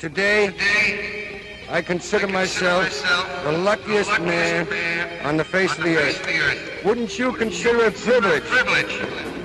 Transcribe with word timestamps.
Today, 0.00 0.50
I 1.68 1.82
consider 1.82 2.26
myself 2.26 2.88
the 3.44 3.52
luckiest 3.52 4.18
man 4.22 4.66
on 5.26 5.36
the 5.36 5.44
face 5.44 5.76
of 5.76 5.84
the 5.84 5.98
earth. 5.98 6.82
Wouldn't 6.82 7.18
you 7.18 7.34
consider 7.34 7.84
it 7.84 7.88
a 7.88 8.40
privilege 8.40 8.98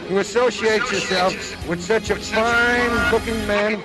to 0.07 0.20
associate 0.20 0.79
yourself 0.89 1.33
with 1.68 1.83
such 1.83 2.10
a 2.10 2.15
fine 2.15 3.12
looking 3.12 3.46
man? 3.46 3.83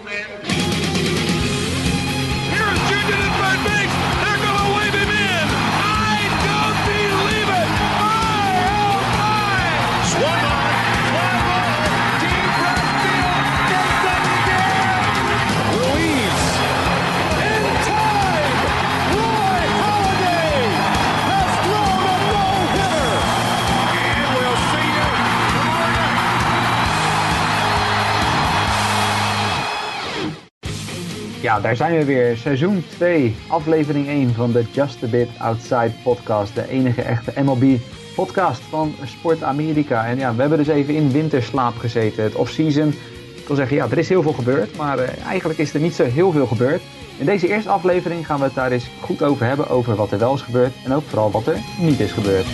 Ja, 31.41 31.61
daar 31.61 31.77
zijn 31.77 31.99
we 31.99 32.05
weer. 32.05 32.37
Seizoen 32.37 32.85
2, 32.89 33.37
aflevering 33.49 34.09
1 34.09 34.35
van 34.35 34.53
de 34.53 34.65
Just 34.71 35.03
a 35.03 35.07
Bit 35.07 35.29
Outside 35.39 35.93
podcast. 36.03 36.55
De 36.55 36.69
enige 36.69 37.03
echte 37.03 37.43
MLB 37.43 37.79
podcast 38.15 38.61
van 38.69 38.95
Sport 39.05 39.43
Amerika. 39.43 40.07
En 40.07 40.19
ja, 40.19 40.35
we 40.35 40.41
hebben 40.41 40.59
dus 40.59 40.69
even 40.69 40.95
in 40.95 41.11
winterslaap 41.11 41.77
gezeten, 41.79 42.23
het 42.23 42.35
off-season. 42.35 42.89
Ik 43.35 43.47
wil 43.47 43.57
zeggen, 43.57 43.77
ja, 43.77 43.87
er 43.91 43.99
is 43.99 44.09
heel 44.09 44.23
veel 44.23 44.33
gebeurd, 44.33 44.77
maar 44.77 44.99
eh, 44.99 45.25
eigenlijk 45.25 45.59
is 45.59 45.75
er 45.75 45.81
niet 45.81 45.95
zo 45.95 46.05
heel 46.05 46.33
veel 46.33 46.47
gebeurd. 46.47 46.83
In 47.19 47.27
deze 47.27 47.49
eerste 47.49 47.71
aflevering 47.71 48.27
gaan 48.27 48.39
we 48.39 48.45
het 48.45 48.55
daar 48.55 48.73
eens 48.73 48.91
goed 49.01 49.23
over 49.23 49.47
hebben, 49.47 49.69
over 49.69 49.95
wat 49.95 50.11
er 50.11 50.19
wel 50.19 50.35
is 50.35 50.43
gebeurd 50.43 50.73
en 50.85 50.93
ook 50.93 51.05
vooral 51.09 51.31
wat 51.31 51.47
er 51.47 51.59
niet 51.79 52.01
is 52.01 52.13
gebeurd. 52.13 52.47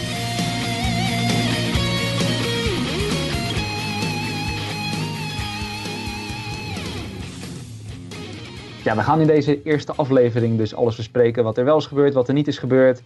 Ja, 8.87 8.97
we 8.97 9.03
gaan 9.03 9.21
in 9.21 9.27
deze 9.27 9.63
eerste 9.63 9.93
aflevering 9.93 10.59
dus 10.59 10.75
alles 10.75 10.97
bespreken 10.97 11.45
wat 11.45 11.59
er 11.59 11.65
wel 11.65 11.77
is 11.77 11.87
gebeurd, 11.87 12.15
wat 12.15 12.29
er 12.29 12.35
niet 12.35 12.49
is 12.49 12.59
gebeurd. 12.59 13.03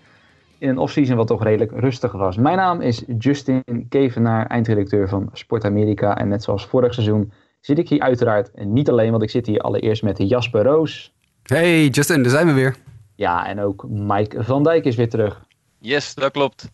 In 0.58 0.68
een 0.68 0.78
offseason 0.78 1.16
wat 1.16 1.26
toch 1.26 1.42
redelijk 1.42 1.72
rustig 1.74 2.12
was. 2.12 2.36
Mijn 2.36 2.56
naam 2.56 2.80
is 2.80 3.04
Justin 3.18 3.86
Kevenaar, 3.88 4.46
eindredacteur 4.46 5.08
van 5.08 5.30
Sport 5.32 5.64
Amerika. 5.64 6.16
En 6.16 6.28
net 6.28 6.42
zoals 6.42 6.66
vorig 6.66 6.94
seizoen 6.94 7.32
zit 7.60 7.78
ik 7.78 7.88
hier 7.88 8.00
uiteraard 8.00 8.50
niet 8.64 8.90
alleen, 8.90 9.10
want 9.10 9.22
ik 9.22 9.30
zit 9.30 9.46
hier 9.46 9.60
allereerst 9.60 10.02
met 10.02 10.18
Jasper 10.18 10.62
Roos. 10.62 11.12
Hey 11.42 11.88
Justin, 11.88 12.22
daar 12.22 12.30
zijn 12.30 12.46
we 12.46 12.52
weer. 12.52 12.76
Ja, 13.14 13.46
en 13.46 13.60
ook 13.60 13.86
Mike 13.88 14.44
van 14.44 14.62
Dijk 14.62 14.84
is 14.84 14.96
weer 14.96 15.10
terug. 15.10 15.44
Yes, 15.78 16.14
dat 16.14 16.30
klopt. 16.30 16.62
We 16.62 16.70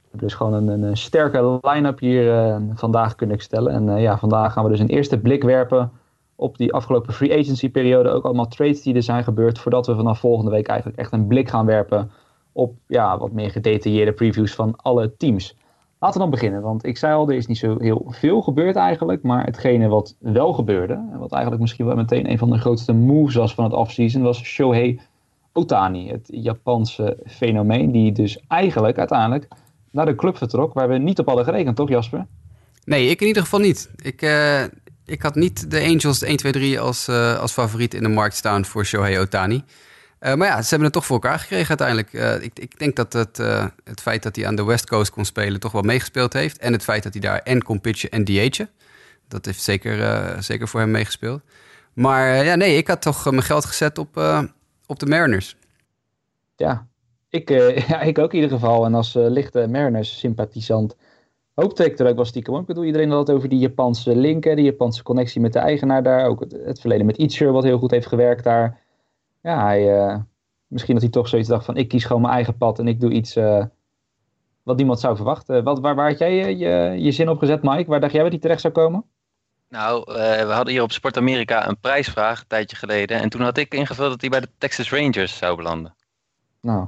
hebben 0.00 0.28
dus 0.28 0.34
gewoon 0.34 0.52
een, 0.52 0.82
een 0.82 0.96
sterke 0.96 1.58
line-up 1.60 1.98
hier 1.98 2.32
eh, 2.32 2.56
vandaag 2.74 3.14
kunnen 3.14 3.38
stellen. 3.40 3.72
En 3.72 3.88
eh, 3.88 4.02
ja, 4.02 4.18
vandaag 4.18 4.52
gaan 4.52 4.64
we 4.64 4.70
dus 4.70 4.80
een 4.80 4.88
eerste 4.88 5.18
blik 5.18 5.42
werpen 5.42 5.90
op 6.44 6.56
die 6.56 6.72
afgelopen 6.72 7.14
free 7.14 7.38
agency 7.38 7.70
periode. 7.70 8.08
Ook 8.10 8.24
allemaal 8.24 8.48
trades 8.48 8.82
die 8.82 8.94
er 8.94 9.02
zijn 9.02 9.24
gebeurd. 9.24 9.58
Voordat 9.58 9.86
we 9.86 9.94
vanaf 9.94 10.18
volgende 10.18 10.50
week 10.50 10.66
eigenlijk 10.66 10.98
echt 10.98 11.12
een 11.12 11.26
blik 11.26 11.48
gaan 11.48 11.66
werpen 11.66 12.10
op 12.52 12.74
ja, 12.86 13.18
wat 13.18 13.32
meer 13.32 13.50
gedetailleerde 13.50 14.12
previews 14.12 14.54
van 14.54 14.76
alle 14.76 15.16
teams. 15.16 15.56
Laten 15.98 16.18
we 16.18 16.22
dan 16.22 16.34
beginnen, 16.34 16.62
want 16.62 16.84
ik 16.84 16.96
zei 16.96 17.14
al, 17.14 17.28
er 17.28 17.36
is 17.36 17.46
niet 17.46 17.58
zo 17.58 17.76
heel 17.78 18.06
veel 18.08 18.42
gebeurd 18.42 18.76
eigenlijk. 18.76 19.22
Maar 19.22 19.44
hetgene 19.44 19.88
wat 19.88 20.16
wel 20.18 20.52
gebeurde, 20.52 20.92
en 20.92 21.18
wat 21.18 21.32
eigenlijk 21.32 21.62
misschien 21.62 21.86
wel 21.86 21.96
meteen 21.96 22.30
een 22.30 22.38
van 22.38 22.50
de 22.50 22.58
grootste 22.58 22.92
moves 22.92 23.34
was 23.34 23.54
van 23.54 23.64
het 23.64 23.72
offseason, 23.72 24.22
was 24.22 24.42
Shohei 24.42 25.00
Otani. 25.52 26.08
Het 26.08 26.28
Japanse 26.32 27.18
fenomeen, 27.26 27.92
die 27.92 28.12
dus 28.12 28.40
eigenlijk 28.48 28.98
uiteindelijk 28.98 29.48
naar 29.90 30.06
de 30.06 30.14
club 30.14 30.36
vertrok, 30.36 30.74
waar 30.74 30.88
we 30.88 30.98
niet 30.98 31.18
op 31.18 31.26
hadden 31.26 31.44
gerekend, 31.44 31.76
toch 31.76 31.88
Jasper? 31.88 32.26
Nee, 32.84 33.08
ik 33.08 33.20
in 33.20 33.26
ieder 33.26 33.42
geval 33.42 33.60
niet. 33.60 33.90
Ik, 34.02 34.22
eh, 34.22 34.64
ik 35.06 35.22
had 35.22 35.34
niet 35.34 35.70
de 35.70 35.80
Angels 35.80 36.22
1, 36.22 36.36
2, 36.36 36.52
3 36.52 36.80
als, 36.80 37.08
eh, 37.08 37.38
als 37.38 37.52
favoriet 37.52 37.94
in 37.94 38.02
de 38.02 38.08
markt 38.08 38.36
staan 38.36 38.64
voor 38.64 38.84
Shohei 38.84 39.18
Otani. 39.18 39.64
Eh, 40.18 40.34
maar 40.34 40.48
ja, 40.48 40.62
ze 40.62 40.68
hebben 40.68 40.84
het 40.84 40.92
toch 40.92 41.06
voor 41.06 41.22
elkaar 41.22 41.38
gekregen 41.38 41.68
uiteindelijk. 41.68 42.12
Eh, 42.12 42.42
ik, 42.42 42.58
ik 42.58 42.78
denk 42.78 42.96
dat 42.96 43.12
het, 43.12 43.36
het 43.84 44.00
feit 44.00 44.22
dat 44.22 44.36
hij 44.36 44.46
aan 44.46 44.56
de 44.56 44.64
West 44.64 44.86
Coast 44.86 45.10
kon 45.10 45.24
spelen 45.24 45.60
toch 45.60 45.72
wel 45.72 45.82
meegespeeld 45.82 46.32
heeft. 46.32 46.58
En 46.58 46.72
het 46.72 46.82
feit 46.82 47.02
dat 47.02 47.12
hij 47.12 47.22
daar 47.22 47.38
en 47.38 47.62
kon 47.62 47.80
pitchen 47.80 48.10
en 48.10 48.24
DH'en. 48.24 48.70
Dat 49.28 49.44
heeft 49.44 49.62
zeker, 49.62 50.42
zeker 50.42 50.68
voor 50.68 50.80
hem 50.80 50.90
meegespeeld. 50.90 51.42
Maar 51.92 52.44
ja, 52.44 52.54
nee, 52.54 52.76
ik 52.76 52.88
had 52.88 53.02
toch 53.02 53.30
mijn 53.30 53.42
geld 53.42 53.64
gezet 53.64 53.98
op, 53.98 54.16
op 54.86 54.98
de 54.98 55.06
Mariners. 55.06 55.56
Ja, 56.56 56.86
ik, 57.28 57.48
ja, 57.88 58.00
ik 58.00 58.18
ook 58.18 58.32
in 58.32 58.40
ieder 58.42 58.58
geval. 58.58 58.84
En 58.84 58.94
als 58.94 59.14
lichte 59.14 59.66
Mariners-sympathisant 59.68 60.96
hoopte 61.54 61.84
ik 61.84 61.98
er 61.98 62.06
ook 62.06 62.16
wel 62.16 62.24
stiekem. 62.24 62.54
op. 62.54 62.60
Ik 62.60 62.66
bedoel, 62.66 62.84
iedereen 62.84 63.10
had 63.10 63.26
het 63.26 63.36
over 63.36 63.48
die 63.48 63.58
Japanse 63.58 64.16
linken, 64.16 64.56
die 64.56 64.64
Japanse 64.64 65.02
connectie 65.02 65.40
met 65.40 65.52
de 65.52 65.58
eigenaar 65.58 66.02
daar. 66.02 66.26
Ook 66.26 66.40
het, 66.40 66.52
het 66.64 66.80
verleden 66.80 67.06
met 67.06 67.18
Itcher, 67.18 67.52
wat 67.52 67.62
heel 67.62 67.78
goed 67.78 67.90
heeft 67.90 68.06
gewerkt 68.06 68.44
daar. 68.44 68.80
Ja, 69.42 69.64
hij, 69.64 69.98
eh, 69.98 70.18
misschien 70.66 70.94
dat 70.94 71.02
hij 71.02 71.12
toch 71.12 71.28
zoiets 71.28 71.48
dacht 71.48 71.64
van, 71.64 71.76
ik 71.76 71.88
kies 71.88 72.04
gewoon 72.04 72.22
mijn 72.22 72.34
eigen 72.34 72.56
pad 72.56 72.78
en 72.78 72.88
ik 72.88 73.00
doe 73.00 73.12
iets 73.12 73.36
eh, 73.36 73.64
wat 74.62 74.76
niemand 74.76 75.00
zou 75.00 75.16
verwachten. 75.16 75.64
Wat, 75.64 75.80
waar, 75.80 75.94
waar 75.94 76.08
had 76.08 76.18
jij 76.18 76.34
je, 76.34 76.56
je, 76.56 77.02
je 77.02 77.12
zin 77.12 77.28
op 77.28 77.38
gezet, 77.38 77.62
Mike? 77.62 77.90
Waar 77.90 78.00
dacht 78.00 78.12
jij 78.12 78.22
dat 78.22 78.30
hij 78.30 78.40
terecht 78.40 78.60
zou 78.60 78.72
komen? 78.72 79.04
Nou, 79.68 80.12
eh, 80.12 80.46
we 80.46 80.52
hadden 80.52 80.72
hier 80.72 80.82
op 80.82 80.92
Sport 80.92 81.16
Amerika 81.16 81.68
een 81.68 81.80
prijsvraag 81.80 82.40
een 82.40 82.46
tijdje 82.46 82.76
geleden. 82.76 83.20
En 83.20 83.28
toen 83.28 83.40
had 83.40 83.56
ik 83.56 83.74
ingevuld 83.74 84.10
dat 84.10 84.20
hij 84.20 84.30
bij 84.30 84.40
de 84.40 84.48
Texas 84.58 84.90
Rangers 84.90 85.36
zou 85.36 85.56
belanden. 85.56 85.94
Nou, 86.60 86.86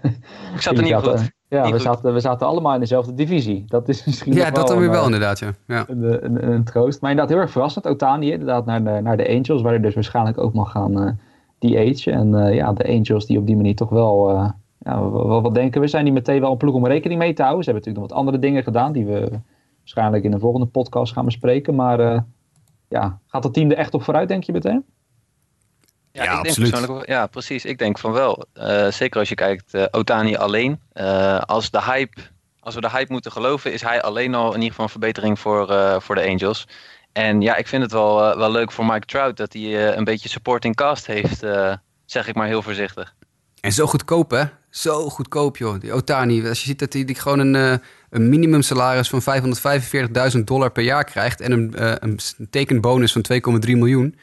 Ik 0.54 0.60
zat 0.60 0.76
er 0.76 0.82
niet 0.82 0.94
goed. 0.94 1.30
Ja, 1.48 1.70
we 1.70 1.78
zaten, 1.78 2.12
we 2.12 2.20
zaten 2.20 2.46
allemaal 2.46 2.74
in 2.74 2.80
dezelfde 2.80 3.14
divisie. 3.14 3.64
Dat 3.68 3.88
is 3.88 4.04
misschien 4.04 4.32
Ja, 4.32 4.50
dat 4.50 4.68
dan 4.68 4.78
weer 4.78 4.90
wel 4.90 4.98
eh, 4.98 5.04
inderdaad, 5.04 5.38
ja. 5.38 5.50
ja. 5.66 5.84
een, 5.88 6.24
een, 6.24 6.52
een 6.52 6.64
troost. 6.64 7.00
Maar 7.00 7.10
inderdaad 7.10 7.34
heel 7.34 7.42
erg 7.42 7.52
verrassend. 7.52 7.86
Otani 7.86 8.30
inderdaad 8.30 8.66
naar 8.66 8.84
de, 8.84 9.00
naar 9.02 9.16
de 9.16 9.28
Angels, 9.28 9.62
waar 9.62 9.72
hij 9.72 9.80
dus 9.80 9.94
waarschijnlijk 9.94 10.38
ook 10.38 10.54
mag 10.54 10.70
gaan 10.70 11.00
eh 11.02 11.12
DH. 11.58 12.06
En 12.06 12.34
eh, 12.34 12.54
ja, 12.54 12.72
de 12.72 12.88
Angels 12.88 13.26
die 13.26 13.38
op 13.38 13.46
die 13.46 13.56
manier 13.56 13.74
toch 13.74 13.88
wel... 13.88 14.30
eh, 14.30 14.50
ja, 14.78 15.08
wat, 15.08 15.42
wat 15.42 15.54
denken 15.54 15.80
we? 15.80 15.86
Zijn 15.86 16.04
die 16.04 16.12
meteen 16.12 16.40
wel 16.40 16.50
een 16.50 16.56
ploeg 16.56 16.74
om 16.74 16.86
rekening 16.86 17.20
mee 17.20 17.32
te 17.32 17.42
houden? 17.42 17.64
Ze 17.64 17.70
hebben 17.70 17.88
natuurlijk 17.88 18.12
nog 18.12 18.24
wat 18.24 18.34
andere 18.34 18.52
dingen 18.52 18.62
gedaan 18.62 18.92
die 18.92 19.06
we 19.06 19.40
waarschijnlijk 19.78 20.24
in 20.24 20.30
de 20.30 20.38
volgende 20.38 20.66
podcast 20.66 21.12
gaan 21.12 21.24
bespreken. 21.24 21.74
Maar 21.74 22.24
ja, 22.88 23.18
gaat 23.26 23.42
dat 23.42 23.54
team 23.54 23.70
er 23.70 23.76
echt 23.76 23.94
op 23.94 24.02
vooruit, 24.02 24.28
denk 24.28 24.44
je 24.44 24.52
meteen? 24.52 24.84
Ja, 26.24 26.34
absoluut. 26.34 27.06
ja, 27.06 27.26
precies. 27.26 27.64
Ik 27.64 27.78
denk 27.78 27.98
van 27.98 28.12
wel. 28.12 28.46
Eh, 28.52 28.90
zeker 28.90 29.20
als 29.20 29.28
je 29.28 29.34
kijkt, 29.34 29.74
eh, 29.74 29.84
Otani 29.90 30.36
alleen. 30.36 30.80
Eh, 30.92 31.40
als, 31.40 31.70
de 31.70 31.82
hype, 31.82 32.20
als 32.60 32.74
we 32.74 32.80
de 32.80 32.90
hype 32.90 33.12
moeten 33.12 33.32
geloven, 33.32 33.72
is 33.72 33.82
hij 33.82 34.02
alleen 34.02 34.34
al 34.34 34.48
in 34.48 34.54
ieder 34.54 34.68
geval 34.68 34.84
een 34.84 34.90
verbetering 34.90 35.38
voor, 35.38 35.66
voor 36.02 36.14
de 36.14 36.26
Angels. 36.26 36.68
En 37.12 37.40
ja, 37.40 37.56
ik 37.56 37.66
vind 37.66 37.82
het 37.82 37.92
wel, 37.92 38.36
wel 38.36 38.50
leuk 38.50 38.72
voor 38.72 38.86
Mike 38.86 39.06
Trout 39.06 39.36
dat 39.36 39.52
hij 39.52 39.96
een 39.96 40.04
beetje 40.04 40.28
supporting 40.28 40.74
cast 40.74 41.06
heeft. 41.06 41.38
zeg 42.04 42.28
ik 42.28 42.34
maar 42.34 42.46
heel 42.46 42.62
voorzichtig. 42.62 43.14
En 43.60 43.72
zo 43.72 43.86
goedkoop, 43.86 44.30
hè? 44.30 44.44
Zo 44.70 45.08
goedkoop, 45.08 45.56
joh. 45.56 45.80
Die 45.80 45.92
Otani, 45.92 46.48
als 46.48 46.60
je 46.60 46.66
ziet 46.66 46.78
dat 46.78 46.92
hij 46.92 47.14
gewoon 47.14 47.38
een, 47.38 47.80
een 48.10 48.28
minimumsalaris 48.28 49.08
van 49.08 49.22
545.000 50.36 50.40
dollar 50.44 50.70
per 50.70 50.82
jaar 50.82 51.04
krijgt... 51.04 51.40
en 51.40 51.52
een, 51.52 51.74
een 52.04 52.18
tekenbonus 52.50 53.12
van 53.12 53.24
2,3 53.32 53.70
miljoen... 53.70 54.16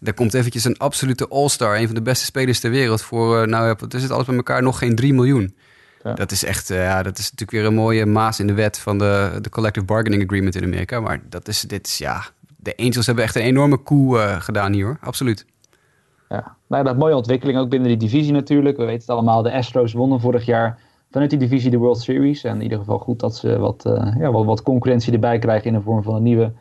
daar 0.00 0.14
komt 0.14 0.34
eventjes 0.34 0.64
een 0.64 0.78
absolute 0.78 1.28
all-star, 1.28 1.76
een 1.76 1.86
van 1.86 1.94
de 1.94 2.02
beste 2.02 2.24
spelers 2.24 2.60
ter 2.60 2.70
wereld... 2.70 3.02
voor, 3.02 3.42
eh, 3.42 3.46
nou 3.46 3.74
wat 3.78 3.94
is 3.94 4.02
het 4.02 4.10
alles 4.10 4.26
bij 4.26 4.36
elkaar, 4.36 4.62
nog 4.62 4.78
geen 4.78 4.94
3 4.94 5.14
miljoen. 5.14 5.56
Ja. 6.02 6.14
Dat 6.14 6.30
is 6.30 6.44
echt, 6.44 6.70
eh, 6.70 6.82
ja, 6.82 7.02
dat 7.02 7.18
is 7.18 7.22
natuurlijk 7.22 7.50
weer 7.50 7.64
een 7.64 7.74
mooie 7.74 8.06
maas 8.06 8.40
in 8.40 8.46
de 8.46 8.52
wet... 8.52 8.78
van 8.78 8.98
de, 8.98 9.38
de 9.40 9.48
Collective 9.50 9.86
Bargaining 9.86 10.24
Agreement 10.24 10.54
in 10.54 10.64
Amerika. 10.64 11.00
Maar 11.00 11.20
dat 11.28 11.48
is, 11.48 11.60
dit 11.60 11.86
is, 11.86 11.98
ja... 11.98 12.24
De 12.62 12.76
Angels 12.76 13.06
hebben 13.06 13.24
echt 13.24 13.34
een 13.34 13.42
enorme 13.42 13.82
coup 13.82 14.16
eh, 14.16 14.40
gedaan 14.40 14.72
hier, 14.72 14.84
hoor. 14.84 14.98
Absoluut. 15.00 15.46
Ja, 16.28 16.56
nou, 16.66 16.84
dat 16.84 16.96
mooie 16.96 17.16
ontwikkeling 17.16 17.58
ook 17.58 17.68
binnen 17.68 17.88
die 17.88 17.96
divisie 17.96 18.32
natuurlijk. 18.32 18.76
We 18.76 18.84
weten 18.84 19.00
het 19.00 19.10
allemaal, 19.10 19.42
de 19.42 19.52
Astros 19.52 19.92
wonnen 19.92 20.20
vorig 20.20 20.44
jaar 20.44 20.78
vanuit 21.10 21.30
die 21.30 21.38
divisie 21.38 21.70
de 21.70 21.76
World 21.76 22.00
Series. 22.00 22.44
En 22.44 22.54
in 22.54 22.62
ieder 22.62 22.78
geval 22.78 22.98
goed 22.98 23.20
dat 23.20 23.36
ze 23.36 23.58
wat, 23.58 23.82
ja, 24.18 24.30
wat, 24.30 24.44
wat 24.44 24.62
concurrentie 24.62 25.12
erbij 25.12 25.38
krijgen 25.38 25.66
in 25.66 25.72
de 25.72 25.80
vorm 25.80 26.02
van 26.02 26.14
een 26.14 26.22
nieuwe 26.22 26.52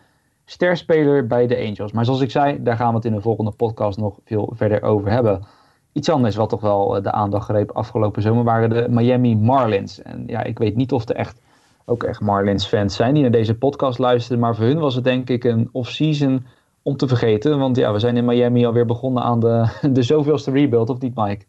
sterspeler 0.49 1.27
bij 1.27 1.47
de 1.47 1.57
Angels. 1.57 1.91
Maar 1.91 2.05
zoals 2.05 2.21
ik 2.21 2.31
zei, 2.31 2.63
daar 2.63 2.75
gaan 2.75 2.89
we 2.89 2.95
het 2.95 3.05
in 3.05 3.13
de 3.13 3.21
volgende 3.21 3.51
podcast 3.51 3.97
nog 3.97 4.15
veel 4.25 4.53
verder 4.55 4.81
over 4.81 5.11
hebben. 5.11 5.45
Iets 5.93 6.09
anders 6.09 6.35
wat 6.35 6.49
toch 6.49 6.61
wel 6.61 6.95
eh, 6.95 7.03
de 7.03 7.11
aandacht 7.11 7.49
greep 7.49 7.71
afgelopen 7.71 8.21
zomer 8.21 8.43
waren 8.43 8.69
de 8.69 8.85
Miami 8.89 9.35
Marlins. 9.35 10.01
En 10.01 10.23
ja, 10.27 10.43
ik 10.43 10.57
weet 10.57 10.75
niet 10.75 10.91
of 10.91 11.09
er 11.09 11.15
echt 11.15 11.41
ook 11.85 12.03
echt 12.03 12.21
Marlins 12.21 12.65
fans 12.65 12.95
zijn 12.95 13.13
die 13.13 13.21
naar 13.21 13.31
deze 13.31 13.55
podcast 13.55 13.99
luisteren. 13.99 14.39
Maar 14.39 14.55
voor 14.55 14.65
hun 14.65 14.79
was 14.79 14.95
het 14.95 15.03
denk 15.03 15.29
ik 15.29 15.43
een 15.43 15.69
off-season 15.71 16.45
om 16.81 16.97
te 16.97 17.07
vergeten. 17.07 17.59
Want 17.59 17.75
ja, 17.77 17.93
we 17.93 17.99
zijn 17.99 18.17
in 18.17 18.25
Miami 18.25 18.65
alweer 18.65 18.85
begonnen 18.85 19.23
aan 19.23 19.39
de, 19.39 19.67
de 19.91 20.03
zoveelste 20.03 20.51
rebuild, 20.51 20.89
of 20.89 20.99
niet 20.99 21.15
Mike? 21.15 21.45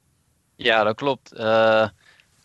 Ja, 0.57 0.85
dat 0.85 0.95
klopt. 0.95 1.33
Eh 1.33 1.89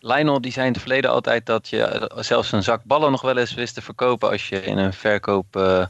Lionel 0.00 0.40
die 0.40 0.52
zei 0.52 0.66
in 0.66 0.72
het 0.72 0.80
verleden 0.80 1.10
altijd 1.10 1.46
dat 1.46 1.68
je 1.68 2.10
zelfs 2.16 2.52
een 2.52 2.62
zak 2.62 2.84
ballen 2.84 3.10
nog 3.10 3.22
wel 3.22 3.36
eens 3.36 3.54
wist 3.54 3.74
te 3.74 3.82
verkopen 3.82 4.30
als 4.30 4.48
je 4.48 4.62
in 4.62 4.78
een 4.78 4.92
verkoop 4.92 5.56
eh, 5.56 5.86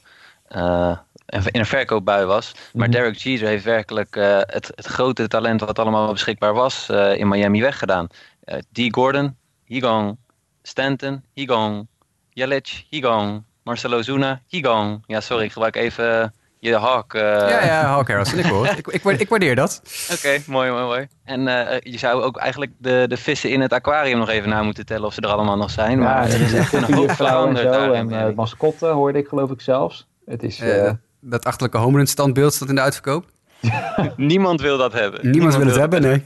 eh, 0.49 0.97
in 1.27 1.61
een 1.61 1.67
verkoopbui 1.67 2.25
was. 2.25 2.53
Maar 2.73 2.89
Mhm. 2.89 2.97
Derek 2.97 3.17
Jeter 3.17 3.47
heeft 3.49 3.65
werkelijk 3.65 4.17
eh, 4.17 4.37
het, 4.41 4.73
het 4.75 4.87
grote 4.87 5.29
talent 5.29 5.61
wat 5.61 5.79
allemaal 5.79 6.13
beschikbaar 6.13 6.55
was 6.55 6.89
eh, 6.89 7.17
in 7.19 7.29
Miami 7.29 7.61
weggedaan. 7.61 8.07
Eh 8.45 8.59
D. 8.73 8.95
Gordon, 8.95 9.37
he 9.65 9.81
gone. 9.81 10.17
Stanton, 10.63 11.23
he 11.35 11.47
gone. 11.47 11.87
Yelich, 12.31 12.85
he 12.91 13.01
gone. 13.03 13.43
Marcelo 13.63 14.03
Zuna, 14.03 14.41
he 14.49 14.63
gone. 14.65 15.01
Ja, 15.07 15.21
sorry, 15.21 15.45
ik 15.45 15.53
gebruik 15.53 15.77
even 15.77 16.35
je 16.59 16.77
hawk. 16.77 17.15
eh, 17.15 17.23
ja, 17.23 17.65
ja, 17.65 17.83
Hawk 17.85 18.07
Harrelson, 18.09 18.39
ik 18.39 18.45
hoor 18.45 18.67
ik, 18.67 18.87
ik, 18.87 19.03
waarde- 19.03 19.21
ik 19.21 19.29
waardeer 19.29 19.55
dat. 19.55 19.83
Oké, 20.15 20.39
mooi, 20.47 20.71
mooi, 20.71 20.85
mooi. 20.85 21.09
En 21.25 21.49
eh, 21.69 21.93
je 21.93 21.99
zou 21.99 22.23
ook 22.23 22.37
eigenlijk 22.37 22.73
de, 22.79 23.05
de 23.09 23.17
vissen 23.17 23.51
in 23.51 23.61
het 23.61 23.73
aquarium 23.73 24.19
nog 24.19 24.29
even 24.29 24.49
na 24.49 24.63
moeten 24.63 24.87
tellen 24.87 25.07
of 25.07 25.15
ze 25.15 25.21
er 25.21 25.29
allemaal 25.29 25.57
nog 25.57 25.71
zijn. 25.71 25.99
Maar 25.99 26.25
er 26.31 26.41
is 26.41 26.53
echt 26.53 26.73
een 26.73 26.95
hoop 26.95 27.09
en 27.09 27.17
veranderd. 27.17 27.93
En 27.95 28.11
eh, 28.29 28.35
mascotte 28.35 28.87
hoorde 28.87 29.19
ik 29.19 29.29
geloof 29.29 29.51
ik 29.51 29.61
zelfs. 29.61 30.07
Het 30.27 30.43
is... 30.43 30.61
Eh, 30.61 30.87
eh, 30.87 30.95
dat 31.21 31.45
achterlijke 31.45 31.79
homerun 31.79 32.07
standbeeld 32.07 32.55
staat 32.55 32.69
in 32.69 32.75
de 32.75 32.81
uitverkoop. 32.81 33.25
Niemand 34.17 34.61
wil 34.61 34.79
dat 34.79 34.93
hebben. 34.93 35.31
Niemand, 35.31 35.57
wil 35.57 35.67
het 35.67 35.77
hebben, 35.77 36.03
nee. 36.03 36.25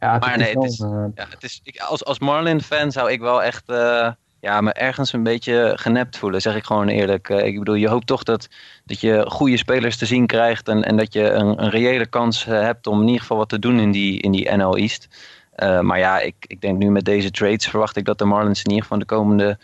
ja, 0.00 0.12
het 0.12 0.20
maar 0.20 0.36
is 0.38 0.44
nee, 0.44 0.54
wel, 0.54 0.62
het 0.62 0.72
is- 0.72 0.80
eh, 0.80 1.04
Ja, 1.14 1.26
het 1.30 1.42
is, 1.42 1.60
ik, 1.62 1.80
als, 1.80 2.04
als 2.04 2.18
Marlin-fan 2.18 2.92
zou 2.92 3.10
ik 3.10 3.20
wel 3.20 3.42
echt 3.42 3.68
eh, 3.68 4.10
ja, 4.40 4.60
me 4.60 4.72
ergens 4.72 5.12
een 5.12 5.22
beetje 5.22 5.72
genept 5.76 6.18
voelen, 6.18 6.40
zeg 6.40 6.56
ik 6.56 6.64
gewoon 6.64 6.88
eerlijk. 6.88 7.28
Ik 7.28 7.58
bedoel, 7.58 7.74
je 7.74 7.88
hoopt 7.88 8.06
toch 8.06 8.22
dat, 8.22 8.48
dat 8.84 9.00
je 9.00 9.24
goede 9.28 9.56
spelers 9.56 9.96
te 9.96 10.06
zien 10.06 10.26
krijgt 10.26 10.68
en, 10.68 10.84
en 10.84 10.96
dat 10.96 11.12
je 11.12 11.30
een, 11.30 11.62
een 11.62 11.70
reële 11.70 12.06
kans 12.06 12.44
hebt 12.44 12.86
om 12.86 13.00
in 13.00 13.06
ieder 13.06 13.20
geval 13.20 13.36
wat 13.36 13.48
te 13.48 13.58
doen 13.58 13.78
in 13.78 13.90
die, 13.92 14.20
in 14.20 14.32
die 14.32 14.50
NL 14.56 14.76
East. 14.76 15.08
Eh, 15.52 15.80
maar 15.80 15.98
ja, 15.98 16.20
ik, 16.20 16.34
ik 16.40 16.60
denk 16.60 16.78
nu 16.78 16.90
met 16.90 17.04
deze 17.04 17.30
trades 17.30 17.68
verwacht 17.68 17.96
ik 17.96 18.04
dat 18.04 18.18
de 18.18 18.24
Marlins 18.24 18.62
in 18.62 18.68
ieder 18.70 18.82
geval 18.82 18.98
de 18.98 19.04
komende 19.04 19.58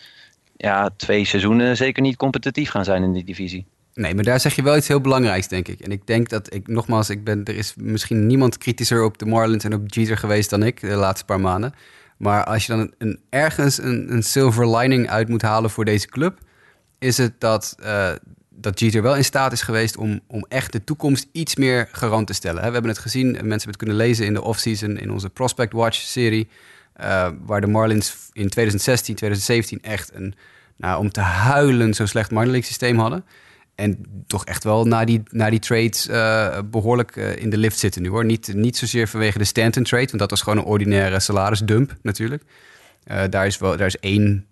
ja, 0.65 0.91
twee 0.97 1.25
seizoenen 1.25 1.77
zeker 1.77 2.03
niet 2.03 2.17
competitief 2.17 2.71
gaan 2.71 2.85
zijn 2.85 3.03
in 3.03 3.13
die 3.13 3.25
divisie. 3.25 3.67
Nee, 3.95 4.15
maar 4.15 4.25
daar 4.25 4.41
zeg 4.41 4.55
je 4.55 4.63
wel 4.63 4.77
iets 4.77 4.89
heel 4.89 5.01
belangrijks, 5.01 5.49
denk 5.49 5.69
ik. 5.69 5.81
En 5.81 5.91
ik 5.91 6.07
denk 6.07 6.29
dat 6.29 6.55
ik, 6.55 6.69
nogmaals, 6.69 7.11
ik 7.11 7.25
ben, 7.25 7.45
er 7.45 7.57
is 7.57 7.75
misschien 7.77 8.27
niemand 8.27 8.59
kritischer 8.59 9.03
op 9.03 9.19
de 9.19 9.27
Marlins 9.27 9.65
en 9.65 9.75
op 9.75 9.83
Jeter 9.87 10.17
geweest 10.17 10.51
dan 10.51 10.63
ik 10.63 10.81
de 10.81 10.87
laatste 10.87 11.25
paar 11.25 11.41
maanden. 11.41 11.75
Maar 12.17 12.45
als 12.45 12.67
je 12.67 12.77
dan 12.77 12.93
een, 12.99 13.21
ergens 13.31 13.79
een, 13.79 14.13
een 14.13 14.23
silver 14.23 14.77
lining 14.77 15.09
uit 15.09 15.29
moet 15.29 15.43
halen 15.43 15.71
voor 15.71 15.85
deze 15.85 16.09
club, 16.09 16.39
is 16.99 17.17
het 17.17 17.41
dat, 17.41 17.77
eh, 17.83 18.13
dat 18.51 18.81
Jeter 18.81 19.03
wel 19.03 19.17
in 19.17 19.25
staat 19.25 19.53
is 19.53 19.63
geweest 19.63 19.97
om, 19.97 20.21
om 20.27 20.45
echt 20.49 20.73
de 20.73 20.85
toekomst 20.85 21.27
iets 21.33 21.57
meer 21.57 21.89
garant 21.93 22.27
te 22.27 22.33
stellen. 22.33 22.65
We 22.65 22.73
hebben 22.73 22.91
het 22.91 22.99
gezien, 22.99 23.27
mensen 23.27 23.49
hebben 23.49 23.67
het 23.67 23.77
kunnen 23.77 23.97
lezen 23.97 24.27
in 24.27 24.35
de 24.35 24.43
offseason 24.43 24.99
in 24.99 25.13
onze 25.13 25.31
Prospect 25.31 25.73
Watch 25.73 25.99
serie, 25.99 26.49
eh, 26.93 27.29
waar 27.41 27.61
de 27.61 27.67
Marlins 27.67 28.17
in 28.33 28.49
2016, 28.49 29.15
2017 29.15 29.83
echt 29.83 30.15
een, 30.15 30.35
nou, 30.77 30.99
om 30.99 31.11
te 31.11 31.21
huilen 31.21 31.95
zo 31.95 32.07
slecht 32.07 32.31
minor 32.31 32.63
systeem 32.63 32.99
hadden. 32.99 33.25
En 33.75 34.05
toch 34.27 34.45
echt 34.45 34.65
wel 34.65 34.85
na 34.85 35.05
die, 35.05 35.23
na 35.31 35.51
die 35.51 35.59
trades 35.59 36.09
eh, 36.09 36.59
behoorlijk 36.65 37.17
eh, 37.17 37.37
in 37.37 37.51
de 37.51 37.57
lift 37.57 37.79
zitten 37.79 38.03
nu 38.03 38.09
hoor. 38.09 38.25
Niet, 38.25 38.55
niet 38.55 38.77
zozeer 38.77 39.09
vanwege 39.09 39.39
de 39.39 39.45
Stanton 39.45 39.83
trade, 39.83 40.07
want 40.07 40.19
dat 40.19 40.31
was 40.31 40.43
gewoon 40.43 40.59
een 40.59 40.65
ordinaire 40.65 41.21
salarisdump 41.21 41.95
natuurlijk. 42.03 42.43
Eh, 43.05 43.23
daar, 43.31 43.47
is 43.47 43.59
wel, 43.59 43.77
daar 43.77 43.87
is 43.87 43.99
één, 43.99 44.47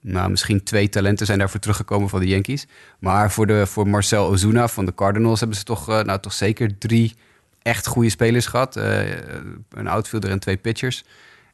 nou, 0.00 0.30
misschien 0.30 0.62
twee 0.62 0.88
talenten 0.88 1.26
zijn 1.26 1.38
daarvoor 1.38 1.60
teruggekomen 1.60 2.08
van 2.08 2.20
de 2.20 2.26
Yankees. 2.26 2.66
Maar 2.98 3.30
voor, 3.30 3.46
de, 3.46 3.66
voor 3.66 3.88
Marcel 3.88 4.26
Ozuna 4.26 4.68
van 4.68 4.86
de 4.86 4.94
Cardinals 4.94 5.40
hebben 5.40 5.58
ze 5.58 5.64
toch, 5.64 5.86
nou, 5.86 6.20
toch 6.20 6.32
zeker 6.32 6.78
drie 6.78 7.14
echt 7.62 7.86
goede 7.86 8.10
spelers 8.10 8.46
gehad. 8.46 8.76
Eh, 8.76 9.10
een 9.70 9.88
outfielder 9.88 10.30
en 10.30 10.38
twee 10.38 10.56
pitchers. 10.56 11.04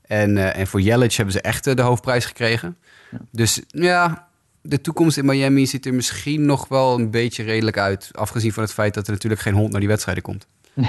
En, 0.03 0.55
en 0.55 0.67
voor 0.67 0.81
Yelich 0.81 1.17
hebben 1.17 1.35
ze 1.35 1.41
echt 1.41 1.77
de 1.77 1.83
hoofdprijs 1.83 2.25
gekregen. 2.25 2.77
Dus 3.31 3.63
ja, 3.69 4.29
de 4.61 4.81
toekomst 4.81 5.17
in 5.17 5.25
Miami 5.25 5.67
ziet 5.67 5.87
er 5.87 5.95
misschien 5.95 6.47
nog 6.47 6.69
wel 6.69 6.99
een 6.99 7.11
beetje 7.11 7.43
redelijk 7.43 7.79
uit. 7.79 8.11
Afgezien 8.13 8.53
van 8.53 8.63
het 8.63 8.73
feit 8.73 8.95
dat 8.95 9.07
er 9.07 9.13
natuurlijk 9.13 9.43
geen 9.43 9.55
hond 9.55 9.71
naar 9.71 9.81
die 9.81 9.89
wedstrijden 9.89 10.23
komt. 10.23 10.47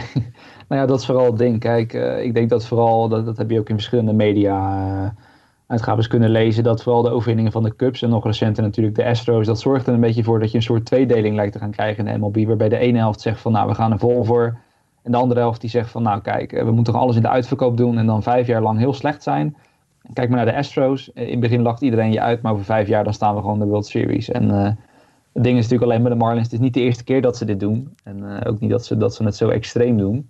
Nou 0.67 0.81
ja, 0.81 0.87
dat 0.87 0.99
is 0.99 1.05
vooral 1.05 1.25
het 1.25 1.37
ding. 1.37 1.59
Kijk, 1.59 1.93
eh, 1.93 2.23
ik 2.23 2.33
denk 2.33 2.49
dat 2.49 2.65
vooral, 2.65 3.07
dat, 3.07 3.25
dat 3.25 3.37
heb 3.37 3.49
je 3.49 3.59
ook 3.59 3.69
in 3.69 3.75
verschillende 3.75 4.13
media 4.13 4.87
eh, 5.03 5.09
uitgaves 5.67 6.07
kunnen 6.07 6.29
lezen, 6.29 6.63
dat 6.63 6.83
vooral 6.83 7.01
de 7.01 7.09
overwinningen 7.09 7.51
van 7.51 7.63
de 7.63 7.75
Cubs 7.75 8.01
en 8.01 8.09
nog 8.09 8.25
recenter 8.25 8.63
natuurlijk 8.63 8.95
de 8.95 9.05
Astros, 9.05 9.45
dat 9.45 9.59
zorgt 9.59 9.87
er 9.87 9.93
een 9.93 9.99
beetje 9.99 10.23
voor 10.23 10.39
dat 10.39 10.51
je 10.51 10.57
een 10.57 10.63
soort 10.63 10.85
tweedeling 10.85 11.35
lijkt 11.35 11.53
te 11.53 11.59
gaan 11.59 11.71
krijgen 11.71 12.07
in 12.07 12.13
de 12.13 12.19
MLB, 12.19 12.47
waarbij 12.47 12.69
de 12.69 12.77
ene 12.77 12.97
helft 12.97 13.21
zegt 13.21 13.39
van 13.39 13.51
nou, 13.51 13.67
we 13.67 13.75
gaan 13.75 13.91
er 13.91 13.99
vol 13.99 14.23
voor. 14.23 14.57
En 15.03 15.11
de 15.11 15.17
andere 15.17 15.39
helft 15.39 15.61
die 15.61 15.69
zegt 15.69 15.89
van 15.89 16.03
nou 16.03 16.21
kijk, 16.21 16.53
eh, 16.53 16.63
we 16.63 16.71
moeten 16.71 16.93
toch 16.93 17.01
alles 17.01 17.15
in 17.15 17.21
de 17.21 17.29
uitverkoop 17.29 17.77
doen 17.77 17.97
en 17.97 18.05
dan 18.05 18.23
vijf 18.23 18.47
jaar 18.47 18.61
lang 18.61 18.79
heel 18.79 18.93
slecht 18.93 19.23
zijn. 19.23 19.55
Kijk 20.13 20.29
maar 20.29 20.37
naar 20.37 20.53
de 20.53 20.57
Astros. 20.57 21.13
Eh, 21.13 21.23
In 21.23 21.31
het 21.31 21.39
begin 21.39 21.61
lacht 21.61 21.81
iedereen 21.81 22.11
je 22.11 22.21
uit, 22.21 22.41
maar 22.41 22.51
over 22.51 22.65
vijf 22.65 22.87
jaar 22.87 23.03
dan 23.03 23.13
staan 23.13 23.35
we 23.35 23.41
gewoon 23.41 23.55
in 23.55 23.59
de 23.61 23.65
World 23.65 23.85
Series. 23.85 24.29
En 24.29 24.51
eh, 24.51 24.71
het 25.33 25.43
ding 25.43 25.57
is 25.57 25.63
natuurlijk 25.63 25.91
alleen 25.91 26.01
met 26.01 26.11
de 26.11 26.17
Marlins, 26.17 26.43
het 26.43 26.53
is 26.53 26.59
niet 26.59 26.73
de 26.73 26.81
eerste 26.81 27.03
keer 27.03 27.21
dat 27.21 27.37
ze 27.37 27.45
dit 27.45 27.59
doen. 27.59 27.95
En 28.03 28.39
eh, 28.39 28.51
ook 28.51 28.59
niet 28.59 28.69
dat 28.69 28.85
ze, 28.85 28.97
dat 28.97 29.15
ze 29.15 29.23
het 29.23 29.35
zo 29.35 29.49
extreem 29.49 29.97
doen. 29.97 30.29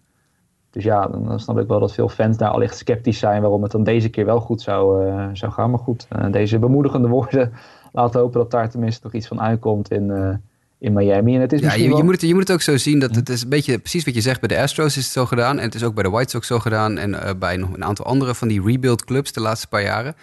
Dus 0.69 0.83
ja, 0.83 1.07
dan, 1.07 1.39
snap 1.39 1.59
ik 1.59 1.67
wel 1.67 1.79
dat 1.79 1.93
veel 1.93 2.09
fans 2.09 2.37
daar 2.37 2.49
allicht 2.49 2.77
sceptisch 2.77 3.19
zijn 3.19 3.41
waarom 3.41 3.63
het 3.63 3.71
dan 3.71 3.83
deze 3.83 4.09
keer 4.09 4.25
wel 4.25 4.39
goed 4.39 4.61
zou, 4.61 5.11
zou 5.33 5.51
gaan. 5.51 5.69
Maar 5.69 5.79
goed, 5.79 6.07
deze 6.31 6.59
bemoedigende 6.59 7.07
woorden 7.07 7.53
laten 7.91 8.19
hopen 8.19 8.39
dat 8.39 8.51
daar 8.51 8.69
tenminste 8.69 9.03
nog 9.03 9.13
iets 9.13 9.27
van 9.27 9.41
uitkomt 9.41 9.91
in, 9.91 10.39
in 10.79 10.93
Miami. 10.93 11.35
En 11.35 11.41
het 11.41 11.53
is 11.53 11.59
Ja, 11.61 11.73
je, 11.73 11.83
je, 11.95 12.03
moet 12.03 12.11
het, 12.13 12.21
je 12.21 12.33
moet 12.33 12.47
het 12.47 12.51
ook 12.51 12.61
zo 12.61 12.77
zien 12.77 12.99
dat 12.99 13.15
het 13.15 13.29
is 13.29 13.41
een 13.43 13.49
beetje 13.49 13.79
precies 13.79 14.03
wat 14.05 14.13
je 14.15 14.21
zegt. 14.21 14.39
Bij 14.39 14.57
de 14.57 14.61
Astros 14.63 14.97
is 14.97 15.03
het 15.03 15.13
zo 15.13 15.25
gedaan. 15.25 15.57
En 15.57 15.63
het 15.65 15.75
is 15.75 15.83
ook 15.83 15.93
bij 15.93 16.03
de 16.03 16.09
White 16.09 16.29
Sox 16.29 16.47
zo 16.47 16.59
gedaan. 16.59 16.97
En 16.97 17.21
eh, 17.23 17.33
bij 17.39 17.57
nog 17.57 17.73
een 17.73 17.83
aantal 17.83 18.05
andere 18.05 18.35
van 18.35 18.47
die 18.47 18.61
rebuild 18.63 19.05
clubs 19.05 19.31
de 19.31 19.39
laatste 19.39 19.67
paar 19.67 19.83
jaren. 19.83 20.15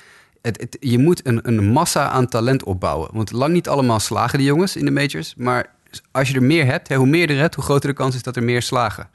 Het, 0.42 0.60
het- 0.60 0.76
je 0.80 0.98
moet 0.98 1.26
een, 1.26 1.48
een 1.48 1.64
massa 1.64 2.08
aan 2.08 2.28
talent 2.28 2.64
opbouwen. 2.64 3.08
Want 3.12 3.32
lang 3.32 3.52
niet 3.52 3.68
allemaal 3.68 4.00
slagen 4.00 4.38
die 4.38 4.46
jongens 4.46 4.76
in 4.76 4.84
de 4.84 4.90
majors. 4.90 5.34
Maar 5.36 5.74
als 6.10 6.28
je 6.28 6.34
er 6.34 6.42
meer 6.42 6.66
hebt, 6.66 6.88
hè, 6.88 6.96
hoe 6.96 7.06
meer 7.06 7.30
er 7.30 7.38
hebt, 7.38 7.54
hoe 7.54 7.64
groter 7.64 7.88
de 7.88 7.94
kans 7.96 8.14
is 8.14 8.22
dat 8.22 8.36
er 8.36 8.42
meer 8.42 8.62
slagen. 8.62 9.08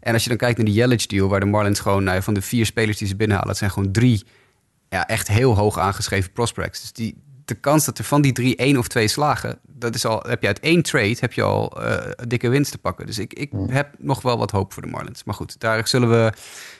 En 0.00 0.12
als 0.12 0.22
je 0.22 0.28
dan 0.28 0.38
kijkt 0.38 0.56
naar 0.56 0.66
die 0.66 0.74
Yelich 0.74 1.06
deal, 1.06 1.28
waar 1.28 1.40
de 1.40 1.46
Marlins 1.46 1.80
gewoon 1.80 2.04
nou 2.04 2.22
van 2.22 2.34
de 2.34 2.42
vier 2.42 2.66
spelers 2.66 2.98
die 2.98 3.08
ze 3.08 3.16
binnenhalen, 3.16 3.50
het 3.50 3.58
zijn 3.58 3.70
gewoon 3.70 3.92
drie 3.92 4.24
ja, 4.88 5.06
echt 5.08 5.28
heel 5.28 5.56
hoog 5.56 5.78
aangeschreven 5.78 6.32
prospects. 6.32 6.80
Dus 6.80 6.92
die, 6.92 7.16
de 7.48 7.54
kans 7.54 7.84
dat 7.84 7.98
er 7.98 8.04
van 8.04 8.22
die 8.22 8.32
drie 8.32 8.56
één 8.56 8.76
of 8.76 8.88
twee 8.88 9.08
slagen, 9.08 9.58
dat 9.66 9.94
is 9.94 10.04
al, 10.04 10.22
heb 10.28 10.40
je 10.40 10.46
uit 10.46 10.60
één 10.60 10.82
trade 10.82 11.16
heb 11.20 11.32
je 11.32 11.42
al 11.42 11.82
eh, 11.82 12.10
een 12.16 12.28
dikke 12.28 12.48
winst 12.48 12.70
te 12.72 12.78
pakken. 12.78 13.06
Dus 13.06 13.18
ik, 13.18 13.32
ik 13.32 13.50
heb 13.66 13.88
nog 13.98 14.22
wel 14.22 14.38
wat 14.38 14.50
hoop 14.50 14.72
voor 14.72 14.82
de 14.82 14.88
Marlins. 14.88 15.24
Maar 15.24 15.34
goed, 15.34 15.60
daar 15.60 15.88
zullen 15.88 16.10
we 16.10 16.32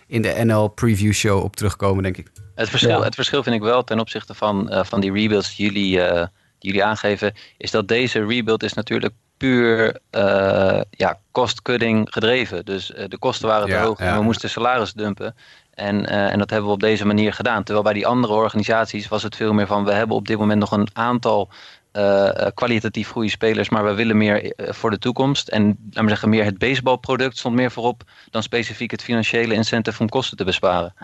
in 0.07 0.23
de 0.23 0.35
NL 0.45 0.69
preview 0.69 1.13
show 1.13 1.43
op 1.45 1.57
terugkomen, 1.57 2.03
denk 2.03 2.17
ik. 2.17 2.27
Het 2.55 2.69
verschil, 2.69 2.99
Ja. 2.99 3.03
het 3.05 3.15
verschil 3.15 3.43
vind 3.43 3.55
ik 3.57 3.63
wel 3.63 3.85
ten 3.85 4.01
opzichte 4.01 4.35
van, 4.35 4.71
eh, 4.71 4.85
van 4.85 5.01
die 5.01 5.13
rebuilds 5.13 5.57
die 5.57 5.67
jullie, 5.67 6.01
eh, 6.03 6.27
die 6.59 6.71
jullie 6.71 6.85
aangeven, 6.85 7.35
is 7.57 7.71
dat 7.71 7.89
deze 7.89 8.25
rebuild 8.27 8.63
is 8.63 8.73
natuurlijk 8.73 9.15
puur 9.37 9.99
eh 10.11 10.81
ja, 10.91 11.21
cost-cutting 11.33 12.07
gedreven. 12.11 12.65
Dus 12.65 12.93
eh, 12.93 13.05
de 13.09 13.19
kosten 13.19 13.49
waren 13.49 13.67
te 13.67 13.73
Ja, 13.73 13.83
hoog 13.85 13.99
en 13.99 14.07
ja. 14.07 14.17
we 14.17 14.23
moesten 14.23 14.51
salaris 14.51 14.93
dumpen. 14.93 15.35
En, 15.79 16.07
eh, 16.07 16.33
en 16.33 16.39
dat 16.39 16.51
hebben 16.51 16.69
we 16.69 16.75
op 16.75 16.81
deze 16.81 17.07
manier 17.07 17.33
gedaan. 17.33 17.63
Terwijl 17.63 17.85
bij 17.85 17.93
die 17.93 18.07
andere 18.07 18.33
organisaties 18.33 19.09
was 19.09 19.23
het 19.23 19.37
veel 19.37 19.53
meer 19.53 19.67
van... 19.67 19.85
we 19.85 19.93
hebben 19.93 20.17
op 20.17 20.27
dit 20.27 20.39
moment 20.39 20.61
nog 20.61 20.73
een 20.73 20.89
aantal 20.93 21.49
eh, 21.93 22.47
eh, 22.47 22.53
kwalitatief 22.55 23.11
goede 23.11 23.31
spelers... 23.31 23.69
maar 23.69 23.85
we 23.85 23.95
willen 23.95 24.17
meer 24.17 24.53
voor 24.57 24.91
de 24.91 24.99
toekomst. 24.99 25.49
En 25.49 25.67
laten 25.67 26.03
we 26.03 26.09
zeggen, 26.09 26.29
meer 26.29 26.45
het 26.45 26.59
baseballproduct 26.59 27.39
stond 27.39 27.55
meer 27.55 27.71
voorop... 27.71 28.03
dan 28.31 28.43
specifiek 28.43 28.91
het 28.91 29.03
financiële 29.03 29.55
incentive 29.55 30.01
om 30.03 30.09
kosten 30.09 30.37
te 30.37 30.45
besparen. 30.45 30.95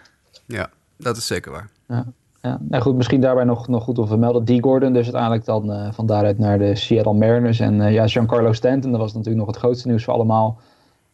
Ja, 0.47 0.71
dat 0.97 1.17
is 1.17 1.27
zeker 1.27 1.53
waar. 1.53 1.69
Ja, 1.89 2.05
ja. 2.43 2.59
Nou 2.61 2.83
goed, 2.83 2.95
misschien 2.95 3.21
daarbij 3.21 3.45
nog, 3.45 3.69
nog 3.69 3.85
goed 3.85 3.99
om 3.99 4.05
te 4.05 4.11
vermelden. 4.11 4.45
D. 4.45 4.65
Gordon 4.65 4.93
dus 4.93 5.05
uiteindelijk 5.05 5.45
dan 5.45 5.73
eh, 5.73 5.93
van 5.93 6.07
daaruit 6.07 6.39
naar 6.39 6.59
de 6.59 6.75
Seattle 6.75 7.13
Mariners. 7.13 7.61
En 7.61 7.81
eh, 7.81 7.93
ja, 7.93 8.09
Giancarlo 8.09 8.53
Stanton, 8.53 8.91
dat 8.91 9.01
was 9.01 9.13
natuurlijk 9.13 9.39
nog 9.39 9.47
het 9.47 9.57
grootste 9.57 9.89
nieuws 9.89 10.05
voor 10.05 10.15
allemaal. 10.15 10.59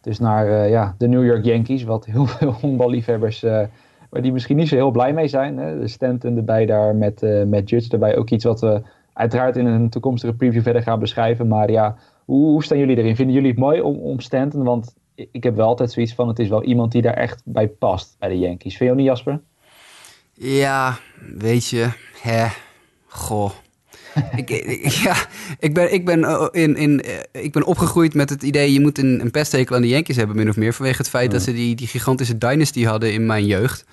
Dus 0.00 0.18
naar 0.18 0.48
eh, 0.48 0.70
ja, 0.70 0.94
de 0.98 1.08
New 1.08 1.24
York 1.24 1.44
Yankees, 1.44 1.82
wat 1.82 2.04
heel 2.04 2.26
veel 2.36 2.52
honkballiefhebbers... 2.52 3.42
eh 3.42 3.62
waar 4.10 4.22
die 4.22 4.32
misschien 4.32 4.56
niet 4.56 4.68
zo 4.68 4.74
heel 4.74 4.90
blij 4.90 5.12
mee 5.12 5.28
zijn. 5.28 5.58
Hè? 5.58 5.78
De 5.78 5.88
Stanton 5.88 6.36
erbij 6.36 6.66
daar 6.66 6.94
met, 6.94 7.22
eh 7.22 7.42
met 7.44 7.70
Judge 7.70 7.90
erbij. 7.90 8.16
Ook 8.16 8.30
iets 8.30 8.44
wat 8.44 8.60
we 8.60 8.82
uiteraard 9.12 9.56
in 9.56 9.66
een 9.66 9.88
toekomstige 9.88 10.32
preview 10.32 10.62
verder 10.62 10.82
gaan 10.82 10.98
beschrijven. 10.98 11.48
Maar 11.48 11.70
ja, 11.70 11.96
hoe, 12.24 12.50
hoe 12.50 12.64
staan 12.64 12.78
jullie 12.78 12.96
erin? 12.96 13.16
Vinden 13.16 13.34
jullie 13.34 13.50
het 13.50 13.58
mooi 13.58 13.80
om, 13.80 13.96
om 13.96 14.20
Stanton? 14.20 14.64
Want 14.64 14.94
ik 15.14 15.42
heb 15.42 15.56
wel 15.56 15.66
altijd 15.66 15.92
zoiets 15.92 16.14
van, 16.14 16.28
het 16.28 16.38
is 16.38 16.48
wel 16.48 16.62
iemand 16.62 16.92
die 16.92 17.02
daar 17.02 17.14
echt 17.14 17.42
bij 17.44 17.68
past 17.68 18.16
bij 18.18 18.28
de 18.28 18.38
Yankees. 18.38 18.76
Vind 18.76 18.90
je 18.90 18.96
niet, 18.96 19.06
Jasper? 19.06 19.40
Ja, 20.32 20.96
weet 21.36 21.66
je, 21.68 21.90
hè, 22.22 22.46
goh. 23.06 23.50
Ik, 24.36 24.50
ik- 24.50 24.86
ja, 25.04 25.16
ik 25.58 25.74
ben, 25.74 25.92
ik, 25.92 26.04
ben, 26.04 26.24
eh, 26.24 26.46
in, 26.50 26.76
in, 26.76 27.00
eh, 27.02 27.42
ik 27.42 27.52
ben 27.52 27.64
opgegroeid 27.64 28.14
met 28.14 28.30
het 28.30 28.42
idee... 28.42 28.72
je 28.72 28.80
moet 28.80 28.98
een, 28.98 29.20
een 29.20 29.30
pesthekel 29.30 29.76
aan 29.76 29.82
de 29.82 29.88
Yankees 29.88 30.16
hebben, 30.16 30.36
min 30.36 30.48
of 30.48 30.56
meer... 30.56 30.72
vanwege 30.74 30.98
het 30.98 31.08
feit 31.08 31.30
dat 31.30 31.42
ze 31.42 31.52
die, 31.52 31.74
die 31.74 31.86
gigantische 31.86 32.38
dynasty 32.38 32.84
hadden 32.84 33.12
in 33.12 33.26
mijn 33.26 33.46
jeugd. 33.46 33.84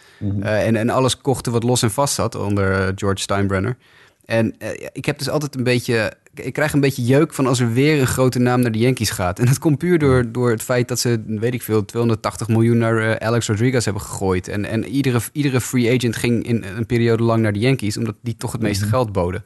Eh, 0.42 0.68
en, 0.68 0.76
en 0.76 0.90
alles 0.90 1.18
kochten 1.18 1.52
wat 1.52 1.64
los 1.64 1.82
en 1.82 1.92
vast 1.92 2.14
zat 2.14 2.36
onder 2.36 2.92
George 2.96 3.22
Steinbrenner. 3.22 3.78
En 4.26 4.56
ik 4.94 5.06
heb 5.06 5.18
dus 5.18 5.30
altijd 5.30 5.56
een 5.56 5.64
beetje... 5.64 6.14
Ik 6.34 6.54
krijg 6.54 6.74
een 6.74 6.80
beetje 6.80 7.04
jeuk 7.04 7.34
van 7.34 7.48
als 7.48 7.60
er 7.60 7.74
weer 7.74 8.00
een 8.00 8.08
grote 8.08 8.40
naam 8.40 8.62
naar 8.62 8.72
de 8.72 8.80
Yankees 8.80 9.10
gaat. 9.10 9.40
En 9.40 9.46
dat 9.46 9.60
komt 9.60 9.78
puur 9.78 10.00
door, 10.00 10.32
door 10.32 10.50
het 10.50 10.64
feit 10.64 10.88
dat 10.88 11.00
ze, 11.00 11.24
weet 11.28 11.54
ik 11.54 11.62
veel... 11.62 11.86
280 11.86 12.48
miljoen 12.48 12.78
naar 12.78 13.20
Alex 13.20 13.48
Rodriguez 13.48 13.86
hebben 13.86 14.04
gegooid. 14.04 14.48
En, 14.48 14.66
en 14.66 14.86
iedere, 14.86 15.20
iedere 15.32 15.62
free 15.62 15.96
agent 15.96 16.16
ging 16.16 16.48
in 16.48 16.64
een 16.76 16.86
periode 16.86 17.24
lang 17.24 17.42
naar 17.42 17.54
de 17.54 17.60
Yankees... 17.60 17.98
omdat 17.98 18.16
die 18.22 18.36
toch 18.38 18.52
het 18.52 18.62
meeste 18.62 18.86
geld 18.86 19.12
boden. 19.12 19.44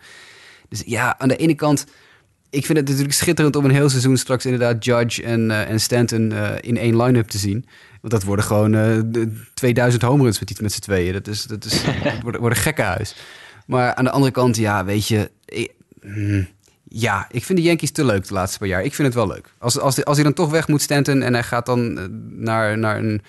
Dus 0.72 0.84
ja, 0.86 1.20
aan 1.20 1.28
de 1.28 1.36
ene 1.36 1.56
kant 1.56 1.86
ik 2.52 2.66
vind 2.66 2.78
het 2.78 2.88
natuurlijk 2.88 3.16
schitterend 3.16 3.56
om 3.56 3.66
een 3.66 3.72
heel 3.72 3.90
seizoen 3.90 4.18
straks 4.18 4.46
inderdaad 4.46 4.86
Judge 4.86 5.24
en, 5.24 5.52
eh, 5.52 5.70
en 5.70 5.80
Stanton 5.80 6.32
eh, 6.32 6.50
in 6.62 6.78
één 6.78 7.02
line-up 7.02 7.28
te 7.28 7.38
zien. 7.38 7.66
Want 8.02 8.14
dat 8.14 8.24
worden 8.24 8.46
gewoon 8.46 8.72
de 9.12 9.42
2000 9.54 10.04
home 10.04 10.24
runs 10.24 10.40
met, 10.40 10.62
met 10.62 10.72
z'n 10.72 10.80
tweeën. 10.80 11.14
Dat, 11.14 11.28
is, 11.28 11.44
dat, 11.44 11.66
is, 11.66 11.84
dat 12.04 12.22
wordt, 12.22 12.38
wordt 12.38 12.56
een 12.56 12.62
gekke 12.62 12.82
huis. 12.82 13.16
Maar 13.66 13.96
aan 13.96 14.04
de 14.04 14.12
andere 14.12 14.32
kant, 14.32 14.58
ja, 14.58 14.86
weet 14.86 15.08
je... 15.08 15.32
ik- 15.46 15.74
hmm, 16.02 16.48
ja, 16.84 17.28
ik 17.32 17.44
vind 17.44 17.58
de 17.60 17.64
Yankees 17.64 17.92
te 17.92 18.06
leuk 18.06 18.28
de 18.28 18.34
laatste 18.34 18.58
paar 18.58 18.68
jaar. 18.68 18.84
Ik 18.84 18.94
vind 18.94 19.08
het 19.08 19.18
wel 19.18 19.28
leuk. 19.28 19.54
Als, 19.58 19.80
als, 19.80 20.06
als 20.06 20.16
hij 20.16 20.24
dan 20.24 20.34
toch 20.34 20.50
weg 20.50 20.68
moet, 20.68 20.82
Stanton, 20.82 21.22
en 21.22 21.34
hij 21.34 21.44
gaat 21.44 21.66
dan 21.66 21.98
eh, 21.98 22.06
naar, 22.30 22.78
naar 22.78 22.98
een, 22.98 23.22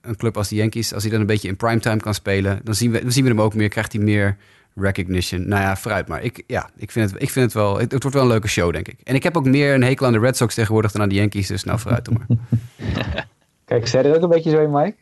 een 0.00 0.16
club 0.16 0.36
als 0.36 0.48
de 0.48 0.54
Yankees... 0.54 0.92
als 0.92 1.02
hij 1.02 1.12
dan 1.12 1.20
een 1.20 1.26
beetje 1.26 1.48
in 1.48 1.56
primetime 1.56 2.00
kan 2.00 2.14
spelen... 2.14 2.60
dan 2.64 2.74
zien 2.74 2.90
we, 2.90 3.02
dan 3.02 3.12
zien 3.12 3.24
we 3.24 3.30
hem 3.30 3.40
ook 3.40 3.54
meer, 3.54 3.68
krijgt 3.68 3.92
hij 3.92 4.02
meer 4.02 4.36
recognition. 4.76 5.48
Nou 5.48 5.62
ja, 5.62 5.76
vooruit 5.76 6.08
maar. 6.08 6.22
Ik, 6.22 6.42
ja, 6.46 6.70
ik, 6.76 6.90
vind 6.90 7.10
het, 7.10 7.22
ik 7.22 7.30
vind 7.30 7.44
het 7.44 7.54
wel... 7.54 7.78
Het, 7.78 7.90
wordt 7.90 8.12
wel 8.16 8.22
een 8.22 8.30
leuke 8.30 8.48
show, 8.48 8.72
denk 8.72 8.88
ik. 8.88 9.00
En 9.04 9.14
ik 9.14 9.22
heb 9.22 9.36
ook 9.36 9.44
meer 9.44 9.74
een 9.74 9.82
hekel 9.82 10.06
aan 10.06 10.12
de 10.12 10.18
Red 10.18 10.36
Sox 10.36 10.54
tegenwoordig... 10.54 10.92
dan 10.92 11.02
aan 11.02 11.08
de 11.08 11.14
Yankees, 11.14 11.46
dus 11.46 11.64
nou 11.64 11.78
vooruit 11.78 12.10
maar. 12.10 12.26
Kijk, 13.64 13.86
zei 13.86 14.08
er 14.08 14.16
ook 14.16 14.22
een 14.22 14.28
beetje 14.28 14.50
zo 14.50 14.68
Mike? 14.68 14.96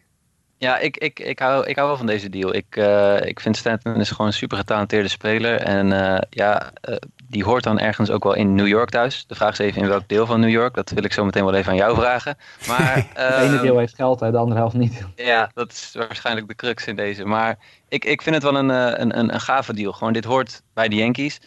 Ja, 0.58 0.78
ik, 0.78 0.96
ik, 0.96 1.20
ik, 1.20 1.38
hou, 1.38 1.66
ik 1.66 1.76
hou 1.76 1.88
wel 1.88 1.96
van 1.96 2.06
deze 2.06 2.28
deal. 2.28 2.54
Ik, 2.54 2.76
eh, 2.76 3.26
ik 3.26 3.40
vind 3.40 3.56
Stanton 3.56 3.96
is 3.96 4.11
gewoon 4.11 4.26
een 4.26 4.32
super 4.32 4.56
getalenteerde 4.56 5.08
speler. 5.08 5.61
En 5.61 5.92
eh, 5.92 6.23
ja, 6.30 6.70
eh, 6.80 6.96
die 7.28 7.44
hoort 7.44 7.64
dan 7.64 7.78
ergens 7.78 8.11
ook 8.11 8.25
wel 8.25 8.34
in 8.34 8.54
New 8.54 8.66
York 8.66 8.90
thuis. 8.90 9.26
De 9.26 9.34
vraag 9.34 9.52
is 9.52 9.58
even 9.58 9.82
in 9.82 9.88
welk 9.88 10.08
deel 10.08 10.26
van 10.26 10.40
New 10.40 10.50
York. 10.50 10.75
Dat 10.75 10.90
wil 10.90 11.04
ik 11.04 11.12
zo 11.12 11.25
meteen 11.25 11.44
wel 11.44 11.54
even 11.54 11.70
aan 11.70 11.78
jou 11.78 11.94
vragen. 11.94 12.37
Maar, 12.68 12.94
Het 13.14 13.42
ene 13.42 13.54
ehm, 13.54 13.62
deel 13.62 13.78
heeft 13.78 13.94
geld, 13.94 14.20
hè, 14.20 14.30
de 14.30 14.37
andere 14.37 14.61
helft 14.61 14.75
niet. 14.75 15.04
Ja, 15.16 15.50
dat 15.54 15.73
is 15.73 15.90
waarschijnlijk 15.94 16.49
de 16.49 16.54
crux 16.54 16.87
in 16.87 16.96
deze. 16.96 17.25
Maar 17.25 17.58
ik, 17.88 18.04
ik 18.04 18.23
vind 18.23 18.34
het 18.34 18.44
wel 18.44 18.56
een, 18.56 18.68
een, 18.68 19.18
een, 19.18 19.34
een 19.34 19.40
gave 19.40 19.75
deal. 19.75 19.92
Gewoon, 19.92 20.12
dit 20.12 20.25
hoort 20.25 20.62
bij 20.75 20.88
de 20.88 20.96
Yankees. 20.96 21.40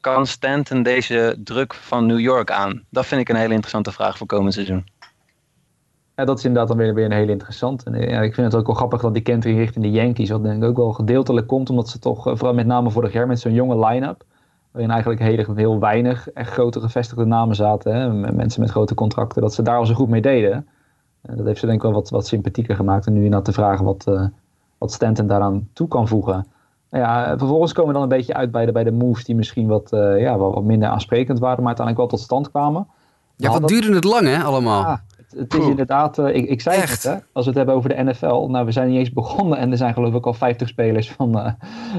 Kan 0.00 0.26
Stanton 0.26 0.82
deze 0.82 1.36
druk 1.44 1.74
van 1.74 2.06
New 2.06 2.20
York 2.20 2.50
aan? 2.50 2.84
Dat 2.90 3.06
vind 3.06 3.20
ik 3.20 3.28
een 3.28 3.36
hele 3.36 3.54
interessante 3.54 3.92
vraag 3.92 4.16
voor 4.16 4.26
komend 4.26 4.54
seizoen. 4.54 4.86
Ja, 6.20 6.26
dat 6.26 6.38
is 6.38 6.44
inderdaad 6.44 6.68
dan 6.68 6.76
weer, 6.76 6.94
weer 6.94 7.04
een 7.04 7.12
heel 7.12 7.28
interessant. 7.28 7.82
En 7.82 8.10
ja, 8.10 8.20
ik 8.20 8.34
vind 8.34 8.46
het 8.46 8.60
ook 8.60 8.66
wel 8.66 8.76
grappig 8.76 9.00
dat 9.00 9.14
die 9.14 9.22
kentering 9.22 9.58
richting 9.58 9.84
de 9.84 9.90
Yankees, 9.90 10.30
wat 10.30 10.42
denk 10.42 10.62
ik 10.62 10.68
ook 10.68 10.76
wel 10.76 10.92
gedeeltelijk 10.92 11.46
komt, 11.46 11.70
omdat 11.70 11.88
ze 11.88 11.98
toch, 11.98 12.26
eh, 12.26 12.36
vooral 12.36 12.54
met 12.54 12.66
name 12.66 12.90
vorig 12.90 13.12
jaar, 13.12 13.26
met 13.26 13.40
zo'n 13.40 13.52
jonge 13.52 13.86
line-up, 13.86 14.24
waarin 14.70 14.90
eigenlijk 14.90 15.20
heel, 15.22 15.54
heel 15.54 15.78
weinig 15.78 16.30
echt 16.30 16.50
grote 16.50 16.80
gevestigde 16.80 17.24
namen 17.24 17.54
zaten, 17.54 17.94
hè, 17.94 18.32
mensen 18.32 18.60
met 18.60 18.70
grote 18.70 18.94
contracten, 18.94 19.42
dat 19.42 19.54
ze 19.54 19.62
daar 19.62 19.76
al 19.76 19.86
zo 19.86 19.94
goed 19.94 20.08
mee 20.08 20.20
deden. 20.20 20.66
En 21.22 21.36
dat 21.36 21.46
heeft 21.46 21.60
ze 21.60 21.66
denk 21.66 21.78
ik 21.78 21.84
wel 21.84 21.92
wat, 21.92 22.10
wat 22.10 22.26
sympathieker 22.26 22.76
gemaakt. 22.76 23.06
En 23.06 23.12
nu 23.12 23.18
inderdaad 23.18 23.44
te 23.44 23.52
vragen 23.52 23.84
wat, 23.84 24.06
eh, 24.06 24.24
wat 24.78 24.92
Stanton 24.92 25.26
daaraan 25.26 25.68
toe 25.72 25.88
kan 25.88 26.08
voegen. 26.08 26.46
Nou 26.90 27.04
ja, 27.04 27.38
vervolgens 27.38 27.72
komen 27.72 27.88
we 27.88 28.00
dan 28.00 28.02
een 28.02 28.16
beetje 28.16 28.34
uit 28.34 28.50
bij 28.50 28.66
de, 28.66 28.72
bij 28.72 28.84
de 28.84 28.92
moves 28.92 29.24
die 29.24 29.34
misschien 29.34 29.66
wat, 29.66 29.92
eh, 29.92 30.20
ja, 30.20 30.36
wat, 30.38 30.64
minder 30.64 30.88
aansprekend 30.88 31.38
waren, 31.38 31.58
maar 31.58 31.74
uiteindelijk 31.76 32.08
wel 32.08 32.18
tot 32.18 32.26
stand 32.26 32.50
kwamen. 32.50 32.86
Ja, 33.36 33.50
wat 33.50 33.68
duurde 33.68 33.94
het 33.94 34.04
lang, 34.04 34.26
hè, 34.26 34.42
allemaal? 34.42 34.82
ja, 34.82 35.02
het, 35.36 35.54
is 35.54 35.66
inderdaad, 35.66 36.18
eh, 36.18 36.34
ik, 36.34 36.48
ik 36.48 36.60
zei 36.60 36.76
Echt? 36.76 37.02
het, 37.02 37.12
hè, 37.12 37.18
als 37.32 37.44
we 37.44 37.50
het 37.50 37.54
hebben 37.54 37.74
over 37.74 37.88
de 37.88 38.02
NFL. 38.02 38.46
Nou, 38.48 38.64
we 38.64 38.72
zijn 38.72 38.88
niet 38.88 38.98
eens 38.98 39.12
begonnen 39.12 39.58
en 39.58 39.70
er 39.70 39.76
zijn 39.76 39.94
geloof 39.94 40.14
ik 40.14 40.26
al 40.26 40.34
50 40.34 40.68
spelers 40.68 41.10
van, 41.10 41.38
eh, 41.38 41.52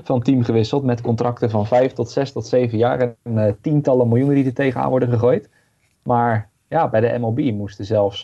van 0.03 0.21
team 0.21 0.43
gewisseld. 0.43 0.83
Met 0.83 1.01
contracten 1.01 1.49
van 1.49 1.67
5 1.67 1.93
tot 1.93 2.09
6 2.09 2.31
tot 2.31 2.47
7 2.47 2.77
jaar 2.77 3.15
en 3.23 3.37
eh, 3.45 3.53
tientallen 3.61 4.07
miljoenen 4.07 4.35
die 4.35 4.45
er 4.45 4.53
tegenaan 4.53 4.89
worden 4.89 5.09
gegooid. 5.09 5.49
Maar 6.03 6.49
ja, 6.67 6.89
bij 6.89 7.01
de 7.01 7.17
MLB 7.19 7.51
moesten 7.51 7.85
zelfs 7.85 8.21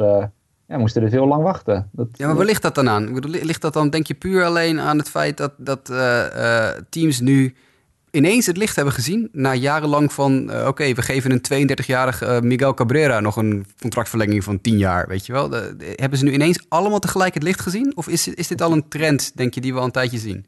ja, 0.67 0.77
moesten 0.77 1.03
er 1.03 1.09
veel 1.09 1.27
lang 1.27 1.43
wachten. 1.43 1.89
Dat, 1.91 2.07
Ja, 2.11 2.27
maar 2.27 2.35
waar 2.35 2.45
ligt 2.45 2.61
dat 2.61 2.75
dan 2.75 2.89
aan? 2.89 3.19
Ligt 3.19 3.61
dat 3.61 3.73
dan, 3.73 3.89
denk 3.89 4.07
je, 4.07 4.13
puur 4.13 4.43
alleen 4.43 4.79
aan 4.79 4.97
het 4.97 5.09
feit 5.09 5.37
dat, 5.37 5.53
dat 5.57 5.93
teams 6.89 7.19
nu 7.19 7.55
ineens 8.17 8.45
het 8.45 8.57
licht 8.57 8.75
hebben 8.75 8.93
gezien? 8.93 9.29
Na 9.31 9.53
jarenlang 9.53 10.13
van, 10.13 10.51
eh, 10.51 10.67
oké, 10.67 10.93
we 10.93 11.01
geven 11.01 11.31
een 11.31 11.41
32-jarige 11.41 12.25
eh, 12.25 12.39
Miguel 12.41 12.73
Cabrera 12.73 13.19
nog 13.19 13.35
een 13.35 13.65
contractverlenging 13.81 14.43
van 14.43 14.61
10 14.61 14.77
jaar, 14.77 15.07
weet 15.07 15.25
je 15.25 15.31
wel? 15.33 15.49
De- 15.49 15.75
de- 15.77 15.93
hebben 15.95 16.19
ze 16.19 16.25
nu 16.25 16.31
ineens 16.33 16.65
allemaal 16.67 16.99
tegelijk 16.99 17.33
het 17.33 17.43
licht 17.43 17.61
gezien? 17.61 17.91
Of 17.95 18.07
is, 18.07 18.27
is 18.27 18.47
dit 18.47 18.61
al 18.61 18.71
een 18.71 18.87
trend, 18.87 19.37
denk 19.37 19.53
je, 19.53 19.61
die 19.61 19.73
we 19.73 19.79
al 19.79 19.85
een 19.85 19.91
tijdje 19.91 20.17
zien? 20.17 20.45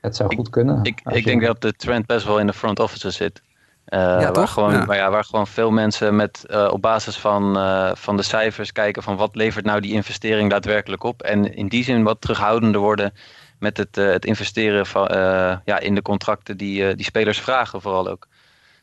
het 0.00 0.16
zou 0.16 0.34
goed 0.34 0.50
kunnen. 0.50 0.78
Ik, 0.82 1.00
ik 1.04 1.24
denk 1.24 1.42
dat 1.42 1.60
de 1.60 1.72
trend 1.72 2.06
best 2.06 2.26
wel 2.26 2.38
in 2.40 2.46
de 2.46 2.52
front 2.52 2.78
offices 2.80 3.16
zit. 3.16 3.42
Eh, 3.84 3.98
waar, 4.00 4.32
toch? 4.32 4.52
Gewoon, 4.52 4.72
Ja. 4.72 4.84
Waar, 4.86 4.96
ja, 4.96 5.10
waar 5.10 5.24
gewoon 5.24 5.46
veel 5.46 5.70
mensen 5.70 6.16
met, 6.16 6.44
eh, 6.46 6.68
op 6.72 6.82
basis 6.82 7.16
van, 7.16 7.56
eh, 7.58 7.90
van 7.94 8.16
de 8.16 8.22
cijfers 8.22 8.72
kijken 8.72 9.02
van 9.02 9.16
wat 9.16 9.36
levert 9.36 9.64
nou 9.64 9.80
die 9.80 9.92
investering 9.92 10.50
daadwerkelijk 10.50 11.02
op. 11.02 11.22
En 11.22 11.54
in 11.54 11.68
die 11.68 11.84
zin 11.84 12.02
wat 12.02 12.20
terughoudender 12.20 12.80
worden 12.80 13.12
met 13.58 13.76
het, 13.76 13.96
eh, 13.96 14.10
het 14.10 14.24
investeren 14.24 14.86
van, 14.86 15.06
eh, 15.06 15.56
ja, 15.64 15.78
in 15.78 15.94
de 15.94 16.02
contracten 16.02 16.56
die, 16.56 16.88
eh, 16.88 16.96
die 16.96 17.04
spelers 17.04 17.40
vragen 17.40 17.80
vooral 17.80 18.08
ook. 18.08 18.26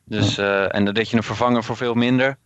Dus, 0.04 0.38
en 0.38 0.86
dat 0.86 1.10
je 1.10 1.18
een 1.18 1.24
vervanger 1.24 1.64
voor 1.64 1.78
veel 1.78 1.94
minder 1.94 2.38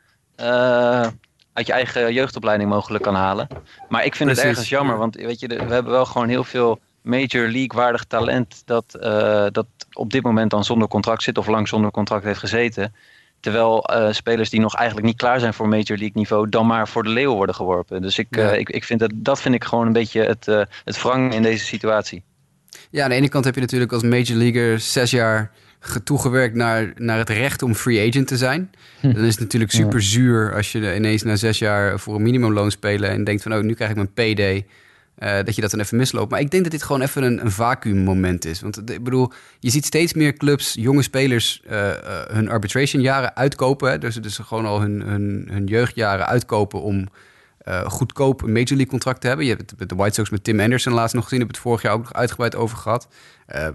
uit 1.53 1.67
je 1.67 1.73
eigen 1.73 2.13
jeugdopleiding 2.13 2.69
mogelijk 2.69 3.03
kan 3.03 3.15
halen. 3.15 3.47
Maar 3.89 4.05
ik 4.05 4.15
vind 4.15 4.29
het 4.29 4.39
ergens 4.39 4.69
jammer, 4.69 4.97
want 4.97 5.15
weet 5.15 5.39
je, 5.39 5.47
we 5.47 5.73
hebben 5.73 5.91
wel 5.91 6.05
gewoon 6.05 6.29
heel 6.29 6.43
veel 6.43 6.79
Major 7.01 7.47
League 7.47 7.71
waardig 7.73 8.03
talent 8.03 8.61
dat, 8.65 8.91
dat 9.51 9.65
op 9.93 10.11
dit 10.11 10.23
moment 10.23 10.51
dan 10.51 10.63
zonder 10.63 10.87
contract 10.87 11.23
zit 11.23 11.37
of 11.37 11.47
lang 11.47 11.67
zonder 11.67 11.91
contract 11.91 12.23
heeft 12.23 12.39
gezeten. 12.39 12.95
Terwijl 13.39 13.83
eh, 13.85 14.11
spelers 14.11 14.49
die 14.49 14.59
nog 14.59 14.75
eigenlijk 14.75 15.07
niet 15.07 15.17
klaar 15.17 15.39
zijn 15.39 15.53
voor 15.53 15.67
Major 15.67 15.85
League 15.97 16.11
niveau 16.13 16.49
dan 16.49 16.67
maar 16.67 16.87
voor 16.87 17.03
de 17.03 17.09
leeuw 17.09 17.33
worden 17.35 17.55
geworpen. 17.55 18.01
Dus 18.01 18.17
ik, 18.17 18.27
Ja. 18.29 18.51
eh, 18.51 18.59
ik, 18.59 18.69
ik 18.69 18.83
vind 18.83 18.99
dat, 18.99 19.11
dat 19.15 19.41
vind 19.41 19.55
ik 19.55 19.63
gewoon 19.63 19.87
een 19.87 19.93
beetje 19.93 20.21
het, 20.23 20.47
eh 20.47 20.61
het 20.83 21.01
wrang 21.01 21.33
in 21.33 21.41
deze 21.41 21.65
situatie. 21.65 22.23
Ja, 22.89 23.03
aan 23.03 23.09
de 23.09 23.15
ene 23.15 23.29
kant 23.29 23.45
heb 23.45 23.55
je 23.55 23.61
natuurlijk 23.61 23.91
als 23.91 24.03
major 24.03 24.37
leaguer 24.37 24.79
zes 24.79 25.11
jaar 25.11 25.51
ge- 25.79 26.03
toegewerkt 26.03 26.55
naar, 26.55 26.91
naar 26.95 27.17
het 27.17 27.29
recht 27.29 27.61
om 27.61 27.75
free 27.75 28.09
agent 28.09 28.27
te 28.27 28.37
zijn. 28.37 28.71
Dan 29.01 29.15
is 29.25 29.31
het 29.31 29.39
natuurlijk 29.39 29.71
super 29.71 30.01
zuur 30.01 30.55
als 30.55 30.71
je 30.71 30.95
ineens 30.95 31.23
na 31.23 31.35
zes 31.35 31.59
jaar 31.59 31.99
voor 31.99 32.15
een 32.15 32.21
minimumloon 32.21 32.71
spelen 32.71 33.09
en 33.09 33.23
denkt 33.23 33.43
van 33.43 33.53
oh, 33.53 33.61
nu 33.61 33.73
krijg 33.73 33.89
ik 33.89 33.95
mijn 33.95 34.13
payday. 34.13 34.65
Eh, 35.19 35.43
dat 35.43 35.55
je 35.55 35.61
dat 35.61 35.71
dan 35.71 35.79
even 35.79 35.97
misloopt. 35.97 36.31
Maar 36.31 36.39
ik 36.39 36.51
denk 36.51 36.63
dat 36.63 36.71
dit 36.71 36.83
gewoon 36.83 37.01
even 37.01 37.23
een, 37.23 37.41
een 37.41 37.51
vacuümmoment 37.51 38.45
is. 38.45 38.61
Want 38.61 38.91
ik 38.91 39.03
bedoel, 39.03 39.31
je 39.59 39.69
ziet 39.69 39.85
steeds 39.85 40.13
meer 40.13 40.33
clubs, 40.33 40.73
jonge 40.73 41.01
spelers, 41.01 41.61
eh, 41.67 41.89
eh, 41.89 41.97
hun 42.27 42.49
arbitration 42.49 43.01
jaren 43.01 43.35
uitkopen. 43.35 43.99
Dus, 43.99 44.15
dus 44.15 44.37
gewoon 44.37 44.65
al 44.65 44.81
hun, 44.81 45.01
hun, 45.01 45.47
hun 45.51 45.65
jeugdjaren 45.65 46.27
uitkopen 46.27 46.81
om 46.81 47.07
goedkoop 47.85 48.41
een 48.41 48.51
Major 48.51 48.67
League 48.69 48.87
contract 48.87 49.21
te 49.21 49.27
hebben. 49.27 49.45
Je 49.45 49.55
hebt 49.55 49.89
de 49.89 49.95
White 49.95 50.13
Sox 50.13 50.29
met 50.29 50.43
Tim 50.43 50.59
Anderson 50.59 50.93
laatst 50.93 51.15
nog 51.15 51.23
gezien. 51.23 51.39
Heb 51.39 51.47
het 51.47 51.57
vorig 51.57 51.81
jaar 51.81 51.93
ook 51.93 52.01
nog 52.01 52.13
uitgebreid 52.13 52.55
over 52.55 52.77
gehad. 52.77 53.07
Eh, 53.49 53.67
eh, 53.67 53.73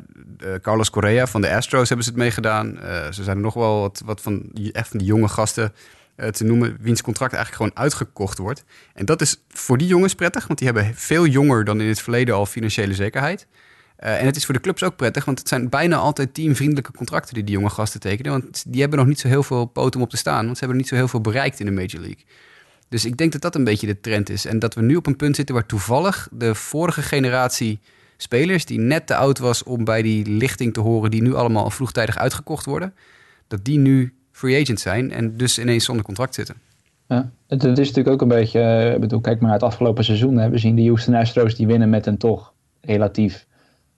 Carlos 0.63 0.91
Correa 0.91 1.27
van 1.27 1.41
de 1.41 1.55
Astros 1.55 1.89
hebben 1.89 2.07
ze 2.07 2.13
het 2.13 2.21
mee 2.21 2.31
gedaan. 2.31 2.79
Eh, 2.79 3.13
ze 3.13 3.23
zijn 3.23 3.37
er 3.37 3.43
nog 3.43 3.55
wel 3.55 3.81
wat, 3.81 4.03
wat 4.05 4.21
van, 4.21 4.51
echt 4.73 4.89
van 4.89 4.99
die 4.99 5.07
jonge 5.07 5.29
gasten 5.29 5.73
te 6.30 6.44
noemen... 6.44 6.76
wiens 6.80 7.02
contract 7.02 7.35
eigenlijk 7.35 7.62
gewoon 7.62 7.85
uitgekocht 7.85 8.38
wordt. 8.38 8.64
En 8.94 9.04
dat 9.04 9.21
is 9.21 9.44
voor 9.49 9.78
die 9.78 9.87
jongens 9.87 10.14
prettig... 10.14 10.47
want 10.47 10.59
die 10.59 10.68
hebben 10.68 10.94
veel 10.94 11.26
jonger 11.26 11.64
dan 11.64 11.80
in 11.80 11.88
het 11.88 12.00
verleden 12.00 12.35
al 12.35 12.47
financiële 12.47 12.94
zekerheid. 12.94 13.47
Eh, 13.97 14.21
en 14.21 14.26
het 14.26 14.37
is 14.37 14.44
voor 14.44 14.54
de 14.54 14.61
clubs 14.61 14.83
ook 14.83 14.97
prettig... 14.97 15.25
want 15.25 15.38
het 15.38 15.49
zijn 15.49 15.68
bijna 15.68 15.97
altijd 15.97 16.35
teamvriendelijke 16.35 16.92
contracten... 16.92 17.35
die 17.35 17.44
die 17.44 17.54
jonge 17.54 17.71
gasten 17.71 18.00
tekenen. 18.00 18.33
Want 18.33 18.64
die 18.66 18.80
hebben 18.80 18.99
nog 18.99 19.09
niet 19.09 19.21
zo 19.21 19.28
heel 19.28 19.42
veel 19.42 19.64
poten 19.64 20.00
op 20.00 20.11
te 20.11 20.16
staan... 20.16 20.44
want 20.44 20.59
ze 20.59 20.64
hebben 20.64 20.76
niet 20.76 20.88
zo 20.88 20.94
heel 20.94 21.09
veel 21.09 21.21
bereikt 21.21 21.61
in 21.61 21.66
de 21.66 21.73
Major 21.73 22.00
League. 22.00 22.25
Dus 22.88 23.04
ik 23.04 23.16
denk 23.16 23.33
dat 23.33 23.40
dat 23.40 23.54
een 23.54 23.64
beetje 23.64 23.87
de 23.87 24.00
trend 24.00 24.30
is. 24.30 24.44
En 24.44 24.59
dat 24.59 24.75
we 24.75 24.83
nu 24.83 24.97
op 24.97 25.06
een 25.06 25.16
punt 25.16 25.37
zitten 25.37 25.54
waar 25.54 25.66
toevallig 25.66 26.28
de 26.33 26.54
vorige 26.54 27.02
generatie 27.02 27.80
spelers, 28.16 28.64
die 28.64 28.78
net 28.78 29.06
te 29.06 29.16
oud 29.16 29.38
was 29.38 29.62
om 29.62 29.85
bij 29.85 30.02
die 30.02 30.26
lichting 30.26 30.73
te 30.73 30.80
horen, 30.80 31.11
die 31.11 31.23
nu 31.23 31.35
allemaal 31.35 31.71
vroegtijdig 31.71 32.18
uitgekocht 32.18 32.64
worden, 32.64 32.94
dat 33.49 33.64
die 33.64 33.78
nu 33.78 34.14
free 34.35 34.61
agent 34.62 34.81
zijn 34.81 35.12
en 35.12 35.37
dus 35.37 35.59
ineens 35.59 35.85
zonder 35.85 36.05
contract 36.05 36.35
zitten. 36.35 36.55
Ja, 37.09 37.31
het, 37.47 37.62
het 37.62 37.79
is 37.79 37.87
natuurlijk 37.88 38.14
ook 38.14 38.23
een 38.23 38.37
beetje, 38.37 38.61
eh, 38.61 38.93
ik 38.95 39.00
bedoel, 39.00 39.21
kijk 39.21 39.37
maar 39.41 39.50
naar 39.50 39.59
het 39.59 39.69
afgelopen 39.69 40.05
seizoen. 40.05 40.37
Hè. 40.38 40.49
We 40.49 40.59
zien 40.59 40.76
de 40.76 40.85
Houston 40.85 41.14
Astros 41.14 41.55
die 41.55 41.67
winnen 41.67 41.91
met 41.91 42.07
een 42.07 42.17
toch 42.19 42.53
relatief 42.81 43.47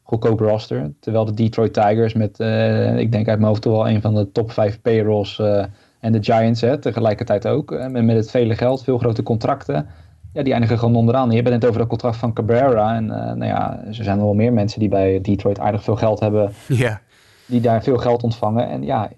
goedkoop 0.03 0.41
roster. 0.41 0.93
Terwijl 1.01 1.25
de 1.25 1.35
Detroit 1.35 1.73
Tigers 1.73 2.15
met, 2.15 2.41
eh, 2.41 2.99
ik 2.99 3.13
denk 3.13 3.29
uit 3.29 3.37
mijn 3.39 3.49
hoofd 3.49 3.63
toch 3.63 3.73
wel 3.73 3.89
een 3.89 4.01
van 4.01 4.15
de 4.15 4.33
top 4.33 4.53
5 4.53 4.81
payrolls. 4.81 5.39
eh, 5.39 5.65
en 6.01 6.13
de 6.13 6.23
Giants 6.23 6.61
hè, 6.61 6.79
tegelijkertijd 6.79 7.47
ook. 7.47 7.71
met, 7.71 8.05
met 8.05 8.17
het 8.17 8.31
vele 8.31 8.55
geld, 8.57 8.85
veel 8.85 8.99
grote 8.99 9.23
contracten. 9.23 9.87
Ja, 10.33 10.43
die 10.43 10.53
eindigen 10.53 10.79
gewoon 10.79 10.95
onderaan. 10.97 11.29
Je 11.31 11.35
hebt 11.37 11.49
het 11.49 11.55
net 11.61 11.65
over 11.69 11.79
dat 11.81 11.89
contract 11.89 12.17
van 12.17 12.33
Cabrera. 12.33 12.95
En 12.95 13.11
eh, 13.11 13.25
nou 13.27 13.45
ja, 13.45 13.85
er 13.87 13.95
zijn 13.95 14.19
wel 14.19 14.35
meer 14.35 14.53
mensen 14.53 14.81
die 14.81 14.89
bij 14.89 15.21
Detroit 15.21 15.59
aardig 15.59 15.83
veel 15.85 15.97
geld 15.97 16.21
hebben 16.21 16.53
Ja. 16.69 17.01
die 17.47 17.61
daar 17.61 17.83
veel 17.83 17.97
geld 17.97 18.23
ontvangen. 18.23 18.69
En 18.69 18.83
ja, 18.83 19.11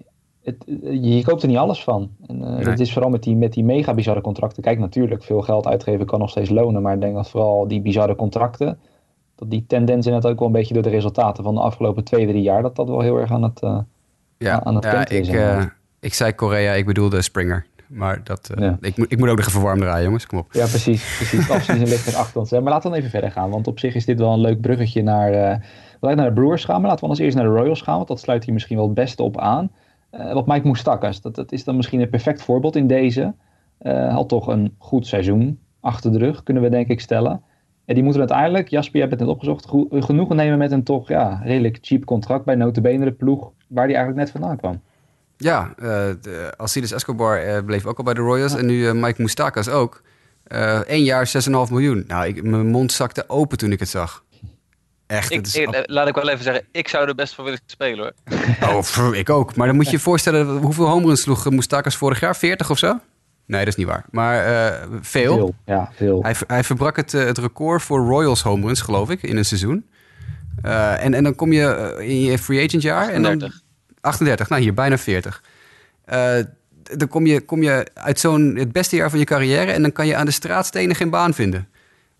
het, 0.49 0.79
je, 1.03 1.21
koopt 1.23 1.41
er 1.41 1.47
niet 1.47 1.57
alles 1.57 1.83
van. 1.83 2.09
En, 2.27 2.43
eh, 2.43 2.49
Nee. 2.55 2.63
Dat 2.63 2.79
is 2.79 2.93
vooral 2.93 3.09
met 3.11 3.23
die, 3.23 3.35
met 3.35 3.53
die 3.53 3.63
mega 3.63 3.93
bizarre 3.93 4.21
contracten. 4.21 4.63
Kijk, 4.63 4.79
natuurlijk, 4.79 5.23
veel 5.23 5.41
geld 5.41 5.67
uitgeven 5.67 6.05
kan 6.05 6.19
nog 6.19 6.29
steeds 6.29 6.49
lonen. 6.49 6.81
Maar 6.81 6.93
ik 6.93 7.01
denk 7.01 7.15
dat 7.15 7.29
vooral 7.29 7.67
die 7.67 7.81
bizarre 7.81 8.15
contracten, 8.15 8.79
dat 9.35 9.49
die 9.49 9.65
tendens 9.67 10.05
inderdaad 10.05 10.31
ook 10.31 10.39
wel 10.39 10.47
een 10.47 10.53
beetje 10.53 10.73
door 10.73 10.83
de 10.83 10.89
resultaten 10.89 11.43
van 11.43 11.55
de 11.55 11.61
afgelopen 11.61 12.03
twee, 12.03 12.27
drie 12.27 12.41
jaar, 12.41 12.61
dat 12.61 12.75
dat 12.75 12.87
wel 12.87 13.01
heel 13.01 13.17
erg 13.17 13.31
aan 13.31 13.43
het... 13.43 13.61
eh, 13.61 13.77
Ja, 14.37 14.63
aan 14.63 14.75
het 14.75 14.83
ja 14.83 15.07
ik, 15.09 15.27
eh, 15.27 15.33
ja. 15.33 15.73
ik 15.99 16.13
zei 16.13 16.33
Korea, 16.33 16.73
ik 16.73 16.85
bedoelde 16.85 17.21
Springer. 17.21 17.65
Maar 17.87 18.21
dat, 18.23 18.49
eh, 18.55 18.63
Ja. 18.63 18.77
ik, 18.81 18.97
moet, 18.97 19.11
ik 19.11 19.19
moet 19.19 19.29
ook 19.29 19.37
nog 19.37 19.47
even 19.47 19.61
warm 19.61 19.79
draaien, 19.79 20.03
jongens. 20.03 20.25
Kom 20.25 20.37
op. 20.39 20.53
Ja, 20.53 20.65
precies. 20.65 21.15
precies. 21.15 21.49
Afzien 21.55 21.77
ligt 21.87 22.07
er 22.07 22.15
achter 22.15 22.39
ons. 22.39 22.49
hè. 22.51 22.61
Maar 22.61 22.71
laten 22.71 22.83
we 22.83 22.89
dan 22.89 22.97
even 23.05 23.11
verder 23.19 23.31
gaan. 23.31 23.49
Want 23.49 23.67
op 23.67 23.79
zich 23.79 23.95
is 23.95 24.05
dit 24.05 24.19
wel 24.19 24.33
een 24.33 24.39
leuk 24.39 24.61
bruggetje 24.61 25.03
naar, 25.03 25.31
eh 25.31 25.57
we 25.99 26.13
naar 26.15 26.25
de 26.27 26.33
Brewers 26.33 26.65
gaan. 26.65 26.81
Maar 26.81 26.89
laten 26.89 26.99
we 26.99 27.05
anders 27.09 27.19
eerst 27.25 27.35
naar 27.37 27.45
de 27.45 27.59
Royals 27.59 27.81
gaan. 27.81 27.95
Want 27.95 28.07
dat 28.07 28.19
sluit 28.19 28.43
hier 28.43 28.53
misschien 28.53 28.75
wel 28.77 28.85
het 28.85 28.93
beste 28.95 29.23
op 29.23 29.37
aan. 29.39 29.71
Uh, 30.11 30.33
wat 30.33 30.47
Mike 30.47 30.65
Moustakas, 30.65 31.21
dat, 31.21 31.35
dat 31.35 31.51
is 31.51 31.63
dan 31.63 31.75
misschien 31.75 32.01
een 32.01 32.09
perfect 32.09 32.41
voorbeeld 32.41 32.75
in 32.75 32.87
deze. 32.87 33.33
Uh, 33.81 34.13
had 34.13 34.29
toch 34.29 34.47
een 34.47 34.75
goed 34.77 35.07
seizoen 35.07 35.59
achter 35.79 36.11
de 36.11 36.17
rug, 36.17 36.43
kunnen 36.43 36.63
we 36.63 36.69
denk 36.69 36.87
ik 36.87 36.99
stellen. 36.99 37.41
En 37.85 37.95
die 37.95 38.03
moeten 38.03 38.21
uiteindelijk, 38.21 38.67
Jasper, 38.67 38.95
je 38.95 38.99
hebt 38.99 39.11
het 39.11 39.21
net 39.21 39.29
opgezocht, 39.29 39.67
genoegen 39.89 40.35
nemen 40.35 40.57
met 40.57 40.71
een 40.71 40.83
toch 40.83 41.07
ja, 41.07 41.41
redelijk 41.43 41.77
cheap 41.81 42.05
contract 42.05 42.45
bij 42.45 42.55
notabene 42.55 43.05
de 43.05 43.11
ploeg 43.11 43.51
waar 43.67 43.87
die 43.87 43.95
eigenlijk 43.95 44.25
net 44.25 44.31
vandaan 44.31 44.57
kwam. 44.57 44.81
Ja, 45.37 45.73
uh, 45.83 46.09
Alcides 46.57 46.91
Escobar 46.91 47.63
bleef 47.63 47.85
ook 47.85 47.97
al 47.97 48.03
bij 48.03 48.13
de 48.13 48.21
Royals 48.21 48.55
en 48.55 48.65
nu 48.65 48.93
Mike 48.93 49.21
Moustakas 49.21 49.69
ook. 49.69 50.01
Eén 50.85 51.03
jaar 51.03 51.31
6,5 51.47 51.51
miljoen. 51.71 52.03
Nou, 52.07 52.27
ik, 52.27 52.43
mijn 52.43 52.67
mond 52.67 52.91
zakte 52.91 53.23
open 53.27 53.57
toen 53.57 53.71
ik 53.71 53.79
het 53.79 53.89
zag. 53.89 54.23
Echt. 55.09 55.31
Ik, 55.31 55.45
is 55.45 55.55
ik, 55.55 55.83
laat 55.85 56.07
ik 56.07 56.15
wel 56.15 56.29
even 56.29 56.43
zeggen, 56.43 56.65
ik 56.71 56.87
zou 56.87 57.07
er 57.07 57.15
best 57.15 57.35
voor 57.35 57.43
willen 57.43 57.59
spelen 57.65 57.99
hoor. 57.99 58.37
Oh, 58.99 59.15
ik 59.15 59.29
ook. 59.29 59.55
Maar 59.55 59.67
dan 59.67 59.75
moet 59.75 59.85
je 59.85 59.91
je 59.91 59.99
voorstellen, 59.99 60.57
hoeveel 60.57 60.87
homeruns 60.87 61.21
sloeg 61.21 61.49
Moustakas 61.49 61.95
vorig 61.95 62.19
jaar? 62.19 62.35
40 62.35 62.69
of 62.69 62.77
zo? 62.77 62.99
Nee, 63.45 63.59
dat 63.59 63.67
is 63.67 63.75
niet 63.75 63.87
waar. 63.87 64.05
Maar 64.11 64.47
uh, 64.47 64.81
veel. 65.01 65.35
veel. 65.35 65.55
Ja, 65.65 65.91
veel. 65.95 66.21
Hij, 66.21 66.35
hij 66.47 66.63
verbrak 66.63 66.95
het, 66.95 67.13
uh, 67.13 67.23
het 67.23 67.37
record 67.37 67.81
voor 67.81 67.99
Royals 67.99 68.41
homeruns, 68.41 68.81
geloof 68.81 69.09
ik, 69.09 69.23
in 69.23 69.37
een 69.37 69.45
seizoen. 69.45 69.89
Uh, 70.65 71.03
en, 71.03 71.13
en 71.13 71.23
dan 71.23 71.35
kom 71.35 71.51
je 71.51 71.95
in 71.99 72.21
je 72.21 72.37
free 72.37 72.65
agent 72.65 72.81
jaar. 72.81 73.05
38. 73.05 73.31
En 73.31 73.39
dan, 73.39 73.51
38, 74.01 74.49
nou 74.49 74.61
hier, 74.61 74.73
bijna 74.73 74.97
40. 74.97 75.43
dan 76.81 77.07
kom 77.09 77.25
je, 77.25 77.41
kom 77.41 77.63
je 77.63 77.87
uit 77.93 78.19
zo'n 78.19 78.55
het 78.55 78.71
beste 78.71 78.95
jaar 78.95 79.09
van 79.09 79.19
je 79.19 79.25
carrière... 79.25 79.71
en 79.71 79.81
dan 79.81 79.91
kan 79.91 80.07
je 80.07 80.15
aan 80.15 80.25
de 80.25 80.31
straatstenen 80.31 80.95
geen 80.95 81.09
baan 81.09 81.33
vinden. 81.33 81.67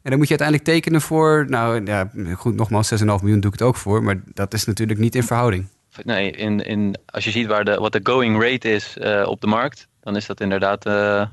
En 0.01 0.09
dan 0.09 0.17
moet 0.17 0.27
je 0.27 0.37
uiteindelijk 0.37 0.69
tekenen 0.69 1.01
voor... 1.01 1.45
Nou 1.49 1.85
ja, 1.85 2.09
goed, 2.35 2.55
nogmaals, 2.55 2.93
6,5 2.93 3.05
miljoen 3.05 3.39
doe 3.39 3.51
ik 3.53 3.59
het 3.59 3.67
ook 3.67 3.75
voor... 3.75 4.03
maar 4.03 4.21
dat 4.33 4.53
is 4.53 4.65
natuurlijk 4.65 4.99
niet 4.99 5.15
in 5.15 5.23
verhouding. 5.23 5.67
Nee, 6.03 6.31
in, 6.31 6.65
in, 6.65 6.95
als 7.05 7.23
je 7.23 7.31
ziet 7.31 7.47
waar 7.47 7.65
de, 7.65 7.75
wat 7.75 7.91
de 7.91 7.99
going 8.03 8.41
rate 8.43 8.71
is 8.71 8.97
op 9.25 9.41
de 9.41 9.47
markt 9.47 9.89
dan 10.09 10.15
is 10.15 10.25
dat 10.25 10.41
inderdaad 10.41 10.85
uh, 10.85 11.25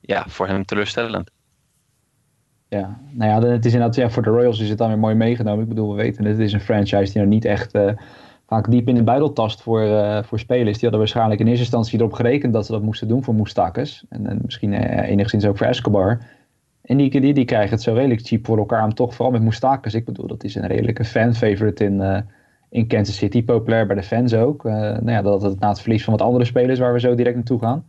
ja, 0.00 0.24
voor 0.28 0.46
hem 0.46 0.64
teleurstellend. 0.64 1.30
Ja, 2.68 2.98
nou 3.10 3.30
ja, 3.30 3.50
het 3.50 3.64
is 3.64 3.72
inderdaad, 3.72 3.96
ja, 3.96 4.10
voor 4.10 4.22
de 4.22 4.30
Royals 4.30 4.60
is 4.60 4.68
het 4.68 4.78
dan 4.78 4.88
weer 4.88 4.98
mooi 4.98 5.14
meegenomen. 5.14 5.62
Ik 5.62 5.68
bedoel, 5.68 5.90
we 5.90 6.02
weten 6.02 6.24
het 6.24 6.38
is 6.38 6.52
een 6.52 6.60
franchise 6.60 7.12
die 7.12 7.14
nou 7.14 7.26
niet 7.26 7.44
echt 7.44 7.74
uh, 7.74 7.92
vaak 8.46 8.70
diep 8.70 8.88
in 8.88 8.94
de 8.94 9.02
buidel 9.02 9.32
tast 9.32 9.62
voor, 9.62 9.82
uh, 9.82 10.22
voor 10.22 10.38
spelers. 10.38 10.72
Die 10.72 10.80
hadden 10.80 10.98
waarschijnlijk 10.98 11.40
in 11.40 11.46
eerste 11.46 11.62
instantie 11.62 11.98
erop 11.98 12.12
gerekend 12.12 12.52
dat 12.52 12.66
ze 12.66 12.72
dat 12.72 12.82
moesten 12.82 13.08
doen 13.08 13.24
voor 13.24 13.34
Moestakis. 13.34 14.04
En, 14.08 14.26
en 14.26 14.38
misschien 14.44 14.72
enigszins 15.02 15.44
ook 15.44 15.56
voor 15.56 15.66
Escobar. 15.66 16.20
En 16.82 16.96
die, 16.96 17.20
die, 17.20 17.34
die 17.34 17.44
krijgen 17.44 17.70
het 17.70 17.82
zo 17.82 17.92
redelijk 17.94 18.26
cheap 18.26 18.46
voor 18.46 18.58
elkaar. 18.58 18.84
om 18.84 18.94
toch 18.94 19.14
vooral 19.14 19.32
met 19.32 19.42
Moestakis. 19.42 19.94
Ik 19.94 20.04
bedoel, 20.04 20.26
dat 20.26 20.44
is 20.44 20.54
een 20.54 20.66
redelijke 20.66 21.04
fan-favorite 21.04 21.84
in 21.84 22.24
in 22.72 22.86
Kansas 22.86 23.16
City, 23.16 23.44
populair 23.44 23.86
bij 23.86 23.96
de 23.96 24.02
fans 24.02 24.34
ook. 24.34 24.64
Uh, 24.64 24.72
nou 24.72 25.10
ja, 25.10 25.22
dat 25.22 25.42
het 25.42 25.60
na 25.60 25.68
het 25.68 25.80
verlies 25.80 26.04
van 26.04 26.12
wat 26.12 26.26
andere 26.26 26.44
spelers 26.44 26.78
waar 26.78 26.92
we 26.92 27.00
zo 27.00 27.14
direct 27.14 27.34
naartoe 27.34 27.58
gaan. 27.58 27.86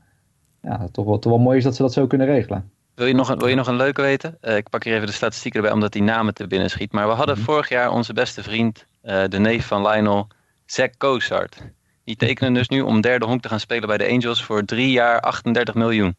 Ja, 0.61 0.87
toch 0.91 1.05
wel, 1.05 1.19
toch 1.19 1.31
wel 1.31 1.41
mooi 1.41 1.57
is 1.57 1.63
dat 1.63 1.75
ze 1.75 1.81
dat 1.81 1.93
zo 1.93 2.07
kunnen 2.07 2.27
regelen. 2.27 2.71
Wil 2.95 3.05
je 3.05 3.13
nog 3.13 3.29
een, 3.29 3.37
wil 3.37 3.47
je 3.47 3.55
nog 3.55 3.67
een 3.67 3.75
leuke 3.75 4.01
weten? 4.01 4.37
Uh, 4.41 4.55
ik 4.55 4.69
pak 4.69 4.83
hier 4.83 4.93
even 4.93 5.07
de 5.07 5.13
statistieken 5.13 5.59
erbij 5.59 5.75
omdat 5.75 5.91
die 5.91 6.01
namen 6.01 6.33
te 6.33 6.47
binnen 6.47 6.69
schiet. 6.69 6.91
Maar 6.91 7.07
we 7.07 7.13
hadden 7.13 7.37
mm 7.37 7.43
-hmm. 7.43 7.53
vorig 7.53 7.69
jaar 7.69 7.91
onze 7.91 8.13
beste 8.13 8.43
vriend, 8.43 8.85
uh, 9.03 9.23
de 9.27 9.39
neef 9.39 9.65
van 9.65 9.87
Lionel, 9.87 10.27
Zach 10.65 10.97
Cozart. 10.97 11.57
Die 12.03 12.15
tekenen 12.15 12.53
dus 12.53 12.69
nu 12.69 12.81
om 12.81 13.01
derde 13.01 13.25
honk 13.25 13.41
te 13.41 13.49
gaan 13.49 13.59
spelen 13.59 13.87
bij 13.87 13.97
de 13.97 14.09
Angels 14.09 14.43
voor 14.43 14.65
drie 14.65 14.91
jaar 14.91 15.19
38 15.19 15.73
miljoen. 15.73 16.15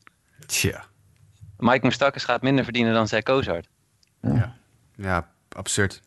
Tja. 0.47 0.85
Mike 1.59 1.81
Moustakas 1.83 2.25
gaat 2.25 2.43
minder 2.43 2.65
verdienen 2.65 2.95
dan 2.95 3.09
Zach 3.09 3.23
Cozart. 3.23 3.69
Ja. 4.21 4.55
ja, 4.97 5.29
absurd. 5.49 6.03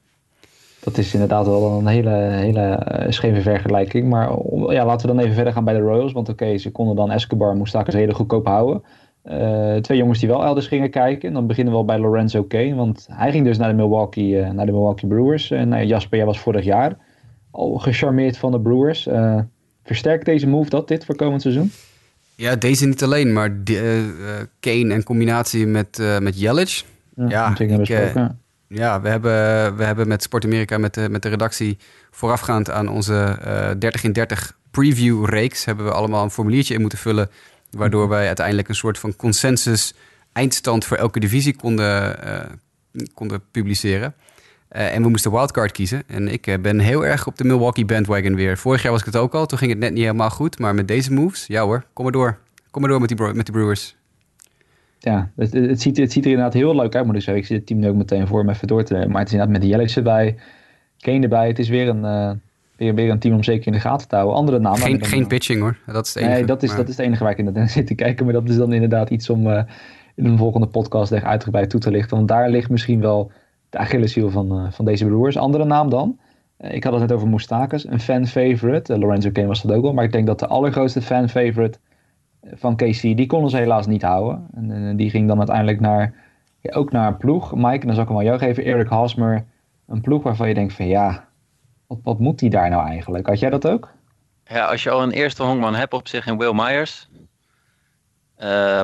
Dat 0.79 0.97
is 0.97 1.13
inderdaad 1.13 1.45
wel 1.45 1.79
een 1.79 1.87
hele, 1.87 2.09
hele 2.09 3.05
scheve 3.09 3.41
vergelijking. 3.41 4.09
Maar 4.09 4.29
ja, 4.73 4.85
laten 4.85 5.07
we 5.07 5.15
dan 5.15 5.23
even 5.23 5.35
verder 5.35 5.53
gaan 5.53 5.63
bij 5.63 5.73
de 5.73 5.79
Royals. 5.79 6.11
Want 6.11 6.29
oké, 6.29 6.43
okay, 6.43 6.57
ze 6.57 6.71
konden 6.71 6.95
dan 6.95 7.11
Escobar 7.11 7.51
en 7.51 7.57
Moustakas 7.57 7.93
hele 7.93 8.13
goedkoop 8.13 8.45
houden. 8.45 8.83
Uh, 9.23 9.75
twee 9.75 9.97
jongens 9.97 10.19
die 10.19 10.29
wel 10.29 10.43
elders 10.43 10.67
gingen 10.67 10.89
kijken. 10.89 11.27
En 11.27 11.33
dan 11.33 11.47
beginnen 11.47 11.73
we 11.73 11.79
al 11.79 11.85
bij 11.85 11.99
Lorenzo 11.99 12.43
Kane. 12.43 12.75
Want 12.75 13.07
hij 13.11 13.31
ging 13.31 13.45
dus 13.45 13.57
naar 13.57 13.69
de 13.69 13.75
Milwaukee, 13.75 14.31
uh, 14.31 14.49
naar 14.49 14.65
de 14.65 14.71
Milwaukee 14.71 15.09
Brewers. 15.09 15.51
En 15.51 15.71
uh, 15.73 15.83
Jasper, 15.83 16.17
jij 16.17 16.25
was 16.25 16.39
vorig 16.39 16.63
jaar 16.63 16.97
al 17.51 17.77
gecharmeerd 17.77 18.37
van 18.37 18.51
de 18.51 18.59
Brewers. 18.59 19.09
versterkt 19.83 20.25
deze 20.25 20.47
move 20.47 20.69
dat, 20.69 20.87
dit 20.87 21.05
voor 21.05 21.15
komend 21.15 21.41
seizoen? 21.41 21.71
Ja, 22.37 22.55
deze 22.55 22.85
niet 22.85 23.03
alleen. 23.03 23.33
Maar 23.33 23.63
de, 23.63 24.47
Kane 24.59 24.93
in 24.93 25.03
combinatie 25.03 25.67
met, 25.67 26.01
met 26.19 26.39
Jelic. 26.39 26.83
Ja, 27.15 27.27
ja 27.29 27.57
ik, 27.57 27.87
ja, 28.67 29.01
we 29.01 29.09
hebben, 29.09 29.75
we 29.77 29.83
hebben 29.83 30.07
met 30.07 30.23
Sport 30.23 30.45
Amerika, 30.45 30.77
met 30.77 30.93
de, 30.93 31.09
met 31.09 31.21
de 31.21 31.29
redactie, 31.29 31.77
voorafgaand 32.11 32.69
aan 32.69 32.87
onze 32.87 33.37
uh, 33.45 33.69
30 33.79 34.03
in 34.03 34.11
30 34.11 34.57
preview-reeks, 34.71 35.65
hebben 35.65 35.85
we 35.85 35.91
allemaal 35.91 36.23
een 36.23 36.31
formuliertje 36.31 36.73
in 36.73 36.81
moeten 36.81 36.99
vullen. 36.99 37.29
Waardoor 37.71 38.01
mhm. 38.01 38.09
wij 38.09 38.27
uiteindelijk 38.27 38.69
een 38.69 38.75
soort 38.75 38.97
van 38.97 39.15
consensus 39.15 39.93
eindstand 40.33 40.85
voor 40.85 40.97
elke 40.97 41.19
divisie 41.19 41.55
konden, 41.55 42.15
uh, 42.25 43.03
konden 43.13 43.41
publiceren. 43.51 44.15
Uh, 44.71 44.95
en 44.95 45.03
we 45.03 45.09
moesten 45.09 45.31
wildcard 45.31 45.71
kiezen. 45.71 46.03
En 46.07 46.27
ik 46.27 46.47
uh, 46.47 46.55
ben 46.61 46.79
heel 46.79 47.05
erg 47.05 47.27
op 47.27 47.37
de 47.37 47.43
Milwaukee 47.43 47.85
bandwagon 47.85 48.35
weer. 48.35 48.57
Vorig 48.57 48.81
jaar 48.81 48.91
was 48.91 48.99
ik 48.99 49.05
het 49.05 49.17
ook 49.17 49.33
al. 49.33 49.45
Toen 49.45 49.57
ging 49.57 49.71
het 49.71 49.79
net 49.79 49.91
niet 49.91 50.01
helemaal 50.01 50.29
goed. 50.29 50.59
Maar 50.59 50.75
met 50.75 50.87
deze 50.87 51.13
moves, 51.13 51.47
ja 51.47 51.63
hoor, 51.63 51.83
kom 51.93 52.03
maar 52.03 52.13
door. 52.13 52.37
Kom 52.71 52.81
maar 52.81 52.91
door 52.91 52.99
met 52.99 53.09
die, 53.09 53.33
met 53.33 53.45
die 53.45 53.55
Brewers 53.55 53.97
ja, 54.99 55.31
het, 55.35 55.53
het, 55.53 55.81
ziet, 55.81 55.97
het 55.97 56.11
ziet 56.11 56.25
er 56.25 56.29
inderdaad 56.29 56.53
heel 56.53 56.75
leuk 56.75 56.95
uit, 56.95 57.05
moet 57.05 57.15
ik 57.15 57.21
zeggen. 57.21 57.41
Ik 57.41 57.47
zie 57.47 57.57
het 57.57 57.65
team 57.65 57.79
nu 57.79 57.87
ook 57.87 57.95
meteen 57.95 58.27
voor 58.27 58.45
me 58.45 58.51
even 58.51 58.67
door 58.67 58.83
te 58.83 58.93
nemen. 58.93 59.09
Maar 59.09 59.19
het 59.19 59.27
is 59.27 59.33
inderdaad 59.33 59.61
met 59.61 59.69
Jellics 59.69 59.97
erbij, 59.97 60.35
Kane 60.99 61.19
erbij. 61.19 61.47
Het 61.47 61.59
is 61.59 61.69
weer 61.69 61.87
een, 61.87 62.03
uh, 62.03 62.31
weer, 62.75 62.95
weer 62.95 63.09
een 63.09 63.19
team 63.19 63.35
om 63.35 63.43
zeker 63.43 63.67
in 63.67 63.73
de 63.73 63.79
gaten 63.79 64.07
te 64.07 64.15
houden. 64.15 64.37
Andere 64.37 64.59
namen. 64.59 64.79
Geen, 64.79 65.05
geen 65.05 65.27
pitching 65.27 65.59
hoor, 65.59 65.77
dat 65.85 66.05
is 66.05 66.13
het 66.13 66.23
enige. 66.23 66.37
Nee, 66.37 66.47
dat 66.47 66.63
is, 66.63 66.75
dat 66.75 66.87
is 66.87 66.97
het 66.97 67.05
enige 67.05 67.23
waar 67.23 67.31
ik 67.31 67.37
inderdaad 67.37 67.71
zit 67.79 67.87
te 67.87 67.95
kijken. 67.95 68.25
Maar 68.25 68.33
dat 68.33 68.49
is 68.49 68.55
dan 68.55 68.73
inderdaad 68.73 69.09
iets 69.09 69.29
om 69.29 69.47
in 70.15 70.25
een 70.25 70.37
volgende 70.37 70.67
podcast 70.67 71.11
echt 71.11 71.23
uitgebreid 71.23 71.69
toe 71.69 71.79
te 71.79 71.91
lichten. 71.91 72.17
Want 72.17 72.27
daar 72.29 72.49
ligt 72.49 72.69
misschien 72.69 73.01
wel 73.01 73.31
de 73.77 73.83
Achilleshiel 73.83 74.29
van, 74.29 74.59
uh, 74.59 74.71
van 74.71 74.85
deze 74.85 75.05
broers. 75.05 75.37
Andere 75.37 75.65
naam 75.65 75.89
dan? 75.89 76.19
ik 76.57 76.83
had 76.83 76.93
het 76.93 77.01
net 77.01 77.11
over 77.11 77.27
Moustakas, 77.27 77.87
een 77.87 77.99
fan 77.99 78.25
favorite. 78.25 78.99
Lorenzo 78.99 79.29
Kane 79.31 79.47
was 79.47 79.61
dat 79.61 79.75
ook 79.75 79.81
wel. 79.81 79.93
Maar 79.93 80.03
ik 80.03 80.11
denk 80.11 80.27
dat 80.27 80.39
de 80.39 80.47
allergrootste 80.47 81.01
fan 81.01 81.29
favorite 81.29 81.79
van 82.53 82.75
KC, 82.75 83.01
die 83.01 83.25
konden 83.25 83.49
ze 83.49 83.57
helaas 83.57 83.87
niet 83.87 84.01
houden. 84.01 84.47
En, 84.53 84.71
en 84.71 84.95
die 84.95 85.09
ging 85.09 85.27
dan 85.27 85.37
uiteindelijk 85.37 85.79
naar, 85.79 86.13
ook 86.69 86.91
naar 86.91 87.07
een 87.07 87.17
ploeg. 87.17 87.55
Mike, 87.55 87.85
dan 87.85 87.93
zal 87.93 88.03
ik 88.03 88.09
hem 88.09 88.17
aan 88.17 88.23
jou 88.23 88.37
geven. 88.37 88.63
Eric 88.65 88.87
Hosmer, 88.87 89.45
een 89.87 90.01
ploeg 90.01 90.23
waarvan 90.23 90.47
je 90.47 90.53
denkt 90.53 90.73
van 90.73 90.87
ja, 90.87 91.27
wat, 91.87 91.99
wat 92.03 92.19
moet 92.19 92.39
die 92.39 92.49
daar 92.49 92.69
nou 92.69 92.87
eigenlijk? 92.87 93.27
Had 93.27 93.39
jij 93.39 93.49
dat 93.49 93.67
ook? 93.67 93.91
Ja, 94.43 94.65
als 94.65 94.83
je 94.83 94.89
al 94.89 95.03
een 95.03 95.11
eerste 95.11 95.43
honkman 95.43 95.75
hebt 95.75 95.93
op 95.93 96.07
zich 96.07 96.27
in 96.27 96.37
Will 96.37 96.53
Myers, 96.53 97.06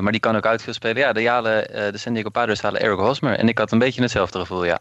maar 0.01 0.11
die 0.11 0.19
kan 0.19 0.35
ook 0.35 0.45
uitveel 0.45 0.73
spelen. 0.73 0.97
Ja, 0.97 1.13
de, 1.13 1.21
jalen, 1.21 1.71
uh, 1.71 1.91
de 1.91 1.97
San 1.97 2.13
Diego 2.13 2.29
Padres 2.29 2.61
halen 2.61 2.81
Eric 2.81 2.99
Hosmer. 2.99 3.37
En 3.37 3.47
ik 3.47 3.57
had 3.57 3.71
een 3.71 3.79
beetje 3.79 4.01
hetzelfde 4.01 4.39
gevoel, 4.39 4.65
ja. 4.65 4.79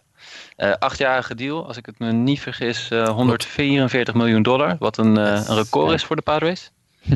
Uh, 0.56 0.72
achtjarige 0.78 1.35
deal, 1.35 1.66
als 1.66 1.76
ik 1.76 1.87
het 1.87 1.98
me 1.98 2.12
niet 2.12 2.40
vergis, 2.40 2.88
144 2.88 4.14
miljoen 4.14 4.42
dollar. 4.42 4.76
Wat 4.78 4.96
een, 4.96 5.16
een 5.16 5.54
record 5.54 5.92
is 5.92 6.04
voor 6.04 6.16
de 6.16 6.22
Padres. 6.22 6.70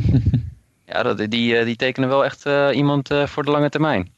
Ja, 0.86 1.02
dat, 1.02 1.30
die, 1.30 1.56
eh, 1.56 1.64
die 1.64 1.76
tekenen 1.76 2.08
wel 2.08 2.24
echt 2.24 2.46
uh, 2.46 2.68
iemand 2.72 3.10
uh, 3.10 3.26
voor 3.26 3.44
de 3.44 3.50
lange 3.50 3.68
termijn. 3.68 4.14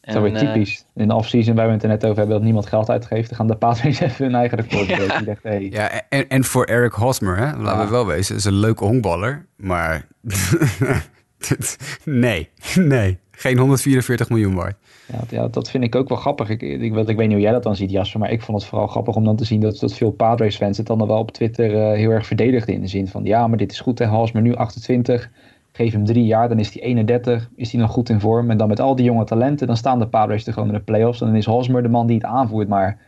En, 0.00 0.14
dat 0.14 0.24
is 0.24 0.30
weer 0.30 0.40
typisch. 0.40 0.84
In 0.94 1.08
de 1.08 1.14
off-season 1.14 1.54
waar 1.54 1.66
we 1.66 1.72
het 1.72 1.82
er 1.82 1.88
net 1.88 2.04
over 2.04 2.16
hebben 2.16 2.36
dat 2.36 2.44
niemand 2.44 2.66
geld 2.66 2.90
uitgeeft, 2.90 3.28
dan 3.28 3.38
gaan 3.38 3.46
de 3.46 3.56
Padres 3.56 4.00
even 4.10 4.24
hun 4.24 4.34
eigen 4.34 4.58
record 4.58 4.86
ja. 4.86 5.20
Dacht, 5.20 5.42
hey. 5.42 5.68
ja, 5.70 5.90
en, 6.08 6.28
en 6.28 6.44
voor 6.44 6.64
Eric 6.64 6.92
Hosmer, 6.92 7.36
hè? 7.36 7.56
laten 7.56 7.80
ja. 7.80 7.84
we 7.84 7.90
wel 7.90 8.06
wezen, 8.06 8.36
is 8.36 8.44
een 8.44 8.52
leuke 8.52 8.84
honkballer, 8.84 9.46
maar 9.56 10.06
nee, 12.04 12.48
nee, 12.74 13.18
geen 13.30 13.58
144 13.58 14.28
miljoen 14.28 14.54
waard. 14.54 14.76
Ja, 15.12 15.20
ja, 15.30 15.48
dat 15.48 15.70
vind 15.70 15.84
ik 15.84 15.94
ook 15.94 16.08
wel 16.08 16.18
grappig. 16.18 16.48
Ik, 16.48 16.62
ik, 16.62 16.82
ik, 16.82 16.92
weet 16.92 17.18
niet 17.18 17.32
hoe 17.32 17.40
jij 17.40 17.52
dat 17.52 17.62
dan 17.62 17.76
ziet, 17.76 17.90
Jasper, 17.90 18.20
maar 18.20 18.30
ik 18.30 18.42
vond 18.42 18.60
het 18.60 18.70
vooral 18.70 18.86
grappig 18.86 19.16
om 19.16 19.24
dan 19.24 19.36
te 19.36 19.44
zien 19.44 19.60
dat, 19.60 19.78
dat 19.78 19.94
veel 19.94 20.10
Padres-fans 20.10 20.76
het 20.76 20.86
dan 20.86 21.06
wel 21.06 21.18
op 21.18 21.30
Twitter 21.30 21.70
uh, 21.70 21.96
heel 21.96 22.10
erg 22.10 22.26
verdedigden 22.26 22.74
in 22.74 22.80
de 22.80 22.86
zin 22.86 23.08
van, 23.08 23.24
ja, 23.24 23.46
maar 23.46 23.58
dit 23.58 23.72
is 23.72 23.80
goed, 23.80 23.98
hè, 23.98 24.06
Hosmer 24.06 24.42
nu 24.42 24.54
28 24.54 25.30
Geef 25.72 25.92
hem 25.92 26.04
drie 26.04 26.24
jaar, 26.24 26.48
dan 26.48 26.58
is 26.58 26.72
hij 26.72 26.82
31. 26.82 27.50
Is 27.56 27.72
hij 27.72 27.80
nog 27.80 27.90
goed 27.90 28.08
in 28.08 28.20
vorm? 28.20 28.50
En 28.50 28.56
dan 28.56 28.68
met 28.68 28.80
al 28.80 28.96
die 28.96 29.04
jonge 29.04 29.24
talenten, 29.24 29.66
dan 29.66 29.76
staan 29.76 29.98
de 29.98 30.08
Padres 30.08 30.46
er 30.46 30.52
gewoon 30.52 30.68
in 30.68 30.74
de 30.74 30.80
playoffs. 30.80 31.20
En 31.20 31.26
dan 31.26 31.36
is 31.36 31.46
Hosmer 31.46 31.82
de 31.82 31.88
man 31.88 32.06
die 32.06 32.16
het 32.16 32.24
aanvoert. 32.24 32.68
Maar 32.68 32.98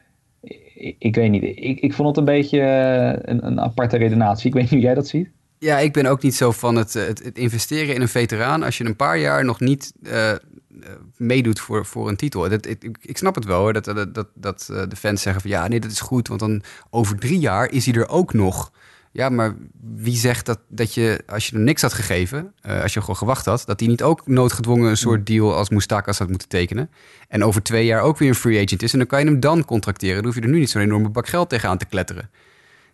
ik, 0.75 0.97
ik 0.99 1.15
weet 1.15 1.31
niet. 1.31 1.43
Ik, 1.43 1.81
ik 1.81 1.93
vond 1.93 2.09
het 2.09 2.17
een 2.17 2.25
beetje 2.25 2.61
eh, 2.61 3.33
een, 3.33 3.47
een 3.47 3.61
aparte 3.61 3.97
redenatie. 3.97 4.47
Ik 4.47 4.53
weet 4.53 4.63
niet 4.63 4.73
hoe 4.73 4.81
jij 4.81 4.95
dat 4.95 5.07
ziet. 5.07 5.29
Ja, 5.63 5.79
ik 5.79 5.93
ben 5.93 6.07
ook 6.07 6.23
niet 6.23 6.35
zo 6.35 6.51
van 6.51 6.77
het, 6.77 6.93
het, 6.93 7.25
het 7.25 7.39
investeren 7.39 7.95
in 7.95 8.01
een 8.01 8.09
veteraan. 8.09 8.63
Als 8.63 8.79
je 8.79 8.85
een 8.85 8.97
paar 8.97 9.19
jaar 9.19 9.45
nog 9.45 9.61
niet 9.61 9.93
uh, 10.03 10.33
meedoet 11.17 11.61
voor, 11.61 11.87
voor 11.87 12.09
een 12.09 12.17
titel. 12.17 12.49
Dat, 12.49 12.67
ik, 12.67 13.17
snap 13.17 13.35
het 13.35 13.45
wel 13.45 13.61
hoor, 13.61 13.73
dat, 13.73 13.85
dat, 13.85 14.29
dat, 14.35 14.65
de 14.89 14.97
fans 14.97 15.23
zeggen 15.23 15.43
van 15.43 15.51
ja, 15.51 15.69
nee, 15.69 15.81
dat 15.81 15.91
is 15.91 16.01
goed. 16.01 16.29
Want 16.29 16.41
dan 16.41 16.63
over 16.91 17.19
drie 17.19 17.39
jaar 17.39 17.71
is 17.71 17.87
hij 17.87 17.95
er 17.95 18.09
ook 18.09 18.33
nog. 18.33 18.73
Ja, 19.13 19.29
maar 19.29 19.57
wie 19.95 20.17
zegt 20.17 20.47
dat, 20.47 20.59
dat 20.69 20.95
je, 20.95 21.23
als 21.27 21.47
je 21.47 21.57
hem 21.57 21.65
niks 21.65 21.83
had 21.83 21.93
gegeven, 21.93 22.55
als 22.83 22.95
je 22.95 23.01
gewoon 23.01 23.17
gewacht 23.17 23.45
had, 23.45 23.63
dat 23.67 23.81
hij 23.81 23.89
niet 23.89 24.03
ook 24.03 24.27
noodgedwongen 24.27 24.91
een 24.91 24.97
soort 24.97 25.27
deal 25.27 25.55
als 25.55 25.71
Moustakas 25.71 26.19
had 26.19 26.29
moeten 26.29 26.49
tekenen. 26.49 26.91
En 27.29 27.45
over 27.45 27.63
twee 27.63 27.85
jaar 27.85 28.01
ook 28.01 28.19
weer 28.19 28.29
een 28.29 28.35
free 28.35 28.63
agent 28.63 28.83
is. 28.83 28.93
En 28.93 28.99
dan 28.99 29.09
kan 29.09 29.21
je 29.21 29.27
hem 29.27 29.41
dan 29.41 29.65
contracteren. 29.65 30.17
Dan 30.17 30.25
hoef 30.25 30.35
je 30.35 30.41
er 30.41 30.49
nu 30.49 30.59
niet 30.59 30.71
zo'n 30.71 30.83
enorme 30.83 31.09
bak 31.09 31.29
geld 31.29 31.49
tegenaan 31.49 31.79
te 31.79 31.87
kletteren. 31.87 32.31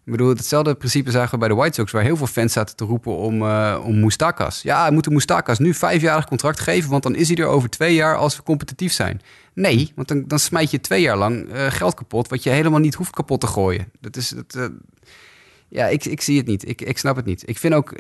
Ik 0.09 0.15
bedoel, 0.15 0.29
hetzelfde 0.29 0.75
principe 0.75 1.11
zagen 1.11 1.31
we 1.31 1.39
bij 1.39 1.49
de 1.49 1.55
White 1.55 1.75
Sox, 1.75 1.93
waar 1.93 2.03
heel 2.03 2.17
veel 2.17 2.27
fans 2.27 2.53
zaten 2.53 2.77
te 2.77 2.85
roepen 2.85 3.17
om, 3.17 3.43
uh, 3.43 3.81
om 3.85 4.01
Moustakas. 4.01 4.63
Ja, 4.63 4.91
moeten 4.91 5.13
Moustakas 5.13 5.59
nu 5.59 5.75
vijfjarig 5.75 6.27
contract 6.27 6.61
geven, 6.61 6.91
want 6.91 7.03
dan 7.03 7.15
is 7.15 7.29
hij 7.29 7.37
er 7.37 7.47
over 7.47 7.71
twee 7.71 7.95
jaar 7.95 8.17
als 8.17 8.37
we 8.37 8.43
competitief 8.43 8.93
zijn. 8.93 9.21
Nee, 9.53 9.93
want 9.95 10.09
dan, 10.09 10.25
dan 10.27 10.39
smijt 10.39 10.71
je 10.71 10.81
twee 10.81 11.01
jaar 11.01 11.17
lang 11.17 11.53
uh, 11.53 11.67
geld 11.67 11.95
kapot, 11.95 12.29
wat 12.29 12.43
je 12.43 12.51
helemaal 12.51 12.81
niet 12.81 12.95
hoeft 12.95 13.11
kapot 13.11 13.41
te 13.41 13.47
gooien. 13.47 13.91
Dat 14.01 14.17
is, 14.17 14.29
dat, 14.29 14.55
uh, 14.57 14.67
ja, 15.69 15.87
ik, 15.87 16.05
ik 16.05 16.21
zie 16.21 16.37
het 16.37 16.47
niet. 16.47 16.69
Ik, 16.69 16.81
ik 16.81 16.99
snap 16.99 17.17
het 17.17 17.25
niet. 17.25 17.49
Ik 17.49 17.59
vind 17.59 17.75
ook, 17.75 17.95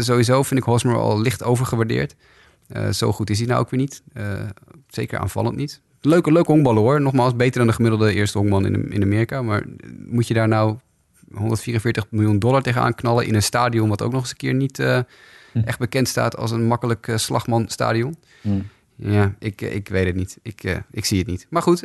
sowieso 0.00 0.42
vind 0.42 0.60
ik 0.60 0.66
Hosmer 0.66 0.96
al 0.96 1.20
licht 1.20 1.42
overgewaardeerd. 1.42 2.14
zo 2.90 3.12
goed 3.12 3.30
is 3.30 3.38
hij 3.38 3.46
nou 3.46 3.60
ook 3.60 3.70
weer 3.70 3.80
niet. 3.80 4.02
zeker 4.88 5.18
aanvallend 5.18 5.56
niet. 5.56 5.80
Leuke, 6.00 6.32
leuke 6.32 6.52
honkballen 6.52 6.82
hoor. 6.82 7.00
Nogmaals, 7.00 7.36
beter 7.36 7.58
dan 7.58 7.66
de 7.66 7.72
gemiddelde 7.72 8.14
eerste 8.14 8.38
honkman 8.38 8.66
in, 8.66 8.92
in 8.92 9.02
Amerika. 9.02 9.42
Maar 9.42 9.62
moet 10.06 10.28
je 10.28 10.34
daar 10.34 10.48
nou 10.48 10.76
144 11.38 12.06
miljoen 12.10 12.38
dollar 12.38 12.62
tegenaan 12.62 12.94
knallen 12.94 13.26
in 13.26 13.34
een 13.34 13.42
stadion 13.42 13.88
wat 13.88 14.02
ook 14.02 14.12
nog 14.12 14.20
eens 14.20 14.30
een 14.30 14.36
keer 14.36 14.54
niet 14.54 14.78
uh, 14.78 14.98
hm. 15.52 15.58
echt 15.58 15.78
bekend 15.78 16.08
staat 16.08 16.36
als 16.36 16.50
een 16.50 16.66
makkelijk 16.66 17.06
uh, 17.06 17.16
slagmanstadion. 17.16 18.16
Hm. 18.40 18.60
Ja, 18.96 19.34
ik, 19.38 19.62
eh, 19.62 19.74
ik 19.74 19.88
weet 19.88 20.06
het 20.06 20.14
niet. 20.14 20.38
Ik, 20.42 20.82
ik 20.90 21.04
zie 21.04 21.18
het 21.18 21.26
niet. 21.26 21.46
Maar 21.50 21.62
goed, 21.62 21.82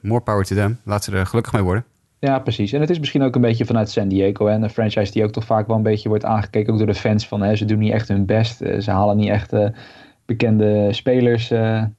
more 0.00 0.20
power 0.20 0.44
to 0.44 0.54
them. 0.54 0.78
Laat 0.84 1.04
ze 1.04 1.12
er 1.12 1.26
gelukkig 1.26 1.52
mee 1.52 1.62
worden. 1.62 1.84
Ja, 2.18 2.38
precies. 2.38 2.72
En 2.72 2.80
het 2.80 2.90
is 2.90 2.98
misschien 2.98 3.22
ook 3.22 3.34
een 3.34 3.40
beetje 3.40 3.64
vanuit 3.64 3.90
San 3.90 4.08
Diego. 4.08 4.46
En 4.46 4.62
een 4.62 4.70
franchise 4.70 5.12
die 5.12 5.24
ook 5.24 5.32
toch 5.32 5.44
vaak 5.44 5.66
wel 5.66 5.76
een 5.76 5.82
beetje 5.82 6.08
wordt 6.08 6.24
aangekeken, 6.24 6.72
ook 6.72 6.78
door 6.78 6.86
de 6.86 6.94
fans. 6.94 7.28
Van 7.28 7.42
hè, 7.42 7.56
ze 7.56 7.64
doen 7.64 7.78
niet 7.78 7.92
echt 7.92 8.08
hun 8.08 8.26
best. 8.26 8.56
ze 8.56 8.90
halen 8.90 9.16
niet 9.16 9.28
echt 9.28 9.52
bekende 10.24 10.92
spelers 10.92 11.48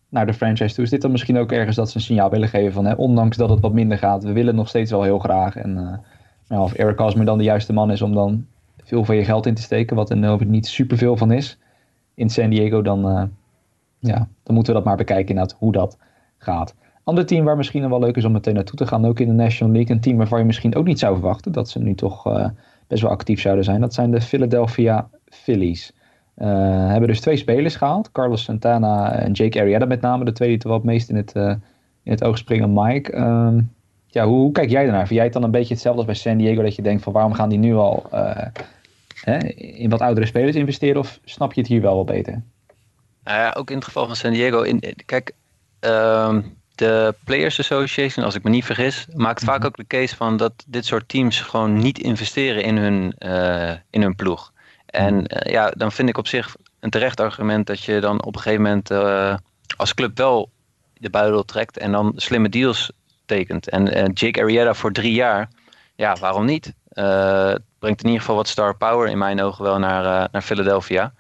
naar 0.10 0.26
de 0.26 0.34
franchise 0.34 0.76
toe. 0.76 0.84
Is 0.84 0.90
dit 0.90 1.02
dan 1.02 1.12
misschien 1.12 1.38
ook 1.38 1.52
ergens 1.52 1.76
dat 1.76 1.90
ze 1.90 1.98
een 1.98 2.04
signaal 2.04 2.30
willen 2.30 2.50
geven 2.50 2.74
van, 2.74 2.86
hè, 2.86 2.94
ondanks 2.94 3.38
dat 3.38 3.50
het 3.50 3.60
wat 3.60 3.74
minder 3.74 3.98
gaat, 3.98 4.24
we 4.24 4.32
willen 4.32 4.56
nog 4.56 4.68
steeds 4.68 4.92
wel 4.92 5.04
heel 5.04 5.20
graag. 5.20 5.56
En 5.56 6.02
nou, 6.48 6.64
of 6.64 6.74
Eric 6.74 7.00
Hosmer 7.00 7.26
dan 7.26 7.38
de 7.38 7.44
juiste 7.44 7.74
man 7.74 7.92
is 7.92 8.02
om 8.02 8.14
dan 8.14 8.46
veel 8.84 9.06
van 9.06 9.16
je 9.16 9.24
geld 9.24 9.46
in 9.46 9.54
te 9.54 9.62
steken, 9.62 9.96
wat 9.96 10.10
er 10.10 10.18
nou 10.18 10.46
niet 10.46 10.68
superveel 10.68 11.18
van 11.18 11.32
is 11.32 11.58
in 12.14 12.30
San 12.30 12.50
Diego, 12.50 12.82
dan, 12.82 13.10
uh, 13.10 13.24
ja, 14.00 14.28
dan 14.44 14.56
moeten 14.56 14.74
we 14.74 14.80
dat 14.80 14.88
maar 14.88 14.98
bekijken 14.98 15.30
inderdaad 15.30 15.58
hoe 15.60 15.72
dat 15.72 15.98
gaat. 16.38 16.76
Ander 17.04 17.26
team 17.26 17.46
waar 17.46 17.58
misschien 17.58 17.90
wel 17.90 18.00
leuk 18.00 18.16
is 18.16 18.26
om 18.26 18.32
meteen 18.32 18.54
naartoe 18.54 18.78
te 18.78 18.88
gaan, 18.88 19.06
ook 19.06 19.20
in 19.20 19.28
de 19.28 19.34
National 19.34 19.74
League. 19.74 19.96
Een 19.96 20.02
team 20.02 20.18
waarvan 20.18 20.40
je 20.40 20.46
misschien 20.46 20.76
ook 20.76 20.86
niet 20.86 21.00
zou 21.00 21.14
verwachten 21.14 21.52
dat 21.52 21.70
ze 21.70 21.80
nu 21.80 21.96
toch 21.96 22.28
uh, 22.28 22.48
best 22.88 23.02
wel 23.02 23.12
actief 23.12 23.42
zouden 23.42 23.64
zijn. 23.64 23.82
Dat 23.82 23.94
zijn 23.94 24.12
de 24.12 24.22
Philadelphia 24.22 25.10
Phillies. 25.26 25.94
Uh, 26.38 26.48
hebben 26.88 27.08
dus 27.08 27.22
twee 27.22 27.38
spelers 27.38 27.76
gehaald. 27.76 28.12
Carlos 28.12 28.44
Santana 28.44 29.12
en 29.12 29.32
Jake 29.32 29.60
Arrieta 29.60 29.86
met 29.86 30.02
name. 30.02 30.26
De 30.26 30.32
twee 30.32 30.50
die 30.50 30.60
wel 30.64 30.74
het 30.74 30.84
meest 30.84 31.10
in 31.10 31.16
het, 31.16 31.36
in 32.04 32.12
het 32.12 32.24
oog 32.24 32.38
springen. 32.38 32.74
Mike, 32.74 33.12
ehm, 33.12 33.62
ja, 34.16 34.26
hoe, 34.26 34.38
hoe, 34.38 34.52
kijk 34.52 34.70
jij 34.70 34.84
daarnaar? 34.84 35.08
Vind 35.08 35.16
jij 35.16 35.24
het 35.24 35.34
dan 35.34 35.44
een 35.44 35.52
beetje 35.52 35.74
hetzelfde 35.74 36.00
als 36.00 36.12
bij 36.12 36.16
San 36.16 36.38
Diego? 36.38 36.62
Dat 36.62 36.76
je 36.76 36.82
denkt 36.82 37.04
van 37.04 37.14
waarom 37.14 37.34
gaan 37.34 37.50
die 37.50 37.58
nu 37.58 37.76
al 37.76 38.10
uh, 38.14 38.46
hè, 39.22 39.38
in 39.54 39.90
wat 39.90 40.02
oudere 40.02 40.26
spelers 40.26 40.56
investeren? 40.56 41.02
Of 41.02 41.20
snap 41.26 41.54
je 41.54 41.62
het 41.62 41.70
hier 41.70 41.82
wel 41.82 41.94
wel 41.94 42.04
beter? 42.04 42.42
Nou 43.24 43.40
ja, 43.40 43.54
ook 43.58 43.70
in 43.70 43.76
het 43.76 43.86
geval 43.86 44.06
van 44.06 44.16
San 44.16 44.34
Diego. 44.34 44.62
In, 44.62 44.84
kijk, 45.06 45.32
uh, 45.82 46.38
de 46.76 47.16
Players 47.24 47.60
Association, 47.60 48.26
als 48.26 48.36
ik 48.36 48.44
me 48.44 48.50
niet 48.50 48.66
vergis, 48.66 49.08
maakt 49.14 49.44
vaak 49.44 49.58
mhm. 49.58 49.68
ook 49.68 49.78
de 49.78 49.88
case 49.88 50.16
van 50.16 50.38
dat 50.38 50.54
dit 50.68 50.86
soort 50.86 51.10
teams 51.10 51.42
gewoon 51.42 51.78
niet 51.78 52.00
investeren 52.00 52.64
in 52.64 52.78
hun, 52.78 53.16
uh, 53.20 53.72
in 53.90 54.02
hun 54.02 54.16
ploeg. 54.16 54.54
En 54.86 55.16
uh, 55.16 55.52
ja, 55.52 55.70
dan 55.70 55.92
vind 55.92 56.10
ik 56.10 56.18
op 56.18 56.28
zich 56.28 56.56
een 56.80 56.90
terecht 56.90 57.20
argument 57.20 57.68
dat 57.68 57.84
je 57.84 58.00
dan 58.00 58.24
op 58.24 58.36
een 58.36 58.42
gegeven 58.42 58.64
moment 58.64 58.90
als 59.78 59.94
club 59.94 60.18
wel 60.18 60.50
de 60.94 61.10
buidel 61.10 61.44
trekt 61.44 61.78
en 61.78 61.92
dan 61.92 62.14
slimme 62.16 62.50
deals 62.50 62.92
tekent. 63.26 63.70
En 63.70 63.98
uh, 63.98 64.04
Jake 64.14 64.42
Arrieta 64.42 64.74
voor 64.74 64.92
drie 64.92 65.14
jaar, 65.14 65.50
ja, 65.96 66.16
waarom 66.20 66.46
niet? 66.46 66.74
Uh, 66.94 67.54
brengt 67.80 68.00
in 68.02 68.06
ieder 68.06 68.20
geval 68.20 68.36
wat 68.36 68.48
star 68.48 68.76
power 68.76 69.10
in 69.10 69.18
mijn 69.18 69.42
ogen 69.42 69.64
wel 69.64 69.80
naar, 69.80 70.04
uh, 70.04 70.28
naar 70.32 70.42
Philadelphia. 70.42 71.14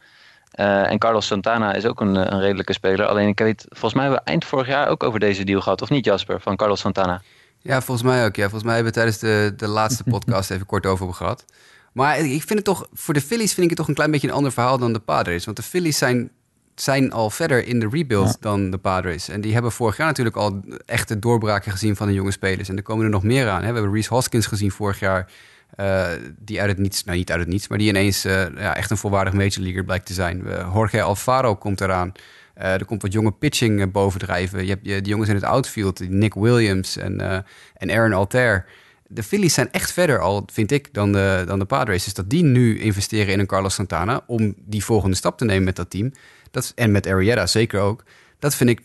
en 0.51 0.97
Carlos 0.97 1.25
Santana 1.25 1.73
is 1.73 1.85
ook 1.85 2.01
een, 2.01 2.33
een 2.33 2.39
redelijke 2.39 2.73
speler. 2.73 3.05
Alleen 3.05 3.27
ik 3.27 3.39
weet, 3.39 3.65
volgens 3.69 3.93
mij 3.93 4.03
hebben 4.03 4.21
we 4.23 4.29
eind 4.29 4.45
vorig 4.45 4.67
jaar 4.67 4.87
ook 4.87 5.03
over 5.03 5.19
deze 5.19 5.43
deal 5.43 5.61
gehad, 5.61 5.81
of 5.81 5.89
niet 5.89 6.05
Jasper, 6.05 6.41
van 6.41 6.55
Carlos 6.55 6.79
Santana? 6.79 7.21
Ja, 7.65 7.81
volgens 7.81 8.07
mij 8.07 8.25
ook. 8.25 8.35
Ja. 8.35 8.41
Volgens 8.41 8.63
mij 8.63 8.73
hebben 8.73 8.93
we 8.93 8.99
tijdens 8.99 9.19
de, 9.19 9.53
de 9.57 9.67
laatste 9.67 10.03
podcast 10.13 10.51
even 10.51 10.65
kort 10.65 10.85
over 10.85 11.13
gehad. 11.13 11.45
Maar 11.91 12.19
ik 12.19 12.43
vind 12.43 12.49
het 12.49 12.63
toch, 12.63 12.87
voor 12.93 13.13
de 13.13 13.21
Phillies 13.21 13.53
vind 13.53 13.63
ik 13.63 13.69
het 13.69 13.77
toch 13.77 13.87
een 13.87 13.93
klein 13.93 14.11
beetje 14.11 14.27
een 14.27 14.33
ander 14.33 14.51
verhaal 14.51 14.77
dan 14.77 14.93
de 14.93 14.99
Padres. 14.99 15.45
Want 15.45 15.57
de 15.57 15.63
Phillies 15.63 15.97
zijn 15.97 16.31
zijn 16.75 17.11
al 17.11 17.29
verder 17.29 17.67
in 17.67 17.79
de 17.79 17.87
rebuild 17.91 18.37
dan 18.39 18.69
de 18.69 18.77
Padres. 18.77 19.29
En 19.29 19.41
die 19.41 19.53
hebben 19.53 19.71
vorig 19.71 19.97
jaar 19.97 20.07
natuurlijk 20.07 20.35
al 20.35 20.63
echte 20.85 21.19
doorbraken 21.19 21.71
gezien 21.71 21.95
van 21.95 22.07
de 22.07 22.13
jonge 22.13 22.31
spelers. 22.31 22.69
En 22.69 22.77
er 22.77 22.83
komen 22.83 23.05
er 23.05 23.11
nog 23.11 23.23
meer 23.23 23.49
aan. 23.49 23.61
Hè? 23.61 23.67
We 23.67 23.73
hebben 23.73 23.93
Reese 23.93 24.13
Hoskins 24.13 24.45
gezien 24.45 24.71
vorig 24.71 24.99
jaar. 24.99 25.31
Uh, 25.79 26.07
die 26.37 26.61
uit 26.61 26.69
het 26.69 26.77
niets, 26.77 27.03
nou 27.03 27.17
niet 27.17 27.31
uit 27.31 27.39
het 27.39 27.49
niets, 27.49 27.67
maar 27.67 27.77
die 27.77 27.87
ineens 27.87 28.25
uh, 28.25 28.45
ja, 28.57 28.75
echt 28.75 28.91
een 28.91 28.97
volwaardig 28.97 29.33
major 29.33 29.59
leaguer 29.59 29.83
blijkt 29.83 30.05
te 30.05 30.13
zijn. 30.13 30.43
Uh, 30.45 30.69
Jorge 30.73 31.01
Alfaro 31.01 31.55
komt 31.55 31.81
eraan. 31.81 32.11
er 32.53 32.85
komt 32.85 33.01
wat 33.01 33.13
jonge 33.13 33.31
pitching 33.31 33.91
bovendrijven. 33.91 34.63
Je 34.63 34.69
hebt 34.69 34.85
je, 34.85 35.01
de 35.01 35.09
jongens 35.09 35.29
in 35.29 35.35
het 35.35 35.43
outfield, 35.43 36.09
Nick 36.09 36.33
Williams 36.33 36.97
en, 36.97 37.45
en 37.77 37.91
Aaron 37.91 38.13
Altair. 38.13 38.65
De 39.07 39.23
Phillies 39.23 39.53
zijn 39.53 39.71
echt 39.71 39.91
verder 39.91 40.19
al, 40.19 40.47
vind 40.51 40.71
ik, 40.71 40.93
dan 40.93 41.11
de, 41.11 41.43
dan 41.47 41.59
de 41.59 41.65
Padres. 41.65 42.03
Dus 42.03 42.13
dat 42.13 42.29
die 42.29 42.43
nu 42.43 42.79
investeren 42.79 43.33
in 43.33 43.39
een 43.39 43.45
Carlos 43.45 43.73
Santana 43.73 44.21
om 44.27 44.53
die 44.57 44.83
volgende 44.83 45.15
stap 45.15 45.37
te 45.37 45.45
nemen 45.45 45.63
met 45.63 45.75
dat 45.75 45.89
team. 45.89 46.11
Dat, 46.55 46.71
en 46.75 46.91
met 46.91 47.07
Arietta 47.07 47.45
zeker 47.45 47.79
ook. 47.79 48.03
Dat 48.39 48.55
vind 48.55 48.69
ik, 48.69 48.81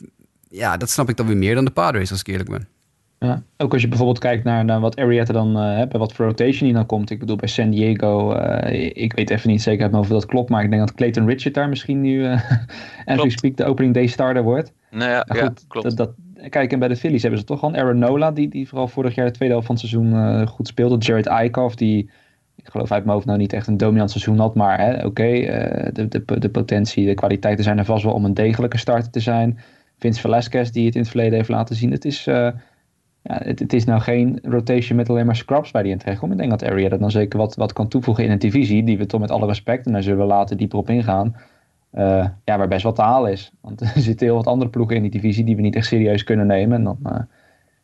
ja, 0.49 0.77
dat 0.77 0.91
snap 0.91 1.09
ik 1.09 1.17
dan 1.17 1.27
weer 1.27 1.37
meer 1.37 1.55
dan 1.55 1.65
de 1.65 1.71
Padres, 1.71 2.11
als 2.11 2.21
ik 2.21 2.27
eerlijk 2.27 2.51
ben. 2.51 2.69
Ja, 3.19 3.43
ook 3.57 3.73
als 3.73 3.83
je 3.83 3.89
bijvoorbeeld 3.89 4.19
kijkt 4.19 4.45
naar, 4.45 4.65
naar 4.65 4.81
wat 4.81 4.97
Arietta 4.97 5.33
dan, 5.33 5.49
uh, 5.49 5.87
bij 5.89 5.99
wat 5.99 6.13
voor 6.13 6.27
rotation 6.27 6.69
die 6.69 6.77
dan 6.77 6.87
komt. 6.87 7.11
Ik 7.11 7.19
bedoel, 7.19 7.37
bij 7.37 7.49
San 7.49 7.71
Diego, 7.71 8.37
uh, 8.37 8.93
ik 8.95 9.13
weet 9.13 9.31
even 9.31 9.51
niet 9.51 9.63
zeker 9.63 9.99
of 9.99 10.09
dat 10.09 10.27
klopt, 10.27 10.51
maar 10.51 10.65
ik 10.65 10.71
denk 10.71 10.81
dat 10.81 10.95
Clayton 10.95 11.27
Richard 11.27 11.55
daar 11.55 11.69
misschien 11.69 12.01
nu, 12.01 12.23
uh, 12.23 12.33
as 13.05 13.23
we 13.23 13.31
speak, 13.31 13.57
de 13.57 13.65
opening 13.65 13.95
day 13.95 14.07
starter 14.07 14.43
wordt. 14.43 14.73
Nou 14.91 15.11
ja, 15.11 15.27
ja, 15.35 15.53
klopt. 15.69 15.97
Dat, 15.97 15.97
dat, 15.97 16.11
kijk, 16.49 16.73
en 16.73 16.79
bij 16.79 16.89
de 16.89 16.97
Phillies 16.97 17.23
hebben 17.23 17.41
ze 17.41 17.47
toch 17.47 17.63
al 17.63 17.75
Aaron 17.75 17.99
Nola, 17.99 18.31
die, 18.31 18.49
die 18.49 18.69
vooral 18.69 18.89
vorig 18.89 19.15
jaar 19.15 19.27
de 19.27 19.33
tweede 19.33 19.55
helft 19.55 19.69
van 19.69 19.77
het 19.77 19.89
seizoen 19.89 20.47
goed 20.47 20.69
speelde. 20.69 20.97
Jared 20.99 21.27
Eichhoff, 21.27 21.75
die 21.75 22.11
ik 22.65 22.71
geloof 22.71 22.93
uit 22.93 23.05
mijn 23.05 23.15
hoofd 23.15 23.27
nou 23.27 23.39
niet 23.39 23.53
echt 23.53 23.67
een 23.67 23.77
dominant 23.77 24.11
seizoen 24.11 24.39
had. 24.39 24.55
Maar 24.55 25.05
oké, 25.05 25.29
uh, 25.29 25.89
de, 25.93 26.09
de, 26.09 26.39
de 26.39 26.49
potentie, 26.49 27.07
de 27.07 27.15
kwaliteiten 27.15 27.65
zijn 27.65 27.79
er 27.79 27.85
vast 27.85 28.05
wel 28.05 28.13
om 28.13 28.25
een 28.25 28.35
degelijke 28.35 28.79
starter 28.79 29.11
te 29.11 29.21
zijn. 29.21 29.59
Vince 29.99 30.21
Velasquez 30.21 30.71
die 30.71 30.87
het 30.87 30.95
in 30.95 31.01
het 31.01 31.11
verleden 31.11 31.35
heeft 31.35 31.49
laten 31.49 31.77
zien. 31.77 31.91
Het 31.91 32.05
is, 32.05 32.27
uh, 32.27 32.35
ja, 33.23 33.41
het, 33.43 33.73
is 33.73 33.85
nou 33.85 34.01
geen 34.01 34.39
rotation 34.43 34.97
met 34.97 35.11
alleen 35.11 35.27
maar 35.27 35.37
scrubs 35.37 35.71
bij 35.71 35.83
die 35.83 35.93
in. 35.93 36.31
Ik 36.31 36.37
denk 36.37 36.51
dat 36.51 36.65
Area 36.65 36.89
dat 36.89 37.01
dan 37.01 37.11
zeker 37.11 37.39
wat, 37.39 37.55
wat 37.55 37.73
kan 37.73 37.89
toevoegen 37.89 38.25
in 38.25 38.31
een 38.31 38.39
divisie. 38.39 38.85
Die 38.85 38.99
we 38.99 39.07
toch 39.07 39.21
met 39.21 39.31
alle 39.31 39.47
respect, 39.47 39.87
en 39.87 39.93
daar 39.93 40.03
zullen 40.03 40.19
we 40.19 40.25
later 40.25 40.57
dieper 40.57 40.79
op 40.79 40.91
ingaan. 40.91 41.37
Uh, 41.95 42.27
ja, 42.45 42.59
waar 42.59 42.69
best 42.69 42.83
wat 42.83 42.95
te 42.95 43.03
halen 43.03 43.33
is. 43.33 43.53
Want 43.61 43.81
er 43.95 44.01
zitten 44.01 44.27
heel 44.27 44.37
wat 44.37 44.47
andere 44.47 44.71
ploegen 44.71 44.97
in 44.97 45.03
die 45.03 45.11
divisie 45.11 45.45
die 45.45 45.57
we 45.57 45.63
niet 45.63 45.77
echt 45.77 45.87
serieus 45.87 46.25
kunnen 46.25 46.47
nemen. 46.47 46.77
En 46.77 46.85
dan 46.85 46.99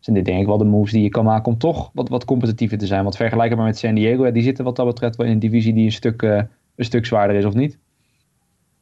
zijn 0.07 0.17
dit 0.17 0.25
denk 0.25 0.41
ik 0.41 0.47
wel 0.47 0.59
de 0.59 0.65
moves 0.65 0.93
die 0.93 1.03
je 1.03 1.09
kan 1.09 1.25
maken 1.25 1.53
om 1.53 1.59
toch 1.59 1.91
wat, 1.93 2.09
wat 2.09 2.25
competitiever 2.25 2.79
te 2.79 2.87
zijn. 2.87 3.03
Want 3.03 3.17
vergelijkbaar 3.17 3.65
met 3.65 3.79
San 3.79 3.95
Diego, 3.95 4.33
die 4.33 4.43
zitten 4.43 4.65
wat 4.65 4.77
dat 4.77 4.87
betreft 4.87 5.17
wel 5.17 5.27
in 5.27 5.33
een 5.33 5.39
divisie 5.39 5.75
die 5.75 5.85
een 5.85 5.93
stuk, 5.93 6.23
uh, 6.23 6.41
een 6.77 6.85
stuk 6.85 7.07
zwaarder 7.07 7.37
is, 7.37 7.45
of 7.45 7.55
niet? 7.55 7.79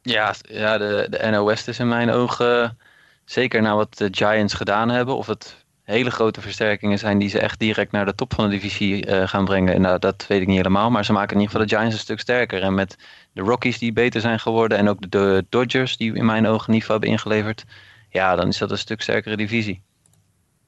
Ja, 0.03 0.35
ja 0.49 0.79
de, 0.79 1.07
de 1.11 1.31
NOS 1.31 1.69
is 1.69 1.79
in 1.79 1.89
mijn 1.89 2.11
ogen 2.11 2.79
zeker 3.25 3.63
naar 3.63 3.77
wat 3.77 3.99
de 3.99 4.09
Giants 4.11 4.55
gedaan 4.55 4.91
hebben. 4.91 5.17
Of 5.17 5.27
het 5.27 5.65
hele 5.83 6.11
grote 6.11 6.41
versterkingen 6.41 6.99
zijn 6.99 7.19
die 7.19 7.29
ze 7.29 7.39
echt 7.39 7.59
direct 7.59 7.93
naar 7.93 8.05
de 8.05 8.15
top 8.15 8.35
van 8.35 8.45
de 8.45 8.51
divisie 8.51 9.07
uh, 9.07 9.29
gaan 9.29 9.45
brengen. 9.45 9.81
Nou, 9.81 9.99
dat 9.99 10.27
weet 10.29 10.41
ik 10.41 10.47
niet 10.47 10.57
helemaal, 10.57 10.91
maar 10.91 11.05
ze 11.05 11.13
maken 11.13 11.35
in 11.35 11.41
ieder 11.41 11.53
geval 11.53 11.67
de 11.67 11.75
Giants 11.75 11.95
een 11.95 12.01
stuk 12.01 12.21
sterker. 12.21 12.63
En 12.63 12.75
met 12.75 12.97
de 13.33 13.43
Rockies 13.43 13.79
die 13.79 13.93
beter 13.93 14.21
zijn 14.21 14.41
geworden 14.41 14.79
en 14.79 14.89
ook 14.89 15.01
de, 15.01 15.09
de 15.09 15.47
Dodgers 15.49 15.97
die 15.97 16.15
in 16.15 16.25
mijn 16.25 16.47
ogen 16.47 16.73
niveau 16.73 16.93
hebben 16.93 17.11
ingeleverd. 17.11 17.65
Ja, 18.09 18.37
dan 18.37 18.49
is 18.49 18.59
dat 18.59 18.71
een 18.71 18.79
stuk 18.79 19.01
sterkere 19.01 19.37
divisie. 19.37 19.83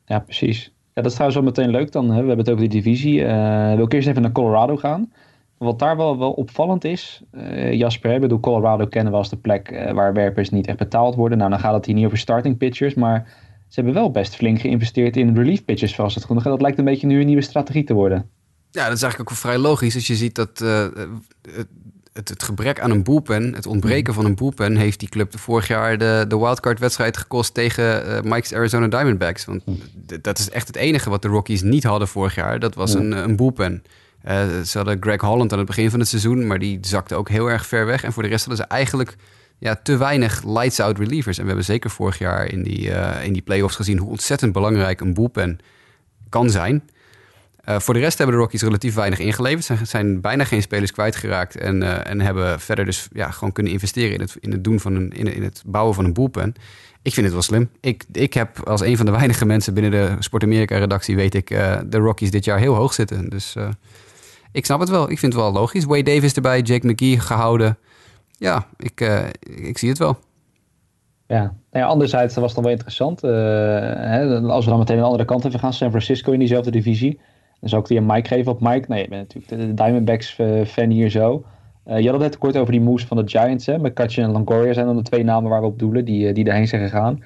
Ja, 0.06 0.18
precies. 0.18 0.64
Ja, 0.64 1.02
dat 1.02 1.06
is 1.06 1.12
trouwens 1.12 1.40
wel 1.40 1.48
meteen 1.48 1.70
leuk 1.70 1.92
dan. 1.92 2.04
Hè? 2.04 2.20
We 2.20 2.26
hebben 2.26 2.38
het 2.38 2.48
over 2.48 2.68
die 2.68 2.82
divisie. 2.82 3.20
Uh, 3.20 3.74
wil 3.74 3.84
ik 3.84 3.92
eerst 3.92 4.08
even 4.08 4.22
naar 4.22 4.32
Colorado 4.32 4.76
gaan. 4.76 5.12
Wat 5.58 5.78
daar 5.78 5.96
wel, 5.96 6.18
wel 6.18 6.32
opvallend 6.32 6.84
is, 6.84 7.22
uh, 7.32 7.72
Jasper, 7.72 8.14
ik 8.14 8.20
bedoel, 8.20 8.40
Colorado 8.40 8.86
kennen 8.86 9.12
we 9.12 9.18
als 9.18 9.28
de 9.28 9.36
plek 9.36 9.70
uh, 9.70 9.92
waar 9.92 10.12
werpers 10.12 10.50
niet 10.50 10.66
echt 10.66 10.78
betaald 10.78 11.14
worden. 11.14 11.38
Nou, 11.38 11.50
dan 11.50 11.60
gaat 11.60 11.74
het 11.74 11.86
hier 11.86 11.94
niet 11.94 12.04
over 12.04 12.18
starting 12.18 12.56
pitchers, 12.56 12.94
maar 12.94 13.28
ze 13.68 13.74
hebben 13.74 13.94
wel 13.94 14.10
best 14.10 14.36
flink 14.36 14.60
geïnvesteerd 14.60 15.16
in 15.16 15.36
relief 15.36 15.64
pitchers, 15.64 15.94
zoals 15.94 16.14
het 16.14 16.24
goed 16.24 16.44
Dat 16.44 16.60
lijkt 16.60 16.78
een 16.78 16.84
beetje 16.84 17.06
nu 17.06 17.20
een 17.20 17.26
nieuwe 17.26 17.42
strategie 17.42 17.84
te 17.84 17.94
worden. 17.94 18.30
Ja, 18.70 18.84
dat 18.84 18.96
is 18.96 19.02
eigenlijk 19.02 19.30
ook 19.30 19.38
vrij 19.38 19.58
logisch. 19.58 19.94
Als 19.94 20.06
je 20.06 20.14
ziet 20.14 20.34
dat 20.34 20.64
het, 22.16 22.29
het, 22.29 22.42
gebrek 22.42 22.81
aan 22.81 22.90
een 22.90 23.02
boelpen, 23.02 23.55
het 23.55 23.66
ontbreken 23.66 24.14
van 24.14 24.24
een 24.24 24.35
boelpen, 24.35 24.76
heeft 24.76 25.00
die 25.00 25.09
club 25.09 25.31
de 25.31 25.38
vorig 25.38 25.68
jaar 25.68 25.98
de, 25.98 26.24
de 26.29 26.38
wildcard-wedstrijd 26.38 27.16
gekost 27.16 27.55
tegen 27.55 28.07
uh, 28.07 28.20
Mike's 28.20 28.52
Arizona 28.52 28.88
Diamondbacks. 28.88 29.44
Want 29.44 29.62
dat 30.22 30.38
is 30.38 30.50
echt 30.50 30.66
het 30.66 30.76
enige 30.76 31.11
wat 31.11 31.22
de 31.22 31.29
Rockies 31.29 31.62
niet 31.62 31.85
hadden 31.85 32.09
vorig 32.09 32.35
jaar. 32.35 32.59
Dat 32.59 32.74
was 32.74 32.94
een, 32.94 33.12
een 33.12 33.37
boelpen. 33.37 33.83
Uh, 34.29 34.61
ze 34.64 34.76
hadden 34.76 34.96
Greg 35.00 35.20
Holland 35.20 35.52
aan 35.52 35.59
het 35.59 35.66
begin 35.66 35.90
van 35.90 36.00
het 36.00 36.09
seizoen, 36.09 36.46
maar 36.46 36.59
die 36.59 36.79
zakte 36.81 37.14
ook 37.14 37.29
heel 37.29 37.50
erg 37.50 37.66
ver 37.66 37.87
weg. 37.87 38.05
En 38.05 38.12
voor 38.12 38.22
de 38.22 38.29
rest 38.29 38.46
hadden 38.46 38.64
ze 38.64 38.72
eigenlijk 38.72 39.16
ja, 39.59 39.76
te 39.83 39.96
weinig 39.96 40.42
lights-out 40.44 40.98
relievers. 40.98 41.37
En 41.37 41.42
we 41.42 41.48
hebben 41.48 41.66
zeker 41.66 41.90
vorig 41.90 42.18
jaar 42.18 42.52
in 42.52 42.62
die, 42.62 42.88
uh, 42.88 43.24
in 43.24 43.33
die 43.33 43.42
playoffs 43.42 43.76
gezien 43.76 43.98
hoe 43.98 44.11
ontzettend 44.11 44.52
belangrijk 44.52 45.00
een 45.00 45.14
boelpen 45.14 45.59
kan 46.29 46.50
zijn. 46.50 46.83
Uh, 47.68 47.79
voor 47.79 47.94
de 47.94 48.00
rest 48.00 48.18
hebben 48.18 48.37
de 48.37 48.42
Rockies 48.42 48.62
relatief 48.62 48.94
weinig 48.94 49.18
ingeleverd. 49.18 49.64
Ze 49.64 49.74
zijn, 49.74 49.87
zijn 49.87 50.20
bijna 50.20 50.44
geen 50.44 50.62
spelers 50.62 50.92
kwijtgeraakt. 50.92 51.57
En, 51.57 51.83
uh, 51.83 52.11
en 52.11 52.20
hebben 52.20 52.61
verder 52.61 52.85
dus 52.85 53.09
ja, 53.12 53.31
gewoon 53.31 53.52
kunnen 53.52 53.72
investeren 53.72 54.14
in 54.14 54.20
het, 54.20 54.37
in 54.40 54.52
het, 54.52 54.64
doen 54.64 54.81
van 54.81 54.94
een, 54.94 55.11
in, 55.11 55.35
in 55.35 55.42
het 55.42 55.62
bouwen 55.66 55.94
van 55.94 56.05
een 56.05 56.12
boelpen. 56.12 56.55
Ik 57.02 57.12
vind 57.12 57.26
het 57.26 57.35
wel 57.35 57.42
slim. 57.42 57.70
Ik, 57.81 58.05
ik 58.12 58.35
heb 58.35 58.68
als 58.68 58.81
een 58.81 58.96
van 58.96 59.07
de 59.07 59.12
weinige 59.12 59.46
mensen 59.46 59.74
binnen 59.74 59.92
de 59.92 60.16
Sport 60.18 60.42
Amerika 60.42 60.79
redactie... 60.79 61.16
weet 61.16 61.35
ik 61.35 61.50
uh, 61.50 61.79
de 61.87 61.98
Rockies 61.98 62.31
dit 62.31 62.44
jaar 62.44 62.59
heel 62.59 62.74
hoog 62.74 62.94
zitten. 62.94 63.29
Dus 63.29 63.57
ik 64.52 64.64
snap 64.64 64.81
het 64.81 64.88
wel. 64.88 65.11
Ik 65.11 65.18
vind 65.18 65.33
het 65.33 65.42
wel 65.42 65.52
logisch. 65.52 65.85
Wade 65.85 66.02
Davis 66.02 66.35
erbij, 66.35 66.61
Jake 66.61 66.88
McGee 66.88 67.20
gehouden. 67.20 67.79
Ja, 68.38 68.66
ik, 68.76 69.00
ik 69.40 69.79
zie 69.79 69.88
het 69.88 69.98
wel. 69.98 70.18
Ja, 71.26 71.40
nou 71.40 71.55
ja, 71.70 71.85
anderzijds 71.85 72.35
was 72.35 72.44
het 72.44 72.55
dan 72.55 72.62
wel 72.62 72.72
interessant. 72.72 73.20
Hè, 73.20 74.40
als 74.40 74.64
we 74.64 74.70
dan 74.70 74.79
meteen 74.79 74.96
de 74.96 75.02
andere 75.02 75.24
kant 75.24 75.44
even 75.44 75.59
gaan, 75.59 75.72
San 75.72 75.90
Francisco 75.90 76.33
in 76.33 76.38
diezelfde 76.38 76.70
divisie. 76.70 77.20
Dan 77.60 77.68
zou 77.68 77.82
ik 77.82 77.88
die 77.88 77.98
aan 77.98 78.06
Mike 78.06 78.28
geven 78.28 78.52
op 78.52 78.60
Mike. 78.60 78.84
Nee, 78.88 79.02
je 79.02 79.08
bent 79.08 79.34
natuurlijk 79.34 79.68
de 79.68 79.82
Diamondbacks 79.82 80.38
uh, 80.38 80.64
fan 80.64 80.90
hier 80.90 81.10
zo. 81.10 81.44
Uh, 81.86 81.98
je 81.98 82.04
had 82.04 82.12
het 82.12 82.30
net 82.30 82.38
kort 82.38 82.56
over 82.56 82.72
die 82.72 82.80
moves 82.80 83.06
van 83.06 83.16
de 83.16 83.28
Giants. 83.28 83.66
Hè? 83.66 83.78
McCutcheon 83.78 84.26
en 84.26 84.32
Longoria 84.32 84.72
zijn 84.72 84.86
dan 84.86 84.96
de 84.96 85.02
twee 85.02 85.24
namen 85.24 85.50
waar 85.50 85.60
we 85.60 85.66
op 85.66 85.78
doelen, 85.78 86.04
die, 86.04 86.32
die 86.32 86.44
erheen 86.44 86.68
zijn 86.68 86.82
gegaan. 86.82 87.24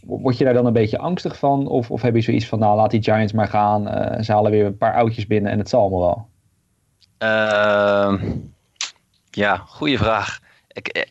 Word 0.00 0.38
je 0.38 0.44
daar 0.44 0.54
dan 0.54 0.66
een 0.66 0.72
beetje 0.72 0.98
angstig 0.98 1.38
van? 1.38 1.66
Of, 1.66 1.90
of 1.90 2.02
heb 2.02 2.14
je 2.14 2.20
zoiets 2.20 2.46
van, 2.46 2.58
nou 2.58 2.76
laat 2.76 2.90
die 2.90 3.02
Giants 3.02 3.32
maar 3.32 3.48
gaan. 3.48 3.84
ze 4.24 4.32
halen 4.32 4.50
weer 4.50 4.66
een 4.66 4.76
paar 4.76 4.94
oudjes 4.94 5.26
binnen 5.26 5.52
en 5.52 5.58
het 5.58 5.68
zal 5.68 5.80
allemaal 5.80 6.00
wel. 6.00 6.28
Ehm, 7.18 8.18
ja, 9.30 9.56
goede 9.56 9.98
vraag. 9.98 10.40
Ik, 10.68 11.08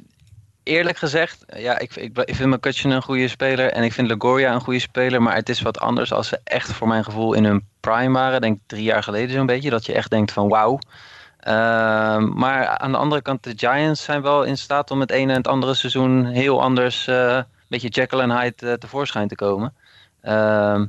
eerlijk 0.69 0.97
gezegd, 0.97 1.45
ja, 1.57 1.79
ik, 1.79 1.95
ik, 1.95 2.17
ik 2.17 2.35
vind 2.35 2.49
McCutcheon 2.49 2.93
een 2.93 3.01
goede 3.01 3.27
speler 3.27 3.71
en 3.71 3.83
ik 3.83 3.93
vind 3.93 4.07
Lagoria 4.07 4.53
een 4.53 4.61
goede 4.61 4.79
speler, 4.79 5.21
maar 5.21 5.35
het 5.35 5.49
is 5.49 5.61
wat 5.61 5.79
anders 5.79 6.13
als 6.13 6.27
ze 6.27 6.39
echt 6.43 6.71
voor 6.73 6.87
mijn 6.87 7.03
gevoel 7.03 7.33
in 7.33 7.45
hun 7.45 7.65
prime 7.79 8.13
waren. 8.13 8.41
Denk 8.41 8.59
drie 8.65 8.83
jaar 8.83 9.03
geleden 9.03 9.35
zo'n 9.35 9.45
beetje, 9.45 9.69
dat 9.69 9.85
je 9.85 9.93
echt 9.93 10.09
denkt 10.09 10.31
van 10.31 10.47
wauw. 10.47 10.79
Uh, 11.47 12.17
maar 12.17 12.67
aan 12.67 12.91
de 12.91 12.97
andere 12.97 13.21
kant, 13.21 13.43
de 13.43 13.53
Giants 13.55 14.03
zijn 14.03 14.21
wel 14.21 14.43
in 14.43 14.57
staat 14.57 14.91
om 14.91 14.99
het 14.99 15.11
ene 15.11 15.31
en 15.31 15.37
het 15.37 15.47
andere 15.47 15.73
seizoen 15.73 16.25
heel 16.25 16.61
anders, 16.61 17.07
uh, 17.07 17.35
een 17.35 17.45
beetje 17.67 17.89
Jekyll 17.89 18.19
en 18.19 18.39
Hyde 18.39 18.65
uh, 18.65 18.73
tevoorschijn 18.73 19.27
te 19.27 19.35
komen. 19.35 19.73
Uh, 20.23 20.81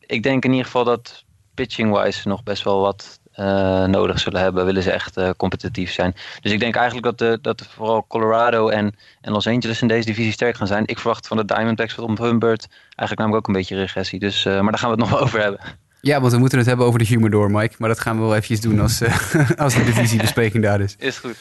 ik 0.00 0.22
denk 0.22 0.44
in 0.44 0.50
ieder 0.50 0.66
geval 0.66 0.84
dat 0.84 1.24
pitching-wise 1.54 2.28
nog 2.28 2.42
best 2.42 2.62
wel 2.62 2.80
wat 2.80 3.20
uh, 3.36 3.84
nodig 3.84 4.18
zullen 4.18 4.40
hebben, 4.40 4.64
willen 4.64 4.82
ze 4.82 4.90
echt 4.90 5.18
uh, 5.18 5.30
competitief 5.36 5.92
zijn. 5.92 6.14
Dus 6.40 6.52
ik 6.52 6.60
denk 6.60 6.74
eigenlijk 6.76 7.06
dat, 7.06 7.18
de, 7.18 7.38
dat 7.42 7.66
vooral 7.74 8.04
Colorado 8.08 8.68
en, 8.68 8.94
en 9.20 9.32
Los 9.32 9.46
Angeles 9.46 9.82
in 9.82 9.88
deze 9.88 10.06
divisie 10.06 10.32
sterk 10.32 10.56
gaan 10.56 10.66
zijn. 10.66 10.86
Ik 10.86 10.98
verwacht 10.98 11.26
van 11.26 11.36
de 11.36 11.44
Diamondbacks 11.44 11.94
wat 11.94 12.06
om 12.06 12.16
hun 12.16 12.38
beurt 12.38 12.68
eigenlijk 12.68 13.18
namelijk 13.18 13.36
ook 13.36 13.46
een 13.46 13.60
beetje 13.60 13.76
regressie. 13.76 14.18
Dus, 14.18 14.44
uh, 14.44 14.60
maar 14.60 14.70
daar 14.70 14.80
gaan 14.80 14.90
we 14.90 15.00
het 15.00 15.04
nog 15.10 15.10
wel 15.10 15.20
over 15.20 15.40
hebben. 15.40 15.60
Ja, 16.00 16.20
want 16.20 16.32
we 16.32 16.38
moeten 16.38 16.58
het 16.58 16.66
hebben 16.66 16.86
over 16.86 16.98
de 16.98 17.04
humidor, 17.04 17.50
Mike. 17.50 17.74
Maar 17.78 17.88
dat 17.88 18.00
gaan 18.00 18.16
we 18.16 18.22
wel 18.22 18.32
eventjes 18.32 18.60
doen 18.60 18.80
als, 18.80 19.02
als 19.56 19.74
de 19.74 19.84
divisiebespreking 19.84 20.62
daar 20.62 20.80
is. 20.80 20.96
Is 20.98 21.18
goed. 21.18 21.36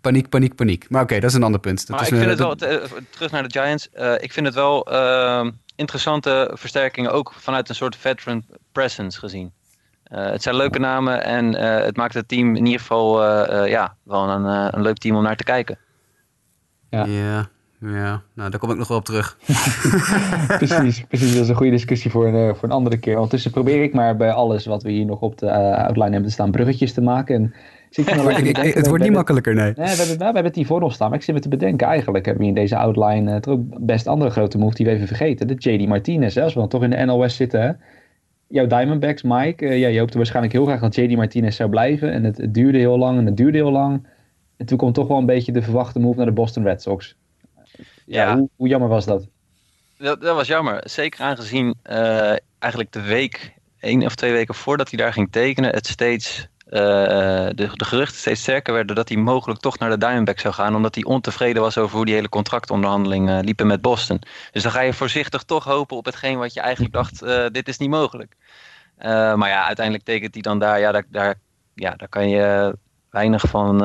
Paniek, 0.00 0.28
paniek, 0.28 0.54
paniek. 0.54 0.86
Maar 0.88 1.02
oké, 1.02 1.10
okay, 1.10 1.20
dat 1.20 1.30
is 1.30 1.36
een 1.36 1.42
ander 1.42 1.60
punt. 1.60 1.86
Dat 1.86 1.88
maar 1.88 2.00
is 2.00 2.12
ik 2.12 2.18
vind 2.18 2.30
het 2.30 2.38
wel, 2.38 2.54
terug 3.10 3.30
naar 3.30 3.48
de 3.48 3.60
Giants. 3.60 3.88
ik 4.18 4.32
vind 4.32 4.46
het 4.46 4.54
wel 4.54 4.86
interessante 5.76 6.50
versterkingen 6.54 7.12
ook 7.12 7.32
vanuit 7.36 7.68
een 7.68 7.74
soort 7.74 7.96
veteran 7.96 8.44
presence 8.72 9.18
gezien. 9.18 9.52
Uh, 10.12 10.30
het 10.30 10.42
zijn 10.42 10.56
leuke 10.56 10.78
namen 10.78 11.24
en 11.24 11.54
uh, 11.54 11.84
het 11.84 11.96
maakt 11.96 12.14
het 12.14 12.28
team 12.28 12.56
in 12.56 12.64
ieder 12.64 12.80
geval 12.80 13.22
uh, 13.22 13.68
ja, 13.68 13.96
wel 14.02 14.28
een, 14.28 14.44
een 14.74 14.82
leuk 14.82 14.98
team 14.98 15.16
om 15.16 15.22
naar 15.22 15.36
te 15.36 15.44
kijken. 15.44 15.78
Ja, 16.90 17.04
ja, 17.04 17.48
ja. 17.80 18.22
nou 18.34 18.50
daar 18.50 18.58
kom 18.58 18.70
ik 18.70 18.76
nog 18.76 18.88
wel 18.88 18.96
op 18.96 19.04
terug. 19.04 19.36
precies, 20.58 21.04
precies, 21.08 21.32
dat 21.32 21.42
is 21.42 21.48
een 21.48 21.54
goede 21.54 21.72
discussie 21.72 22.10
voor 22.10 22.26
een, 22.26 22.56
voor 22.56 22.68
een 22.68 22.74
andere 22.74 22.98
keer. 22.98 23.14
Ondertussen 23.14 23.50
probeer 23.50 23.82
ik 23.82 23.94
maar 23.94 24.16
bij 24.16 24.32
alles 24.32 24.66
wat 24.66 24.82
we 24.82 24.90
hier 24.90 25.04
nog 25.04 25.20
op 25.20 25.38
de 25.38 25.50
outline 25.76 26.10
hebben 26.10 26.28
te 26.28 26.30
staan 26.30 26.50
bruggetjes 26.50 26.92
te 26.92 27.00
maken. 27.00 27.34
En 27.34 27.54
zit 27.90 28.08
ik 28.10 28.38
ik, 28.38 28.58
ik, 28.58 28.74
het 28.74 28.86
wordt 28.88 29.04
niet 29.04 29.12
makkelijker, 29.12 29.54
nee. 29.54 29.64
nee 29.64 29.74
we, 29.74 29.96
hebben, 29.96 30.18
we 30.18 30.24
hebben 30.24 30.44
het 30.44 30.54
hiervoor 30.54 30.80
nog 30.80 30.92
staan, 30.92 31.08
maar 31.08 31.18
ik 31.18 31.24
zit 31.24 31.34
me 31.34 31.40
te 31.40 31.48
bedenken. 31.48 31.86
Eigenlijk 31.86 32.24
hebben 32.24 32.42
we 32.42 32.48
in 32.48 32.54
deze 32.54 32.76
outline 32.76 33.40
uh, 33.46 33.52
ook 33.52 33.60
best 33.86 34.06
andere 34.06 34.30
grote 34.30 34.58
move 34.58 34.74
die 34.74 34.86
we 34.86 34.92
even 34.92 35.06
vergeten. 35.06 35.46
De 35.46 35.54
JD 35.54 35.88
Martinez, 35.88 36.34
hè, 36.34 36.42
als 36.42 36.54
we 36.54 36.60
dan 36.60 36.68
toch 36.68 36.82
in 36.82 36.90
de 36.90 37.04
NOS 37.04 37.36
zitten. 37.36 37.62
Hè? 37.62 37.72
Jouw 38.48 38.66
Diamondbacks, 38.66 39.22
Mike, 39.22 39.64
uh, 39.64 39.78
ja, 39.78 39.88
je 39.88 39.98
hoopte 39.98 40.16
waarschijnlijk 40.16 40.54
heel 40.54 40.64
graag 40.64 40.80
dat 40.80 40.94
JD 40.94 41.16
Martinez 41.16 41.56
zou 41.56 41.70
blijven. 41.70 42.12
En 42.12 42.24
het, 42.24 42.36
het, 42.36 42.54
duurde 42.54 42.78
heel 42.78 42.98
lang 42.98 43.18
en 43.18 43.26
het 43.26 43.36
duurde 43.36 43.58
heel 43.58 43.70
lang. 43.70 44.06
En 44.56 44.66
toen 44.66 44.78
komt 44.78 44.94
toch 44.94 45.08
wel 45.08 45.18
een 45.18 45.26
beetje 45.26 45.52
de 45.52 45.62
verwachte 45.62 45.98
move 45.98 46.16
naar 46.16 46.26
de 46.26 46.32
Boston 46.32 46.62
Red 46.62 46.82
Sox. 46.82 47.16
Ja, 47.72 47.82
ja. 48.04 48.36
Hoe, 48.36 48.48
hoe, 48.56 48.68
jammer 48.68 48.88
was 48.88 49.04
dat? 49.04 49.28
dat? 49.98 50.20
dat? 50.20 50.36
was 50.36 50.46
jammer. 50.46 50.80
Zeker 50.84 51.20
aangezien 51.20 51.74
uh, 51.90 52.36
eigenlijk 52.58 52.92
de 52.92 53.02
week, 53.02 53.54
één 53.80 54.04
of 54.04 54.14
twee 54.14 54.32
weken 54.32 54.54
voordat 54.54 54.90
hij 54.90 54.98
daar 54.98 55.12
ging 55.12 55.32
tekenen, 55.32 55.74
het 55.74 55.86
steeds 55.86 56.48
de, 56.70 57.70
de 57.74 57.84
geruchten 57.84 58.18
steeds 58.18 58.40
sterker 58.40 58.74
werden 58.74 58.96
dat 58.96 59.08
hij 59.08 59.18
mogelijk 59.18 59.60
toch 59.60 59.78
naar 59.78 59.90
de 59.90 59.98
Diamondbacks 59.98 60.42
zou 60.42 60.54
gaan, 60.54 60.76
omdat 60.76 60.94
hij 60.94 61.04
ontevreden 61.04 61.62
was 61.62 61.78
over 61.78 61.96
hoe 61.96 62.04
die 62.04 62.14
hele 62.14 62.28
contractonderhandeling 62.28 63.28
uh, 63.28 63.38
liepen 63.42 63.66
met 63.66 63.80
Boston. 63.80 64.22
Dus 64.52 64.62
dan 64.62 64.72
ga 64.72 64.80
je 64.80 64.92
voorzichtig 64.92 65.42
toch 65.42 65.64
hopen 65.64 65.96
op 65.96 66.04
hetgeen 66.04 66.38
wat 66.38 66.54
je 66.54 66.60
eigenlijk 66.60 66.94
dacht, 66.94 67.22
uh, 67.22 67.46
dit 67.52 67.68
is 67.68 67.78
niet 67.78 67.90
mogelijk. 67.90 68.34
maar 68.98 69.48
ja, 69.48 69.66
uiteindelijk 69.66 70.04
tekent 70.04 70.34
hij 70.34 70.42
dan 70.42 70.58
daar, 70.58 70.80
ja, 70.80 70.92
daar, 70.92 71.04
daar, 71.08 71.34
ja, 71.74 71.94
daar 71.96 72.08
kan 72.08 72.28
je 72.28 72.76
weinig 73.10 73.42
van, 73.48 73.78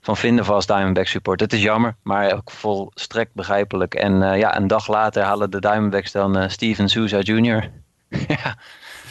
van 0.00 0.16
vinden 0.16 0.44
voor 0.44 0.54
als 0.54 0.66
Diamondback 0.66 1.06
support. 1.06 1.40
Het 1.40 1.52
is 1.52 1.62
jammer, 1.62 1.96
maar 2.02 2.32
ook 2.32 2.50
volstrekt 2.50 3.34
begrijpelijk. 3.34 3.94
En 3.94 4.38
ja, 4.38 4.56
een 4.56 4.66
dag 4.66 4.86
later 4.86 5.22
halen 5.22 5.50
de 5.50 5.60
Diamondbacks 5.60 6.12
dan 6.12 6.50
Steven 6.50 6.88
Souza 6.88 7.18
Jr. 7.18 7.70
ja. 8.28 8.56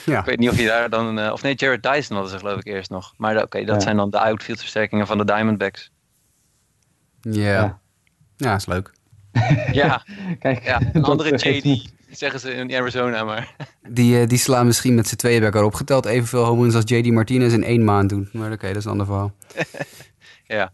Ja. 0.10 0.20
Ik 0.20 0.26
weet 0.26 0.40
niet 0.40 0.50
of 0.50 0.58
je 0.58 0.66
daar 0.66 0.90
dan... 0.90 1.20
Uh, 1.20 1.32
of 1.32 1.42
nee, 1.42 1.56
Jared 1.56 1.84
Dyson 1.84 2.16
hadden 2.16 2.34
ze 2.34 2.40
geloof 2.40 2.60
ik 2.60 2.66
eerst 2.66 2.90
nog. 2.90 3.14
Maar 3.18 3.36
oké, 3.36 3.44
okay, 3.44 3.66
dat 3.66 3.76
ja. 3.76 3.82
zijn 3.82 3.98
dan 3.98 4.10
de 4.10 4.20
outfield 4.20 4.60
versterkingen 4.60 5.08
van 5.08 5.18
de 5.18 5.26
Diamondbacks. 5.26 5.92
Ja. 7.22 7.52
Ja, 7.52 7.80
ja 8.38 8.56
is 8.56 8.66
leuk. 8.66 8.94
ja. 9.72 10.04
Kijk, 10.40 10.64
ja, 10.64 10.82
een 10.94 11.04
andere 11.14 11.36
JD 11.36 11.92
zeggen 12.10 12.40
ze 12.40 12.54
in 12.54 12.74
Arizona, 12.74 13.24
maar... 13.24 13.56
Die, 13.90 14.22
uh, 14.22 14.28
die 14.28 14.38
slaan 14.38 14.66
misschien 14.66 14.96
met 14.96 15.08
z'n 15.08 15.16
tweeën 15.16 15.38
bij 15.38 15.48
elkaar 15.48 15.64
opgeteld 15.64 16.06
evenveel 16.06 16.44
homo's 16.44 16.76
als 16.76 16.84
JD 16.86 17.12
Martinez 17.12 17.54
in 17.54 17.64
één 17.64 17.84
maand 17.84 18.10
doen. 18.10 18.30
Maar 18.34 18.46
oké, 18.46 18.54
okay, 18.54 18.70
dat 18.70 18.78
is 18.78 18.86
een 18.86 18.92
ander 18.92 19.06
verhaal. 19.06 19.32
ja. 20.46 20.72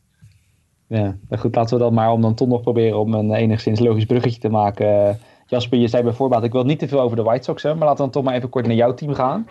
Ja, 0.88 1.15
goed, 1.30 1.56
laten 1.56 1.78
we 1.78 1.84
dan 1.84 1.93
maar 1.93 2.12
om 2.12 2.21
dan 2.21 2.36
toch 2.36 2.48
nog 2.48 2.62
proberen 2.62 3.00
om 3.00 3.13
een 3.13 3.34
enigszins 3.34 3.80
logisch 3.80 4.06
bruggetje 4.06 4.39
te 4.39 4.50
maken... 4.50 5.19
Jasper, 5.46 5.78
je 5.78 5.88
zei 5.88 6.04
bijvoorbeeld, 6.04 6.44
ik 6.44 6.52
wil 6.52 6.64
niet 6.64 6.80
te 6.80 6.88
veel 6.88 7.02
over 7.02 7.16
de 7.16 7.24
White 7.24 7.44
Sox 7.44 7.62
hebben, 7.62 7.80
maar 7.80 7.90
laten 7.90 8.06
we 8.06 8.12
dan 8.12 8.22
toch 8.22 8.32
maar 8.32 8.40
even 8.40 8.50
kort 8.50 8.68
naar 8.68 8.76
jouw 8.76 8.94
team 8.94 9.14
gaan. 9.14 9.48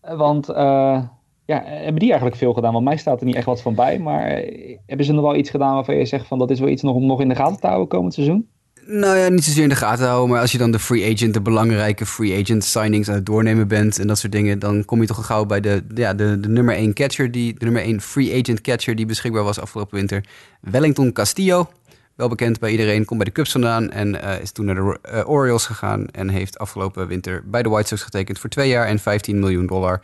Want 0.00 0.50
uh, 0.50 1.02
ja, 1.44 1.62
hebben 1.64 1.98
die 1.98 2.08
eigenlijk 2.08 2.36
veel 2.36 2.52
gedaan? 2.52 2.72
Want 2.72 2.84
mij 2.84 2.96
staat 2.96 3.20
er 3.20 3.26
niet 3.26 3.34
echt 3.34 3.46
wat 3.46 3.62
van 3.62 3.74
bij, 3.74 3.98
maar 3.98 4.42
hebben 4.86 5.06
ze 5.06 5.12
nog 5.12 5.24
wel 5.24 5.36
iets 5.36 5.50
gedaan 5.50 5.74
waarvan 5.74 5.96
je 5.96 6.06
zegt 6.06 6.26
van 6.26 6.38
dat 6.38 6.50
is 6.50 6.60
wel 6.60 6.68
iets 6.68 6.82
nog 6.82 6.94
om 6.94 7.06
nog 7.06 7.20
in 7.20 7.28
de 7.28 7.34
gaten 7.34 7.60
te 7.60 7.66
houden 7.66 7.88
komend 7.88 8.14
seizoen? 8.14 8.48
Nou 8.86 9.16
ja, 9.16 9.28
niet 9.28 9.44
zozeer 9.44 9.62
in 9.62 9.68
de 9.68 9.74
gaten 9.74 10.06
houden, 10.06 10.30
maar 10.30 10.40
als 10.40 10.52
je 10.52 10.58
dan 10.58 10.70
de 10.70 10.78
free 10.78 11.14
agent, 11.14 11.34
de 11.34 11.40
belangrijke 11.40 12.06
free 12.06 12.42
agent 12.42 12.64
signings 12.64 13.08
aan 13.08 13.14
het 13.14 13.26
doornemen 13.26 13.68
bent 13.68 13.98
en 13.98 14.06
dat 14.06 14.18
soort 14.18 14.32
dingen, 14.32 14.58
dan 14.58 14.84
kom 14.84 15.00
je 15.00 15.06
toch 15.06 15.26
gauw 15.26 15.44
bij 15.44 15.60
de, 15.60 15.84
ja, 15.94 16.14
de, 16.14 16.40
de 16.40 16.48
nummer 16.48 16.74
1 16.74 16.94
catcher, 16.94 17.30
die, 17.30 17.54
de 17.58 17.64
nummer 17.64 17.82
1 17.82 18.00
free 18.00 18.40
agent 18.40 18.60
catcher 18.60 18.94
die 18.94 19.06
beschikbaar 19.06 19.42
was 19.42 19.60
afgelopen 19.60 19.96
winter. 19.96 20.24
Wellington 20.60 21.12
Castillo 21.12 21.68
wel 22.16 22.28
bekend 22.28 22.58
bij 22.58 22.70
iedereen, 22.70 23.04
komt 23.04 23.18
bij 23.18 23.28
de 23.28 23.34
Cubs 23.34 23.52
vandaan 23.52 23.90
en 23.90 24.14
uh, 24.14 24.40
is 24.40 24.52
toen 24.52 24.64
naar 24.64 24.74
de 24.74 24.98
uh, 25.14 25.28
Orioles 25.28 25.66
gegaan 25.66 26.06
en 26.06 26.28
heeft 26.28 26.58
afgelopen 26.58 27.06
winter 27.06 27.42
bij 27.44 27.62
de 27.62 27.68
White 27.68 27.88
Sox 27.88 28.02
getekend 28.02 28.38
voor 28.38 28.50
twee 28.50 28.68
jaar 28.68 28.86
en 28.86 28.98
15 28.98 29.38
miljoen 29.38 29.66
dollar. 29.66 30.00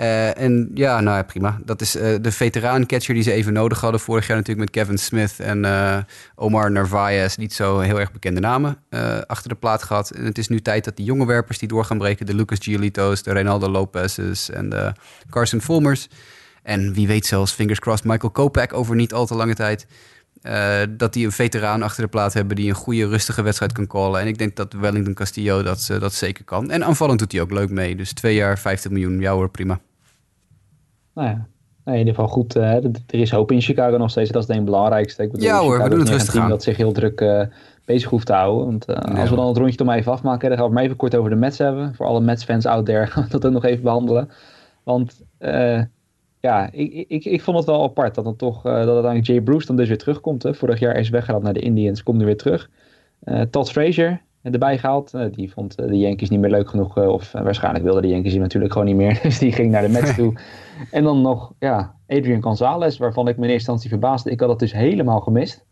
Uh, 0.00 0.38
en 0.38 0.70
ja, 0.74 1.00
nou 1.00 1.16
ja, 1.16 1.22
prima. 1.22 1.58
Dat 1.64 1.80
is 1.80 1.90
de 1.92 2.32
veteraan-catcher 2.32 3.14
die 3.14 3.22
ze 3.22 3.32
even 3.32 3.52
nodig 3.52 3.80
hadden. 3.80 4.00
Vorig 4.00 4.26
jaar 4.26 4.36
natuurlijk 4.36 4.70
met 4.70 4.82
Kevin 4.82 4.98
Smith 4.98 5.40
en 5.40 5.66
Omar 6.34 6.70
Narvaez. 6.70 7.36
Niet 7.36 7.52
zo 7.52 7.78
heel 7.78 8.00
erg 8.00 8.12
bekende 8.12 8.40
namen 8.40 8.78
achter 9.26 9.48
de 9.48 9.54
plaat 9.54 9.82
gehad. 9.82 10.10
En 10.10 10.24
het 10.24 10.38
is 10.38 10.48
nu 10.48 10.60
tijd 10.60 10.84
dat 10.84 10.96
die 10.96 11.04
jonge 11.04 11.26
werpers 11.26 11.58
die 11.58 11.68
door 11.68 11.84
gaan 11.84 11.98
breken... 11.98 12.26
de 12.26 12.34
Lucas 12.34 12.58
Giolito's, 12.60 13.22
de 13.22 13.32
Reynaldo 13.32 13.68
Lopez's 13.68 14.50
en 14.50 14.68
de 14.68 14.92
Carson 15.30 15.60
Fulmers... 15.60 16.08
en 16.62 16.92
wie 16.92 17.06
weet 17.06 17.26
zelfs, 17.26 17.52
fingers 17.52 17.78
crossed, 17.78 18.06
Michael 18.06 18.32
Kopech 18.32 18.72
over 18.72 18.94
niet 18.94 19.12
al 19.12 19.26
te 19.26 19.34
lange 19.34 19.54
tijd... 19.54 19.86
Uh, 20.46 20.82
dat 20.96 21.12
die 21.12 21.24
een 21.24 21.32
veteraan 21.32 21.82
achter 21.82 22.02
de 22.02 22.08
plaat 22.08 22.32
hebben 22.32 22.56
die 22.56 22.68
een 22.68 22.74
goede, 22.74 23.08
rustige 23.08 23.42
wedstrijd 23.42 23.72
kan 23.72 23.86
callen. 23.86 24.20
En 24.20 24.26
ik 24.26 24.38
denk 24.38 24.56
dat 24.56 24.72
Wellington 24.72 25.14
Castillo 25.14 25.62
dat, 25.62 25.88
uh, 25.92 26.00
dat 26.00 26.12
zeker 26.12 26.44
kan. 26.44 26.70
En 26.70 26.84
aanvallend 26.84 27.18
doet 27.18 27.32
hij 27.32 27.40
ook 27.40 27.50
leuk 27.50 27.70
mee. 27.70 27.96
Dus 27.96 28.12
twee 28.12 28.34
jaar, 28.34 28.58
50 28.58 28.90
miljoen, 28.90 29.20
ja 29.20 29.32
hoor, 29.32 29.50
prima. 29.50 29.80
Nou 31.14 31.28
ja, 31.28 31.46
in 31.92 31.98
ieder 31.98 32.14
geval 32.14 32.28
goed. 32.28 32.56
Uh, 32.56 32.74
er 32.84 32.90
is 33.06 33.30
hoop 33.30 33.52
in 33.52 33.60
Chicago 33.60 33.96
nog 33.96 34.10
steeds. 34.10 34.30
Dat 34.30 34.48
is 34.48 34.54
het 34.54 34.64
belangrijkste. 34.64 35.22
Ik 35.22 35.30
bedoel, 35.30 35.46
ja 35.46 35.60
hoor, 35.60 35.82
we 35.82 35.88
doen 35.88 35.98
het 35.98 36.08
rustig 36.08 36.34
een 36.34 36.40
aan. 36.40 36.48
dat 36.48 36.62
zich 36.62 36.76
heel 36.76 36.92
druk 36.92 37.48
bezig 37.84 38.10
hoeft 38.10 38.26
te 38.26 38.32
houden. 38.32 38.66
Want 38.66 38.86
nee, 38.86 39.20
als 39.20 39.30
we 39.30 39.36
dan 39.36 39.48
het 39.48 39.56
rondje 39.56 39.84
maar 39.84 39.98
even 39.98 40.12
afmaken, 40.12 40.48
dan 40.48 40.58
gaan 40.58 40.66
we 40.66 40.74
maar 40.74 40.82
even 40.82 40.96
kort 40.96 41.16
over 41.16 41.30
de 41.30 41.36
Mets 41.36 41.58
hebben. 41.58 41.94
Voor 41.94 42.06
alle 42.06 42.20
Mets-fans 42.20 42.66
out 42.66 42.86
there 42.86 43.08
dat 43.28 43.46
ook 43.46 43.52
nog 43.52 43.64
even 43.64 43.82
behandelen. 43.82 44.30
Want 44.82 45.22
ja, 46.46 46.68
ik, 46.72 47.04
ik, 47.08 47.24
ik 47.24 47.42
vond 47.42 47.56
het 47.56 47.66
wel 47.66 47.82
apart 47.82 48.14
dat 48.14 48.24
dan 48.24 48.36
toch 48.36 48.56
uh, 48.56 48.72
dat 48.72 48.74
uiteindelijk 48.74 49.26
Jay 49.26 49.40
Bruce 49.40 49.66
dan 49.66 49.76
dus 49.76 49.88
weer 49.88 49.98
terugkomt. 49.98 50.42
Hè. 50.42 50.54
Vorig 50.54 50.78
jaar 50.78 50.96
is 50.96 51.08
weggehaald 51.08 51.42
naar 51.42 51.52
de 51.52 51.60
Indians, 51.60 52.02
komt 52.02 52.18
nu 52.18 52.24
weer 52.24 52.36
terug. 52.36 52.70
Uh, 53.24 53.40
Todd 53.40 53.70
Frazier, 53.70 54.20
erbij 54.42 54.78
gehaald. 54.78 55.14
Eh, 55.14 55.24
die 55.32 55.52
vond 55.52 55.74
eh, 55.74 55.86
de 55.86 55.98
Yankees 55.98 56.30
niet 56.30 56.40
meer 56.40 56.50
leuk 56.50 56.68
genoeg. 56.68 56.96
eh, 56.96 57.08
of 57.08 57.34
eh, 57.34 57.42
waarschijnlijk 57.42 57.84
wilden 57.84 58.02
de 58.02 58.08
Yankees 58.08 58.32
hem 58.32 58.40
natuurlijk 58.40 58.72
gewoon 58.72 58.86
niet 58.88 58.96
meer. 58.96 59.18
Dus 59.22 59.38
die 59.38 59.52
ging 59.52 59.70
naar 59.70 59.82
de 59.82 59.88
Mets 59.88 60.14
toe. 60.20 60.34
En 60.90 61.02
dan 61.04 61.20
nog 61.20 61.52
ja, 61.58 61.94
Adrian 62.06 62.42
Gonzalez, 62.42 62.98
waarvan 62.98 63.28
ik 63.28 63.36
me 63.36 63.44
in 63.44 63.50
eerste 63.50 63.70
instantie 63.70 63.88
verbaasde. 63.88 64.30
Ik 64.30 64.40
had 64.40 64.48
dat 64.48 64.58
dus 64.58 64.72
helemaal 64.72 65.20
gemist. 65.20 65.64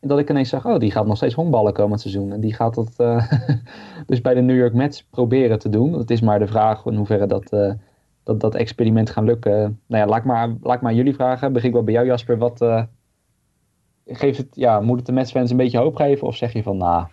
En 0.00 0.08
dat 0.08 0.18
ik 0.18 0.30
ineens 0.30 0.48
zag, 0.48 0.66
oh, 0.66 0.78
die 0.78 0.90
gaat 0.90 1.06
nog 1.06 1.16
steeds 1.16 1.34
honkballen 1.34 1.72
komend 1.72 2.00
seizoen. 2.00 2.32
En 2.32 2.40
die 2.40 2.54
gaat 2.54 2.74
dat 2.74 2.92
eh, 2.96 3.32
dus 4.06 4.20
bij 4.20 4.34
de 4.34 4.40
New 4.40 4.56
York 4.56 4.74
Mets 4.74 5.04
proberen 5.10 5.58
te 5.58 5.68
doen. 5.68 5.92
Het 5.92 6.10
is 6.10 6.20
maar 6.20 6.38
de 6.38 6.46
vraag 6.46 6.84
in 6.86 6.94
hoeverre 6.94 7.26
dat, 7.26 7.52
eh, 7.52 7.72
dat, 8.30 8.40
dat 8.40 8.54
experiment 8.60 9.10
gaan 9.10 9.24
lukken. 9.24 9.80
Nou 9.86 10.02
ja, 10.02 10.06
laat 10.06 10.18
ik 10.18 10.24
maar, 10.24 10.48
laat 10.62 10.76
ik 10.76 10.82
maar 10.82 10.94
jullie 10.94 11.14
vragen. 11.14 11.52
Begin 11.52 11.68
ik 11.68 11.74
wel 11.74 11.84
bij 11.84 11.94
jou, 11.94 12.06
Jasper. 12.06 12.38
Wat, 12.38 12.60
eh, 12.60 12.82
geeft 14.06 14.38
het, 14.38 14.48
ja, 14.52 14.80
moet 14.80 14.96
het 14.96 15.06
de 15.06 15.12
Mets-fans 15.12 15.50
een 15.50 15.56
beetje 15.56 15.78
hoop 15.78 15.96
geven? 15.96 16.26
Of 16.26 16.36
zeg 16.36 16.52
je 16.52 16.62
van, 16.62 16.76
nou, 16.76 17.06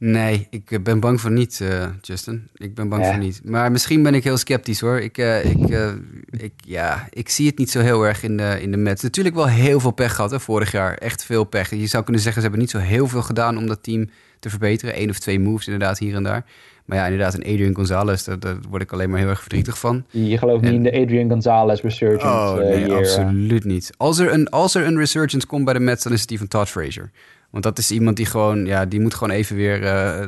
Nee, 0.00 0.46
ik 0.50 0.70
eh, 0.70 0.80
ben 0.80 1.00
bang 1.00 1.20
voor 1.20 1.30
niet, 1.30 1.60
eh, 1.60 1.86
Justin. 2.00 2.48
Ik 2.54 2.74
ben 2.74 2.88
bang 2.88 3.04
Ja. 3.04 3.10
voor 3.10 3.18
niet. 3.18 3.40
Maar 3.44 3.72
misschien 3.72 4.02
ben 4.02 4.14
ik 4.14 4.24
heel 4.24 4.36
sceptisch 4.36 4.80
hoor. 4.80 4.98
Ik, 4.98 5.18
ik, 5.42 5.90
ik, 6.30 6.52
ja, 6.64 7.06
ik 7.10 7.28
zie 7.28 7.46
het 7.46 7.58
niet 7.58 7.70
zo 7.70 7.80
heel 7.80 8.02
erg 8.06 8.22
in 8.22 8.36
de, 8.36 8.58
in 8.60 8.70
de 8.70 8.76
Mets. 8.76 9.02
Natuurlijk 9.02 9.34
wel 9.34 9.48
heel 9.48 9.80
veel 9.80 9.90
pech 9.90 10.14
gehad 10.14 10.30
hè, 10.30 10.40
vorig 10.40 10.72
jaar. 10.72 10.94
Echt 10.94 11.24
veel 11.24 11.44
pech. 11.44 11.70
Je 11.70 11.86
zou 11.86 12.04
kunnen 12.04 12.22
zeggen, 12.22 12.42
ze 12.42 12.48
hebben 12.48 12.66
niet 12.66 12.74
zo 12.74 12.78
heel 12.78 13.06
veel 13.06 13.22
gedaan 13.22 13.56
om 13.56 13.66
dat 13.66 13.82
team 13.82 14.08
te 14.38 14.50
verbeteren. 14.50 15.00
Eén 15.00 15.10
of 15.10 15.18
twee 15.18 15.40
moves 15.40 15.66
inderdaad 15.66 15.98
hier 15.98 16.14
en 16.14 16.22
daar. 16.22 16.44
Maar 16.88 16.98
ja, 16.98 17.04
inderdaad, 17.04 17.34
een 17.34 17.52
Adrian 17.52 17.74
Gonzalez, 17.74 18.24
daar, 18.24 18.38
daar 18.38 18.56
word 18.68 18.82
ik 18.82 18.92
alleen 18.92 19.10
maar 19.10 19.18
heel 19.18 19.28
erg 19.28 19.40
verdrietig 19.40 19.78
van. 19.78 20.04
je 20.10 20.38
gelooft 20.38 20.62
niet 20.62 20.72
in 20.72 20.82
de 20.82 21.00
Adrian 21.00 21.28
Gonzalez 21.28 21.80
resurgence 21.80 22.26
Oh, 22.26 22.56
eh, 22.60 22.68
nee, 22.68 22.76
hier, 22.76 22.90
eh. 22.90 22.96
absoluut 22.96 23.64
niet. 23.64 23.90
Als 23.96 24.18
er, 24.18 24.32
een, 24.32 24.48
als 24.50 24.74
er 24.74 24.86
een 24.86 24.96
resurgence 24.96 25.46
komt 25.46 25.64
bij 25.64 25.74
de 25.74 25.80
Mets, 25.80 26.02
dan 26.02 26.12
is 26.12 26.20
het 26.20 26.28
die 26.28 26.38
van 26.38 26.48
Todd 26.48 26.68
Frazier. 26.68 27.10
Want 27.50 27.64
dat 27.64 27.78
is 27.78 27.90
iemand 27.90 28.16
die 28.16 28.26
gewoon, 28.26 28.66
ja, 28.66 28.86
die 28.86 29.00
moet 29.00 29.14
gewoon 29.14 29.34
even 29.34 29.56
weer 29.56 29.84
eh, 29.84 30.26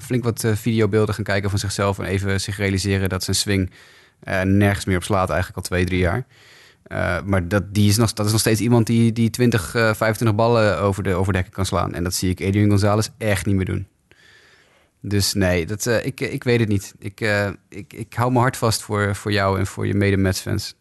flink 0.00 0.24
wat 0.24 0.44
videobeelden 0.54 1.14
gaan 1.14 1.24
kijken 1.24 1.50
van 1.50 1.58
zichzelf. 1.58 1.98
En 1.98 2.04
even 2.04 2.40
zich 2.40 2.56
realiseren 2.56 3.08
dat 3.08 3.24
zijn 3.24 3.36
swing 3.36 3.70
nergens 4.44 4.84
meer 4.84 4.96
op 4.96 5.02
slaat, 5.02 5.28
eigenlijk 5.28 5.56
al 5.56 5.62
twee, 5.62 5.84
drie 5.84 6.00
jaar. 6.00 6.26
Maar 7.24 7.48
dat, 7.48 7.74
die 7.74 7.88
is 7.88 7.96
nog, 7.96 8.12
dat 8.12 8.26
is 8.26 8.32
nog 8.32 8.40
steeds 8.40 8.60
iemand 8.60 8.86
die, 8.86 9.12
die 9.12 9.30
20, 9.30 9.74
eh 9.74 9.94
25 9.94 10.34
ballen 10.34 10.80
over 10.80 11.02
de, 11.02 11.14
over 11.14 11.32
de 11.32 11.38
hekken 11.38 11.56
kan 11.56 11.66
slaan. 11.66 11.94
En 11.94 12.04
dat 12.04 12.14
zie 12.14 12.30
ik 12.30 12.40
Adrian 12.46 12.68
Gonzalez 12.68 13.08
echt 13.18 13.46
niet 13.46 13.56
meer 13.56 13.64
doen. 13.64 13.86
Dus 15.00 15.34
nee, 15.34 15.66
dat, 15.66 15.86
eh, 15.86 16.06
ik, 16.06 16.20
ik 16.20 16.44
weet 16.44 16.60
het 16.60 16.68
niet. 16.68 16.94
Ik, 16.98 17.20
eh, 17.20 17.48
ik, 17.68 17.92
ik 17.92 18.14
hou 18.14 18.30
mijn 18.30 18.42
hart 18.42 18.56
vast 18.56 18.82
voor, 18.82 19.14
voor 19.14 19.32
jou 19.32 19.58
en 19.58 19.66
voor 19.66 19.86
je 19.86 19.94
mede-Mets-fans. 19.94 20.74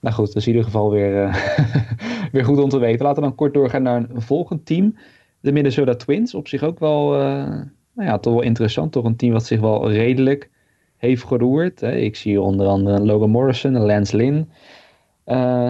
Nou 0.00 0.14
goed, 0.14 0.26
dat 0.26 0.36
is 0.36 0.46
in 0.46 0.50
ieder 0.52 0.64
geval 0.64 0.90
weer, 0.90 1.24
eh, 1.24 1.34
weer 2.32 2.44
goed 2.44 2.58
om. 2.58 2.80
Laten 2.80 3.14
we 3.14 3.20
dan 3.20 3.34
kort 3.34 3.54
doorgaan 3.54 3.82
naar 3.82 4.06
een 4.10 4.22
volgend 4.22 4.66
team. 4.66 4.96
De 5.40 5.52
Minnesota 5.52 5.94
Twins, 5.94 6.34
op 6.34 6.48
zich 6.48 6.62
ook 6.62 6.78
wel, 6.78 7.10
nou 7.92 8.08
ja, 8.08 8.18
toch 8.18 8.32
wel 8.32 8.42
interessant. 8.42 8.92
Toch 8.92 9.04
een 9.04 9.16
team 9.16 9.32
wat 9.32 9.46
zich 9.46 9.60
wel 9.60 9.90
redelijk 9.90 10.50
heeft 10.96 11.24
geroerd. 11.24 11.80
Hè. 11.80 11.96
Ik 11.96 12.16
zie 12.16 12.30
hier 12.30 12.40
onder 12.40 12.66
andere 12.66 13.00
Logan 13.00 13.30
Morrison, 13.30 13.78
Lance 13.78 14.16
Lynn. 14.16 14.50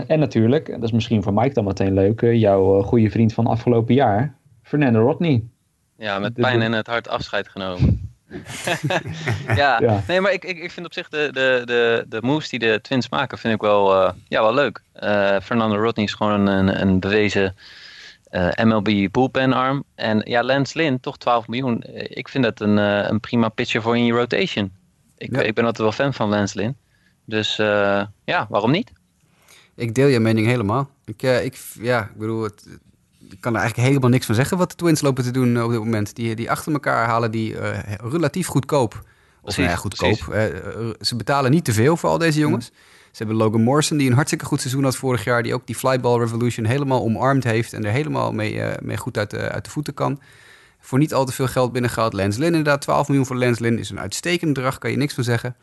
En 0.06 0.18
natuurlijk, 0.18 0.66
dat 0.66 0.82
is 0.82 0.92
misschien 0.92 1.22
voor 1.22 1.34
Mike 1.34 1.54
dan 1.54 1.64
meteen 1.64 1.94
leuk, 1.94 2.20
jouw 2.20 2.82
goede 2.82 3.10
vriend 3.10 3.32
van 3.32 3.46
afgelopen 3.46 3.94
jaar, 3.94 4.36
Fernando 4.62 5.00
Rodney. 5.00 5.44
Ja, 5.98 6.18
met 6.18 6.34
pijn 6.34 6.62
in 6.62 6.72
het 6.72 6.86
hart 6.86 7.08
afscheid 7.08 7.48
genomen. 7.48 8.12
ja, 9.46 9.80
Ja. 9.80 10.02
nee, 10.06 10.20
maar 10.20 10.32
ik, 10.32 10.44
ik, 10.44 10.58
ik 10.58 10.70
vind 10.70 10.86
op 10.86 10.92
zich 10.92 11.08
de, 11.08 11.28
de, 11.32 11.62
de, 11.64 12.04
de 12.08 12.18
moves 12.22 12.48
die 12.48 12.58
de 12.58 12.78
Twins 12.82 13.08
maken, 13.08 13.38
vind 13.38 13.54
ik 13.54 13.60
wel, 13.60 13.94
eh, 14.02 14.12
ja, 14.28 14.42
wel 14.42 14.54
leuk. 14.54 14.82
Eh, 14.92 15.36
Fernando 15.42 15.76
Rodney 15.76 16.04
is 16.04 16.12
gewoon 16.12 16.46
een, 16.46 16.80
een 16.80 17.00
bewezen 17.00 17.56
eh, 18.30 18.48
MLB 18.64 19.08
bullpen 19.12 19.52
arm. 19.52 19.84
En 19.94 20.20
ja, 20.24 20.42
Lance 20.42 20.78
Lynn, 20.78 21.00
toch 21.00 21.18
12 21.18 21.48
miljoen. 21.48 21.82
Ik 21.94 22.28
vind 22.28 22.44
dat 22.44 22.60
een, 22.60 22.76
een 22.76 23.20
prima 23.20 23.48
pitcher 23.48 23.82
voor 23.82 23.96
in 23.96 24.04
je 24.04 24.12
rotation. 24.12 24.72
Ik, 25.16 25.34
Ja. 25.34 25.40
ik 25.40 25.54
ben 25.54 25.64
altijd 25.64 25.82
wel 25.82 25.92
fan 25.92 26.14
van 26.14 26.28
Lance 26.28 26.58
Lynn. 26.58 26.76
Dus 27.24 27.56
ja, 28.24 28.46
waarom 28.48 28.70
niet? 28.70 28.92
Ik 29.76 29.94
deel 29.94 30.06
je 30.06 30.20
mening 30.20 30.46
helemaal. 30.46 30.90
Ik, 31.04 31.22
ik, 31.22 31.58
ja, 31.80 32.02
ik 32.02 32.16
bedoel, 32.16 32.42
het, 32.42 32.66
kan 33.40 33.52
er 33.54 33.60
eigenlijk 33.60 33.88
helemaal 33.88 34.10
niks 34.10 34.26
van 34.26 34.34
zeggen 34.34 34.58
wat 34.58 34.70
de 34.70 34.76
Twins 34.76 35.00
lopen 35.00 35.24
te 35.24 35.30
doen 35.30 35.56
eh, 35.56 35.64
op 35.64 35.70
dit 35.70 35.78
moment. 35.78 36.16
Die, 36.16 36.34
die 36.34 36.50
achter 36.50 36.72
elkaar 36.72 37.06
halen 37.06 37.30
die 37.30 37.58
eh, 37.58 37.94
relatief 38.10 38.46
goedkoop. 38.46 39.02
Of 39.42 39.56
nou 39.56 39.68
ja, 39.68 39.76
goedkoop. 39.76 40.28
eh, 40.28 40.44
ze 41.00 41.16
betalen 41.16 41.50
niet 41.50 41.64
te 41.64 41.72
veel 41.72 41.96
voor 41.96 42.10
al 42.10 42.18
deze 42.18 42.38
jongens. 42.38 42.66
Ze 43.10 43.22
hebben 43.22 43.36
Logan 43.36 43.62
Morrison, 43.62 43.96
die 43.96 44.08
een 44.08 44.14
hartstikke 44.14 44.44
goed 44.44 44.60
seizoen 44.60 44.84
had 44.84 44.96
vorig 44.96 45.24
jaar. 45.24 45.42
Die 45.42 45.54
ook 45.54 45.66
die 45.66 45.76
flyball 45.76 46.18
revolution 46.18 46.66
helemaal 46.66 47.02
omarmd 47.02 47.44
heeft. 47.44 47.72
En 47.72 47.84
er 47.84 47.90
helemaal 47.90 48.32
mee, 48.32 48.62
mee 48.82 48.96
goed 48.96 49.18
uit 49.18 49.30
de, 49.30 49.38
uit 49.38 49.64
de 49.64 49.70
voeten 49.70 49.94
kan. 49.94 50.20
Voor 50.80 50.98
niet 50.98 51.14
al 51.14 51.24
te 51.24 51.32
veel 51.32 51.46
geld 51.46 51.72
binnengehaald. 51.72 52.12
Lance 52.12 52.38
Lynn 52.38 52.54
inderdaad, 52.54 52.80
12 52.80 53.08
miljoen 53.08 53.26
voor 53.26 53.36
Lance 53.36 53.62
Lynn 53.62 53.78
is 53.78 53.90
een 53.90 54.00
uitstekend 54.00 54.52
bedrag. 54.52 54.78
Kan 54.78 54.90
je 54.90 54.96
niks 54.96 55.14
van 55.14 55.24
zeggen. 55.24 55.56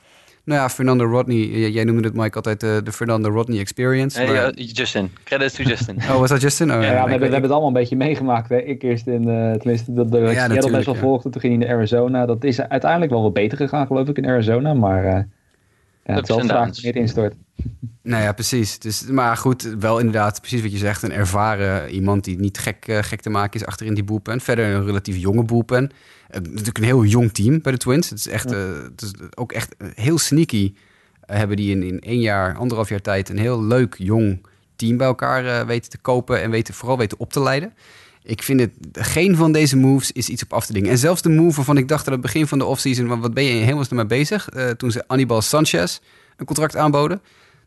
Nou 0.44 0.60
ja, 0.62 0.70
Fernando 0.70 1.06
Rodney, 1.06 1.70
jij 1.70 1.84
noemde 1.84 2.08
het 2.08 2.14
Mike 2.18 2.36
altijd 2.36 2.64
eh, 2.64 2.78
de 2.84 2.92
Fernando 2.92 3.30
Rodney 3.30 3.60
experience. 3.60 4.22
Eh, 4.22 4.28
maar- 4.28 4.36
ja, 4.36 4.52
Justin, 4.56 5.12
credits 5.24 5.54
to 5.56 5.64
Justin. 5.64 5.96
Oh, 6.12 6.20
was 6.20 6.30
dat 6.30 6.42
Justin? 6.42 6.72
Oh, 6.72 6.82
Ja, 6.82 6.82
ik 6.82 6.88
we, 6.90 6.96
hebben, 6.96 7.10
weet- 7.10 7.18
we 7.20 7.24
hebben 7.24 7.42
het 7.42 7.52
allemaal 7.52 7.68
een 7.68 7.74
beetje 7.74 7.96
meegemaakt. 7.96 8.50
Hè? 8.50 8.58
Ik 8.58 8.84
eerst 8.84 9.08
in, 9.08 9.30
eh 9.30 9.52
tenminste, 9.54 9.94
dat, 9.94 10.12
dat 10.12 10.32
jij 10.32 10.48
dat 10.48 10.72
best 10.72 10.86
wel 10.86 10.96
ja. 10.96 11.02
volgde. 11.02 11.30
Toen 11.30 11.42
ging 11.42 11.58
hij 11.58 11.66
naar 11.68 11.76
Arizona. 11.76 12.26
Dat 12.26 12.44
is 12.44 12.62
uiteindelijk 12.62 13.12
wel 13.12 13.22
wat 13.22 13.34
beter 13.34 13.58
gegaan, 13.58 13.88
geloof 13.88 14.08
ik, 14.08 14.18
in 14.18 14.28
Arizona. 14.28 14.74
Maar 14.74 15.06
eh 15.06 15.20
ja, 16.04 16.14
het 16.14 16.26
downs. 16.26 16.48
wanneer 16.48 16.84
het 16.84 16.96
instort. 16.96 17.36
Nou 18.04 18.24
ja, 18.24 18.32
precies. 18.32 18.80
Dus, 18.80 19.06
maar 19.06 19.38
goed, 19.38 19.62
wel 19.62 19.98
inderdaad, 19.98 20.40
precies 20.40 20.62
wat 20.62 20.72
je 20.72 20.78
zegt. 20.78 21.04
Een 21.04 21.12
ervaren 21.12 21.90
iemand 21.90 22.24
die 22.24 22.40
niet 22.40 22.58
gek, 22.58 22.88
eh, 22.88 22.98
gek 23.02 23.22
te 23.22 23.30
maken 23.30 23.60
is 23.60 23.66
achterin 23.66 23.94
die 23.94 24.04
boelpen. 24.04 24.42
Verder 24.42 24.66
een 24.66 24.86
relatief 24.86 25.18
jonge 25.18 25.44
boelpen. 25.44 25.90
Eh, 26.28 26.42
natuurlijk 26.42 26.78
een 26.78 26.84
heel 26.84 27.06
jong 27.06 27.32
team 27.32 27.62
bij 27.62 27.72
de 27.72 27.78
Twins. 27.78 28.10
Het 28.10 28.20
is, 28.20 28.28
echt, 28.28 28.52
eh, 28.52 28.74
het 28.84 29.02
is 29.02 29.12
ook 29.36 29.52
echt 29.52 29.76
heel 29.96 30.18
sneaky. 30.18 30.74
hebben 31.22 31.58
die 31.58 31.72
in, 31.72 31.84
in 31.84 32.00
één 32.00 32.20
jaar, 32.20 32.56
anderhalf 32.56 32.90
jaar 32.90 33.02
tijd... 33.02 33.30
een 33.30 33.38
heel 33.38 33.64
leuk, 33.64 33.96
jong 33.98 34.46
team 34.76 34.98
bij 34.98 35.08
elkaar 35.08 35.66
weten 35.66 35.90
te 35.90 35.98
kopen... 35.98 36.42
en 36.42 36.52
weten, 36.52 36.74
vooral 36.74 36.98
weten 36.98 37.20
op 37.20 37.34
te 37.34 37.42
leiden. 37.42 37.74
Ik 38.24 38.44
vind 38.44 38.60
het, 38.60 38.72
geen 38.92 39.36
van 39.36 39.52
deze 39.52 39.78
moves 39.78 40.12
is 40.12 40.30
iets 40.30 40.44
op 40.44 40.54
af 40.54 40.66
te 40.66 40.74
dingen. 40.74 40.90
En 40.90 40.98
zelfs 40.98 41.22
de 41.22 41.30
move 41.30 41.56
waarvan 41.56 41.78
ik 41.78 41.88
dacht 41.88 42.08
aan 42.08 42.14
het 42.14 42.22
begin 42.22 42.48
van 42.48 42.58
de 42.58 42.66
offseason... 42.66 43.20
wat 43.20 43.34
ben 43.34 43.44
je 43.44 43.52
in 43.52 43.66
hemelsnaam 43.66 44.00
mee 44.00 44.20
bezig? 44.20 44.50
Eh, 44.50 44.70
toen 44.70 44.92
ze 44.92 45.04
Anibal 45.08 45.42
Sanchez 45.42 46.00
een 46.38 46.46
contract 46.46 46.76
aanboden... 46.76 47.22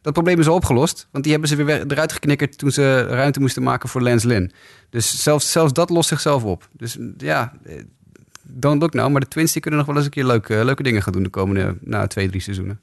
Dat 0.04 0.12
probleem 0.12 0.38
is 0.38 0.48
opgelost, 0.48 1.08
want 1.10 1.24
die 1.24 1.32
hebben 1.32 1.50
ze 1.50 1.64
weer 1.64 1.84
eruit 1.86 2.12
geknikkerd 2.12 2.58
toen 2.58 2.70
ze 2.70 3.06
ruimte 3.06 3.40
moesten 3.40 3.62
maken 3.62 3.88
voor 3.88 4.02
Lance 4.02 4.26
Lynn. 4.26 4.52
Dus 4.90 5.22
zelfs, 5.22 5.52
zelfs 5.52 5.72
dat 5.72 5.90
lost 5.90 6.08
zichzelf 6.08 6.44
op. 6.44 6.68
Dus 6.72 6.98
ja, 7.18 7.52
eh, 7.64 7.82
don't 8.42 8.80
look 8.80 8.94
now. 8.94 9.10
Maar 9.10 9.20
de 9.20 9.28
Twins 9.28 9.52
die 9.52 9.62
kunnen 9.62 9.80
nog 9.80 9.88
wel 9.88 9.96
eens 9.96 10.04
een 10.04 10.10
keer 10.10 10.24
leuke, 10.24 10.64
leuke 10.64 10.82
dingen 10.82 11.02
gaan 11.02 11.12
doen 11.12 11.22
de 11.22 11.28
komende 11.28 11.76
na 11.80 12.06
twee, 12.06 12.28
drie 12.28 12.40
seizoenen. 12.40 12.80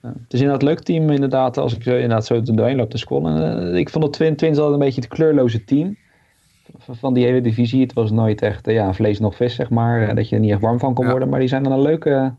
Het 0.00 0.12
is 0.28 0.40
inderdaad 0.40 0.62
leuk 0.62 0.80
team, 0.80 1.10
inderdaad, 1.10 1.56
als 1.56 1.74
ik 1.74 1.82
zo, 1.82 1.94
inderdaad 1.94 2.26
zo 2.26 2.42
doorheen 2.42 2.76
loop 2.76 2.90
te 2.90 2.98
scrollen. 2.98 3.62
Eh, 3.72 3.78
ik 3.78 3.90
vond 3.90 4.04
de 4.04 4.10
Twin, 4.10 4.36
Twins 4.36 4.58
altijd 4.58 4.74
een 4.74 4.86
beetje 4.86 5.00
het 5.00 5.10
kleurloze 5.10 5.64
team 5.64 5.96
van- 6.78 7.14
die 7.14 7.24
hele 7.24 7.40
divisie. 7.40 7.80
Het 7.82 7.92
was 7.92 8.10
nooit 8.10 8.42
echt 8.42 8.66
eh, 8.66 8.74
ja, 8.74 8.92
vlees 8.94 9.18
nog 9.18 9.36
vis, 9.36 9.54
zeg 9.54 9.70
maar. 9.70 10.08
eh, 10.08 10.14
Dat 10.14 10.28
je 10.28 10.34
er 10.34 10.40
niet 10.40 10.50
echt 10.50 10.60
warm 10.60 10.78
van 10.78 10.94
kon 10.94 11.04
Ja. 11.04 11.10
worden. 11.10 11.28
Maar 11.28 11.38
die 11.40 11.48
zijn 11.48 11.62
dan 11.62 11.72
een 11.72 11.82
leuke, 11.82 12.34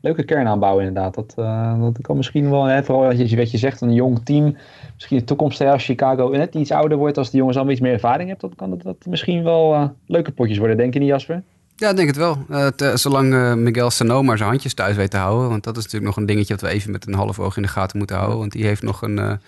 leuke 0.00 0.24
kern 0.24 0.46
aanbouwen, 0.46 0.84
inderdaad. 0.84 1.14
Dat, 1.14 1.34
eh, 1.36 1.80
dat 1.82 1.98
kan 2.00 2.16
misschien 2.16 2.50
wel, 2.50 2.64
hè, 2.64 2.82
vooral 2.84 3.04
wat 3.04 3.30
je, 3.30 3.36
wat 3.36 3.50
je 3.50 3.58
zegt, 3.58 3.80
een 3.80 3.92
jong 3.94 4.18
team. 4.24 4.56
Misschien 4.94 5.18
de 5.18 5.24
toekomst 5.24 5.60
als 5.60 5.84
Chicago 5.84 6.28
net 6.28 6.54
iets 6.54 6.70
ouder 6.70 6.98
wordt, 6.98 7.18
als 7.18 7.30
de 7.30 7.36
jongens 7.36 7.56
allemaal 7.56 7.74
iets 7.74 7.82
meer 7.82 7.92
ervaring 7.92 8.28
hebben, 8.28 8.48
dan 8.48 8.56
kan 8.58 8.70
dat, 8.70 8.82
dat 8.82 9.06
misschien 9.10 9.42
wel 9.42 9.90
leuke 10.06 10.32
potjes 10.32 10.58
worden, 10.58 10.76
denk 10.76 10.92
je 10.92 10.98
niet, 10.98 11.08
Jasper? 11.08 11.42
Ja, 11.76 11.90
ik 11.90 11.96
denk 11.96 12.08
het 12.08 12.16
wel. 12.16 12.36
Te- 12.76 12.92
zolang 12.96 13.54
Miguel 13.56 13.90
Sano 13.90 14.22
maar 14.22 14.36
zijn 14.36 14.48
handjes 14.48 14.74
thuis 14.74 14.96
weet 14.96 15.10
te 15.10 15.16
houden. 15.16 15.48
Want 15.48 15.64
dat 15.64 15.76
is 15.76 15.82
natuurlijk 15.84 16.10
nog 16.10 16.16
een 16.16 16.26
dingetje 16.26 16.54
dat 16.56 16.62
we 16.70 16.76
even 16.76 16.90
met 16.90 17.06
een 17.06 17.14
half 17.14 17.38
oog 17.38 17.56
in 17.56 17.62
de 17.62 17.68
gaten 17.68 17.98
moeten 17.98 18.16
houden. 18.16 18.38
Want 18.38 18.52
die 18.52 18.64
heeft 18.64 18.82
nog 18.82 19.02
een 19.02 19.40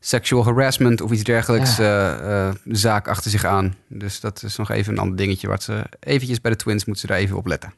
sexual 0.00 0.44
harassment 0.44 1.00
of 1.00 1.10
iets 1.12 1.24
dergelijks 1.24 1.78
eh, 1.78 2.46
eh, 2.48 2.54
zaak 2.64 3.08
achter 3.08 3.30
zich 3.30 3.44
aan. 3.44 3.74
Dus 3.86 4.20
dat 4.20 4.42
is 4.42 4.56
nog 4.56 4.70
even 4.70 4.92
een 4.92 4.98
ander 4.98 5.16
dingetje 5.16 5.48
waar 5.48 5.62
ze 5.62 5.82
eventjes 6.00 6.40
bij 6.40 6.50
de 6.50 6.56
Twins 6.56 6.84
moeten 6.84 7.06
ze 7.06 7.12
daar 7.12 7.22
even 7.22 7.36
op 7.36 7.46
letten. 7.46 7.72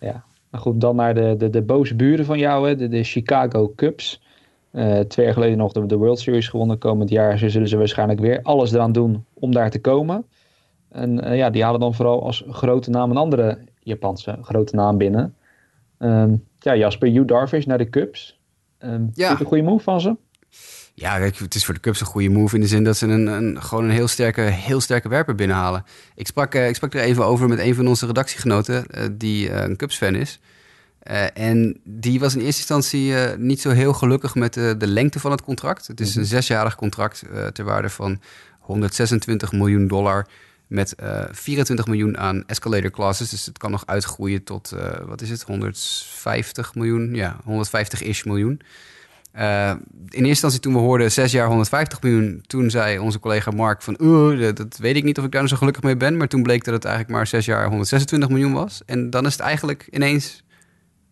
Ja, 0.00 0.24
maar 0.50 0.60
goed, 0.60 0.80
dan 0.80 0.96
naar 0.96 1.14
de, 1.14 1.34
de, 1.38 1.50
de 1.50 1.62
boze 1.62 1.94
buren 1.94 2.24
van 2.24 2.38
jou, 2.38 2.68
hè, 2.68 2.76
de, 2.76 2.88
de 2.88 3.04
Chicago 3.04 3.72
Cubs. 3.76 4.22
Eh, 4.70 4.98
twee 4.98 5.24
jaar 5.24 5.34
geleden 5.34 5.58
nog 5.58 5.72
de, 5.72 5.86
de 5.86 5.96
World 5.96 6.18
Series 6.18 6.48
gewonnen. 6.48 6.78
Komend 6.78 7.10
jaar 7.10 7.38
ze 7.38 7.48
zullen 7.48 7.68
ze 7.68 7.76
waarschijnlijk 7.76 8.20
weer 8.20 8.40
alles 8.42 8.72
eraan 8.72 8.92
doen 8.92 9.24
om 9.32 9.52
daar 9.52 9.70
te 9.70 9.80
komen. 9.80 10.24
En 10.90 11.36
ja, 11.36 11.50
die 11.50 11.62
halen 11.62 11.80
dan 11.80 11.94
vooral 11.94 12.24
als 12.24 12.44
grote 12.48 12.90
naam 12.90 13.10
een 13.10 13.16
andere 13.16 13.58
Japanse 13.80 14.38
grote 14.40 14.74
naam 14.74 14.98
binnen. 14.98 15.34
Ehm, 15.98 16.36
ja, 16.58 16.76
Jasper, 16.76 17.08
Hugh 17.08 17.26
Darvish 17.26 17.64
naar 17.64 17.78
de 17.78 17.90
Cubs. 17.90 18.40
Vind 18.78 19.16
je 19.16 19.24
het 19.24 19.40
een 19.40 19.46
goede 19.46 19.62
move 19.62 19.82
van 19.82 20.00
ze? 20.00 20.16
Ja, 20.96 21.18
kijk, 21.18 21.38
het 21.38 21.54
is 21.54 21.64
voor 21.64 21.74
de 21.74 21.80
Cubs 21.80 22.00
een 22.00 22.06
goede 22.06 22.28
move 22.28 22.54
in 22.54 22.60
de 22.60 22.66
zin 22.66 22.84
dat 22.84 22.96
ze 22.96 23.06
een, 23.06 23.26
een, 23.26 23.62
gewoon 23.62 23.84
een 23.84 23.90
heel 23.90 24.08
sterke, 24.08 24.40
heel 24.40 24.80
sterke 24.80 25.08
werper 25.08 25.34
binnenhalen. 25.34 25.84
Ik 26.14 26.26
sprak, 26.26 26.54
eh, 26.54 26.68
ik 26.68 26.74
sprak 26.74 26.94
er 26.94 27.00
even 27.00 27.24
over 27.24 27.48
met 27.48 27.58
een 27.58 27.74
van 27.74 27.86
onze 27.86 28.06
redactiegenoten, 28.06 28.86
eh, 28.86 29.04
die 29.12 29.50
eh, 29.50 29.62
een 29.62 29.76
Cubs-fan 29.76 30.14
is. 30.14 30.40
En 31.34 31.80
die 31.84 32.20
was 32.20 32.34
in 32.34 32.40
eerste 32.40 32.58
instantie 32.58 33.14
niet 33.36 33.60
zo 33.60 33.70
heel 33.70 33.92
gelukkig 33.92 34.34
met 34.34 34.54
de, 34.54 34.74
de 34.78 34.86
lengte 34.86 35.20
van 35.20 35.30
het 35.30 35.42
contract. 35.42 35.86
Het 35.86 36.00
is 36.00 36.14
een 36.14 36.24
zesjarig 36.24 36.74
contract 36.74 37.22
ter 37.52 37.64
waarde 37.64 37.90
van 37.90 38.20
126 38.58 39.52
miljoen 39.52 39.86
dollar 39.86 40.26
Met 40.66 40.94
eh 40.94 41.24
24 41.30 41.86
miljoen 41.86 42.18
aan 42.18 42.44
escalator 42.46 42.90
clauses. 42.90 43.30
Dus 43.30 43.46
het 43.46 43.58
kan 43.58 43.70
nog 43.70 43.86
uitgroeien 43.86 44.44
tot, 44.44 44.74
wat 45.06 45.20
is 45.20 45.30
het, 45.30 45.42
150 45.42 46.74
miljoen? 46.74 47.14
Ja, 47.14 47.36
150-ish 47.40 48.24
miljoen. 48.24 48.60
Eh, 49.34 49.70
in 49.70 49.78
eerste 50.08 50.28
instantie 50.28 50.60
toen 50.60 50.72
we 50.72 50.78
hoorden 50.78 51.12
6 51.12 51.32
jaar 51.32 51.46
150 51.46 52.02
miljoen, 52.02 52.42
toen 52.46 52.70
zei 52.70 52.98
onze 52.98 53.18
collega 53.18 53.50
Mark 53.50 53.82
van, 53.82 53.96
oeh, 54.00 54.40
dat, 54.40 54.56
dat 54.56 54.76
weet 54.76 54.96
ik 54.96 55.04
niet 55.04 55.18
of 55.18 55.24
ik 55.24 55.30
daar 55.30 55.40
nou 55.40 55.52
zo 55.52 55.58
gelukkig 55.58 55.82
mee 55.82 55.96
ben. 55.96 56.16
Maar 56.16 56.28
toen 56.28 56.42
bleek 56.42 56.64
dat 56.64 56.74
het 56.74 56.84
eigenlijk 56.84 57.16
maar 57.16 57.26
6 57.26 57.44
jaar 57.44 57.68
126 57.68 58.28
miljoen 58.28 58.52
was. 58.52 58.82
En 58.86 59.10
dan 59.10 59.26
is 59.26 59.32
het 59.32 59.40
eigenlijk 59.40 59.88
ineens, 59.90 60.42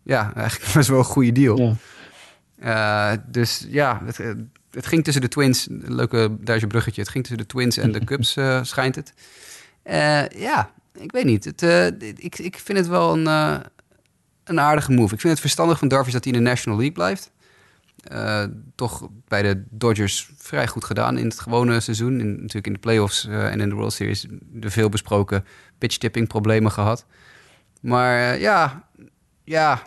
ja, 0.03 0.33
eigenlijk 0.35 0.73
best 0.75 0.89
wel 0.89 0.97
een 0.97 1.03
goede 1.03 1.31
deal. 1.31 1.77
Ja. 2.61 3.11
Eh, 3.11 3.17
dus 3.27 3.65
ja, 3.69 4.01
het, 4.05 4.17
het 4.71 4.85
ging 4.85 5.03
tussen 5.03 5.21
de 5.21 5.27
Twins, 5.27 5.67
leuke 5.69 6.37
Duitse 6.39 6.67
bruggetje, 6.67 7.01
het 7.01 7.09
ging 7.09 7.23
tussen 7.23 7.47
de 7.47 7.53
Twins 7.53 7.77
en 7.77 7.91
de 7.91 8.03
Cubs 8.09 8.35
eh, 8.35 8.63
schijnt 8.63 8.95
het. 8.95 9.13
Ja, 10.37 10.71
ik 10.93 11.11
weet 11.11 11.25
niet. 11.25 11.45
Het, 11.45 11.61
ik, 12.17 12.39
ik 12.39 12.59
vind 12.59 12.77
het 12.77 12.87
wel 12.87 13.17
een, 13.17 13.25
een 14.43 14.59
aardige 14.59 14.91
move. 14.91 15.13
Ik 15.13 15.19
vind 15.19 15.33
het 15.33 15.41
verstandig 15.41 15.79
van 15.79 15.87
Darvish 15.87 16.13
dat 16.13 16.23
hij 16.23 16.33
in 16.33 16.43
de 16.43 16.49
National 16.49 16.77
League 16.77 16.95
blijft. 16.95 17.31
Eh, 18.03 18.43
toch 18.75 19.09
bij 19.27 19.41
de 19.41 19.63
Dodgers 19.69 20.31
vrij 20.37 20.67
goed 20.67 20.83
gedaan 20.83 21.17
in 21.17 21.25
het 21.25 21.39
gewone 21.39 21.79
seizoen. 21.79 22.19
In, 22.19 22.31
natuurlijk 22.31 22.67
in 22.67 22.73
de 22.73 22.79
playoffs 22.79 23.27
eh, 23.27 23.51
en 23.51 23.59
in 23.61 23.69
de 23.69 23.75
World 23.75 23.93
Series 23.93 24.27
de 24.51 24.69
veel 24.69 24.89
besproken 24.89 25.45
pitch-tipping 25.77 26.27
problemen 26.27 26.71
gehad. 26.71 27.05
Maar 27.81 28.33
eh, 28.33 28.41
ja, 28.41 28.83
ja, 29.43 29.81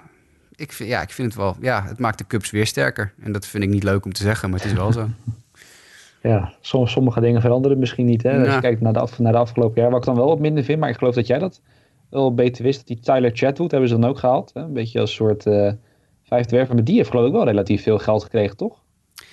ik, 0.55 0.73
vind- 0.73 0.89
ja, 0.89 1.03
ik 1.03 1.11
vind 1.11 1.29
het 1.33 1.37
wel. 1.43 1.57
Ja, 1.61 1.85
het 1.87 1.99
maakt 1.99 2.19
de 2.19 2.27
Cubs 2.27 2.51
weer 2.51 2.67
sterker. 2.67 3.13
En 3.23 3.33
dat 3.33 3.47
vind 3.47 3.63
ik 3.65 3.71
niet 3.71 3.83
leuk 3.83 4.05
om 4.05 4.13
te 4.13 4.23
zeggen, 4.23 4.51
maar 4.51 4.59
het 4.59 4.69
is 4.69 4.75
wel 4.77 4.93
zo. 4.93 5.09
Ja, 6.23 6.53
som- 6.61 6.87
sommige 6.87 7.21
dingen 7.21 7.41
veranderen 7.41 7.79
misschien 7.79 8.07
niet. 8.07 8.23
Hè? 8.23 8.39
Als 8.45 8.55
je 8.55 8.61
kijkt 8.61 8.81
naar 8.81 8.93
de, 8.93 8.99
af, 8.99 9.19
naar 9.19 9.33
de 9.33 9.39
afgelopen 9.39 9.81
jaar, 9.83 9.91
wat 9.91 9.99
ik 10.01 10.07
dan 10.07 10.17
wel 10.17 10.27
wat 10.27 10.39
minder 10.39 10.65
vind, 10.65 10.81
maar 10.81 10.89
ik 10.89 10.97
geloof 10.97 11.15
dat 11.15 11.27
jij 11.27 11.39
dat 11.39 11.61
wel 12.11 12.35
beter 12.35 12.63
wist. 12.65 12.79
Dat 12.79 12.87
die 12.87 13.01
Tyler 13.01 13.31
Chatwood 13.35 13.71
hebben 13.71 13.89
ze 13.89 13.99
dan 13.99 14.11
ook 14.11 14.19
gehaald. 14.19 14.51
Hè? 14.55 14.61
Een 14.61 14.73
beetje 14.73 15.01
als 15.01 15.15
soort 15.15 15.47
vijfde 16.27 16.57
werver. 16.57 16.75
Maar 16.75 16.85
die 16.85 16.97
heeft 16.97 17.11
geloof 17.11 17.27
ik 17.27 17.33
wel 17.33 17.45
relatief 17.45 17.83
veel 17.83 17.99
geld 17.99 18.23
gekregen, 18.23 18.57
toch? 18.57 18.79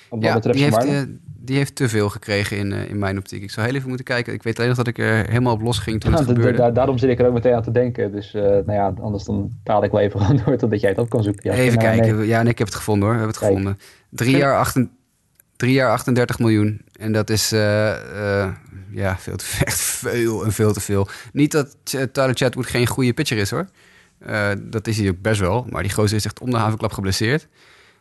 Wat 0.10 0.24
Ja, 0.24 0.34
betreft 0.34 0.58
die 0.58 0.66
heeft, 0.68 0.86
eh, 0.86 1.02
die 1.40 1.56
heeft 1.58 1.76
te 1.76 1.90
veel 1.90 2.10
gekregen 2.10 2.58
in, 2.58 2.72
eh, 2.72 2.90
in 2.90 3.00
mijn 3.00 3.18
optiek. 3.18 3.42
Ik 3.44 3.52
zou 3.52 3.66
heel 3.66 3.76
even 3.76 3.88
moeten 3.88 4.06
kijken. 4.06 4.34
Ik 4.34 4.44
weet 4.44 4.56
alleen 4.58 4.68
nog 4.68 4.78
dat 4.78 4.88
ik 4.88 4.98
er 4.98 5.28
helemaal 5.28 5.54
op 5.54 5.62
los 5.62 5.80
ging 5.80 6.00
toen 6.02 6.12
Ja, 6.12 6.18
het 6.18 6.28
da- 6.28 6.34
gebeurde. 6.34 6.58
daar- 6.58 6.74
daarom 6.74 6.98
zit 6.98 7.10
ik 7.10 7.20
er 7.20 7.28
ook 7.28 7.34
meteen 7.34 7.54
aan 7.54 7.64
te 7.64 7.72
denken. 7.72 8.12
Dus 8.12 8.34
eh, 8.34 8.42
nou 8.42 8.72
ja, 8.72 8.94
anders 9.02 9.24
dan 9.24 9.52
taal 9.64 9.84
ik 9.84 9.92
wel 9.92 10.02
even 10.02 10.20
gewoon 10.26 10.42
door 10.46 10.58
totdat 10.58 10.80
jij 10.82 10.90
het 10.90 11.00
op 11.00 11.10
kan 11.10 11.24
zoeken. 11.24 11.52
Ja, 11.52 11.58
Even 11.58 11.78
nou, 11.80 11.88
nee. 11.90 12.00
kijken. 12.00 12.26
Ja, 12.26 12.42
nee, 12.42 12.52
ik 12.52 12.58
heb 12.58 12.68
het 12.68 12.76
gevonden 12.76 13.08
hoor. 13.10 13.18
We 13.18 13.24
hebben 13.24 13.40
het 13.40 13.48
Kijk. 13.50 13.58
gevonden. 13.58 13.80
Drie 14.10 14.38
jaar, 14.38 14.74
drie 15.56 15.74
jaar 15.74 15.92
38 15.92 16.40
miljoen. 16.40 16.82
En 17.00 17.12
dat 17.12 17.30
is 17.30 17.50
ja, 18.92 19.18
veel 19.20 19.36
te, 19.36 19.46
echt 19.66 19.80
veel 19.80 20.46
en 20.46 20.52
veel 20.52 20.74
te 20.74 20.80
veel. 20.82 21.08
Niet 21.34 21.52
dat 21.52 21.78
Tyler 22.12 22.36
Chatwood 22.36 22.66
geen 22.66 22.88
goede 22.88 23.14
pitcher 23.14 23.38
is 23.38 23.50
hoor. 23.50 23.68
Eh, 24.26 24.50
dat 24.62 24.88
is 24.88 24.98
hij 25.00 25.10
ook 25.10 25.22
best 25.22 25.40
wel. 25.40 25.66
Maar 25.70 25.82
die 25.84 25.92
gozer 25.92 26.18
is 26.18 26.26
echt 26.26 26.40
om 26.42 26.50
de 26.50 26.58
havenklap 26.58 26.92
geblesseerd. 26.92 27.48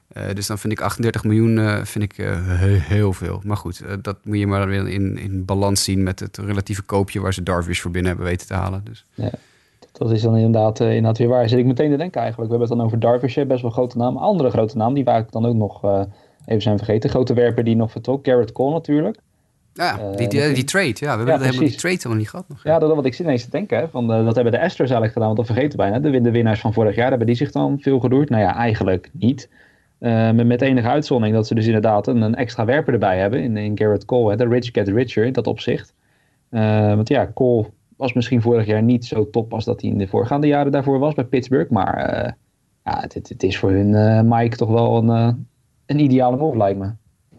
Eh, 0.08 0.22
dus 0.34 0.46
dan 0.46 0.58
vind 0.58 0.72
ik 0.72 0.80
38 0.80 1.24
miljoen 1.24 1.58
eh, 1.58 1.82
vind 1.84 2.04
ik, 2.04 2.18
eh, 2.18 2.30
he- 2.46 2.66
heel 2.66 3.12
veel. 3.12 3.40
Maar 3.44 3.56
goed, 3.56 3.82
dat 4.02 4.16
moet 4.24 4.38
je 4.38 4.46
maar 4.46 4.68
weer 4.68 4.88
in, 4.88 5.18
in 5.18 5.44
balans 5.44 5.84
zien 5.84 6.02
met 6.02 6.20
het 6.20 6.36
relatieve 6.38 6.82
koopje 6.82 7.20
waar 7.20 7.34
ze 7.34 7.42
Darvish 7.42 7.80
voor 7.80 7.90
binnen 7.90 8.10
hebben 8.10 8.28
weten 8.30 8.46
te 8.46 8.54
halen. 8.54 8.84
Dus. 8.84 9.06
Dat 9.92 10.10
is 10.10 10.22
dan 10.22 10.36
inderdaad, 10.36 10.80
inderdaad 10.80 11.18
weer 11.18 11.28
waar. 11.28 11.48
Zit 11.48 11.58
ik 11.58 11.66
meteen 11.66 11.90
te 11.90 11.96
denken 11.96 12.20
eigenlijk. 12.20 12.50
We 12.52 12.56
hebben 12.58 12.76
het 12.76 12.78
dan 12.78 12.86
over 12.86 13.00
Darvish, 13.00 13.46
best 13.46 13.62
wel 13.62 13.70
grote 13.70 13.96
naam. 13.98 14.16
Andere 14.16 14.50
grote 14.50 14.76
naam, 14.76 14.94
die 14.94 15.04
waar 15.04 15.18
ik 15.20 15.32
dan 15.32 15.46
ook 15.46 15.54
nog 15.54 15.82
even 16.46 16.62
zijn 16.62 16.76
vergeten. 16.76 17.10
Grote 17.10 17.34
werper 17.34 17.64
die 17.64 17.76
nog 17.76 17.90
vertrok. 17.90 18.26
Garrett 18.26 18.52
Cole 18.52 18.72
natuurlijk. 18.72 19.18
Ja, 19.74 19.98
Eh, 19.98 20.16
die, 20.16 20.28
die, 20.52 20.64
trade. 20.64 20.94
Ja, 20.94 20.94
we 20.94 21.06
hebben 21.06 21.26
Ja, 21.26 21.38
helemaal 21.38 21.68
die 21.68 21.76
trade 21.76 21.94
helemaal 21.94 22.18
niet 22.18 22.28
gehad 22.28 22.48
nog. 22.48 22.62
Ja, 22.64 22.78
dat 22.78 22.94
wat 22.94 23.04
ik 23.04 23.14
zit 23.14 23.26
ineens 23.26 23.44
te 23.44 23.50
denken. 23.50 23.78
Hè, 23.78 23.88
van, 23.88 24.12
eh, 24.12 24.24
dat 24.24 24.34
hebben 24.34 24.52
de 24.52 24.60
Astros 24.60 24.78
eigenlijk 24.78 25.12
gedaan, 25.12 25.26
want 25.26 25.36
dat 25.36 25.46
vergeten 25.46 25.76
bijna. 25.76 25.98
De, 25.98 26.20
de 26.20 26.30
winnaars 26.30 26.60
van 26.60 26.72
vorig 26.72 26.94
jaar, 26.94 27.08
hebben 27.08 27.26
die 27.26 27.36
zich 27.36 27.50
dan 27.50 27.80
veel 27.80 28.00
geroerd? 28.00 28.28
Nou 28.28 28.42
ja, 28.42 28.56
eigenlijk 28.56 29.10
niet. 29.12 29.48
Eh, 29.98 30.30
met, 30.30 30.62
enige 30.62 30.88
uitzondering 30.88 31.36
dat 31.36 31.46
ze 31.46 31.54
dus 31.54 31.66
inderdaad 31.66 32.06
een, 32.06 32.22
een 32.22 32.34
extra 32.34 32.64
werper 32.64 32.92
erbij 32.92 33.18
hebben 33.18 33.42
in, 33.42 33.56
in 33.56 33.78
Garrett 33.78 34.04
Cole. 34.04 34.30
Hè, 34.30 34.36
de 34.36 34.48
rich 34.48 34.68
get 34.72 34.88
richer 34.88 35.24
in 35.24 35.32
dat 35.32 35.46
opzicht. 35.46 35.94
Eh, 36.48 36.94
want 36.94 37.08
ja, 37.08 37.30
Cole 37.34 37.66
was 38.02 38.12
misschien 38.12 38.42
vorig 38.42 38.66
jaar 38.66 38.82
niet 38.82 39.04
zo 39.04 39.30
top 39.30 39.54
als 39.54 39.64
dat 39.64 39.80
hij 39.80 39.90
in 39.90 39.98
de 39.98 40.06
voorgaande 40.06 40.46
jaren 40.46 40.72
daarvoor 40.72 40.98
was 40.98 41.14
bij 41.14 41.24
Pittsburgh. 41.24 41.70
Maar 41.70 41.94
eh, 41.94 42.32
ja, 42.84 43.00
het, 43.00 43.14
het, 43.14 43.42
is 43.42 43.58
voor 43.58 43.70
hun 43.70 43.94
eh, 43.94 44.20
Mike 44.24 44.56
toch 44.56 44.68
wel 44.68 44.96
een, 44.96 45.08
eh, 45.08 45.34
een 45.86 45.98
ideale 45.98 46.36
move 46.36 46.56
lijkt 46.56 46.78
me. 46.78 46.90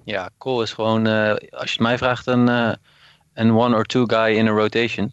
Ja, 0.06 0.30
Cole 0.38 0.64
is 0.64 0.74
gewoon, 0.74 1.08
eh, 1.08 1.30
als 1.30 1.40
je 1.70 1.72
het 1.72 1.80
mij 1.80 1.98
vraagt, 1.98 2.28
een, 2.28 2.50
eh, 2.50 2.74
een 3.34 3.52
one 3.58 3.76
or 3.76 3.84
two 3.86 4.06
guy 4.06 4.36
in 4.38 4.48
a 4.48 4.52
rotation. 4.52 5.12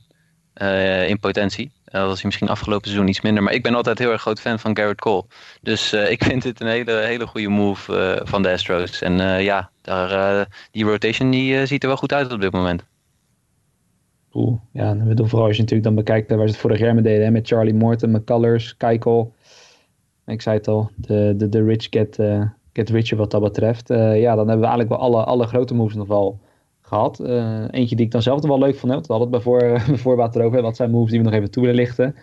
eh, 0.52 1.08
in 1.08 1.18
potentie. 1.18 1.72
Dat 1.84 2.06
was 2.06 2.14
hij 2.14 2.24
misschien 2.24 2.48
afgelopen 2.48 2.86
seizoen 2.88 3.08
iets 3.08 3.20
minder. 3.20 3.42
Maar 3.42 3.52
ik 3.52 3.62
ben 3.62 3.74
altijd 3.74 3.98
heel 3.98 4.10
erg 4.10 4.20
groot 4.20 4.40
fan 4.40 4.58
van 4.58 4.76
Garrett 4.76 5.00
Cole. 5.00 5.24
Dus 5.62 5.92
ik 6.14 6.24
vind 6.24 6.42
dit 6.42 6.60
een 6.60 6.66
hele, 6.66 6.92
hele 6.92 7.26
goede 7.26 7.48
move 7.48 8.20
van 8.24 8.42
de 8.42 8.50
Astros. 8.50 9.02
En 9.02 9.42
ja, 9.42 9.70
daar, 9.80 10.46
die 10.70 10.84
rotation 10.84 11.30
die, 11.30 11.66
ziet 11.66 11.82
er 11.82 11.88
wel 11.88 11.96
goed 11.96 12.12
uit 12.12 12.32
op 12.32 12.40
dit 12.40 12.52
moment. 12.52 12.84
Cool. 14.30 14.60
Ja, 14.72 14.90
en 14.90 15.06
we 15.06 15.14
doen 15.14 15.28
vooral 15.28 15.46
als 15.46 15.56
je 15.56 15.62
natuurlijk 15.62 15.88
dan 15.88 16.04
bekijkt 16.04 16.30
waar 16.30 16.46
ze 16.46 16.52
het 16.52 16.56
vorig 16.56 16.78
jaar 16.78 16.94
mee 16.94 17.02
deden. 17.02 17.24
Hè, 17.24 17.30
met 17.30 17.48
Charlie 17.48 17.74
Morton, 17.74 18.10
McCullers, 18.10 18.76
Keikel. 18.76 19.34
Ik 20.26 20.42
zei 20.42 20.56
het 20.56 20.68
al, 20.68 20.90
de, 20.96 21.34
de, 21.36 21.48
de 21.48 21.64
rich 21.64 21.86
get, 21.90 22.18
get 22.72 22.88
richer 22.90 23.16
wat 23.16 23.30
dat 23.30 23.42
betreft. 23.42 23.90
Eh, 23.90 24.20
ja, 24.20 24.34
dan 24.34 24.48
hebben 24.48 24.66
we 24.68 24.72
eigenlijk 24.72 24.88
wel 24.88 24.98
alle, 24.98 25.24
alle 25.24 25.46
grote 25.46 25.74
moves 25.74 25.94
nog 25.94 26.06
wel 26.06 26.40
gehad. 26.80 27.20
Eh, 27.20 27.64
eentje 27.70 27.96
die 27.96 28.04
ik 28.04 28.10
dan 28.12 28.22
zelf 28.22 28.40
nog 28.40 28.50
wel 28.50 28.58
leuk 28.58 28.76
vond. 28.78 28.92
Want 28.92 29.06
we 29.06 29.12
hadden 29.12 29.32
het 29.32 29.42
bij, 29.44 29.52
voor, 29.52 29.60
bij 29.88 29.96
voorbaat 29.98 30.36
erover. 30.36 30.62
Wat 30.62 30.76
zijn 30.76 30.90
moves 30.90 31.10
die 31.10 31.18
we 31.20 31.24
nog 31.26 31.34
even 31.34 31.50
toe 31.50 31.62
willen 31.62 31.76
lichten. 31.78 32.16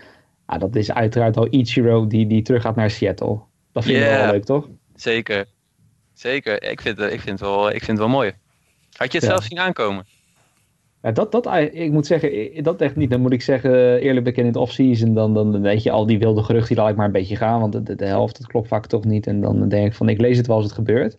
Ja, 0.47 0.57
dat 0.57 0.75
is 0.75 0.91
uiteraard 0.91 1.37
al 1.37 1.47
Ichiro 1.49 2.07
die, 2.07 2.27
die 2.27 2.41
terug 2.41 2.61
gaat 2.61 2.75
naar 2.75 2.89
Seattle. 2.89 3.39
Dat 3.71 3.83
vind 3.83 3.97
ik 3.97 4.03
wel 4.09 4.31
leuk, 4.31 4.43
toch? 4.43 4.67
Zeker. 4.95 5.45
Zeker. 6.13 6.63
Ik 6.63 6.81
vind, 6.81 6.97
het- 6.97 7.13
ik 7.13 7.19
vind, 7.21 7.39
het, 7.39 7.49
wel, 7.49 7.67
ik 7.67 7.83
vind 7.83 7.87
het 7.87 7.97
wel 7.97 8.07
mooi. 8.09 8.31
Had 8.97 9.11
je 9.11 9.17
het 9.17 9.27
Ja. 9.27 9.33
zelf 9.33 9.43
zien 9.43 9.59
aankomen? 9.59 10.05
Ja, 11.07 11.13
dat, 11.13 11.31
dat, 11.31 11.47
ik 11.71 11.91
moet 11.91 12.05
zeggen, 12.05 12.63
dat 12.63 12.81
echt 12.81 12.95
niet. 12.95 13.09
Dan 13.09 13.21
moet 13.21 13.33
ik 13.33 13.41
zeggen, 13.41 13.99
eerlijk 13.99 14.25
bekennen 14.25 14.53
in 14.53 14.59
het 14.59 14.69
off-season, 14.69 15.13
dan, 15.13 15.33
dan 15.33 15.61
weet 15.61 15.83
je 15.83 15.91
al 15.91 16.05
die 16.05 16.19
wilde 16.19 16.43
geruchten, 16.43 16.75
die 16.75 16.83
laat 16.83 16.91
ik 16.91 16.97
maar 16.97 17.05
een 17.05 17.11
beetje 17.11 17.35
gaan. 17.35 17.59
Want 17.59 17.85
de, 17.85 17.95
de, 17.95 18.05
helft, 18.05 18.37
dat 18.37 18.47
klopt 18.47 18.67
vaak 18.67 18.85
toch 18.85 19.05
niet. 19.05 19.27
En 19.27 19.41
dan 19.41 19.69
denk 19.69 19.85
ik 19.85 19.93
van, 19.93 20.09
ik 20.09 20.19
lees 20.19 20.37
het 20.37 20.47
wel 20.47 20.55
als 20.55 20.65
het 20.65 20.73
gebeurt. 20.73 21.17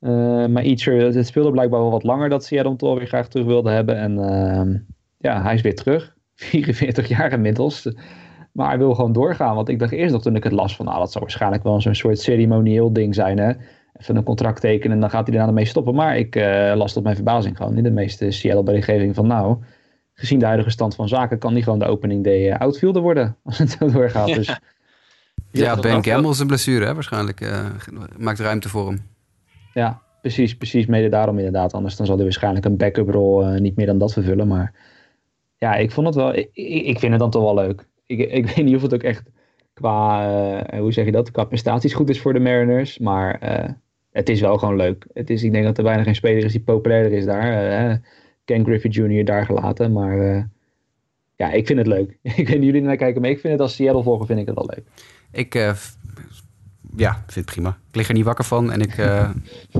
Eh, 0.00 0.46
maar 0.46 0.62
Eacher, 0.62 1.14
het 1.14 1.26
speelde 1.26 1.50
blijkbaar 1.50 1.80
wel 1.80 1.90
wat 1.90 2.02
langer 2.02 2.28
dat 2.28 2.44
Seattle 2.44 2.76
toch 2.76 2.98
weer 2.98 3.06
graag 3.06 3.28
terug 3.28 3.46
wilde 3.46 3.70
hebben. 3.70 3.96
En 3.96 4.18
ehm, 4.18 4.76
ja, 5.18 5.42
hij 5.42 5.54
is 5.54 5.60
weer 5.60 5.74
terug. 5.74 6.16
44 6.34 7.08
jaar 7.08 7.32
inmiddels. 7.32 7.88
Maar 8.52 8.68
hij 8.68 8.78
wil 8.78 8.94
gewoon 8.94 9.12
doorgaan. 9.12 9.54
Want 9.54 9.68
ik 9.68 9.78
dacht 9.78 9.92
eerst 9.92 10.12
nog 10.12 10.22
toen 10.22 10.36
ik 10.36 10.44
het 10.44 10.52
las 10.52 10.76
van, 10.76 10.86
nou, 10.86 10.98
dat 10.98 11.12
zou 11.12 11.24
waarschijnlijk 11.24 11.62
wel 11.62 11.80
zo'n 11.80 11.94
soort 11.94 12.18
ceremonieel 12.18 12.92
ding 12.92 13.14
zijn. 13.14 13.38
Hè? 13.38 13.52
Even 14.00 14.16
een 14.16 14.22
contract 14.22 14.60
tekenen 14.60 14.94
en 14.94 15.00
dan 15.00 15.10
gaat 15.10 15.26
hij 15.26 15.36
daarna 15.36 15.52
mee 15.52 15.64
stoppen. 15.64 15.94
Maar 15.94 16.18
ik 16.18 16.36
eh, 16.36 16.72
las 16.76 16.92
tot 16.92 17.02
mijn 17.02 17.14
verbazing 17.14 17.56
gewoon 17.56 17.76
in 17.76 17.82
de 17.82 17.90
meeste 17.90 18.30
Seattle-berichtgeving 18.30 19.14
van, 19.14 19.26
nou, 19.26 19.56
gezien 20.14 20.38
de 20.38 20.44
huidige 20.44 20.70
stand 20.70 20.94
van 20.94 21.08
zaken 21.08 21.38
kan 21.38 21.54
die 21.54 21.62
gewoon 21.62 21.78
de 21.78 21.86
opening 21.86 22.24
day 22.24 22.50
eh, 22.50 22.60
outfielder 22.60 23.02
worden. 23.02 23.36
Als 23.44 23.58
het 23.58 23.70
zo 23.70 23.90
doorgaat. 23.90 24.34
Dus 24.34 24.60
Ja, 25.50 25.80
Ben 25.80 26.24
is 26.24 26.38
een 26.38 26.46
blessure 26.46 26.84
hè, 26.84 26.94
waarschijnlijk. 26.94 27.40
eh, 27.40 27.66
maakt 28.18 28.38
ruimte 28.38 28.68
voor 28.68 28.86
hem. 28.86 29.14
Ja, 29.74 30.02
precies, 30.20 30.56
precies. 30.56 30.86
Mede 30.86 31.08
daarom 31.08 31.36
inderdaad. 31.36 31.74
Anders 31.74 31.96
dan 31.96 32.06
zal 32.06 32.14
hij 32.14 32.24
waarschijnlijk 32.24 32.64
een 32.64 32.76
backup 32.76 33.08
rol 33.08 33.42
eh, 33.42 33.60
niet 33.60 33.76
meer 33.76 33.86
dan 33.86 33.98
dat 33.98 34.12
vervullen. 34.12 34.48
Maar 34.48 34.72
ja, 35.56 35.74
ik 35.74 35.90
vond 35.90 36.06
het 36.06 36.14
wel. 36.14 36.34
Ik, 36.52 36.98
vind 36.98 37.12
het 37.12 37.20
dan 37.20 37.30
toch 37.30 37.42
wel 37.42 37.54
leuk. 37.54 37.86
Ik, 38.06 38.18
ik 38.18 38.46
weet 38.54 38.64
niet 38.64 38.76
of 38.76 38.82
het 38.82 38.94
ook 38.94 39.02
echt 39.02 39.22
qua, 39.74 40.28
eh, 40.64 40.80
hoe 40.80 40.92
zeg 40.92 41.04
je 41.04 41.12
dat, 41.12 41.30
qua 41.30 41.44
prestaties 41.44 41.94
goed 41.94 42.08
is 42.08 42.20
voor 42.20 42.32
de 42.32 42.40
Mariners. 42.40 42.98
Maar 42.98 43.40
eh, 43.40 43.70
het 44.16 44.28
is 44.28 44.40
wel 44.40 44.58
gewoon 44.58 44.76
leuk. 44.76 45.06
Het 45.12 45.30
is, 45.30 45.42
ik 45.42 45.52
denk 45.52 45.64
dat 45.64 45.78
er 45.78 45.84
bijna 45.84 46.02
geen 46.02 46.14
speler 46.14 46.44
is 46.44 46.52
die 46.52 46.60
populairder 46.60 47.12
is 47.12 47.24
daar. 47.24 47.70
eh, 47.90 47.96
Ken 48.44 48.64
Griffey 48.64 48.90
Jr. 48.90 49.24
daar 49.24 49.44
gelaten. 49.44 49.92
Maar 49.92 50.18
eh, 50.20 50.42
ja, 51.36 51.52
ik 51.52 51.66
vind 51.66 51.78
het 51.78 51.88
leuk. 51.88 52.18
ik 52.22 52.48
weet 52.48 52.58
niet 52.58 52.64
jullie 52.64 52.80
naar 52.82 52.96
kijken, 52.96 53.20
maar 53.20 53.30
ik 53.30 53.40
vind 53.40 53.52
het 53.52 53.62
als 53.62 53.74
Seattle 53.74 54.02
volger 54.02 54.26
vind 54.26 54.38
ik 54.38 54.46
het 54.46 54.54
wel 54.54 54.70
leuk. 54.74 54.84
Ik 55.32 55.54
eh, 55.54 55.72
ja, 56.96 57.12
vind 57.12 57.34
het 57.34 57.44
prima. 57.44 57.78
Ik 57.88 57.96
lig 57.96 58.08
er 58.08 58.14
niet 58.14 58.24
wakker 58.24 58.44
van 58.44 58.72
en 58.72 58.80
ik... 58.80 58.98
eh, 58.98 59.30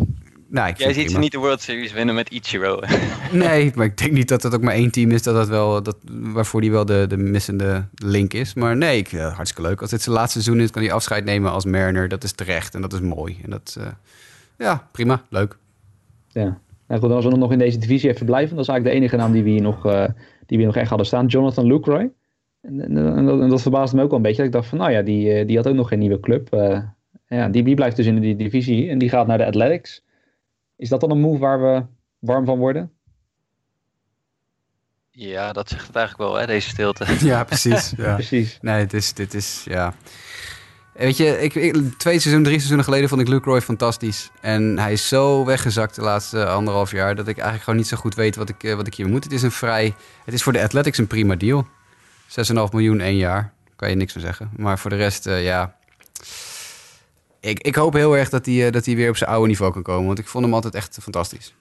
nou, 0.49 0.69
ik 0.69 0.79
Jij 0.79 0.93
ziet 0.93 1.11
ze 1.11 1.19
niet 1.19 1.33
de 1.33 1.39
World 1.39 1.61
Series 1.61 1.93
winnen 1.93 2.15
met 2.15 2.29
Ichiro. 2.31 2.81
Nee, 3.33 3.73
maar 3.75 3.87
ik 3.87 3.97
denk 3.99 4.13
niet 4.13 4.29
dat 4.29 4.43
het 4.43 4.55
ook 4.55 4.63
maar 4.63 4.75
één 4.75 4.91
team 4.91 5.11
is 5.11 5.23
dat 5.23 5.35
dat 5.35 5.49
wel, 5.49 5.83
dat, 5.83 5.97
waarvoor 6.11 6.61
die 6.61 6.71
wel 6.71 6.85
de, 6.85 7.05
de 7.09 7.17
missende 7.17 7.89
link 7.95 8.33
is. 8.33 8.55
Maar 8.55 8.77
nee, 8.77 8.99
ik, 8.99 9.11
hartstikke 9.11 9.69
leuk. 9.69 9.81
Als 9.81 9.91
dit 9.91 10.03
zijn 10.03 10.15
laatste 10.17 10.43
seizoen 10.43 10.65
is, 10.65 10.71
kan 10.71 10.83
hij 10.83 10.93
afscheid 10.93 11.25
nemen 11.25 11.51
als 11.51 11.65
Mariner. 11.65 12.09
Dat 12.09 12.25
is 12.25 12.33
terecht 12.33 12.75
en 12.75 12.81
dat 12.81 12.93
is 12.93 13.01
mooi. 13.01 13.39
En 13.45 13.51
dat, 13.51 13.77
eh, 13.81 13.87
ja, 14.57 14.89
prima, 14.93 15.23
leuk. 15.29 15.59
Ja. 16.29 16.59
Nou 16.87 17.01
goed, 17.01 17.11
als 17.11 17.25
we 17.25 17.31
dan 17.31 17.39
nog 17.39 17.53
in 17.53 17.59
deze 17.59 17.79
divisie 17.79 18.11
even 18.11 18.27
blijven, 18.27 18.57
dat 18.57 18.65
is 18.65 18.71
eigenlijk 18.71 18.99
de 18.99 19.03
enige 19.03 19.23
naam 19.23 19.33
die 19.33 19.43
we 19.43 19.51
hier 19.51 19.63
nog, 19.63 19.87
eh, 19.87 20.05
die 20.07 20.15
we 20.47 20.57
hier 20.57 20.67
nog 20.67 20.77
echt 20.77 20.89
hadden 20.89 21.07
staan. 21.07 21.27
Jonathan 21.27 21.67
Lucroy. 21.67 22.13
En, 22.61 22.81
en, 22.81 23.17
en 23.17 23.27
dat, 23.27 23.41
en 23.41 23.49
dat 23.49 23.63
verbaasde 23.63 23.97
me 23.97 24.03
ook 24.03 24.09
wel 24.09 24.17
een 24.17 24.25
beetje. 24.25 24.37
Dat 24.37 24.47
ik 24.47 24.53
dacht 24.53 24.69
van, 24.69 24.79
nou 24.79 24.91
ja, 24.91 25.03
die, 25.03 25.33
eh, 25.33 25.47
die 25.47 25.57
had 25.57 25.67
ook 25.67 25.75
nog 25.75 25.89
geen 25.89 25.99
nieuwe 25.99 26.21
club. 26.21 26.53
Eh, 26.53 26.83
ja, 27.29 27.49
die, 27.49 27.63
die 27.63 27.75
blijft 27.75 27.97
dus 27.97 28.07
in 28.07 28.21
die 28.21 28.37
divisie 28.37 28.91
en 28.91 28.99
die 28.99 29.09
gaat 29.09 29.27
naar 29.27 29.39
de 29.39 29.47
Athletics. 29.47 30.05
Is 30.77 30.89
dat 30.89 31.01
dan 31.01 31.11
een 31.11 31.21
move 31.21 31.39
waar 31.39 31.61
we 31.61 31.85
warm 32.19 32.45
van 32.45 32.59
worden? 32.59 32.91
Ja, 35.11 35.53
dat 35.53 35.69
zegt 35.69 35.87
het 35.87 35.97
eigenlijk 35.97 36.31
wel, 36.31 36.41
hè, 36.41 36.47
deze 36.47 36.69
stilte. 36.69 37.05
Ja, 37.27 37.45
precies. 37.45 37.93
Ja. 37.97 38.15
Precies. 38.21 38.59
Nee, 38.61 38.81
het 38.81 38.93
is, 38.93 39.15
dit 39.15 39.35
is, 39.35 39.65
ja... 39.69 39.95
Weet 40.99 41.17
je, 41.17 41.43
ik, 41.43 41.55
ik- 41.55 41.99
twee 41.99 42.19
seizoen, 42.19 42.43
drie 42.43 42.55
seizoenen 42.57 42.85
geleden 42.85 43.09
vond 43.09 43.21
ik 43.21 43.29
Luke 43.29 43.49
Roy 43.51 43.61
fantastisch. 43.61 44.31
En 44.41 44.79
hij 44.79 44.93
is 44.93 45.09
zo 45.09 45.45
weggezakt 45.45 45.95
de 45.95 46.03
laatste 46.03 46.47
anderhalf 46.47 46.91
jaar... 46.91 47.15
dat 47.15 47.29
ik 47.29 47.35
eigenlijk 47.35 47.63
gewoon 47.65 47.79
niet 47.79 47.89
zo 47.89 47.97
goed 47.97 48.15
weet 48.15 48.37
wat 48.37 48.49
ik, 48.49 48.63
eh, 48.65 48.75
wat 48.75 48.87
ik 48.87 48.95
hier 48.95 49.09
moet. 49.09 49.25
Het 49.25 49.33
is 49.33 49.43
een 49.43 49.51
vrij... 49.51 49.95
Het 50.25 50.35
is 50.35 50.43
voor 50.43 50.53
de 50.53 50.63
Athletics 50.63 50.99
een 50.99 51.07
prima 51.07 51.35
deal. 51.35 51.67
6,5 52.29 52.73
miljoen 52.73 53.01
één 53.01 53.17
jaar. 53.17 53.53
Kan 53.77 53.91
je 53.91 53.97
niks 53.97 54.13
van 54.13 54.21
zeggen. 54.21 54.51
Maar 54.57 54.79
voor 54.79 54.91
de 54.91 54.97
rest, 54.97 55.27
eh, 55.27 55.45
ja... 55.45 55.77
Ik, 57.41 57.61
ik 57.63 57.75
hoop 57.75 57.93
heel 57.93 58.17
erg 58.17 58.29
dat 58.29 58.47
hij, 58.47 58.67
eh, 58.67 58.73
dat 58.73 58.85
hij 58.87 58.97
weer 58.97 59.09
op 59.09 59.17
zijn 59.17 59.31
oude 59.31 59.49
niveau 59.49 59.73
kan 59.73 59.83
komen. 59.83 60.07
Want 60.07 60.19
ik 60.19 60.27
vond 60.27 60.45
hem 60.45 60.55
altijd 60.55 60.75
echt 60.75 60.99
fantastisch. 61.03 61.55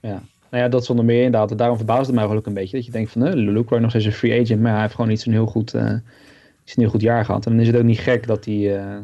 Ja. 0.00 0.22
Nou 0.50 0.64
ja, 0.64 0.68
dat 0.68 0.84
zonder 0.84 1.04
meer 1.04 1.22
inderdaad. 1.24 1.58
Daarom 1.58 1.76
verbaasde 1.76 2.12
mij 2.12 2.24
ook 2.24 2.46
een 2.46 2.54
beetje. 2.54 2.76
Dat 2.76 2.86
je 2.86 2.92
denkt 2.92 3.12
van, 3.12 3.20
hè, 3.22 3.30
Luke 3.34 3.68
Roy 3.68 3.78
nog 3.80 3.90
steeds 3.90 4.04
een 4.04 4.12
free 4.12 4.40
agent. 4.42 4.60
Maar 4.60 4.72
hij 4.72 4.80
heeft 4.80 4.94
gewoon 4.94 5.10
niet 5.10 5.20
zo'n 5.20 5.32
heel 5.32 5.46
goed, 5.46 5.74
niet 6.64 6.74
zo'n 6.74 6.82
heel 6.82 6.92
goed 6.92 7.00
jaar 7.00 7.24
gehad. 7.24 7.46
En 7.46 7.52
dan 7.52 7.60
is 7.60 7.66
het 7.66 7.76
ook 7.76 7.82
niet 7.82 7.98
gek 7.98 8.26
dat 8.26 8.44
hij 8.44 8.78
eh, 8.78 8.96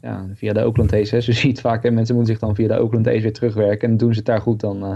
ja, 0.00 0.26
via 0.34 0.52
de 0.52 0.64
Oakland 0.64 0.92
A's... 0.92 1.10
Hè, 1.10 1.20
zo 1.20 1.32
zie 1.32 1.42
je 1.42 1.48
het 1.48 1.60
vaak. 1.60 1.82
Hè, 1.82 1.90
mensen 1.90 2.14
moeten 2.14 2.32
zich 2.34 2.42
dan 2.42 2.54
via 2.54 2.68
de 2.68 2.82
Oakland 2.82 3.08
A's 3.08 3.22
weer 3.22 3.32
terugwerken. 3.32 3.90
En 3.90 3.96
doen 3.96 4.12
ze 4.12 4.18
het 4.18 4.26
daar 4.26 4.40
goed, 4.40 4.60
dan, 4.60 4.84
eh, 4.84 4.94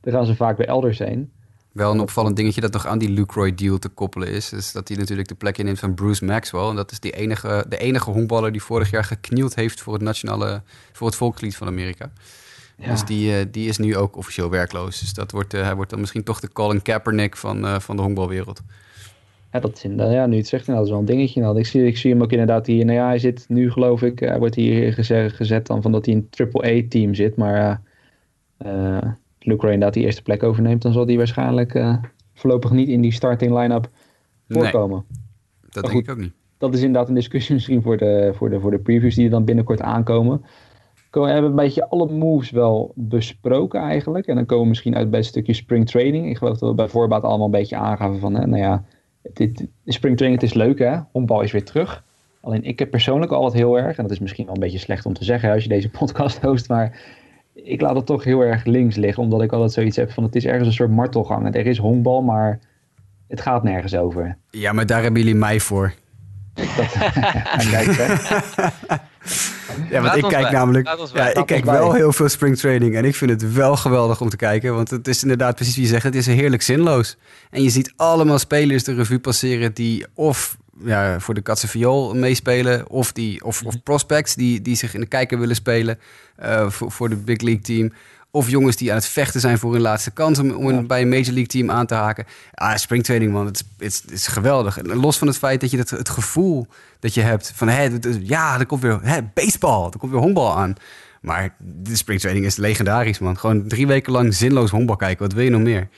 dan 0.00 0.12
gaan 0.12 0.26
ze 0.26 0.36
vaak 0.36 0.56
weer 0.56 0.66
elders 0.66 0.98
heen. 0.98 1.30
Wel 1.72 1.92
een 1.92 2.00
opvallend 2.00 2.36
dingetje 2.36 2.60
dat 2.60 2.72
nog 2.72 2.86
aan 2.86 2.98
die 2.98 3.10
Luke 3.10 3.34
Roy 3.34 3.54
deal 3.54 3.78
te 3.78 3.88
koppelen 3.88 4.28
is. 4.28 4.52
Is 4.52 4.72
dat 4.72 4.88
hij 4.88 4.96
natuurlijk 4.96 5.28
de 5.28 5.34
plek 5.34 5.58
inneemt 5.58 5.78
van 5.78 5.94
Bruce 5.94 6.24
Maxwell. 6.24 6.68
En 6.68 6.76
dat 6.76 6.90
is 6.90 7.00
die 7.00 7.12
enige, 7.12 7.66
de 7.68 7.76
enige 7.76 8.10
honkballer 8.10 8.52
die 8.52 8.62
vorig 8.62 8.90
jaar 8.90 9.04
geknield 9.04 9.54
heeft 9.54 9.80
voor 9.80 9.92
het 9.92 10.02
nationale, 10.02 10.62
voor 10.92 11.06
het 11.06 11.16
volkslied 11.16 11.56
van 11.56 11.66
Amerika. 11.66 12.10
Ja. 12.78 12.90
Dus 12.90 13.04
die, 13.04 13.38
eh, 13.38 13.46
die 13.50 13.68
is 13.68 13.78
nu 13.78 13.96
ook 13.96 14.16
officieel 14.16 14.50
werkloos. 14.50 15.00
Dus 15.00 15.14
dat 15.14 15.30
wordt, 15.30 15.52
hij 15.52 15.74
wordt 15.74 15.90
dan 15.90 16.00
misschien 16.00 16.24
toch 16.24 16.40
de 16.40 16.52
Colin 16.52 16.82
Kaepernick 16.82 17.36
van, 17.36 17.80
van 17.80 17.96
de 17.96 18.02
honkbalwereld. 18.02 18.62
Ja, 19.52 19.60
dat 19.60 19.86
ja, 19.86 20.26
nu 20.26 20.36
het 20.36 20.46
zegt, 20.46 20.66
nou, 20.66 20.78
dat 20.78 20.86
is 20.86 20.92
wel 20.92 21.00
een 21.00 21.06
dingetje. 21.06 21.40
Nou, 21.40 21.58
ik, 21.58 21.66
zie, 21.66 21.86
ik 21.86 21.96
zie 21.96 22.12
hem 22.12 22.22
ook 22.22 22.30
inderdaad 22.32 22.66
hier. 22.66 22.84
Nou 22.84 22.98
ja, 22.98 23.06
hij 23.06 23.18
zit 23.18 23.44
nu 23.48 23.70
geloof 23.70 24.02
ik, 24.02 24.18
hij 24.18 24.38
wordt 24.38 24.54
hier 24.54 24.92
gezet, 24.92 25.32
gezet 25.32 25.66
dan 25.66 25.82
van 25.82 25.92
dat 25.92 26.06
hij 26.06 26.14
in 26.14 26.28
een 26.30 26.48
AAA-team 26.52 27.14
zit. 27.14 27.36
Maar 27.36 27.54
eh 27.54 27.76
eh, 28.58 29.12
Luke 29.38 29.60
Roy 29.62 29.72
inderdaad 29.72 29.94
die 29.94 30.04
eerste 30.04 30.22
plek 30.22 30.42
overneemt, 30.42 30.82
dan 30.82 30.92
zal 30.92 31.06
hij 31.06 31.16
waarschijnlijk 31.16 31.74
eh, 31.74 31.96
voorlopig 32.34 32.70
niet 32.70 32.88
in 32.88 33.00
die 33.00 33.12
starting 33.12 33.58
line-up 33.58 33.88
Nee. 34.46 34.62
voorkomen. 34.62 35.04
Dat 35.70 35.84
denk 35.84 35.98
ik 35.98 36.10
ook 36.10 36.18
niet. 36.18 36.32
Dat 36.58 36.74
is 36.74 36.80
inderdaad 36.80 37.08
een 37.08 37.14
discussie 37.14 37.54
misschien 37.58 37.82
voor 37.82 37.96
de, 37.96 38.30
voor 38.34 38.50
de, 38.50 38.60
voor 38.60 38.70
de 38.70 38.78
previews 38.78 39.14
die 39.14 39.24
er 39.24 39.30
dan 39.30 39.44
binnenkort 39.44 39.80
aankomen. 39.80 40.44
Ko- 41.10 41.22
We 41.22 41.30
hebben 41.30 41.50
een 41.50 41.56
beetje 41.56 41.88
alle 41.88 42.12
moves 42.12 42.50
wel 42.50 42.92
besproken 42.94 43.80
eigenlijk. 43.80 44.26
En 44.26 44.34
dan 44.34 44.46
komen 44.46 44.62
we 44.62 44.68
misschien 44.68 44.96
uit 44.96 45.10
bij 45.10 45.18
het 45.18 45.28
stukje 45.28 45.52
spring 45.52 45.86
training. 45.86 46.28
Ik 46.28 46.36
geloof 46.36 46.58
dat 46.58 46.68
we 46.68 46.74
bij 46.74 46.88
voorbaat 46.88 47.22
allemaal 47.22 47.46
een 47.46 47.52
beetje 47.52 47.76
aangaven 47.76 48.18
van, 48.18 48.34
hè, 48.34 48.46
nou 48.46 48.62
ja, 48.62 48.84
dit, 49.32 49.58
de 49.58 49.92
spring 49.92 50.16
training 50.16 50.42
het 50.42 50.50
is 50.50 50.56
leuk 50.56 50.78
hè, 50.78 50.98
honkbal 51.12 51.40
is 51.40 51.52
weer 51.52 51.64
terug. 51.64 52.04
Alleen 52.40 52.64
ik 52.64 52.78
heb 52.78 52.90
persoonlijk 52.90 53.32
al 53.32 53.42
wat 53.42 53.52
heel 53.52 53.78
erg, 53.78 53.96
en 53.96 54.02
dat 54.02 54.12
is 54.12 54.18
misschien 54.18 54.44
wel 54.44 54.54
een 54.54 54.60
beetje 54.60 54.78
slecht 54.78 55.06
om 55.06 55.12
te 55.12 55.24
zeggen 55.24 55.52
als 55.52 55.62
je 55.62 55.68
deze 55.68 55.90
podcast 55.98 56.40
host, 56.40 56.68
maar 56.68 57.00
ik 57.52 57.80
laat 57.80 57.96
het 57.96 58.06
toch 58.06 58.24
heel 58.24 58.40
erg 58.40 58.64
links 58.64 58.96
liggen, 58.96 59.22
omdat 59.22 59.42
ik 59.42 59.52
altijd 59.52 59.72
zoiets 59.72 59.96
heb 59.96 60.10
van 60.10 60.22
het 60.22 60.34
is 60.34 60.44
ergens 60.44 60.66
een 60.66 60.72
soort 60.72 60.90
martelgang. 60.90 61.54
Er 61.54 61.66
is 61.66 61.78
honkbal, 61.78 62.22
maar 62.22 62.60
het 63.28 63.40
gaat 63.40 63.62
nergens 63.62 63.96
over. 63.96 64.36
Ja, 64.50 64.72
maar 64.72 64.86
daar 64.86 65.02
hebben 65.02 65.20
jullie 65.20 65.36
mij 65.36 65.60
voor. 65.60 65.94
En 66.54 67.68
kijk, 67.70 67.86
hè. 67.98 68.14
Ja, 69.90 70.02
want 70.02 70.16
ik 70.16 70.22
kijk 70.22 70.42
bij. 70.42 70.50
namelijk. 70.50 70.88
Ja, 71.14 71.34
ik 71.34 71.46
kijk 71.46 71.64
wel 71.64 71.92
heel 71.92 72.12
veel 72.12 72.28
spring 72.28 72.56
training 72.56 72.96
en 72.96 73.04
ik 73.04 73.14
vind 73.14 73.30
het 73.30 73.52
wel 73.52 73.76
geweldig 73.76 74.20
om 74.20 74.28
te 74.28 74.36
kijken, 74.36 74.74
want 74.74 74.90
het 74.90 75.08
is 75.08 75.22
inderdaad 75.22 75.54
precies 75.54 75.74
wie 75.74 75.84
je 75.84 75.90
zegt, 75.90 76.02
het 76.02 76.14
is 76.14 76.26
heerlijk 76.26 76.62
zinloos. 76.62 77.16
En 77.50 77.62
je 77.62 77.70
ziet 77.70 77.92
allemaal 77.96 78.38
spelers 78.38 78.84
de 78.84 78.94
revue 78.94 79.18
passeren 79.18 79.72
die 79.74 80.06
of 80.14 80.56
ja, 80.84 81.20
voor 81.20 81.34
de 81.34 81.40
Katse 81.40 81.68
Viool 81.68 82.14
meespelen, 82.14 82.88
of, 82.90 83.12
die, 83.12 83.44
of, 83.44 83.62
of 83.62 83.82
prospects 83.82 84.34
die, 84.34 84.62
die 84.62 84.76
zich 84.76 84.94
in 84.94 85.00
de 85.00 85.06
kijker 85.06 85.38
willen 85.38 85.56
spelen 85.56 85.98
eh, 86.36 86.70
voor, 86.70 86.90
voor 86.90 87.08
de 87.08 87.16
Big 87.16 87.40
League 87.40 87.62
team. 87.62 87.92
Of 88.36 88.48
jongens 88.50 88.76
die 88.76 88.90
aan 88.90 88.96
het 88.96 89.06
vechten 89.06 89.40
zijn 89.40 89.58
voor 89.58 89.72
hun 89.72 89.80
laatste 89.80 90.10
kans 90.10 90.38
om, 90.38 90.50
om 90.50 90.66
een- 90.68 90.86
bij 90.86 91.00
een 91.02 91.08
Major 91.08 91.24
League 91.26 91.46
team 91.46 91.70
aan 91.70 91.86
te 91.86 91.94
haken. 91.94 92.24
Ah, 92.54 92.76
springtraining, 92.76 93.32
man, 93.32 93.46
het 93.46 93.54
is, 93.54 93.62
het, 93.78 93.86
is, 93.92 94.02
het 94.02 94.10
is 94.10 94.26
geweldig. 94.26 94.78
En 94.78 94.96
los 94.96 95.18
van 95.18 95.26
het 95.26 95.38
feit 95.38 95.60
dat 95.60 95.70
je 95.70 95.78
het, 95.78 95.90
het 95.90 96.08
gevoel 96.08 96.66
dat 97.00 97.14
je 97.14 97.20
hebt 97.20 97.52
van... 97.54 97.68
Is- 97.68 98.16
ja, 98.22 98.58
er 98.58 98.66
komt 98.66 98.82
weer 98.82 98.98
hè, 99.02 99.22
baseball, 99.34 99.84
er 99.92 99.98
komt 99.98 100.12
weer 100.12 100.20
honkbal 100.20 100.56
aan. 100.56 100.74
Maar 101.20 101.54
de 101.58 101.96
springtraining 101.96 102.46
is 102.46 102.56
legendarisch, 102.56 103.18
man. 103.18 103.38
Gewoon 103.38 103.68
drie 103.68 103.86
weken 103.86 104.12
lang 104.12 104.34
zinloos 104.34 104.70
honkbal 104.70 104.96
kijken. 104.96 105.24
Wat 105.24 105.32
wil 105.32 105.44
je 105.44 105.50
nog 105.50 105.60
meer? 105.60 105.88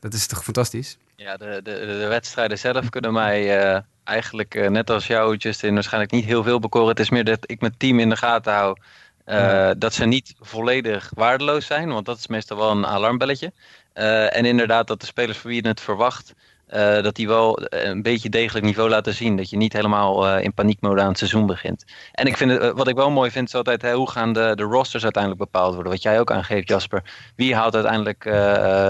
Dat 0.00 0.14
is 0.14 0.26
toch 0.26 0.44
fantastisch? 0.44 0.98
Ja, 1.16 1.36
de, 1.36 1.60
de, 1.62 1.96
de 2.00 2.06
wedstrijden 2.08 2.58
zelf 2.58 2.88
kunnen 2.90 3.12
mij 3.12 3.58
eh, 3.60 3.80
eigenlijk, 4.04 4.54
eh, 4.54 4.70
net 4.70 4.90
als 4.90 5.06
jou, 5.06 5.36
Justin, 5.36 5.74
waarschijnlijk 5.74 6.12
niet 6.12 6.24
heel 6.24 6.42
veel 6.42 6.58
bekoren. 6.60 6.88
Het 6.88 7.00
is 7.00 7.10
meer 7.10 7.24
dat 7.24 7.38
ik 7.50 7.60
mijn 7.60 7.74
team 7.76 7.98
in 7.98 8.08
de 8.08 8.16
gaten 8.16 8.52
hou. 8.52 8.76
Eh, 9.24 9.70
Dat 9.78 9.94
ze 9.94 10.04
niet 10.04 10.34
volledig 10.40 11.10
waardeloos 11.14 11.66
zijn, 11.66 11.92
want 11.92 12.06
dat 12.06 12.18
is 12.18 12.26
meestal 12.26 12.56
wel 12.56 12.70
een 12.70 12.86
alarmbelletje. 12.86 13.52
Eh, 13.92 14.36
en 14.36 14.44
inderdaad 14.44 14.86
dat 14.86 15.00
de 15.00 15.06
spelers 15.06 15.38
voor 15.38 15.50
wie 15.50 15.62
je 15.62 15.68
het 15.68 15.80
verwacht, 15.80 16.34
eh, 16.66 17.02
dat 17.02 17.14
die 17.14 17.28
wel 17.28 17.58
een 17.68 18.02
beetje 18.02 18.28
degelijk 18.28 18.64
niveau 18.64 18.88
laten 18.88 19.14
zien. 19.14 19.36
Dat 19.36 19.50
je 19.50 19.56
niet 19.56 19.72
helemaal 19.72 20.38
in 20.38 20.54
paniekmode 20.54 21.00
aan 21.00 21.08
het 21.08 21.18
seizoen 21.18 21.46
begint. 21.46 21.84
En 22.12 22.26
ik 22.26 22.36
vind 22.36 22.50
het, 22.50 22.72
wat 22.72 22.88
ik 22.88 22.94
wel 22.94 23.10
mooi 23.10 23.30
vind, 23.30 23.48
is 23.48 23.54
altijd 23.54 23.82
hè, 23.82 23.94
hoe 23.94 24.10
gaan 24.10 24.32
de, 24.32 24.52
de 24.54 24.62
rosters 24.62 25.02
uiteindelijk 25.02 25.42
bepaald 25.42 25.74
worden. 25.74 25.92
Wat 25.92 26.02
jij 26.02 26.20
ook 26.20 26.30
aangeeft, 26.30 26.68
Jasper. 26.68 27.02
Wie 27.36 27.54
haalt 27.54 27.74
uiteindelijk 27.74 28.24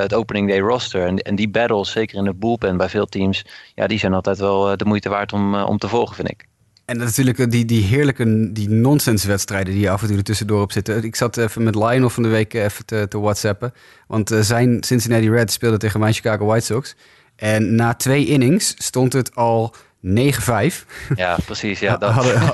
het 0.03 0.15
opening 0.15 0.49
day 0.49 0.61
roster? 0.61 1.07
En, 1.07 1.19
en 1.19 1.35
die 1.35 1.49
battles, 1.49 1.91
zeker 1.91 2.17
in 2.17 2.25
de 2.25 2.35
bullpen 2.35 2.77
bij 2.77 2.89
veel 2.89 3.07
teams, 3.07 3.45
ja, 3.75 3.87
die 3.87 3.99
zijn 3.99 4.15
altijd 4.15 4.39
wel 4.39 4.77
de 4.77 4.85
moeite 4.85 5.09
waard 5.09 5.33
om, 5.33 5.55
om 5.55 5.79
te 5.79 5.89
volgen, 5.89 6.15
vind 6.15 6.31
ik. 6.31 6.47
En 6.93 6.99
natuurlijk 6.99 7.39
eh, 7.39 7.47
die, 7.49 7.65
die 7.65 7.83
heerlijke 7.83 8.53
die 8.53 8.69
nonsenswedstrijden 8.69 9.73
die 9.73 9.83
je 9.83 9.91
af 9.91 10.03
en 10.03 10.09
toe 10.09 10.17
er 10.17 10.23
tussendoor 10.23 10.63
op 10.63 10.73
zitten. 10.73 11.05
Ik 11.05 11.17
zat 11.17 11.37
even 11.37 11.63
met 11.63 11.75
Lionel 11.75 12.11
van 12.11 12.23
de 12.23 12.29
week 12.29 12.55
even 12.55 12.85
te, 12.85 13.07
te 13.09 13.21
whatsappen. 13.21 13.73
Want 14.07 14.31
eh, 14.31 14.41
zijn 14.41 14.83
Cincinnati 14.85 15.31
Reds 15.31 15.55
speelde 15.55 15.77
tegen 15.77 16.01
mijn 16.01 16.13
Chicago 16.13 16.47
White 16.47 16.65
Sox. 16.65 16.97
En 17.37 17.75
na 17.75 17.95
twee 17.95 18.27
innings 18.27 18.75
stond 18.79 19.13
het 19.13 19.35
al 19.35 19.75
9-5. 20.07 20.11
Ja, 21.15 21.37
precies. 21.47 21.81
Ja, 21.81 21.97
dat, 21.97 22.13
hadden, 22.13 22.41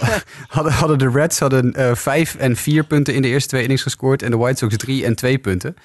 hadden, 0.48 0.72
hadden 0.72 0.98
de 0.98 1.10
Reds 1.10 1.38
hadden, 1.38 1.74
eh, 1.74 1.94
vijf 1.94 2.34
en 2.34 2.56
vier 2.56 2.84
punten 2.84 3.14
in 3.14 3.22
de 3.22 3.28
eerste 3.28 3.48
twee 3.48 3.62
innings 3.62 3.82
gescoord. 3.82 4.22
En 4.22 4.30
de 4.30 4.36
White 4.36 4.58
Sox 4.58 4.76
drie 4.76 5.04
en 5.04 5.14
twee 5.14 5.38
punten. 5.38 5.76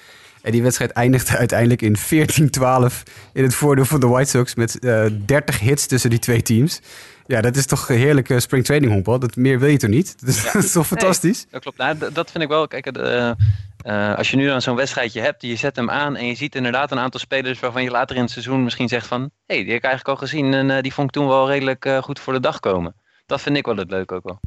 En 0.42 0.52
die 0.52 0.62
wedstrijd 0.62 0.90
eindigde 0.90 1.36
uiteindelijk 1.36 1.82
in 1.82 1.96
14-12 1.96 3.02
in 3.32 3.42
het 3.42 3.54
voordeel 3.54 3.84
van 3.84 4.00
de 4.00 4.06
White 4.06 4.30
Sox. 4.30 4.54
Met 4.54 4.78
eh 4.78 5.04
30 5.26 5.58
hits 5.58 5.86
tussen 5.86 6.10
die 6.10 6.18
twee 6.18 6.42
teams. 6.42 6.80
Ja, 7.26 7.40
dat 7.40 7.56
is 7.56 7.66
toch 7.66 7.88
heerlijke 7.88 8.40
spring 8.40 8.64
training 8.64 8.92
honkbal. 8.92 9.18
Dat 9.18 9.36
meer 9.36 9.58
wil 9.58 9.68
je 9.68 9.76
toch 9.76 9.90
niet? 9.90 10.14
Dat 10.20 10.28
is, 10.28 10.52
dat 10.52 10.62
is 10.62 10.72
toch 10.72 10.86
fantastisch? 10.86 11.46
dat 11.50 11.62
klopt. 11.62 11.78
Nou, 11.78 11.98
dat 12.12 12.30
vind 12.30 12.44
ik 12.44 12.48
wel. 12.48 12.68
Kijk, 12.68 12.86
eh, 12.86 13.28
eh, 13.84 14.16
als 14.16 14.30
je 14.30 14.36
nu 14.36 14.46
dan 14.46 14.62
zo'n 14.62 14.76
wedstrijdje 14.76 15.20
hebt, 15.20 15.42
je 15.42 15.56
zet 15.56 15.76
hem 15.76 15.90
aan 15.90 16.16
en 16.16 16.26
je 16.26 16.34
ziet 16.34 16.54
inderdaad 16.54 16.90
een 16.90 16.98
aantal 16.98 17.20
spelers 17.20 17.60
waarvan 17.60 17.82
je 17.82 17.90
later 17.90 18.16
in 18.16 18.22
het 18.22 18.30
seizoen 18.30 18.64
misschien 18.64 18.88
zegt 18.88 19.06
van, 19.06 19.20
hé, 19.20 19.26
hey, 19.54 19.56
die 19.56 19.72
heb 19.72 19.82
ik 19.82 19.84
eigenlijk 19.84 20.20
al 20.20 20.26
gezien 20.26 20.54
en 20.54 20.70
eh, 20.70 20.82
die 20.82 20.92
vond 20.92 21.06
ik 21.06 21.14
toen 21.14 21.28
wel 21.28 21.48
redelijk 21.48 21.84
eh, 21.84 22.02
goed 22.02 22.20
voor 22.20 22.32
de 22.32 22.40
dag 22.40 22.60
komen. 22.60 22.94
Dat 23.26 23.40
vind 23.40 23.56
ik 23.56 23.66
wel 23.66 23.76
het 23.76 23.90
leuke 23.90 24.14
ook 24.14 24.24
wel. 24.24 24.40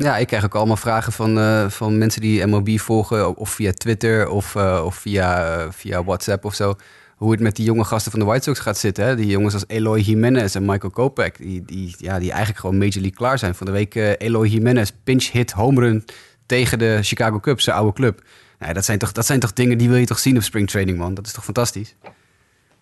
Ja, 0.00 0.16
ik 0.16 0.26
krijg 0.26 0.44
ook 0.44 0.54
allemaal 0.54 0.76
vragen 0.76 1.12
van, 1.12 1.38
eh, 1.38 1.68
van 1.68 1.98
mensen 1.98 2.20
die 2.20 2.46
MLB 2.46 2.78
volgen. 2.78 3.36
Of 3.36 3.50
via 3.50 3.72
Twitter 3.72 4.28
of, 4.28 4.54
eh, 4.54 4.82
of 4.84 4.94
via, 4.94 5.44
eh, 5.44 5.66
via 5.70 6.04
WhatsApp 6.04 6.44
of 6.44 6.54
zo. 6.54 6.74
Hoe 7.20 7.30
het 7.30 7.40
met 7.40 7.56
die 7.56 7.64
jonge 7.64 7.84
gasten 7.84 8.10
van 8.10 8.20
de 8.20 8.26
White 8.26 8.42
Sox 8.42 8.58
gaat 8.58 8.78
zitten. 8.78 9.04
Hè? 9.04 9.16
Die 9.16 9.26
jongens 9.26 9.54
als 9.54 9.64
Eloy 9.66 10.00
Jimenez 10.00 10.54
en 10.54 10.64
Michael 10.64 10.92
Kopech. 10.92 11.32
Die, 11.32 11.62
die, 11.64 11.94
ja, 11.98 12.18
die 12.18 12.30
eigenlijk 12.30 12.60
gewoon 12.60 12.78
Major 12.78 12.94
League 13.00 13.10
klaar 13.16 13.38
zijn. 13.38 13.54
Van 13.54 13.66
de 13.66 13.72
week 13.72 13.94
eh, 13.94 14.12
Eloy 14.18 14.46
Jimenez 14.48 14.90
pinch 15.04 15.30
hit 15.30 15.50
home 15.52 15.80
run 15.80 16.04
tegen 16.46 16.78
de 16.78 16.98
Chicago 17.02 17.40
Cubs, 17.40 17.64
zijn 17.64 17.76
oude 17.76 17.92
club. 17.92 18.22
Nou, 18.58 18.72
dat, 18.72 18.84
zijn 18.84 18.98
toch, 18.98 19.12
dat 19.12 19.26
zijn 19.26 19.40
toch 19.40 19.52
dingen 19.52 19.78
die 19.78 19.88
wil 19.88 19.98
je 19.98 20.06
toch 20.06 20.18
zien 20.18 20.36
op 20.36 20.42
spring 20.42 20.68
training, 20.68 20.98
man. 20.98 21.14
Dat 21.14 21.26
is 21.26 21.32
toch 21.32 21.44
fantastisch? 21.44 21.96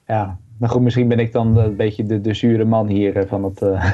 Ja, 0.06 0.38
maar 0.58 0.68
goed, 0.68 0.82
misschien 0.82 1.08
ben 1.08 1.18
ik 1.18 1.32
dan 1.32 1.56
een 1.56 1.76
beetje 1.76 2.06
de, 2.06 2.20
de 2.20 2.34
zure 2.34 2.64
man 2.64 2.86
hier 2.86 3.16
eh, 3.16 3.28
van 3.28 3.44
het... 3.44 3.62
eh, 3.62 3.92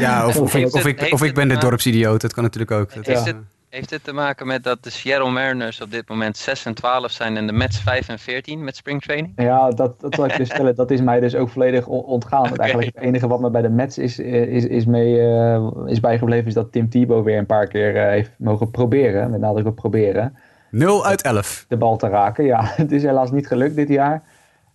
Ja, 0.00 0.26
of, 0.28 0.36
of, 0.36 0.54
ik, 0.54 0.74
of, 0.74 0.86
ik, 0.86 1.08
of 1.12 1.32
ben 1.32 1.48
de 1.48 1.56
dorpsidioot. 1.58 2.20
Dat 2.20 2.32
kan 2.32 2.42
natuurlijk 2.42 2.72
ook. 2.72 2.94
Dat 2.94 3.08
is, 3.08 3.20
het, 3.20 3.36
heeft 3.68 3.90
het 3.90 4.04
te 4.04 4.12
maken 4.12 4.46
met 4.46 4.64
dat 4.64 4.82
de 4.84 4.90
Seattle 4.90 5.30
Mariners 5.30 5.80
op 5.80 5.90
dit 5.90 6.08
moment 6.08 6.36
6 6.36 6.64
en 6.64 6.74
12 6.74 7.10
zijn 7.10 7.36
en 7.36 7.46
de 7.46 7.52
Mets 7.52 7.80
5 7.80 8.08
en 8.08 8.18
14 8.18 8.64
met 8.64 8.76
springtraining? 8.76 9.32
ja, 9.36 9.70
dat, 9.70 10.00
dat 10.00 10.14
zal 10.14 10.24
ik 10.24 10.36
je 10.36 10.44
stellen. 10.44 10.74
Dat 10.74 10.90
is 10.90 11.00
mij 11.00 11.20
dus 11.20 11.34
ook 11.34 11.48
volledig 11.48 11.86
on- 11.86 12.04
ontgaan. 12.04 12.42
Want 12.42 12.58
Eigenlijk 12.58 12.94
het 12.94 13.04
enige 13.04 13.28
wat 13.28 13.40
me 13.40 13.50
bij 13.50 13.62
de 13.62 13.68
Mets 13.68 13.98
is, 13.98 14.18
eh, 14.20 14.42
is, 14.42 14.64
is, 14.64 14.84
mee, 14.84 15.20
eh, 15.20 15.68
is 15.86 16.00
bijgebleven... 16.00 16.46
is 16.46 16.54
dat 16.54 16.72
Tim 16.72 16.88
Tebow 16.88 17.24
weer 17.24 17.38
een 17.38 17.46
paar 17.46 17.66
keer 17.66 17.96
eh, 17.96 18.08
heeft 18.08 18.30
mogen 18.38 18.70
proberen. 18.70 19.30
Met 19.30 19.40
nadruk 19.40 19.66
op 19.66 19.76
proberen. 19.76 20.36
0 20.70 21.06
uit 21.06 21.22
11. 21.22 21.64
de 21.68 21.76
bal 21.76 21.96
te 21.96 22.08
raken. 22.08 22.44
Ja, 22.44 22.60
het 22.76 22.92
is 22.92 23.02
helaas 23.02 23.30
niet 23.30 23.46
gelukt 23.46 23.76
dit 23.76 23.88
jaar. 23.88 24.22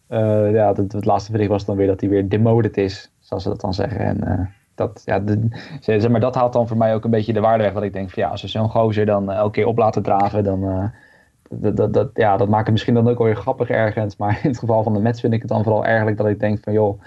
Eh, 0.08 0.52
ja, 0.52 0.74
het, 0.74 0.92
het 0.94 1.06
laatste 1.06 1.32
bericht 1.32 1.50
was 1.50 1.66
dan 1.66 1.76
weer 1.76 1.88
dat 1.88 2.00
hij 2.02 2.10
weer 2.10 2.30
demoted 2.30 2.78
is, 2.78 3.12
zoals 3.20 3.44
ze 3.44 3.50
dat 3.50 3.62
dan 3.62 3.74
zeggen. 3.74 4.00
En 4.00 4.24
eh, 4.24 4.46
dat, 4.76 5.02
ja, 5.06 5.22
zeg 5.80 6.10
maar, 6.10 6.20
dat 6.20 6.36
haalt 6.36 6.54
dan 6.54 6.68
voor 6.68 6.78
mij 6.78 6.94
ook 6.94 7.04
een 7.04 7.12
beetje 7.12 7.34
de 7.34 7.40
waarde 7.40 7.64
weg. 7.64 7.74
Want 7.74 7.86
ik 7.86 7.94
denk 7.94 8.10
van 8.10 8.24
ja, 8.24 8.30
als 8.30 8.42
we 8.42 8.48
zo'n 8.48 8.70
gozer 8.70 9.06
dan 9.06 9.32
eh, 9.32 9.38
elke 9.38 9.52
keer 9.52 9.68
op 9.68 9.78
laten 9.78 10.04
draven, 10.04 10.44
dan, 10.44 10.64
eh, 10.64 10.86
dat, 11.76 11.94
dat, 11.94 12.10
ja, 12.14 12.38
dat 12.38 12.50
maakt 12.50 12.64
het 12.64 12.72
misschien 12.72 12.94
dan 12.94 13.08
ook 13.08 13.18
wel 13.18 13.28
weer 13.28 13.36
grappig 13.36 13.70
ergens. 13.70 14.18
Maar 14.18 14.40
in 14.44 14.50
het 14.50 14.60
geval 14.60 14.84
van 14.84 14.94
de 14.94 15.00
Mets 15.00 15.20
vind 15.20 15.34
ik 15.34 15.42
het 15.42 15.50
dan 15.50 15.64
vooral 15.64 15.86
ergerlijk 15.86 16.18
dat 16.18 16.28
ik 16.28 16.40
denk 16.40 16.60
van 16.64 16.74
joh, 16.74 17.02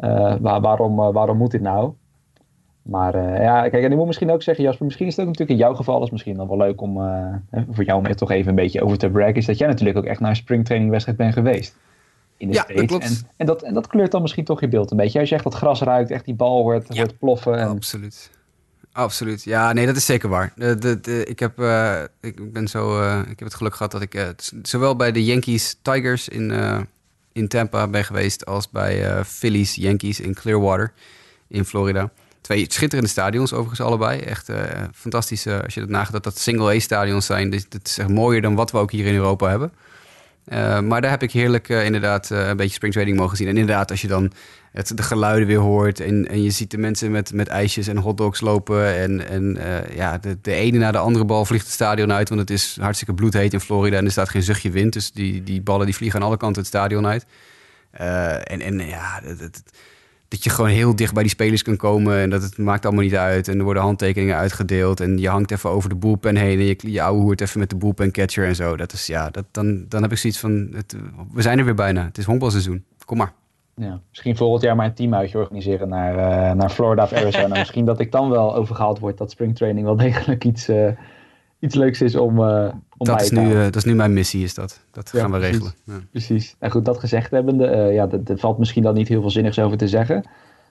uh, 0.00 0.34
waar, 0.40 0.60
waarom, 0.60 0.96
waarom 0.96 1.36
moet 1.36 1.50
dit 1.50 1.60
nou? 1.60 1.92
Maar 2.82 3.42
ja, 3.42 3.68
kijk, 3.68 3.84
en 3.84 3.90
ik 3.90 3.96
moet 3.96 4.06
misschien 4.06 4.30
ook 4.30 4.42
zeggen, 4.42 4.64
Jasper, 4.64 4.84
misschien 4.84 5.06
is 5.06 5.16
het 5.16 5.26
ook 5.26 5.30
natuurlijk 5.32 5.60
in 5.60 5.66
jouw 5.66 5.74
geval, 5.74 6.02
is 6.02 6.10
misschien 6.10 6.36
dan 6.36 6.48
wel 6.48 6.56
leuk 6.56 6.80
om 6.80 6.94
voor 7.70 7.84
jou 7.84 7.98
om 7.98 8.06
er 8.06 8.16
toch 8.16 8.30
even 8.30 8.48
een 8.48 8.54
beetje 8.54 8.82
over 8.82 8.98
te 8.98 9.10
braggen, 9.10 9.34
is 9.34 9.46
dat 9.46 9.58
jij 9.58 9.68
natuurlijk 9.68 9.98
ook 9.98 10.04
echt 10.04 10.20
naar 10.20 10.30
een 10.30 10.36
springtrainingwedstrijd 10.36 11.18
bent 11.18 11.32
geweest. 11.32 11.76
In 12.38 12.48
de 12.48 12.54
ja, 12.54 12.62
States. 12.62 12.76
Dat 12.80 12.86
klopt. 12.86 13.04
En, 13.04 13.28
en, 13.36 13.46
dat, 13.46 13.62
en 13.62 13.74
dat 13.74 13.86
kleurt 13.86 14.10
dan 14.10 14.22
misschien 14.22 14.44
toch 14.44 14.60
je 14.60 14.68
beeld 14.68 14.90
een 14.90 14.96
beetje. 14.96 15.20
Als 15.20 15.28
je 15.28 15.34
echt 15.34 15.44
dat 15.44 15.54
gras 15.54 15.80
ruikt, 15.80 16.10
echt 16.10 16.24
die 16.24 16.34
bal 16.34 16.62
hoort, 16.62 16.86
Ja. 16.88 17.00
hoort 17.00 17.18
ploffen. 17.18 17.58
En, 17.58 17.68
Absoluut. 17.68 18.30
Absoluut. 18.92 19.42
Ja, 19.44 19.72
nee, 19.72 19.86
dat 19.86 19.96
is 19.96 20.04
zeker 20.04 20.28
waar. 20.28 20.52
De, 20.56 20.74
de, 20.78 21.00
de- 21.00 21.24
ik, 21.24 21.38
heb, 21.38 21.58
eh, 21.58 22.02
ik 22.20 22.52
ben 22.52 22.68
zo, 22.68 23.00
eh, 23.02 23.18
ik 23.20 23.38
heb 23.38 23.48
het 23.48 23.54
geluk 23.54 23.74
gehad 23.74 23.92
dat 23.92 24.02
ik 24.02 24.14
eh, 24.14 24.26
zowel 24.62 24.96
bij 24.96 25.12
de 25.12 25.24
Yankees 25.24 25.78
Tigers 25.82 26.28
in, 26.28 26.52
in 27.32 27.48
Tampa 27.48 27.88
ben 27.88 28.04
geweest 28.04 28.46
als 28.46 28.70
bij 28.70 29.24
Phillies 29.24 29.74
Yankees 29.74 30.20
in 30.20 30.34
Clearwater 30.34 30.92
in 31.48 31.64
Florida. 31.64 32.10
Twee 32.40 32.64
schitterende 32.68 33.10
stadions 33.10 33.52
overigens 33.52 33.80
allebei. 33.80 34.20
Echt 34.20 34.48
fantastisch 34.94 35.46
als 35.46 35.74
je 35.74 35.80
dat 35.80 35.88
nagaat 35.88 36.12
dat 36.12 36.24
dat 36.24 36.38
single 36.38 36.74
A 36.74 36.78
stadions 36.78 37.26
zijn. 37.26 37.50
Dus 37.50 37.68
dat 37.68 37.80
is 37.86 37.98
echt 37.98 38.08
mooier 38.08 38.42
dan 38.42 38.54
wat 38.54 38.70
we 38.70 38.78
ook 38.78 38.90
hier 38.90 39.06
in 39.06 39.14
Europa 39.14 39.48
hebben. 39.48 39.72
Eh, 40.48 40.80
maar 40.80 41.00
daar 41.00 41.10
heb 41.10 41.22
ik 41.22 41.32
heerlijk 41.32 41.68
eh, 41.68 41.84
inderdaad 41.84 42.30
eh, 42.30 42.48
een 42.48 42.56
beetje 42.56 42.74
springtraining 42.74 43.18
mogen 43.18 43.36
zien. 43.36 43.48
En 43.48 43.56
inderdaad, 43.56 43.90
als 43.90 44.00
je 44.00 44.08
dan 44.08 44.32
het, 44.72 44.96
de 44.96 45.02
geluiden 45.02 45.46
weer 45.48 45.58
hoort 45.58 46.00
en, 46.00 46.28
en 46.28 46.42
je 46.42 46.50
ziet 46.50 46.70
de 46.70 46.78
mensen 46.78 47.10
met, 47.10 47.32
met 47.32 47.48
ijsjes 47.48 47.86
en 47.86 47.96
hotdogs 47.96 48.40
lopen. 48.40 48.96
En, 48.96 49.28
en 49.28 49.58
ja, 49.94 50.18
de, 50.18 50.38
de 50.42 50.52
ene 50.52 50.78
na 50.78 50.92
de 50.92 50.98
andere 50.98 51.24
bal 51.24 51.44
vliegt 51.44 51.64
het 51.64 51.74
stadion 51.74 52.12
uit, 52.12 52.28
want 52.28 52.40
het 52.40 52.50
is 52.50 52.76
hartstikke 52.80 53.14
bloedheet 53.14 53.52
in 53.52 53.60
Florida 53.60 53.96
en 53.96 54.04
er 54.04 54.10
staat 54.10 54.28
geen 54.28 54.42
zuchtje 54.42 54.70
wind. 54.70 54.92
Dus 54.92 55.12
die, 55.12 55.42
die 55.42 55.60
ballen 55.60 55.86
die 55.86 55.94
vliegen 55.94 56.20
aan 56.20 56.26
alle 56.26 56.36
kanten 56.36 56.58
het 56.58 56.70
stadion 56.70 57.06
uit. 57.06 57.26
En, 57.90 58.60
en 58.60 58.78
ja, 58.78 59.20
dat, 59.20 59.62
dat 60.28 60.44
je 60.44 60.50
gewoon 60.50 60.70
heel 60.70 60.96
dicht 60.96 61.14
bij 61.14 61.22
die 61.22 61.32
spelers 61.32 61.62
kan 61.62 61.76
komen 61.76 62.18
en 62.18 62.30
dat 62.30 62.42
het 62.42 62.58
maakt 62.58 62.84
allemaal 62.84 63.04
niet 63.04 63.16
uit. 63.16 63.48
En 63.48 63.58
er 63.58 63.64
worden 63.64 63.82
handtekeningen 63.82 64.36
uitgedeeld 64.36 65.00
en 65.00 65.18
je 65.18 65.28
hangt 65.28 65.50
even 65.50 65.70
over 65.70 65.88
de 65.88 65.94
boelpen 65.94 66.36
heen 66.36 66.58
en 66.58 66.64
je, 66.64 66.76
je 66.80 67.02
ouwe 67.02 67.20
hoert 67.20 67.40
even 67.40 67.58
met 67.58 67.70
de 67.70 67.76
boelpen 67.76 68.12
catcher 68.12 68.46
en 68.46 68.54
zo. 68.54 68.76
Dat 68.76 68.92
is 68.92 69.06
ja, 69.06 69.30
dat, 69.30 69.44
dan, 69.50 69.84
dan 69.88 70.02
heb 70.02 70.12
ik 70.12 70.18
zoiets 70.18 70.38
van, 70.38 70.68
het, 70.74 70.96
we 71.32 71.42
zijn 71.42 71.58
er 71.58 71.64
weer 71.64 71.74
bijna. 71.74 72.04
Het 72.04 72.18
is 72.18 72.24
honkbalseizoen. 72.24 72.84
Kom 73.04 73.16
maar. 73.16 73.32
Ja, 73.74 74.00
misschien 74.08 74.36
volgend 74.36 74.62
jaar 74.62 74.76
maar 74.76 74.86
een 74.86 74.94
teamuitje 74.94 75.38
organiseren 75.38 75.88
naar, 75.88 76.16
eh, 76.16 76.54
naar 76.54 76.70
Florida 76.70 77.02
of 77.02 77.12
Arizona. 77.12 77.58
misschien 77.58 77.84
dat 77.84 78.00
ik 78.00 78.12
dan 78.12 78.30
wel 78.30 78.54
overgehaald 78.54 78.98
word 78.98 79.18
dat 79.18 79.30
springtraining 79.30 79.86
wel 79.86 79.96
degelijk 79.96 80.44
iets, 80.44 80.68
eh, 80.68 80.88
iets 81.58 81.74
leuks 81.74 82.00
is 82.02 82.16
om, 82.16 82.38
eh 82.42 82.68
om 82.96 83.06
Dat 83.06 83.16
bij 83.16 83.24
is, 83.24 83.30
te 83.30 83.40
nu, 83.40 83.52
eh, 83.54 83.62
dat 83.62 83.76
is 83.76 83.84
nu 83.84 83.94
mijn 83.94 84.12
missie, 84.12 84.44
is 84.44 84.54
dat. 84.54 84.80
Dat 84.90 85.10
Ja, 85.12 85.20
gaan 85.20 85.30
we 85.30 85.36
precies. 85.38 85.52
regelen. 85.58 85.74
Ja. 85.84 86.06
Precies. 86.10 86.56
Nou 86.60 86.72
goed, 86.72 86.84
dat 86.84 86.98
gezegd 86.98 87.30
hebbende, 87.30 87.66
eh 87.66 87.94
ja, 87.94 88.08
er 88.26 88.38
valt 88.38 88.58
misschien 88.58 88.82
dan 88.82 88.94
niet 88.94 89.08
heel 89.08 89.20
veel 89.20 89.30
zinnigs 89.30 89.58
over 89.58 89.76
te 89.78 89.88
zeggen. 89.88 90.24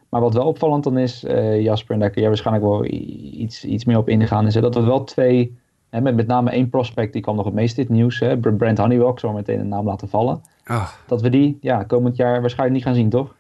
Maar 0.09 0.21
wat 0.21 0.33
wel 0.33 0.45
opvallend 0.47 0.83
dan 0.83 0.97
is, 0.97 1.25
Jasper, 1.59 1.93
en 1.93 1.99
daar 1.99 2.09
kun 2.09 2.19
jij 2.21 2.29
waarschijnlijk 2.29 2.65
wel 2.65 2.85
iets, 2.85 3.65
iets 3.65 3.85
meer 3.85 3.97
op 3.97 4.09
ingaan, 4.09 4.47
is 4.47 4.53
dat 4.53 4.75
we 4.75 4.81
wel 4.81 5.03
twee, 5.03 5.57
hè, 5.89 6.01
met, 6.01 6.15
met 6.15 6.27
name 6.27 6.49
één 6.49 6.69
prospect, 6.69 7.13
die 7.13 7.21
kwam 7.21 7.35
nog 7.35 7.45
het 7.45 7.53
meest 7.53 7.77
het 7.77 7.89
nieuws, 7.89 8.19
hè, 8.19 8.38
Br- 8.38 8.49
Brent 8.49 8.77
Honeywell, 8.77 9.09
ik 9.11 9.19
zal 9.19 9.33
meteen 9.33 9.59
een 9.59 9.67
naam 9.67 9.85
laten 9.85 10.09
vallen. 10.09 10.41
Oh, 10.67 10.89
Dat 11.07 11.21
we 11.21 11.29
die 11.29 11.57
ja, 11.61 11.83
komend 11.83 12.15
jaar 12.15 12.41
waarschijnlijk 12.41 12.73
niet 12.77 12.83
gaan 12.88 12.95
zien, 12.95 13.09
toch? 13.09 13.35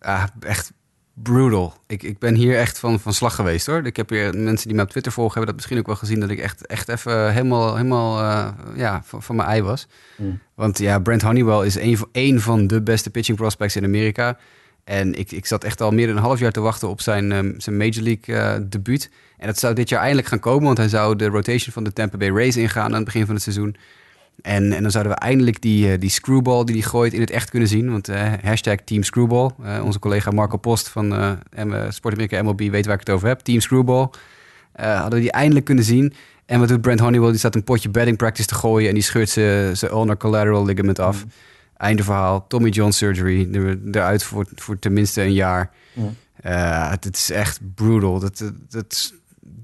ah, 0.00 0.24
echt 0.40 0.72
brutal. 1.22 1.74
Ik, 1.86 2.02
ik 2.02 2.18
ben 2.18 2.34
hier 2.34 2.56
echt 2.58 2.78
van, 2.78 3.00
van 3.00 3.12
slag 3.12 3.34
geweest 3.34 3.66
hoor. 3.66 3.86
Ik 3.86 3.96
heb 3.96 4.08
hier 4.10 4.36
mensen 4.38 4.66
die 4.66 4.74
mij 4.76 4.84
op 4.84 4.90
Twitter 4.90 5.12
volgen, 5.12 5.32
hebben 5.32 5.46
dat 5.54 5.56
misschien 5.56 5.78
ook 5.78 5.86
wel 5.86 5.96
gezien 6.08 6.20
dat 6.20 6.30
ik 6.30 6.38
echt, 6.38 6.66
echt 6.66 6.88
even 6.88 7.32
helemaal, 7.32 7.76
helemaal 7.76 8.20
eh, 8.20 8.48
ja, 8.76 9.02
van, 9.04 9.22
van 9.22 9.36
mijn 9.36 9.48
ei 9.48 9.62
was. 9.62 9.86
Hmm. 10.16 10.38
Want 10.54 10.78
ja, 10.78 10.98
Brent 10.98 11.22
Honeywell 11.22 11.66
is 11.66 11.74
een, 11.74 11.96
van- 11.98 12.08
een 12.12 12.40
van 12.40 12.66
de 12.66 12.82
beste 12.82 13.10
pitching 13.10 13.36
prospects 13.38 13.76
in 13.76 13.84
Amerika. 13.84 14.38
En 14.84 15.14
ik, 15.14 15.32
ik 15.32 15.46
zat 15.46 15.64
echt 15.64 15.80
al 15.80 15.90
meer 15.90 16.06
dan 16.06 16.16
een 16.16 16.22
half 16.22 16.38
jaar 16.38 16.52
te 16.52 16.60
wachten 16.60 16.88
op 16.88 17.00
zijn, 17.00 17.32
ehm, 17.32 17.52
zijn 17.56 17.76
Major 17.76 18.02
League 18.02 18.36
eh, 18.36 18.60
debuut. 18.68 19.10
En 19.38 19.46
dat 19.46 19.58
zou 19.58 19.74
dit 19.74 19.88
jaar 19.88 20.00
eindelijk 20.00 20.28
gaan 20.28 20.38
komen, 20.40 20.64
want 20.64 20.78
hij 20.78 20.88
zou 20.88 21.16
de 21.16 21.26
rotation 21.26 21.72
van 21.72 21.84
de 21.84 21.92
Tampa 21.92 22.16
Bay 22.16 22.28
Rays 22.30 22.56
ingaan 22.56 22.84
aan 22.84 22.94
het 22.94 23.04
begin 23.04 23.24
van 23.26 23.34
het 23.34 23.42
seizoen. 23.42 23.76
En, 24.42 24.72
en 24.72 24.82
dan 24.82 24.90
zouden 24.90 25.12
we 25.12 25.18
eindelijk 25.18 25.60
die, 25.60 25.92
eh, 25.92 25.98
die 26.00 26.10
screwball 26.10 26.64
die 26.64 26.74
hij 26.74 26.84
gooit 26.84 27.12
in 27.12 27.20
het 27.20 27.30
echt 27.30 27.50
kunnen 27.50 27.68
zien. 27.68 27.90
Want 27.90 28.08
eh, 28.08 28.32
hashtag 28.42 28.76
Team 28.84 29.02
Screwball. 29.02 29.50
Eh, 29.64 29.84
onze 29.84 29.98
collega 29.98 30.30
Marco 30.30 30.56
Post 30.56 30.88
van 30.88 31.08
M- 31.56 31.74
Sport 31.88 32.42
MLB 32.42 32.60
weet 32.70 32.84
waar 32.86 32.94
ik 32.94 33.00
het 33.06 33.10
over 33.10 33.28
heb. 33.28 33.40
Team 33.40 33.60
Screwball. 33.60 34.08
Hadden 34.72 35.10
we 35.14 35.20
die 35.20 35.32
eindelijk 35.32 35.64
kunnen 35.64 35.84
zien. 35.84 36.12
En 36.46 36.58
wat 36.58 36.68
doet 36.68 36.80
Brent 36.80 37.00
Honeywell? 37.00 37.28
Die 37.30 37.38
staat 37.38 37.54
een 37.54 37.64
potje 37.64 37.88
batting 37.88 38.16
practice 38.16 38.48
te 38.48 38.54
gooien... 38.54 38.88
en 38.88 38.94
die 38.94 39.02
scheurt 39.02 39.30
zijn 39.30 39.90
ulnar 39.90 40.16
collateral 40.16 40.64
ligament 40.64 40.98
af. 40.98 41.24
Einde 41.76 42.02
verhaal. 42.02 42.46
Tommy 42.46 42.68
John 42.68 42.90
surgery. 42.90 43.54
Er, 43.54 43.78
eruit 43.92 44.22
voor, 44.22 44.46
voor 44.54 44.78
tenminste 44.78 45.22
een 45.22 45.32
jaar. 45.32 45.70
Mm. 45.92 46.16
Het, 46.42 47.16
is 47.16 47.30
echt 47.30 47.60
brutal. 47.74 48.18
Dat, 48.18 48.38
dat, 48.38 48.52
dat- 48.68 49.12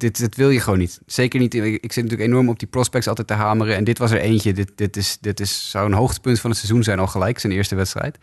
dit, 0.01 0.19
dit 0.19 0.37
wil 0.37 0.51
je 0.51 0.61
gewoon 0.61 0.79
niet. 0.79 1.01
Zeker 1.07 1.41
niet. 1.41 1.55
Ik, 1.55 1.93
zit 1.93 2.05
natuurlijk 2.05 2.31
enorm 2.31 2.49
op 2.49 2.59
die 2.59 2.69
prospects 2.69 3.09
altijd 3.09 3.27
te 3.27 3.35
hameren. 3.35 3.77
En 3.77 3.85
dit 3.85 3.99
was 3.99 4.11
er 4.11 4.21
eentje. 4.21 4.53
Dit, 4.53 4.73
dit, 4.75 4.97
is, 4.97 5.19
dit 5.21 5.41
is, 5.41 5.71
zou 5.71 5.87
een 5.87 5.93
hoogtepunt 5.93 6.41
van 6.41 6.51
het 6.51 6.59
seizoen 6.59 6.83
zijn 6.83 6.99
al 6.99 7.07
gelijk. 7.07 7.39
Zijn 7.39 7.53
eerste 7.53 7.75
wedstrijd. 7.75 8.19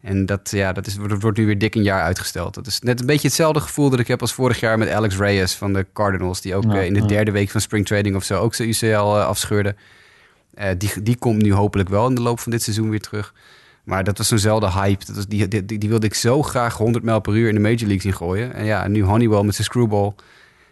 En 0.00 0.26
dat, 0.26 0.50
ja, 0.50 0.72
dat 0.72 0.86
is, 0.86 0.96
wordt 0.96 1.22
wordt 1.22 1.38
nu 1.38 1.46
weer 1.46 1.58
dik 1.58 1.74
een 1.74 1.82
jaar 1.82 2.02
uitgesteld. 2.02 2.54
Dat 2.54 2.66
is 2.66 2.80
net 2.80 3.00
een 3.00 3.06
beetje 3.06 3.26
hetzelfde 3.26 3.60
gevoel 3.60 3.90
dat 3.90 3.98
ik 3.98 4.06
heb 4.06 4.20
als 4.20 4.32
vorig 4.32 4.60
jaar 4.60 4.78
met 4.78 4.88
Alex 4.88 5.16
Reyes 5.16 5.54
van 5.54 5.72
de 5.72 5.86
Cardinals. 5.92 6.40
Die 6.40 6.54
ook 6.54 6.64
Ja, 6.64 6.74
eh, 6.74 6.86
in 6.86 6.92
de 6.92 7.00
ja. 7.00 7.06
derde 7.06 7.30
week 7.30 7.50
van 7.50 7.60
spring 7.60 7.86
trading 7.86 8.16
of 8.16 8.24
zo 8.24 8.40
ook 8.40 8.54
zijn 8.54 8.68
UCL 8.68 8.84
eh, 8.86 9.26
afscheurde. 9.26 9.74
Eh, 10.54 10.68
die, 10.78 11.02
die 11.02 11.16
komt 11.16 11.42
nu 11.42 11.52
hopelijk 11.52 11.88
wel 11.88 12.08
in 12.08 12.14
de 12.14 12.20
loop 12.20 12.40
van 12.40 12.52
dit 12.52 12.62
seizoen 12.62 12.90
weer 12.90 13.00
terug. 13.00 13.34
Maar 13.84 14.04
dat 14.04 14.18
was 14.18 14.28
zo'nzelfde 14.28 14.70
hype. 14.70 15.04
Dat 15.04 15.16
was, 15.16 15.26
die, 15.26 15.48
die, 15.48 15.78
die 15.78 15.88
wilde 15.88 16.06
ik 16.06 16.14
zo 16.14 16.42
graag 16.42 16.76
100 16.76 17.04
mijl 17.04 17.20
per 17.20 17.36
uur 17.36 17.48
in 17.48 17.54
de 17.54 17.60
Major 17.60 17.78
League 17.78 18.00
zien 18.00 18.14
gooien. 18.14 18.54
En 18.54 18.64
ja, 18.64 18.88
nu 18.88 19.02
Honeywell 19.02 19.42
met 19.42 19.54
zijn 19.54 19.66
screwball. 19.66 20.14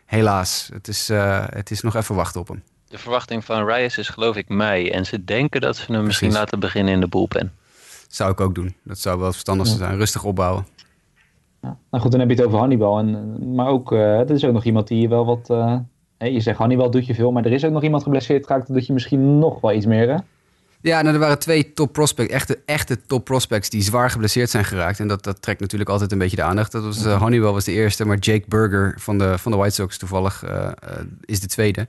Helaas, 0.08 0.70
het 0.72 0.88
is, 0.88 1.10
eh, 1.10 1.44
het 1.48 1.70
is 1.70 1.80
nog 1.80 1.94
even 1.94 2.14
wachten 2.14 2.40
op 2.40 2.48
hem. 2.48 2.62
De 2.88 2.98
verwachting 2.98 3.44
van 3.44 3.64
Reyes 3.64 3.98
is 3.98 4.08
geloof 4.08 4.36
ik 4.36 4.48
mei. 4.48 4.90
En 4.90 5.06
ze 5.06 5.24
denken 5.24 5.60
dat 5.60 5.76
ze 5.76 5.92
hem 5.92 6.04
misschien 6.04 6.32
laten 6.32 6.60
beginnen 6.60 6.94
in 6.94 7.00
de 7.00 7.08
bullpen. 7.08 7.52
Zou 8.08 8.30
ik 8.30 8.40
ook 8.40 8.54
doen. 8.54 8.74
Dat 8.84 8.98
zou 8.98 9.18
wel 9.18 9.30
verstandig 9.32 9.66
zijn. 9.66 9.96
Rustig 9.96 10.24
opbouwen. 10.24 10.66
Ja. 11.62 11.76
Nou 11.90 12.02
goed, 12.02 12.10
dan 12.10 12.20
heb 12.20 12.30
je 12.30 12.36
het 12.36 12.44
over 12.44 12.58
Hannibal. 12.58 12.98
En, 12.98 13.36
eh, 13.40 13.46
maar 13.46 13.66
ook, 13.66 13.92
eh, 13.92 14.18
er 14.18 14.30
is 14.30 14.44
ook 14.44 14.52
nog 14.52 14.64
iemand 14.64 14.88
die 14.88 15.08
wel 15.08 15.26
wat... 15.26 15.50
eh, 15.50 15.76
hè, 16.18 16.26
je 16.26 16.40
zegt 16.40 16.58
Hannibal 16.58 16.90
doet 16.90 17.06
je 17.06 17.14
veel, 17.14 17.32
maar 17.32 17.44
er 17.44 17.52
is 17.52 17.64
ook 17.64 17.72
nog 17.72 17.82
iemand 17.82 18.02
geblesseerd 18.02 18.46
geraakt. 18.46 18.66
Dat 18.66 18.76
doet 18.76 18.86
je 18.86 18.92
misschien 18.92 19.38
nog 19.38 19.60
wel 19.60 19.72
iets 19.72 19.86
meer, 19.86 20.08
hè? 20.08 20.16
Ja, 20.80 21.02
nou, 21.02 21.14
er 21.14 21.20
waren 21.20 21.38
twee 21.38 21.72
top 21.72 21.92
prospects, 21.92 22.32
echte, 22.32 22.58
echte 22.64 22.98
top 23.06 23.24
prospects 23.24 23.70
die 23.70 23.82
zwaar 23.82 24.10
geblesseerd 24.10 24.50
zijn 24.50 24.64
geraakt. 24.64 25.00
En 25.00 25.08
dat, 25.08 25.24
dat 25.24 25.42
trekt 25.42 25.60
natuurlijk 25.60 25.90
altijd 25.90 26.12
een 26.12 26.18
beetje 26.18 26.36
de 26.36 26.42
aandacht. 26.42 26.72
Dat 26.72 26.84
was, 26.84 27.04
eh, 27.04 27.20
Honeywell 27.20 27.50
was 27.52 27.64
de 27.64 27.72
eerste, 27.72 28.04
maar 28.04 28.18
Jake 28.18 28.44
Burger 28.48 28.94
van 28.98 29.18
de, 29.18 29.38
van 29.38 29.52
de 29.52 29.58
White 29.58 29.74
Sox 29.74 29.98
toevallig 29.98 30.42
eh, 30.42 30.66
eh, 30.66 30.72
is 31.24 31.40
de 31.40 31.46
tweede. 31.46 31.88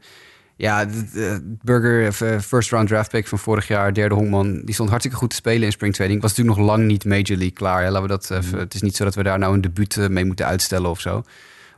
Ja, 0.56 0.86
de, 0.86 1.10
de- 1.14 1.56
Burger, 1.64 2.12
first 2.42 2.72
round 2.72 2.88
draft 2.88 3.10
pick 3.12 3.28
van 3.28 3.40
vorig 3.40 3.68
jaar, 3.68 3.94
derde 3.94 4.16
honkman, 4.16 4.62
die 4.66 4.74
stond 4.74 4.90
hartstikke 4.90 5.18
goed 5.20 5.30
te 5.30 5.36
spelen 5.36 5.64
in 5.64 5.72
spring 5.72 5.94
training. 5.94 6.22
Was 6.22 6.30
natuurlijk 6.36 6.58
nog 6.58 6.68
lang 6.68 6.86
niet 6.88 7.06
Major 7.06 7.26
League 7.38 7.52
klaar. 7.52 7.82
Hè. 7.84 7.90
Laten 7.90 8.02
we 8.02 8.08
dat 8.08 8.32
even, 8.32 8.60
Het 8.60 8.74
is 8.74 8.82
niet 8.82 8.96
zo 8.96 9.04
dat 9.04 9.16
we 9.16 9.24
daar 9.24 9.40
nou 9.40 9.54
een 9.54 9.62
debuut 9.62 10.10
mee 10.10 10.26
moeten 10.26 10.46
uitstellen 10.46 10.90
of 10.90 11.00
zo. 11.00 11.24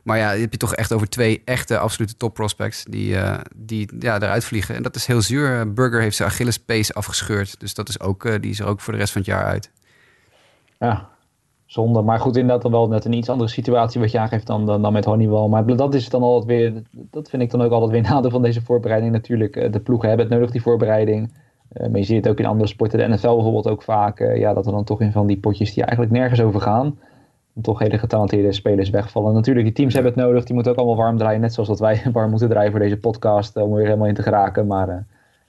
Maar 0.02 0.18
ja, 0.18 0.28
heb 0.28 0.52
je 0.52 0.58
toch 0.58 0.74
echt 0.74 0.92
over 0.92 1.08
twee 1.08 1.42
echte 1.44 1.78
absolute 1.78 2.16
top 2.16 2.34
prospects 2.34 2.84
die, 2.84 3.16
eh, 3.16 3.38
die 3.56 3.90
ja, 3.98 4.14
eruit 4.16 4.44
vliegen. 4.44 4.74
En 4.74 4.82
dat 4.82 4.94
is 4.96 5.06
heel 5.06 5.22
zuur. 5.22 5.72
Burger 5.72 6.00
heeft 6.00 6.16
zijn 6.16 6.28
Achillespees 6.28 6.94
afgescheurd. 6.94 7.60
Dus 7.60 7.74
dat 7.74 7.88
is 7.88 8.00
ook, 8.00 8.24
eh, 8.24 8.40
die 8.40 8.50
is 8.50 8.60
er 8.60 8.66
ook 8.66 8.80
voor 8.80 8.92
de 8.92 8.98
rest 8.98 9.12
van 9.12 9.20
het 9.20 9.30
jaar 9.30 9.44
uit. 9.44 9.70
Ja, 10.78 11.08
zonde. 11.66 12.02
Maar 12.02 12.20
goed, 12.20 12.36
inderdaad 12.36 12.62
dan 12.62 12.70
wel 12.70 12.88
net 12.88 13.04
een 13.04 13.12
iets 13.12 13.28
andere 13.28 13.50
situatie 13.50 14.00
wat 14.00 14.10
je 14.10 14.18
aangeeft 14.18 14.46
dan, 14.46 14.66
dan, 14.66 14.92
met 14.92 15.04
Honeywell. 15.04 15.48
Maar 15.48 15.66
dat 15.66 15.94
is 15.94 16.08
dan 16.08 16.22
altijd 16.22 16.44
weer, 16.44 16.82
dat 16.90 17.30
vind 17.30 17.42
ik 17.42 17.50
dan 17.50 17.62
ook 17.62 17.72
altijd 17.72 17.90
weer 17.90 18.02
nadeel 18.12 18.30
van 18.30 18.42
deze 18.42 18.62
voorbereiding 18.62 19.12
natuurlijk. 19.12 19.56
Eh, 19.56 19.72
De 19.72 19.80
ploegen 19.80 20.08
hebben 20.08 20.26
het 20.26 20.34
nodig, 20.34 20.50
die 20.50 20.62
voorbereiding. 20.62 21.32
Eh, 21.72 21.88
maar 21.88 21.98
je 21.98 22.04
ziet 22.04 22.16
het 22.16 22.28
ook 22.28 22.38
in 22.38 22.46
andere 22.46 22.68
sporten, 22.68 22.98
de 22.98 23.08
NFL 23.08 23.34
bijvoorbeeld 23.34 23.68
ook 23.68 23.82
vaak. 23.82 24.20
eh, 24.20 24.36
ja, 24.38 24.54
dat 24.54 24.66
er 24.66 24.72
dan 24.72 24.84
toch 24.84 25.00
in 25.00 25.12
van 25.12 25.26
die 25.26 25.38
potjes 25.38 25.74
die 25.74 25.84
eigenlijk 25.84 26.12
nergens 26.16 26.40
over 26.40 26.60
gaan. 26.60 26.98
Toch 27.60 27.78
hele 27.78 27.98
getalenteerde 27.98 28.52
spelers 28.52 28.90
wegvallen. 28.90 29.34
Natuurlijk, 29.34 29.66
die 29.66 29.74
teams 29.74 29.94
hebben 29.94 30.12
het 30.12 30.22
nodig. 30.22 30.44
Die 30.44 30.54
moeten 30.54 30.72
ook 30.72 30.78
allemaal 30.78 30.96
warm 30.96 31.18
draaien. 31.18 31.40
Net 31.40 31.52
zoals 31.52 31.68
dat 31.68 31.78
wij 31.78 32.02
warm 32.12 32.30
moeten 32.30 32.48
draaien 32.48 32.70
voor 32.70 32.80
deze 32.80 32.96
podcast. 32.98 33.56
eh, 33.56 33.62
Om 33.62 33.70
er 33.70 33.76
weer 33.76 33.84
helemaal 33.86 34.08
in 34.08 34.14
te 34.14 34.22
geraken. 34.22 34.66
Maar 34.66 34.88
eh, 34.88 34.96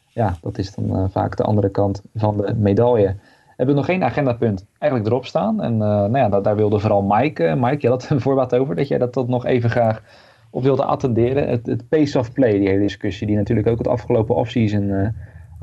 ja, 0.08 0.36
dat 0.41 0.58
is 0.58 0.76
dan 0.76 0.95
eh, 0.95 1.04
vaak 1.10 1.38
de 1.38 1.43
andere 1.43 1.70
kant 1.70 2.01
van 2.16 2.38
de 2.38 2.54
medaille. 2.56 3.16
Hebben 3.47 3.76
we 3.76 3.82
nog 3.82 3.89
geen 3.89 4.04
agendapunt 4.04 4.66
eigenlijk 4.78 5.12
erop 5.12 5.26
staan. 5.26 5.62
En 5.62 5.78
nou 5.78 6.18
ja, 6.18 6.30
daar, 6.30 6.41
daar 6.41 6.56
wilde 6.56 6.80
vooral 6.80 7.01
Mike. 7.01 7.56
Mike, 7.58 7.78
je 7.80 7.88
had 7.88 8.10
een 8.10 8.22
voorbaat 8.28 8.56
over. 8.56 8.76
Dat 8.76 8.88
jij 8.88 8.97
dat 8.97 9.12
tot 9.12 9.28
nog 9.28 9.45
even 9.45 9.70
graag 9.70 10.01
op 10.49 10.64
wilde 10.64 10.84
attenderen. 10.84 11.47
Het, 11.47 11.66
het 11.66 11.89
pace 11.89 12.20
of 12.20 12.32
play, 12.32 12.51
die 12.60 12.68
hele 12.68 12.82
discussie. 12.82 13.28
Die 13.28 13.36
natuurlijk 13.36 13.68
ook 13.68 13.78
het 13.78 13.88
afgelopen 13.88 14.36
offseason 14.36 15.14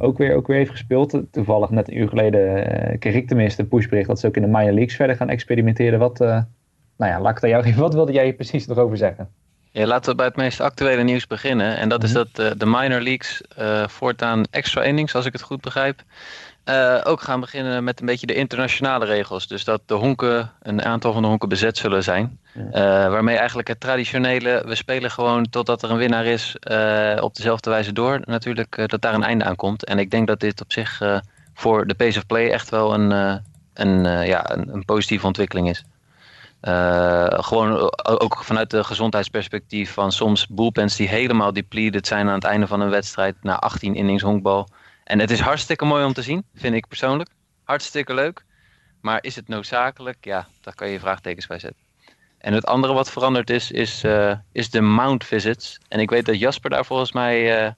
ook, 0.00 0.18
weer, 0.18 0.34
ook 0.34 0.46
weer 0.46 0.56
heeft 0.56 0.70
gespeeld. 0.70 1.18
Toevallig 1.30 1.70
net 1.70 1.88
een 1.88 1.98
uur 1.98 2.08
geleden 2.08 2.66
eh, 2.66 2.98
kreeg 2.98 3.14
ik 3.14 3.28
tenminste 3.28 3.62
een 3.62 3.68
pushbericht. 3.68 4.08
Dat 4.08 4.20
ze 4.20 4.26
ook 4.26 4.36
in 4.36 4.42
de 4.42 4.48
minor 4.48 4.72
leagues 4.72 4.96
verder 4.96 5.16
gaan 5.16 5.28
experimenteren. 5.28 5.98
Wat, 5.98 6.20
eh, 6.20 6.42
nou 6.96 7.10
ja, 7.10 7.20
laat 7.20 7.36
ik 7.36 7.42
aan 7.42 7.48
jou 7.48 7.62
geven. 7.62 7.80
Wat 7.88 7.94
wilde 7.94 8.12
jij 8.12 8.24
hier 8.24 8.32
precies 8.32 8.66
nog 8.66 8.78
over 8.78 8.96
zeggen? 8.96 9.28
Ja, 9.72 9.86
laten 9.86 10.10
we 10.10 10.16
bij 10.16 10.26
het 10.26 10.36
meest 10.36 10.60
actuele 10.60 11.02
nieuws 11.02 11.26
beginnen. 11.26 11.76
En 11.76 11.88
dat 11.88 12.02
is 12.02 12.12
dat 12.12 12.28
uh, 12.40 12.50
de 12.56 12.66
minor 12.66 13.00
leagues 13.00 13.42
uh, 13.58 13.88
voortaan 13.88 14.44
extra 14.50 14.82
innings, 14.82 15.14
als 15.14 15.26
ik 15.26 15.32
het 15.32 15.42
goed 15.42 15.60
begrijp. 15.60 16.02
Uh, 16.64 17.00
ook 17.04 17.20
gaan 17.20 17.40
beginnen 17.40 17.84
met 17.84 18.00
een 18.00 18.06
beetje 18.06 18.26
de 18.26 18.34
internationale 18.34 19.04
regels. 19.04 19.46
Dus 19.46 19.64
dat 19.64 19.80
de 19.86 19.94
honken, 19.94 20.52
een 20.62 20.84
aantal 20.84 21.12
van 21.12 21.22
de 21.22 21.28
honken 21.28 21.48
bezet 21.48 21.76
zullen 21.76 22.02
zijn. 22.02 22.38
Ja. 22.72 23.10
waarmee 23.10 23.36
eigenlijk 23.36 23.68
het 23.68 23.80
traditionele, 23.80 24.62
we 24.66 24.74
spelen 24.74 25.10
gewoon 25.10 25.48
totdat 25.50 25.82
er 25.82 25.90
een 25.90 25.96
winnaar 25.96 26.24
is, 26.24 26.56
op 27.20 27.34
dezelfde 27.34 27.70
wijze 27.70 27.92
door. 27.92 28.20
Natuurlijk 28.24 28.88
dat 28.90 29.00
daar 29.00 29.14
een 29.14 29.22
einde 29.22 29.44
aan 29.44 29.56
komt. 29.56 29.84
En 29.84 29.98
ik 29.98 30.10
denk 30.10 30.26
dat 30.26 30.40
dit 30.40 30.60
op 30.60 30.72
zich 30.72 31.20
voor 31.54 31.86
de 31.86 31.94
pace 31.94 32.18
of 32.18 32.26
play 32.26 32.50
echt 32.50 32.70
wel 32.70 32.94
een, 32.94 33.40
een, 33.74 34.26
ja, 34.26 34.50
een, 34.50 34.68
een 34.74 34.84
positieve 34.84 35.26
ontwikkeling 35.26 35.68
is. 35.68 35.84
Gewoon 37.44 37.92
ook 38.02 38.44
vanuit 38.44 38.70
de 38.70 38.84
gezondheidsperspectief 38.84 39.92
van 39.92 40.12
soms 40.12 40.46
bullpens 40.46 40.96
die 40.96 41.08
helemaal 41.08 41.52
depleted 41.52 42.06
zijn 42.06 42.28
aan 42.28 42.34
het 42.34 42.44
einde 42.44 42.66
van 42.66 42.80
een 42.80 42.90
wedstrijd 42.90 43.36
na 43.42 43.58
18 43.58 43.94
innings 43.94 44.22
honkbal. 44.22 44.68
En 45.10 45.18
het 45.18 45.30
is 45.30 45.40
hartstikke 45.40 45.84
mooi 45.84 46.04
om 46.04 46.12
te 46.12 46.22
zien, 46.22 46.44
vind 46.54 46.74
ik 46.74 46.88
persoonlijk. 46.88 47.30
Hartstikke 47.64 48.14
leuk. 48.14 48.44
Maar 49.00 49.18
is 49.22 49.36
het 49.36 49.48
noodzakelijk? 49.48 50.16
Ja, 50.20 50.48
daar 50.60 50.74
kan 50.74 50.88
je 50.88 51.00
vraagtekens 51.00 51.46
bij 51.46 51.58
zetten. 51.58 51.82
En 52.38 52.52
het 52.52 52.66
andere 52.66 52.92
wat 52.92 53.10
veranderd 53.10 53.50
is, 53.50 53.70
is, 53.70 54.04
uh, 54.04 54.32
is 54.52 54.70
de 54.70 54.80
mount 54.80 55.24
visits. 55.24 55.78
En 55.88 56.00
ik 56.00 56.10
weet 56.10 56.26
dat 56.26 56.38
Jasper 56.38 56.70
daar 56.70 56.84
volgens 56.84 57.12
mij 57.12 57.64
uh, 57.64 57.70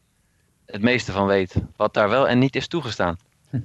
het 0.67 0.83
meeste 0.83 1.13
van 1.13 1.27
weet. 1.27 1.55
Wat 1.77 1.95
daar 1.95 2.09
wel 2.09 2.29
en 2.29 2.39
niet 2.39 2.57
is 2.57 2.69
toegestaan. 2.69 3.17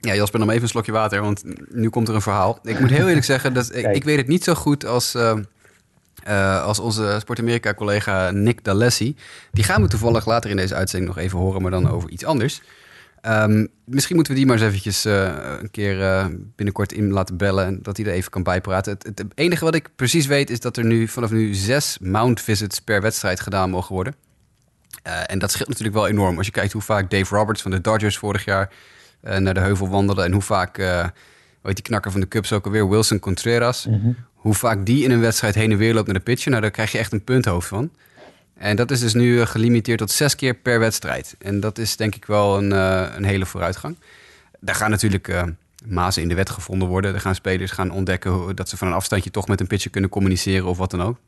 Ja, 0.00 0.14
Jasper, 0.14 0.38
nam 0.38 0.50
even 0.50 0.62
een 0.62 0.68
slokje 0.68 0.92
water, 0.92 1.20
want 1.20 1.42
nu 1.74 1.88
komt 1.88 2.08
er 2.08 2.14
een 2.14 2.22
verhaal. 2.22 2.58
Ik 2.62 2.80
moet 2.80 2.90
heel 2.90 3.06
eerlijk 3.06 3.24
zeggen, 3.24 3.52
dat 3.54 3.74
ik, 3.74 3.86
ik 3.86 4.04
weet 4.04 4.16
het 4.16 4.28
niet 4.28 4.44
zo 4.44 4.54
goed 4.54 4.84
als, 4.84 5.14
uh, 5.14 5.36
uh, 6.28 6.64
als 6.64 6.78
onze 6.78 7.16
Sport 7.20 7.38
Amerika-collega 7.38 8.30
Nick 8.30 8.64
D'Alessi. 8.64 9.16
Die 9.52 9.64
gaan 9.64 9.82
we 9.82 9.88
toevallig 9.88 10.26
later 10.26 10.50
in 10.50 10.56
deze 10.56 10.74
uitzending 10.74 11.14
nog 11.14 11.24
even 11.24 11.38
horen, 11.38 11.62
maar 11.62 11.70
dan 11.70 11.90
over 11.90 12.10
iets 12.10 12.24
anders. 12.24 12.60
Um, 13.22 13.68
misschien 13.84 14.14
moeten 14.14 14.32
we 14.32 14.38
die 14.38 14.48
maar 14.48 14.58
eens 14.58 14.66
eventjes 14.66 15.06
uh, 15.06 15.36
een 15.60 15.70
keer 15.70 16.28
binnenkort 16.56 16.92
in 16.92 17.10
laten 17.10 17.36
bellen... 17.36 17.66
en 17.66 17.78
dat 17.82 17.96
hij 17.96 18.06
er 18.06 18.12
even 18.12 18.30
kan 18.30 18.42
bijpraten. 18.42 18.92
Het, 18.92 19.18
het, 19.18 19.24
enige 19.34 19.64
wat 19.64 19.74
ik 19.74 19.88
precies 19.96 20.26
weet 20.26 20.50
is 20.50 20.60
dat 20.60 20.76
er 20.76 20.84
nu 20.84 21.08
vanaf 21.08 21.30
nu 21.30 21.54
zes 21.54 21.98
mount 22.00 22.40
visits 22.40 22.80
per 22.80 23.00
wedstrijd 23.00 23.40
gedaan 23.40 23.70
mogen 23.70 23.94
worden. 23.94 24.14
en 25.26 25.38
dat 25.38 25.50
scheelt 25.50 25.68
natuurlijk 25.68 25.96
wel 25.96 26.08
enorm. 26.08 26.36
Als 26.36 26.46
je 26.46 26.52
kijkt 26.52 26.72
hoe 26.72 26.82
vaak 26.82 27.10
Dave 27.10 27.34
Roberts 27.34 27.62
van 27.62 27.70
de 27.70 27.80
Dodgers 27.80 28.18
vorig 28.18 28.44
jaar 28.44 28.72
naar 29.20 29.54
de 29.54 29.60
heuvel 29.60 29.88
wandelen. 29.88 30.24
En 30.24 30.32
hoe 30.32 30.42
vaak, 30.42 30.76
weet 31.62 31.74
die 31.74 31.82
knakker 31.82 32.10
van 32.10 32.20
de 32.20 32.28
Cubs 32.28 32.52
ook 32.52 32.64
alweer, 32.64 32.88
Wilson 32.88 33.18
Contreras. 33.18 33.86
Mm 33.86 34.00
-hmm. 34.00 34.16
Hoe 34.34 34.54
vaak 34.54 34.86
die 34.86 35.04
in 35.04 35.10
een 35.10 35.20
wedstrijd 35.20 35.54
heen 35.54 35.70
en 35.70 35.76
weer 35.76 35.94
loopt 35.94 36.06
naar 36.06 36.16
de 36.16 36.22
pitcher. 36.22 36.50
Nou, 36.50 36.62
daar 36.62 36.70
krijg 36.70 36.92
je 36.92 36.98
echt 36.98 37.12
een 37.12 37.24
punthoofd 37.24 37.68
van. 37.68 37.90
En 38.58 38.76
dat 38.76 38.90
is 38.90 39.00
dus 39.00 39.14
nu 39.14 39.44
gelimiteerd 39.44 39.98
tot 39.98 40.10
zes 40.10 40.34
keer 40.34 40.54
per 40.54 40.78
wedstrijd. 40.78 41.34
En 41.38 41.60
dat 41.60 41.78
is 41.78 41.96
denk 41.96 42.14
ik 42.14 42.24
wel 42.24 42.58
een, 42.58 42.70
uh, 42.70 43.14
een 43.16 43.24
hele 43.24 43.46
vooruitgang. 43.46 43.98
Daar 44.60 44.74
gaan 44.74 44.90
natuurlijk 44.90 45.28
uh, 45.28 45.42
mazen 45.86 46.22
in 46.22 46.28
de 46.28 46.34
wet 46.34 46.50
gevonden 46.50 46.88
worden. 46.88 47.14
Er 47.14 47.20
gaan 47.20 47.34
spelers 47.34 47.70
gaan 47.70 47.90
ontdekken 47.90 48.30
hoe, 48.30 48.54
dat 48.54 48.68
ze 48.68 48.76
van 48.76 48.88
een 48.88 48.94
afstandje 48.94 49.30
toch 49.30 49.48
met 49.48 49.60
een 49.60 49.66
pitcher 49.66 49.90
kunnen 49.90 50.10
communiceren 50.10 50.66
of 50.66 50.78
wat 50.78 50.90
dan 50.90 51.02
ook. 51.02 51.18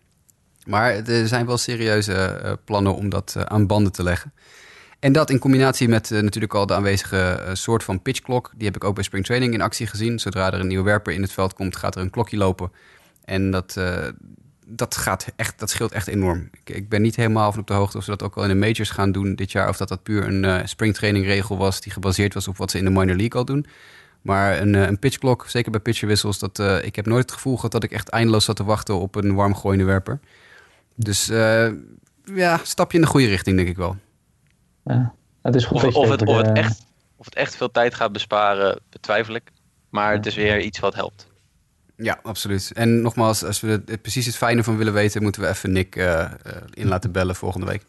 Maar 0.67 0.95
er 0.95 1.29
zijn 1.29 1.47
wel 1.47 1.59
serieuze 1.59 2.59
plannen 2.65 2.95
om 2.95 3.09
dat 3.09 3.37
aan 3.49 3.67
banden 3.67 3.93
te 3.93 4.03
leggen. 4.03 4.33
En 4.99 5.13
dat 5.13 5.31
in 5.31 5.39
combinatie 5.39 5.89
met 5.89 6.11
natuurlijk 6.11 6.55
al 6.55 6.67
de 6.67 6.75
aanwezige 6.75 7.51
soort 7.53 7.85
van 7.85 8.03
pitchklok. 8.03 8.51
Die 8.57 8.67
heb 8.67 8.77
ik 8.77 8.85
ook 8.85 8.95
bij 8.95 9.05
spring 9.05 9.25
training 9.25 9.55
in 9.55 9.61
actie 9.61 9.87
gezien. 9.87 10.19
Zodra 10.19 10.53
er 10.53 10.61
een 10.61 10.67
nieuwe 10.67 10.85
werper 10.85 11.13
in 11.13 11.23
het 11.23 11.33
veld 11.33 11.55
komt, 11.55 11.77
gaat 11.77 11.95
er 11.95 12.01
een 12.01 12.11
klokje 12.11 12.37
lopen. 12.37 12.73
En 13.25 13.51
dat, 13.51 13.77
dat, 14.71 14.97
gaat 14.97 15.33
echt, 15.37 15.59
dat 15.59 15.71
scheelt 15.71 15.93
echt 15.93 16.07
enorm. 16.07 16.49
Ik, 16.65 16.75
ik, 16.75 16.89
ben 16.89 17.03
niet 17.03 17.17
helemaal 17.17 17.51
van 17.51 17.61
op 17.61 17.67
de 17.67 17.75
hoogte 17.75 17.97
of 17.97 18.05
ze 18.05 18.11
dat 18.11 18.23
ook 18.23 18.37
al 18.37 18.43
in 18.43 18.49
de 18.49 18.55
majors 18.55 18.91
gaan 18.91 19.13
doen 19.13 19.35
dit 19.35 19.53
jaar. 19.53 19.69
Of 19.69 19.77
dat 19.77 19.89
dat 19.89 20.03
puur 20.03 20.27
een 20.27 20.69
spring 20.69 20.95
training 20.95 21.25
regel 21.25 21.57
was 21.57 21.81
die 21.81 21.93
gebaseerd 21.93 22.35
was 22.35 22.49
op 22.49 22.57
wat 22.57 22.71
ze 22.71 22.79
in 22.79 22.85
de 22.85 22.91
minor 22.91 23.17
league 23.17 23.41
al 23.41 23.45
doen. 23.45 23.67
Maar 24.23 24.61
een, 24.61 24.75
een 24.75 24.99
pitchklok, 24.99 25.45
zeker 25.49 25.71
bij 25.71 25.81
pitcherwissels, 25.81 26.39
dat, 26.39 26.59
ik 26.83 26.97
heb 26.97 27.07
nooit 27.07 27.23
het 27.23 27.33
gevoel 27.33 27.57
gehad 27.57 27.73
dat 27.73 27.85
ik 27.85 27.93
echt 27.93 28.09
eindeloos 28.09 28.45
zat 28.45 28.57
te 28.57 28.65
wachten 28.65 29.01
op 29.01 29.15
een 29.15 29.35
warm 29.35 29.55
gooiende 29.55 29.85
werper. 29.85 30.21
Dus 30.95 31.27
ja, 32.35 32.61
stapje 32.63 32.99
in 32.99 33.05
de 33.05 33.11
goede 33.11 33.27
richting, 33.27 33.57
denk 33.57 33.69
ik 33.69 33.77
wel. 33.77 33.97
Ja, 34.85 35.15
het 35.43 35.55
is 35.55 35.65
goed 35.65 35.85
of, 35.85 35.95
of, 35.95 36.09
het, 36.09 36.27
of, 36.27 36.37
het 36.37 36.53
echt, 36.53 36.87
of 37.17 37.25
het 37.25 37.35
echt 37.35 37.57
veel 37.57 37.71
tijd 37.71 37.95
gaat 37.95 38.13
besparen, 38.13 38.81
betwijfel 38.91 39.35
ik. 39.35 39.51
Maar 39.89 40.11
ja. 40.11 40.17
het 40.17 40.27
is 40.27 40.35
weer 40.35 40.61
iets 40.61 40.79
wat 40.79 40.95
helpt. 40.95 41.30
Ja, 42.03 42.19
absoluut. 42.23 42.73
En 42.75 43.01
nogmaals, 43.01 43.45
als 43.45 43.61
we 43.61 43.69
het, 43.69 44.03
precies 44.03 44.27
het 44.27 44.37
fijne 44.37 44.63
van 44.65 44.77
willen 44.77 44.93
weten, 44.93 45.23
moeten 45.23 45.43
we 45.43 45.49
even 45.49 45.73
Nick 45.73 45.97
uh, 45.97 46.05
uh, 46.05 46.29
in 46.73 46.89
laten 46.89 47.13
bellen 47.13 47.35
volgende 47.35 47.67
week. 47.67 47.85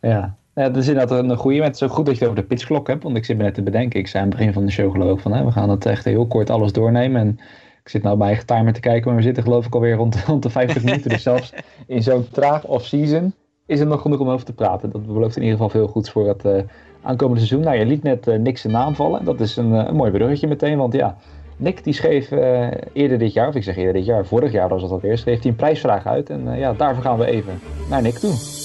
Ja, 0.00 0.36
ja, 0.54 0.68
dat 0.68 0.76
is 0.76 0.88
inderdaad 0.88 1.18
een 1.18 1.36
goede. 1.36 1.62
Het 1.62 1.80
is 1.80 1.90
goed 1.90 2.06
dat 2.06 2.14
je 2.14 2.20
het 2.20 2.30
over 2.30 2.42
de 2.42 2.48
pitchklok 2.48 2.86
hebt. 2.86 3.02
Want 3.02 3.16
ik 3.16 3.24
zit 3.24 3.36
me 3.36 3.42
net 3.42 3.54
te 3.54 3.62
bedenken. 3.62 4.00
Ik 4.00 4.06
zei 4.06 4.22
aan 4.22 4.28
het 4.28 4.38
begin 4.38 4.52
van 4.52 4.64
de 4.64 4.72
show 4.72 4.92
geloof 4.92 5.16
ik 5.16 5.22
van... 5.22 5.32
Hè, 5.32 5.44
we 5.44 5.50
gaan 5.50 5.70
het 5.70 5.86
echt 5.86 6.04
heel 6.04 6.26
kort 6.26 6.50
alles 6.50 6.72
doornemen. 6.72 7.20
En 7.20 7.38
ik 7.82 7.88
zit 7.88 8.02
nou 8.02 8.16
bij 8.16 8.26
eigen 8.26 8.46
timer 8.46 8.72
te 8.72 8.80
kijken. 8.80 9.06
Maar 9.06 9.16
we 9.16 9.22
zitten 9.22 9.42
geloof 9.42 9.66
ik 9.66 9.74
alweer 9.74 9.94
rond, 9.94 10.16
rond 10.26 10.42
de 10.42 10.50
50 10.50 10.82
minuten. 10.82 11.10
Dus 11.10 11.22
zelfs 11.22 11.52
in 11.86 12.02
zo'n 12.02 12.28
traag 12.30 12.64
off-season 12.64 13.34
is 13.66 13.80
er 13.80 13.86
nog 13.86 14.02
genoeg 14.02 14.20
om 14.20 14.28
over 14.28 14.46
te 14.46 14.52
praten. 14.52 14.90
Dat 14.90 15.06
belooft 15.06 15.36
in 15.36 15.42
ieder 15.42 15.56
geval 15.56 15.80
veel 15.80 15.88
goeds 15.88 16.10
voor 16.10 16.28
het 16.28 16.44
uh, 16.44 16.52
aankomende 17.02 17.46
seizoen. 17.46 17.64
Nou, 17.64 17.78
je 17.78 17.86
liet 17.86 18.02
net 18.02 18.26
Nick 18.38 18.58
zijn 18.58 18.72
naam 18.72 18.94
vallen. 18.94 19.24
Dat 19.24 19.40
is 19.40 19.56
een, 19.56 19.70
een 19.72 19.96
mooi 19.96 20.10
bruggetje 20.10 20.46
meteen. 20.46 20.78
Want 20.78 20.92
ja, 20.92 21.16
Nick 21.60 21.84
die 21.84 21.92
schreef 21.92 22.30
eerder 22.92 23.18
dit 23.18 23.32
jaar, 23.32 23.48
of 23.48 23.54
ik 23.54 23.62
zeg 23.62 23.76
eerder 23.76 23.92
dit 23.92 24.04
jaar, 24.04 24.26
vorig 24.26 24.52
jaar 24.52 24.68
was 24.68 24.82
dat 24.82 24.90
alweer, 24.90 25.18
schreef 25.18 25.42
hij 25.42 25.50
een 25.50 25.56
prijsvraag 25.56 26.06
uit. 26.06 26.30
En 26.30 26.58
ja, 26.58 26.72
daarvoor 26.72 27.02
gaan 27.02 27.18
we 27.18 27.26
even 27.26 27.60
naar 27.88 28.02
Nick 28.02 28.14
toe. 28.14 28.56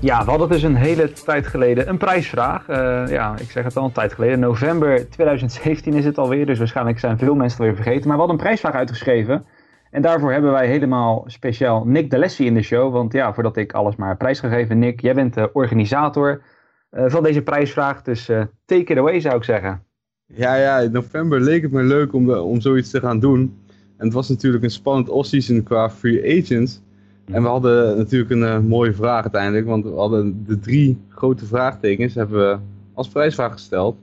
Ja, 0.00 0.24
we 0.24 0.30
hadden 0.30 0.48
dus 0.48 0.62
een 0.62 0.76
hele 0.76 1.12
tijd 1.12 1.46
geleden 1.46 1.88
een 1.88 1.98
prijsvraag. 1.98 2.68
Uh, 2.68 3.02
ja, 3.08 3.34
ik 3.38 3.50
zeg 3.50 3.64
het 3.64 3.76
al 3.76 3.84
een 3.84 3.92
tijd 3.92 4.12
geleden. 4.12 4.40
November 4.40 5.10
2017 5.10 5.94
is 5.94 6.04
het 6.04 6.18
alweer, 6.18 6.46
dus 6.46 6.58
waarschijnlijk 6.58 6.98
zijn 6.98 7.18
veel 7.18 7.34
mensen 7.34 7.58
het 7.58 7.60
alweer 7.60 7.82
vergeten. 7.82 8.08
Maar 8.08 8.16
we 8.16 8.22
hadden 8.22 8.38
een 8.38 8.44
prijsvraag 8.44 8.74
uitgeschreven. 8.74 9.46
En 9.94 10.02
daarvoor 10.02 10.32
hebben 10.32 10.52
wij 10.52 10.66
helemaal 10.66 11.24
speciaal 11.26 11.84
Nick 11.84 12.10
D'Alessi 12.10 12.46
in 12.46 12.54
de 12.54 12.62
show. 12.62 12.92
Want 12.92 13.12
ja, 13.12 13.34
voordat 13.34 13.56
ik 13.56 13.72
alles 13.72 13.96
maar 13.96 14.16
prijs 14.16 14.40
ga 14.40 14.48
geven, 14.48 14.78
Nick, 14.78 15.00
jij 15.00 15.14
bent 15.14 15.34
de 15.34 15.52
organisator 15.52 16.42
uh, 16.90 17.04
van 17.06 17.22
deze 17.22 17.42
prijsvraag. 17.42 18.02
Dus 18.02 18.28
uh, 18.28 18.42
take 18.64 18.92
it 18.92 18.98
away 18.98 19.20
zou 19.20 19.36
ik 19.36 19.44
zeggen. 19.44 19.82
Ja, 20.26 20.54
ja, 20.54 20.78
in 20.78 20.92
november 20.92 21.40
leek 21.40 21.62
het 21.62 21.72
me 21.72 21.82
leuk 21.82 22.12
om, 22.12 22.26
de, 22.26 22.40
om 22.40 22.60
zoiets 22.60 22.90
te 22.90 23.00
gaan 23.00 23.20
doen. 23.20 23.58
En 23.96 24.04
het 24.04 24.12
was 24.12 24.28
natuurlijk 24.28 24.64
een 24.64 24.70
spannend 24.70 25.08
off-season 25.08 25.62
qua 25.62 25.90
free 25.90 26.42
agents. 26.42 26.80
En 27.24 27.42
we 27.42 27.48
hadden 27.48 27.96
natuurlijk 27.96 28.30
een 28.30 28.66
mooie 28.66 28.94
vraag 28.94 29.22
uiteindelijk, 29.22 29.66
want 29.66 29.84
we 29.84 29.90
hadden 29.90 30.44
de 30.46 30.58
drie 30.58 30.98
grote 31.08 31.46
vraagtekens 31.46 32.14
hebben 32.14 32.38
we 32.38 32.58
als 32.94 33.08
prijsvraag 33.08 33.52
gesteld. 33.52 33.96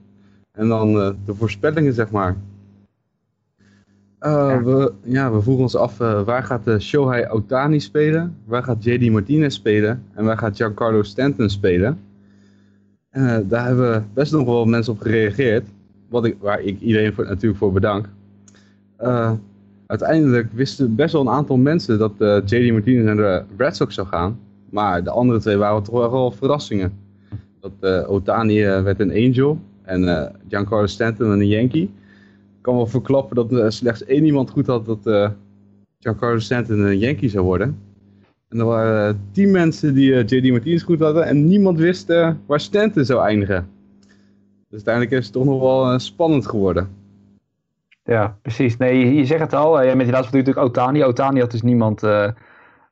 En 0.51 0.67
dan 0.67 0.93
de 1.25 1.35
voorspellingen, 1.35 1.93
zeg 1.93 2.11
maar. 2.11 2.35
Ja. 4.21 4.63
We, 4.63 4.93
ja, 5.03 5.31
we 5.31 5.41
vroegen 5.41 5.63
ons 5.63 5.75
af, 5.75 5.97
waar 5.97 6.43
gaat 6.43 6.63
de 6.63 6.79
Shohei 6.79 7.25
Otani 7.29 7.79
spelen? 7.79 8.37
Waar 8.45 8.63
gaat 8.63 8.83
JD 8.83 9.11
Martinez 9.11 9.55
spelen? 9.55 10.03
En 10.13 10.25
waar 10.25 10.37
gaat 10.37 10.55
Giancarlo 10.55 11.03
Stanton 11.03 11.49
spelen? 11.49 11.99
En 13.09 13.47
daar 13.47 13.65
hebben 13.65 14.07
best 14.13 14.31
nog 14.31 14.45
wel 14.45 14.65
mensen 14.65 14.93
op 14.93 14.99
gereageerd. 14.99 15.67
Wat 16.09 16.25
ik, 16.25 16.35
waar 16.39 16.61
ik 16.61 16.79
iedereen 16.79 17.13
voor, 17.13 17.25
natuurlijk 17.25 17.57
voor 17.57 17.71
bedank 17.71 18.09
uiteindelijk 19.91 20.47
wisten 20.53 20.95
best 20.95 21.13
wel 21.13 21.21
een 21.21 21.29
aantal 21.29 21.57
mensen 21.57 21.99
dat 21.99 22.13
uh, 22.19 22.37
JD 22.45 22.71
Martinez 22.71 23.05
naar 23.05 23.15
de 23.15 23.43
Red 23.57 23.75
Sox 23.75 23.95
zou 23.95 24.07
gaan. 24.07 24.39
Maar 24.69 25.03
de 25.03 25.09
andere 25.09 25.39
twee 25.39 25.57
waren 25.57 25.83
toch 25.83 26.11
wel 26.11 26.31
verrassingen. 26.31 26.93
Dat 27.59 27.71
uh, 27.81 28.09
Otani 28.09 28.65
uh, 28.65 28.83
werd 28.83 28.99
een 28.99 29.11
Angel 29.11 29.59
en 29.81 30.31
Giancarlo 30.47 30.85
Stanton 30.85 31.29
een 31.29 31.47
Yankee. 31.47 31.89
Kan 32.61 32.75
wel 32.75 32.87
verklappen 32.87 33.35
dat 33.35 33.73
slechts 33.73 34.05
één 34.05 34.25
iemand 34.25 34.49
goed 34.49 34.67
had 34.67 34.85
dat 34.85 35.33
Giancarlo 35.99 36.39
Stanton 36.39 36.79
een 36.79 36.97
Yankee 36.97 37.29
zou 37.29 37.45
worden. 37.45 37.79
En 38.49 38.59
er 38.59 38.65
waren 38.65 39.21
tien 39.31 39.51
mensen 39.51 39.93
die 39.93 40.13
JD 40.13 40.51
Martinez 40.51 40.83
goed 40.83 40.99
hadden 40.99 41.25
en 41.25 41.47
niemand 41.47 41.79
wist 41.79 42.07
waar 42.45 42.59
Stanton 42.59 43.05
zou 43.05 43.21
eindigen. 43.25 43.69
Dus 44.69 44.85
uiteindelijk 44.85 45.13
is 45.15 45.23
het 45.23 45.33
toch 45.33 45.45
nog 45.45 45.61
wel 45.61 45.99
spannend 45.99 46.47
geworden. 46.47 46.89
Ja, 48.03 48.37
precies. 48.41 48.77
Nee, 48.77 49.15
je, 49.15 49.25
zegt 49.25 49.41
het 49.41 49.53
al. 49.53 49.83
Uh, 49.83 49.93
met 49.93 50.05
die 50.05 50.11
laatste 50.11 50.37
natuurlijk 50.37 50.65
Otani. 50.65 51.03
Otani 51.03 51.39
had 51.39 51.51
dus 51.51 51.61
niemand, 51.61 52.03
uh, 52.03 52.29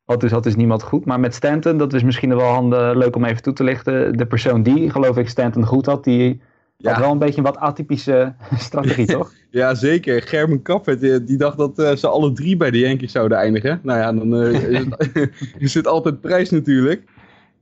had 0.06 0.22
dus, 0.22 0.32
had 0.32 0.44
dus 0.44 0.56
niemand 0.56 0.84
goed. 0.84 1.06
Maar 1.06 1.20
met 1.20 1.34
Stanton, 1.34 1.78
dat 1.78 1.94
is 1.94 2.04
misschien 2.04 2.36
wel 2.36 2.54
handig, 2.54 2.96
leuk 2.96 3.16
om 3.16 3.26
even 3.26 3.42
toe 3.42 3.54
te 3.54 3.64
lichten. 3.64 4.18
De 4.18 4.26
persoon 4.26 4.64
die, 4.64 4.90
geloof 4.90 5.18
ik, 5.18 5.30
Stanton 5.30 5.66
goed 5.66 5.86
had, 5.86 6.04
die 6.04 6.42
ja. 6.82 7.00
wel 7.00 7.12
een 7.12 7.18
beetje 7.18 7.38
een 7.38 7.44
wat 7.44 7.58
atypische 7.58 8.34
strategie, 8.58 9.06
toch? 9.18 9.34
Ja, 9.50 9.76
zeker. 9.76 10.22
Gerben 10.22 10.62
Kappert, 10.62 11.00
die, 11.00 11.24
die 11.24 11.38
dacht 11.38 11.58
dat 11.58 11.80
uh, 11.80 11.96
ze 11.96 12.08
alle 12.08 12.32
drie 12.32 12.58
bij 12.58 12.72
de 12.72 12.80
Yankees 12.80 13.12
zouden 13.12 13.38
eindigen. 13.38 13.80
Nou 13.84 14.00
ja, 14.00 14.14
dan 14.14 14.36
is, 14.46 14.86
het, 15.14 15.30
is 15.58 15.74
het 15.74 15.88
altijd 15.88 16.22
prijs 16.22 16.50
natuurlijk. 16.50 17.04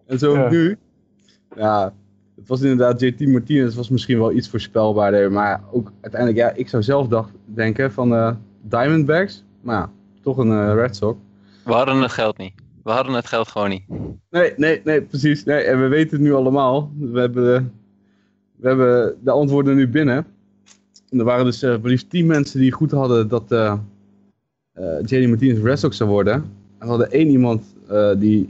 En 0.06 0.20
zo 0.20 0.34
ja. 0.34 0.50
nu. 0.50 0.78
Ja, 1.56 1.94
het 2.36 2.48
was 2.48 2.62
inderdaad 2.62 3.02
JT 3.02 3.28
Martinez 3.28 3.76
was 3.76 3.90
misschien 3.90 4.18
wel 4.18 4.32
iets 4.32 4.50
voorspelbaarder. 4.50 5.32
Maar 5.32 5.62
ook 5.72 5.92
uiteindelijk, 6.02 6.42
ja, 6.42 6.54
ik 6.56 6.70
zou 6.70 6.84
zelf 6.84 7.08
dacht, 7.08 7.32
denken 7.46 7.92
van 7.92 8.14
eh, 8.14 8.32
Diamondbacks. 8.62 9.44
Maar 9.62 9.76
ja, 9.76 9.92
toch 10.22 10.38
een 10.38 10.52
eh, 10.52 10.74
Red 10.74 10.96
Sox. 10.96 11.20
We 11.64 11.74
hadden 11.74 12.02
het 12.02 12.12
geld 12.12 12.38
niet. 12.38 12.54
We 12.84 12.92
hadden 12.92 13.14
het 13.14 13.28
geld 13.28 13.48
gewoon 13.48 13.70
niet. 13.70 13.84
Nee, 14.30 14.54
nee, 14.56 14.82
nee, 14.84 15.02
precies. 15.02 15.44
Nee, 15.44 15.62
en 15.62 15.82
we 15.82 15.88
weten 15.88 16.18
het 16.18 16.22
nu 16.22 16.34
allemaal. 16.34 16.92
We 17.00 17.20
hebben, 17.20 17.72
we 18.58 18.68
hebben 18.68 19.18
de 19.24 19.32
antwoorden 19.32 19.76
nu 19.76 19.88
binnen. 19.88 20.26
En 21.10 21.20
er 21.20 21.26
waren 21.26 21.46
dus 21.46 21.64
eh 21.64 21.76
liefst 21.84 22.10
10 22.10 22.26
mensen 22.26 22.60
die 22.60 22.72
goed 22.72 22.92
hadden 22.92 23.28
dat 23.28 23.52
eh 23.52 23.78
eh, 24.74 25.00
JD 25.02 25.28
Martinez 25.28 25.64
Red 25.64 25.80
Sox 25.80 25.98
zou 25.98 26.10
worden. 26.10 26.34
En 26.34 26.44
we 26.80 26.86
hadden 26.86 27.12
één 27.12 27.28
iemand 27.28 27.76
die 28.18 28.50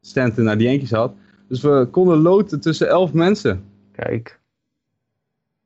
Stanton 0.00 0.44
naar 0.44 0.58
die 0.58 0.68
Yankees 0.68 0.90
had. 0.90 1.12
Dus 1.48 1.60
we 1.60 1.88
konden 1.90 2.18
loten 2.18 2.60
tussen 2.60 2.88
11 2.88 3.12
mensen. 3.12 3.64
Kijk. 3.92 4.40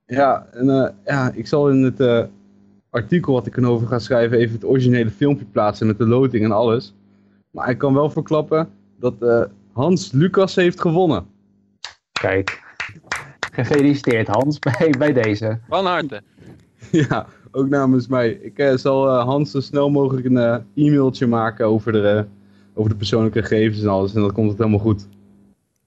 Ja, 0.06 0.46
en 0.52 0.94
ja, 1.04 1.32
ik 1.34 1.46
zal 1.46 1.70
in 1.70 1.82
het 1.82 2.28
artikel 2.90 3.32
wat 3.32 3.46
ik 3.46 3.56
erover 3.56 3.86
ga 3.86 3.98
schrijven 3.98 4.38
even 4.38 4.54
het 4.54 4.64
originele 4.64 5.10
filmpje 5.10 5.44
plaatsen 5.44 5.86
met 5.86 5.98
de 5.98 6.06
loting 6.06 6.44
en 6.44 6.52
alles. 6.52 6.94
Maar 7.50 7.70
ik 7.70 7.78
kan 7.78 7.94
wel 7.94 8.10
verklappen 8.10 8.68
dat 8.98 9.14
Hans 9.72 10.12
Lucas 10.12 10.54
heeft 10.54 10.80
gewonnen. 10.80 11.26
Kijk. 12.12 12.69
Gefeliciteerd 13.50 14.26
Hans 14.28 14.58
bij, 14.78 14.94
bij 14.98 15.12
deze. 15.12 15.58
Van 15.68 15.86
harte. 15.86 16.22
ja, 16.90 17.26
ook 17.50 17.68
namens 17.68 18.06
mij. 18.06 18.30
Ik 18.30 18.58
eh, 18.58 18.76
zal 18.76 19.08
eh, 19.08 19.24
Hans 19.24 19.50
zo 19.50 19.60
snel 19.60 19.90
mogelijk 19.90 20.26
een 20.26 20.36
eh, 20.38 20.56
e-mailtje 20.86 21.26
maken 21.26 21.66
over 21.66 21.92
de, 21.92 22.24
over 22.74 22.90
de 22.90 22.96
persoonlijke 22.96 23.42
gegevens 23.42 23.82
en 23.82 23.88
alles. 23.88 24.14
En 24.14 24.20
dan 24.20 24.32
komt 24.32 24.48
het 24.48 24.58
helemaal 24.58 24.78
goed. 24.78 25.08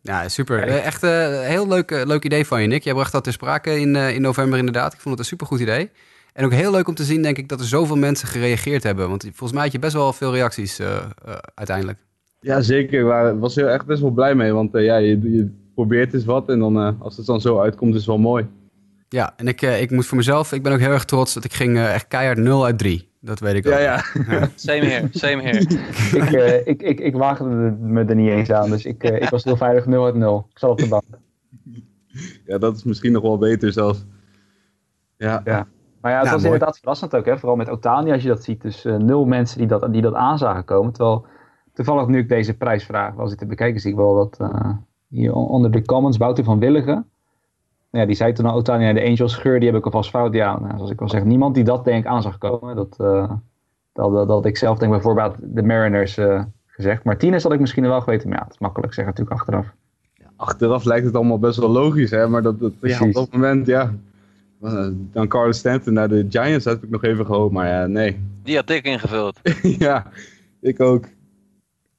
Ja, 0.01 0.29
super. 0.29 0.59
Echt 0.67 1.01
een 1.03 1.41
heel 1.41 1.67
leuk, 1.67 2.03
leuk 2.05 2.23
idee 2.25 2.45
van 2.45 2.61
je, 2.61 2.67
Nick. 2.67 2.83
Jij 2.83 2.93
bracht 2.93 3.11
dat 3.11 3.23
ter 3.23 3.33
sprake 3.33 3.79
in, 3.79 3.95
eh, 3.95 4.15
in 4.15 4.21
november 4.21 4.59
inderdaad. 4.59 4.93
Ik 4.93 4.99
vond 4.99 5.09
het 5.09 5.19
een 5.19 5.29
supergoed 5.29 5.59
idee. 5.59 5.89
En 6.33 6.45
ook 6.45 6.51
heel 6.51 6.71
leuk 6.71 6.87
om 6.87 6.95
te 6.95 7.03
zien, 7.03 7.21
denk 7.21 7.37
ik, 7.37 7.49
dat 7.49 7.59
er 7.59 7.65
zoveel 7.65 7.95
mensen 7.95 8.27
gereageerd 8.27 8.83
hebben. 8.83 9.09
Want 9.09 9.23
volgens 9.23 9.51
mij 9.51 9.61
had 9.63 9.71
je 9.71 9.79
best 9.79 9.93
wel 9.93 10.13
veel 10.13 10.33
reacties 10.33 10.79
eh, 10.79 10.95
eh, 10.95 11.33
uiteindelijk. 11.55 11.97
Ja, 12.39 12.61
zeker. 12.61 12.99
Ik 12.99 13.05
wa- 13.05 13.35
was 13.35 13.57
er 13.57 13.67
echt 13.67 13.85
best 13.85 14.01
wel 14.01 14.11
blij 14.11 14.35
mee. 14.35 14.51
Want 14.51 14.75
eh, 14.75 14.83
ja, 14.85 14.97
je, 14.97 15.31
je 15.31 15.49
probeert 15.73 16.13
eens 16.13 16.25
wat. 16.25 16.49
En 16.49 16.59
dan, 16.59 16.77
eh, 16.79 16.89
als 16.99 17.17
het 17.17 17.25
dan 17.25 17.41
zo 17.41 17.59
uitkomt, 17.59 17.91
is 17.91 17.97
het 17.97 18.05
wel 18.07 18.17
mooi. 18.17 18.47
Ja, 19.09 19.33
en 19.37 19.47
ik, 19.47 19.61
eh, 19.61 19.81
ik 19.81 19.91
moet 19.91 20.05
voor 20.05 20.17
mezelf, 20.17 20.51
ik 20.51 20.63
ben 20.63 20.71
ook 20.73 20.79
heel 20.79 20.91
erg 20.91 21.05
trots 21.05 21.33
dat 21.33 21.43
ik 21.43 21.53
ging 21.53 21.77
eh, 21.77 21.93
echt 21.93 22.07
keihard 22.07 22.37
0 22.37 22.65
uit 22.65 22.77
3. 22.77 23.11
Dat 23.21 23.39
weet 23.39 23.55
ik 23.55 23.63
Ja, 23.63 23.69
wel. 23.69 23.79
ja. 23.79 24.01
Same 24.55 24.85
here, 24.85 25.07
same 25.11 25.41
here. 25.41 25.59
ik, 26.21 26.31
eh, 26.31 26.67
ik, 26.67 26.81
ik, 26.81 26.99
ik 26.99 27.15
waagde 27.15 27.43
me 27.79 28.03
er 28.05 28.15
niet 28.15 28.29
eens 28.29 28.51
aan, 28.51 28.69
dus 28.69 28.85
ik, 28.85 29.03
eh, 29.03 29.21
ik 29.21 29.29
was 29.29 29.43
heel 29.43 29.57
veilig 29.57 29.85
0 29.85 30.05
uit 30.05 30.15
0. 30.15 30.47
Ik 30.51 30.59
zat 30.59 30.69
op 30.69 30.77
de 30.77 30.87
bank. 30.87 31.03
ja, 32.45 32.57
dat 32.57 32.75
is 32.75 32.83
misschien 32.83 33.11
nog 33.11 33.21
wel 33.21 33.37
beter 33.37 33.71
zelfs. 33.71 34.05
Ja, 35.17 35.41
Ja. 35.43 35.67
Maar 36.01 36.11
ja, 36.11 36.17
het 36.17 36.27
Ja, 36.27 36.33
was 36.33 36.41
mooi. 36.41 36.53
inderdaad 36.53 36.77
verrassend 36.79 37.15
ook, 37.15 37.25
hè? 37.25 37.37
vooral 37.37 37.55
met 37.57 37.69
Otani 37.69 38.11
als 38.11 38.21
je 38.21 38.27
dat 38.27 38.43
ziet. 38.43 38.61
Dus 38.61 38.85
eh, 38.85 38.95
nul 38.95 39.25
mensen 39.25 39.57
die 39.57 39.67
dat, 39.67 39.93
die 39.93 40.01
dat 40.01 40.13
aan 40.13 40.37
zagen 40.37 40.63
komen. 40.65 40.93
Terwijl 40.93 41.25
toevallig 41.73 42.07
nu 42.07 42.17
ik 42.17 42.29
deze 42.29 42.53
prijsvraag 42.57 43.13
wel 43.13 43.27
zit 43.27 43.37
te 43.37 43.45
bekijken, 43.45 43.81
zie 43.81 43.91
ik 43.91 43.97
wel 43.97 44.15
dat 44.15 44.39
eh, 44.39 44.69
hier 45.13 45.33
onder 45.33 45.71
de 45.71 45.85
comments 45.85 46.17
Wouter 46.17 46.43
van 46.43 46.59
Willigen. 46.59 47.05
Ja, 47.89 48.05
die 48.05 48.15
zei 48.15 48.33
toen 48.33 48.45
al 48.45 48.55
Otani 48.55 48.93
de 48.93 49.03
Angels 49.05 49.35
geur, 49.35 49.59
die 49.59 49.69
heb 49.69 49.77
ik 49.77 49.85
alvast 49.85 50.09
fout. 50.09 50.33
Ja, 50.33 50.59
nou, 50.59 50.73
zoals 50.75 50.91
ik 50.91 51.01
al 51.01 51.09
zeg, 51.09 51.23
niemand 51.23 51.55
die 51.55 51.63
dat 51.63 51.85
denk 51.85 52.03
ik 52.03 52.09
aan 52.09 52.21
zag 52.21 52.37
komen. 52.37 52.75
Dat, 52.75 52.95
eh, 52.99 53.31
dat, 53.93 54.11
dat, 54.11 54.27
dat 54.27 54.45
ik 54.45 54.57
zelf 54.57 54.77
denk 54.77 54.91
bijvoorbeeld 54.91 55.35
de 55.41 55.63
Mariners 55.63 56.17
eh, 56.17 56.43
gezegd. 56.65 57.03
Martinez 57.03 57.43
had 57.43 57.53
ik 57.53 57.59
misschien 57.59 57.87
wel 57.87 58.01
geweten, 58.01 58.29
maar 58.29 58.37
ja, 58.37 58.43
het 58.43 58.53
is 58.53 58.59
makkelijk 58.59 58.93
zeggen 58.93 59.13
natuurlijk 59.13 59.39
achteraf. 59.41 59.73
achteraf 60.35 60.83
lijkt 60.83 61.05
het 61.05 61.15
allemaal 61.15 61.39
best 61.39 61.59
wel 61.59 61.69
logisch, 61.69 62.11
hè. 62.11 62.27
Maar 62.27 62.41
dat, 62.41 62.59
dat, 62.59 62.73
ja, 62.81 62.99
op 63.01 63.13
dat 63.13 63.31
moment, 63.31 63.65
ja. 63.65 63.93
eh, 64.61 64.87
Dan 65.11 65.27
Carlos 65.27 65.57
Stanton 65.57 65.93
naar 65.93 66.09
de 66.09 66.25
Giants 66.29 66.65
heb 66.65 66.83
ik 66.83 66.89
nog 66.89 67.03
even 67.03 67.25
gehoopt. 67.25 67.53
Maar 67.53 67.67
ja, 67.67 67.85
nee. 67.85 68.19
Die 68.43 68.55
had 68.55 68.69
ik 68.69 68.85
ingevuld. 68.85 69.39
ja, 69.85 70.05
ik 70.59 70.79
ook. 70.79 71.05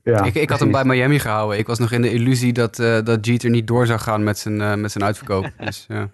Ja, 0.05 0.25
ik, 0.25 0.35
ik 0.35 0.51
had 0.51 0.61
hem 0.61 0.71
bij 0.71 0.85
Miami 0.85 1.19
gehouden. 1.19 1.59
Ik 1.59 1.67
was 1.67 1.79
nog 1.79 1.93
in 1.93 2.03
de 2.03 2.13
illusie 2.13 2.53
dat, 2.53 2.79
eh, 2.79 3.03
dat 3.03 3.27
Jeter 3.27 3.51
niet 3.51 3.67
door 3.67 3.87
zou 3.87 4.01
gaan 4.01 4.23
met 4.23 4.39
zijn, 4.39 4.61
eh, 4.61 4.75
met 4.75 4.91
zijn 4.91 5.05
uitverkoop. 5.05 5.51
Dus 5.65 5.85
ja. 5.89 6.11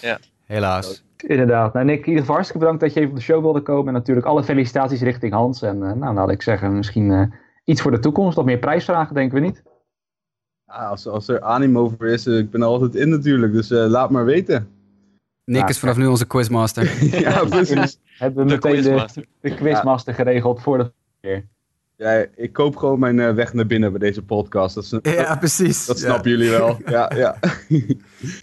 Ja. 0.00 0.18
Helaas. 0.46 1.02
Inderdaad. 1.26 1.72
Nou, 1.72 1.86
Nick, 1.86 1.98
in 1.98 2.06
ieder 2.06 2.20
geval 2.20 2.34
hartstikke 2.34 2.64
bedankt 2.64 2.82
dat 2.82 2.92
je 2.94 3.00
even 3.00 3.12
op 3.12 3.18
de 3.18 3.22
show 3.22 3.42
wilde 3.42 3.60
komen. 3.60 3.86
En 3.86 3.92
natuurlijk 3.92 4.26
alle 4.26 4.44
felicitaties 4.44 5.00
richting 5.00 5.32
Hans. 5.32 5.62
En 5.62 5.82
eh, 5.82 5.92
nou, 5.92 6.14
laat 6.14 6.30
ik 6.30 6.42
zeggen, 6.42 6.76
misschien 6.76 7.10
eh, 7.10 7.22
iets 7.64 7.82
voor 7.82 7.90
de 7.90 7.98
toekomst. 7.98 8.36
Wat 8.36 8.44
meer 8.44 8.58
prijsvragen, 8.58 9.14
denken 9.14 9.34
we 9.40 9.46
niet. 9.46 9.62
Ja, 10.66 10.88
als, 10.88 11.06
als 11.06 11.28
er 11.28 11.40
animo 11.40 11.88
voor 11.88 12.08
is, 12.08 12.26
ik 12.26 12.50
ben 12.50 12.60
er 12.60 12.66
altijd 12.66 12.94
in 12.94 13.08
natuurlijk. 13.08 13.52
Dus 13.52 13.70
eh, 13.70 13.86
laat 13.86 14.10
maar 14.10 14.24
weten. 14.24 14.68
Nick 15.44 15.60
Ja, 15.60 15.68
is 15.68 15.78
vanaf 15.78 15.96
nu 15.96 16.06
onze 16.06 16.26
quizmaster. 16.26 17.04
ja, 17.20 17.44
precies. 17.44 17.98
Hebben 18.04 18.46
we 18.46 18.52
meteen 18.52 18.76
de, 18.76 18.82
quizmaster. 18.82 19.26
de 19.40 19.54
quizmaster 19.54 20.14
geregeld 20.14 20.62
voor 20.62 20.78
de 20.78 20.92
keer. 21.20 21.46
Ja, 22.02 22.26
ik 22.36 22.52
koop 22.52 22.76
gewoon 22.76 22.98
mijn 22.98 23.20
eh, 23.20 23.34
weg 23.34 23.52
naar 23.52 23.66
binnen 23.66 23.90
bij 23.90 24.00
deze 24.00 24.22
podcast. 24.22 24.90
Dat, 24.90 24.98
ja, 25.02 25.36
precies. 25.36 25.86
dat 25.86 25.98
Ja. 25.98 26.04
snappen 26.04 26.30
jullie 26.30 26.50
wel. 26.50 26.78
Ja, 26.86 27.10
ja. 27.16 27.36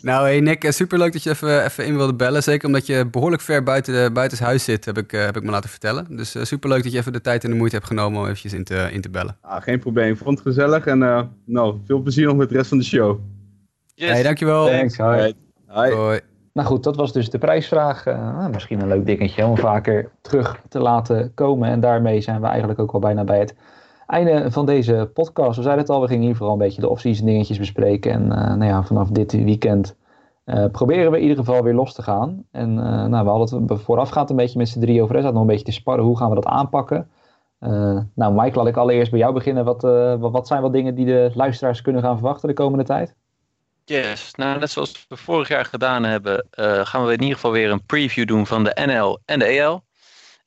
Nou, 0.01 0.23
hey 0.25 0.39
Nick, 0.39 0.63
eh, 0.63 0.71
superleuk 0.71 1.13
dat 1.13 1.23
je 1.23 1.29
even, 1.29 1.65
even 1.65 1.85
in 1.85 1.95
wilde 1.95 2.13
bellen. 2.15 2.43
Zeker 2.43 2.67
omdat 2.67 2.85
je 2.85 3.07
behoorlijk 3.11 3.41
ver 3.41 3.63
buiten, 3.63 3.93
de, 3.93 4.11
buiten 4.11 4.37
het 4.37 4.47
huis 4.47 4.63
zit, 4.63 4.85
heb 4.85 4.97
ik, 4.97 5.13
eh, 5.13 5.25
heb 5.25 5.37
ik 5.37 5.43
me 5.43 5.51
laten 5.51 5.69
vertellen. 5.69 6.15
Dus 6.15 6.35
eh, 6.35 6.43
superleuk 6.43 6.83
dat 6.83 6.91
je 6.91 6.97
even 6.97 7.13
de 7.13 7.21
tijd 7.21 7.43
en 7.43 7.49
de 7.49 7.55
moeite 7.55 7.75
hebt 7.75 7.87
genomen 7.87 8.19
om 8.19 8.25
eventjes 8.25 8.53
in 8.53 8.63
te, 8.63 8.89
in 8.91 9.01
te 9.01 9.09
bellen. 9.09 9.37
Ah, 9.41 9.61
geen 9.61 9.79
probleem. 9.79 10.11
Ik 10.11 10.17
vond 10.17 10.37
het 10.37 10.47
gezellig. 10.47 10.85
En 10.85 11.03
eh, 11.03 11.21
nou, 11.45 11.75
veel 11.85 11.99
plezier 11.99 12.25
nog 12.25 12.35
met 12.35 12.49
de 12.49 12.55
rest 12.55 12.69
van 12.69 12.77
de 12.77 12.83
show. 12.83 13.19
Yes. 13.95 14.09
Hey, 14.09 14.23
dankjewel. 14.23 14.65
Thanks. 14.67 14.97
Hi. 14.97 15.33
Hoi. 15.67 16.19
Nou 16.59 16.71
goed, 16.71 16.83
dat 16.83 16.95
was 16.95 17.11
dus 17.11 17.29
de 17.29 17.37
prijsvraag. 17.37 18.05
Eh, 18.05 18.37
nou, 18.37 18.49
misschien 18.51 18.81
een 18.81 18.87
leuk 18.87 19.05
dingetje 19.05 19.45
om 19.45 19.57
vaker 19.57 20.11
terug 20.21 20.61
te 20.69 20.79
laten 20.79 21.33
komen. 21.33 21.69
En 21.69 21.79
daarmee 21.79 22.21
zijn 22.21 22.41
we 22.41 22.47
eigenlijk 22.47 22.79
ook 22.79 22.91
al 22.91 22.99
bijna 22.99 23.23
bij 23.23 23.39
het 23.39 23.55
einde 24.07 24.51
van 24.51 24.65
deze 24.65 25.09
podcast. 25.13 25.55
We 25.55 25.61
zeiden 25.61 25.83
het 25.83 25.93
al, 25.93 26.01
we 26.01 26.07
gingen 26.07 26.25
hier 26.25 26.35
vooral 26.35 26.53
een 26.53 26.59
beetje 26.59 26.81
de 26.81 26.89
off-season 26.89 27.25
dingetjes 27.25 27.59
bespreken. 27.59 28.11
En 28.11 28.31
eh, 28.31 28.55
nou 28.55 28.65
ja, 28.65 28.83
vanaf 28.83 29.09
dit 29.09 29.31
weekend 29.31 29.97
eh, 30.43 30.65
proberen 30.71 31.11
we 31.11 31.17
in 31.17 31.21
ieder 31.21 31.37
geval 31.37 31.63
weer 31.63 31.73
los 31.73 31.93
te 31.93 32.01
gaan. 32.01 32.43
En 32.51 32.73
nou, 33.09 33.23
we 33.23 33.29
hadden 33.29 33.63
het 33.67 33.81
voorafgaand 33.81 34.29
een 34.29 34.35
beetje 34.35 34.57
met 34.57 34.69
z'n 34.69 34.79
drie 34.79 35.01
over. 35.01 35.15
Er 35.15 35.21
zat 35.21 35.33
nog 35.33 35.41
een 35.41 35.47
beetje 35.47 35.65
te 35.65 35.71
sparren, 35.71 36.05
hoe 36.05 36.17
gaan 36.17 36.29
we 36.29 36.35
dat 36.35 36.45
aanpakken? 36.45 37.09
Nou 38.15 38.33
Mike, 38.33 38.57
laat 38.57 38.67
ik 38.67 38.77
allereerst 38.77 39.11
bij 39.11 39.19
jou 39.19 39.33
beginnen. 39.33 39.65
Wat, 39.65 39.81
wat, 40.19 40.31
wat 40.31 40.47
zijn 40.47 40.61
wat 40.61 40.73
dingen 40.73 40.95
die 40.95 41.05
de 41.05 41.31
luisteraars 41.33 41.81
kunnen 41.81 42.01
gaan 42.01 42.17
verwachten 42.17 42.47
de 42.47 42.53
komende 42.53 42.83
tijd? 42.83 43.15
Yes, 43.89 44.31
nou 44.35 44.59
net 44.59 44.71
zoals 44.71 45.05
we 45.07 45.17
vorig 45.17 45.47
jaar 45.47 45.65
gedaan 45.65 46.03
hebben, 46.03 46.47
eh, 46.51 46.85
gaan 46.85 47.05
we 47.05 47.13
in 47.13 47.19
ieder 47.21 47.35
geval 47.35 47.51
weer 47.51 47.71
een 47.71 47.85
preview 47.85 48.27
doen 48.27 48.47
van 48.47 48.63
de 48.63 48.81
NL 48.85 49.19
en 49.25 49.39
de 49.39 49.45
EL. 49.45 49.83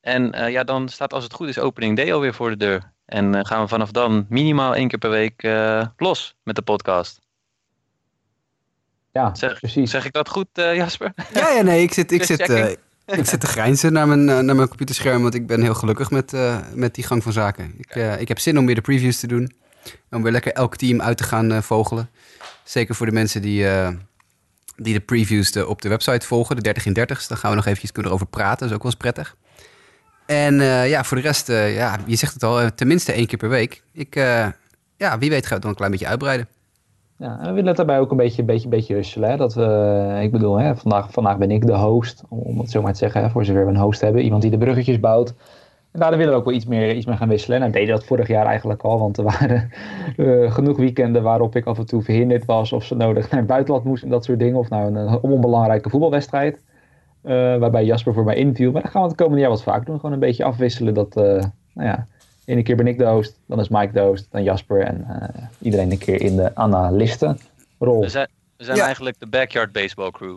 En 0.01 0.33
eh, 0.33 0.51
ja, 0.53 0.65
dan 0.65 0.89
staat 0.89 1.13
als 1.13 1.25
het 1.25 1.33
goed 1.33 1.49
is 1.49 1.59
opening 1.59 1.97
day 1.97 2.13
alweer 2.13 2.35
voor 2.35 2.51
de 2.51 2.57
deur. 2.57 2.93
En 3.07 3.35
eh, 3.35 3.45
gaan 3.45 3.63
we 3.63 3.69
vanaf 3.69 3.91
dan 3.91 4.27
minimaal 4.29 4.75
één 4.75 4.89
keer 4.89 4.99
per 4.99 5.11
week 5.11 5.43
eh, 5.43 5.87
los 5.97 6.37
met 6.43 6.57
de 6.57 6.63
podcast. 6.63 7.21
Ja, 9.13 9.35
Zeg, 9.35 9.59
precies. 9.59 9.91
zeg 9.91 10.05
ik 10.05 10.13
dat 10.13 10.29
goed, 10.29 10.47
eh, 10.53 10.75
Jasper? 10.77 11.13
Ja, 11.35 11.49
ja, 11.49 11.63
nee, 11.63 11.83
ik 11.83 11.93
zit, 11.93 12.13
ik, 12.13 12.23
zit, 12.25 12.41
eh, 12.41 12.71
ik 13.07 13.27
zit 13.27 13.41
te 13.41 13.47
grijnzen 13.47 13.93
naar 13.93 14.09
mijn, 14.09 14.25
naar 14.25 14.57
mijn 14.57 14.69
computerscherm, 14.69 15.23
want 15.23 15.35
ik 15.35 15.47
ben 15.47 15.63
heel 15.63 15.75
gelukkig 15.75 16.11
met, 16.11 16.33
eh, 16.33 16.59
met 16.75 16.95
die 16.95 17.05
gang 17.05 17.23
van 17.23 17.33
zaken. 17.33 17.75
Ik, 17.79 17.91
eh, 17.97 18.21
ik 18.21 18.29
heb 18.29 18.39
zin 18.39 18.59
om 18.59 18.67
weer 18.67 18.75
de 18.75 18.81
previews 18.81 19.21
te 19.21 19.27
doen. 19.27 19.53
Om 20.11 20.23
weer 20.23 20.33
lekker 20.33 20.53
elk 20.53 20.77
team 20.77 21.01
uit 21.01 21.17
te 21.17 21.25
gaan 21.25 21.53
eh, 21.53 21.61
vogelen. 21.61 22.11
Zeker 22.65 22.95
voor 22.95 23.07
de 23.07 23.13
mensen 23.13 23.43
die, 23.43 23.69
eh, 23.69 23.89
die 24.77 24.95
de 24.95 25.01
previews 25.01 25.57
op 25.57 25.83
de 25.83 25.89
website 25.89 26.27
volgen, 26.27 26.57
de 26.57 26.63
30 26.63 26.87
in 26.87 26.99
30's. 27.01 27.29
Dan 27.29 27.37
gaan 27.37 27.51
we 27.51 27.57
nog 27.57 27.67
eventjes 27.67 27.93
kunnen 27.93 28.11
erover 28.11 28.31
praten, 28.31 28.59
dat 28.59 28.69
is 28.69 28.75
ook 28.75 28.83
wel 28.83 28.93
eens 28.93 29.01
prettig. 29.01 29.37
En 30.27 30.61
eh, 30.61 30.89
ja, 30.89 31.05
voor 31.05 31.17
de 31.17 31.23
rest, 31.23 31.47
ja, 31.49 31.99
je 32.07 32.17
zegt 32.17 32.35
het 32.35 32.43
al, 32.43 32.75
tenminste 32.75 33.13
één 33.13 33.27
keer 33.27 33.39
per 33.39 33.49
week. 33.49 33.83
Ik, 33.93 34.15
ja, 34.97 35.19
wie 35.19 35.31
weet 35.31 35.47
gaan 35.47 35.49
we 35.49 35.55
het 35.55 35.63
dan 35.63 35.71
een 35.71 35.77
klein 35.77 35.91
beetje 35.91 36.07
uitbreiden. 36.07 36.49
Ja, 37.23 37.39
we 37.41 37.51
willen 37.51 37.67
het 37.67 37.77
daarbij 37.77 37.99
ook 37.99 38.11
een 38.11 38.17
beetje, 38.17 38.43
beetje, 38.43 38.69
beetje 38.69 38.95
russelen. 38.95 39.31
Hè? 39.31 39.37
Dat 39.37 39.55
we, 39.55 40.19
ik 40.23 40.31
bedoel, 40.33 40.59
hè, 40.59 40.77
vandaag, 40.77 41.13
vandaag 41.13 41.39
ben 41.39 41.51
ik 41.51 41.67
de 41.67 41.77
host, 41.77 42.23
om 42.29 42.39
om 42.39 42.59
het 42.59 42.71
zo 42.71 42.83
maar 42.83 42.93
te 42.93 42.99
zeggen, 42.99 43.23
hè, 43.23 43.31
voor 43.31 43.45
zover 43.45 43.65
we 43.65 43.71
een 43.71 43.77
host 43.77 44.01
hebben. 44.01 44.23
Iemand 44.23 44.43
die 44.43 44.51
de 44.51 44.59
bruggetjes 44.59 45.01
bouwt. 45.01 45.35
En 45.93 46.01
daar 46.01 46.17
willen 46.17 46.33
we 46.33 46.39
ook 46.39 46.45
wel 46.45 46.55
iets 46.55 46.65
meer, 46.67 46.95
iets 46.95 47.07
meer 47.07 47.17
gaan 47.17 47.29
wisselen. 47.29 47.61
En 47.61 47.67
we 47.67 47.73
deden 47.73 47.95
dat 47.95 48.05
vorig 48.05 48.29
jaar 48.29 48.47
eigenlijk 48.47 48.83
al, 48.83 48.99
want 48.99 49.19
er 49.19 49.25
waren 49.25 49.71
eh, 50.17 50.53
genoeg 50.53 50.77
weekenden 50.77 51.23
waarop 51.23 51.57
ik 51.57 51.65
af 51.67 51.79
en 51.79 51.87
toe 51.87 52.03
verhinderd 52.03 52.45
was 52.45 52.73
of 52.73 52.85
ze 52.85 52.95
nodig 52.95 53.31
naar 53.31 53.39
het 53.39 53.49
buitenland 53.49 53.85
moest 53.85 54.03
en 54.03 54.09
dat 54.09 54.25
soort 54.25 54.39
dingen. 54.39 54.57
Of 54.59 54.69
nou 54.69 54.87
een, 54.87 54.97
een 54.97 55.21
onbelangrijke 55.21 55.91
voetbalwedstrijd. 55.91 56.61
eh, 57.23 57.33
waarbij 57.57 57.85
Jasper 57.85 58.15
voor 58.15 58.25
mij 58.25 58.37
inviel. 58.37 58.73
Maar 58.73 58.83
dat 58.83 58.91
gaan 58.91 59.03
we 59.03 59.09
het 59.09 59.17
komende 59.17 59.41
jaar 59.41 59.51
wat 59.51 59.63
vaak 59.63 59.87
doen. 59.87 59.97
Gewoon 59.97 60.13
een 60.13 60.19
beetje 60.19 60.45
afwisselen. 60.45 60.95
Dat, 60.95 61.17
eh, 61.17 61.23
nou 61.73 61.89
ja, 61.89 62.07
ene 62.45 62.63
keer 62.63 62.77
ben 62.77 62.87
ik 62.87 62.99
de 62.99 63.05
host, 63.07 63.39
dan 63.47 63.61
is 63.61 63.69
Mike 63.69 63.93
de 63.93 64.01
host, 64.01 64.27
dan 64.31 64.43
Jasper 64.43 64.81
en 64.81 65.05
eh, 65.09 65.43
iedereen 65.61 65.91
een 65.91 65.99
keer 65.99 66.21
in 66.21 66.37
de 66.37 66.55
analistenrol. 66.55 68.01
We 68.01 68.09
zijn, 68.09 68.29
we 68.57 68.65
zijn 68.65 68.77
Ja. 68.77 68.85
eigenlijk 68.85 69.19
de 69.19 69.27
backyard 69.27 69.73
baseball 69.73 70.11
crew. 70.11 70.37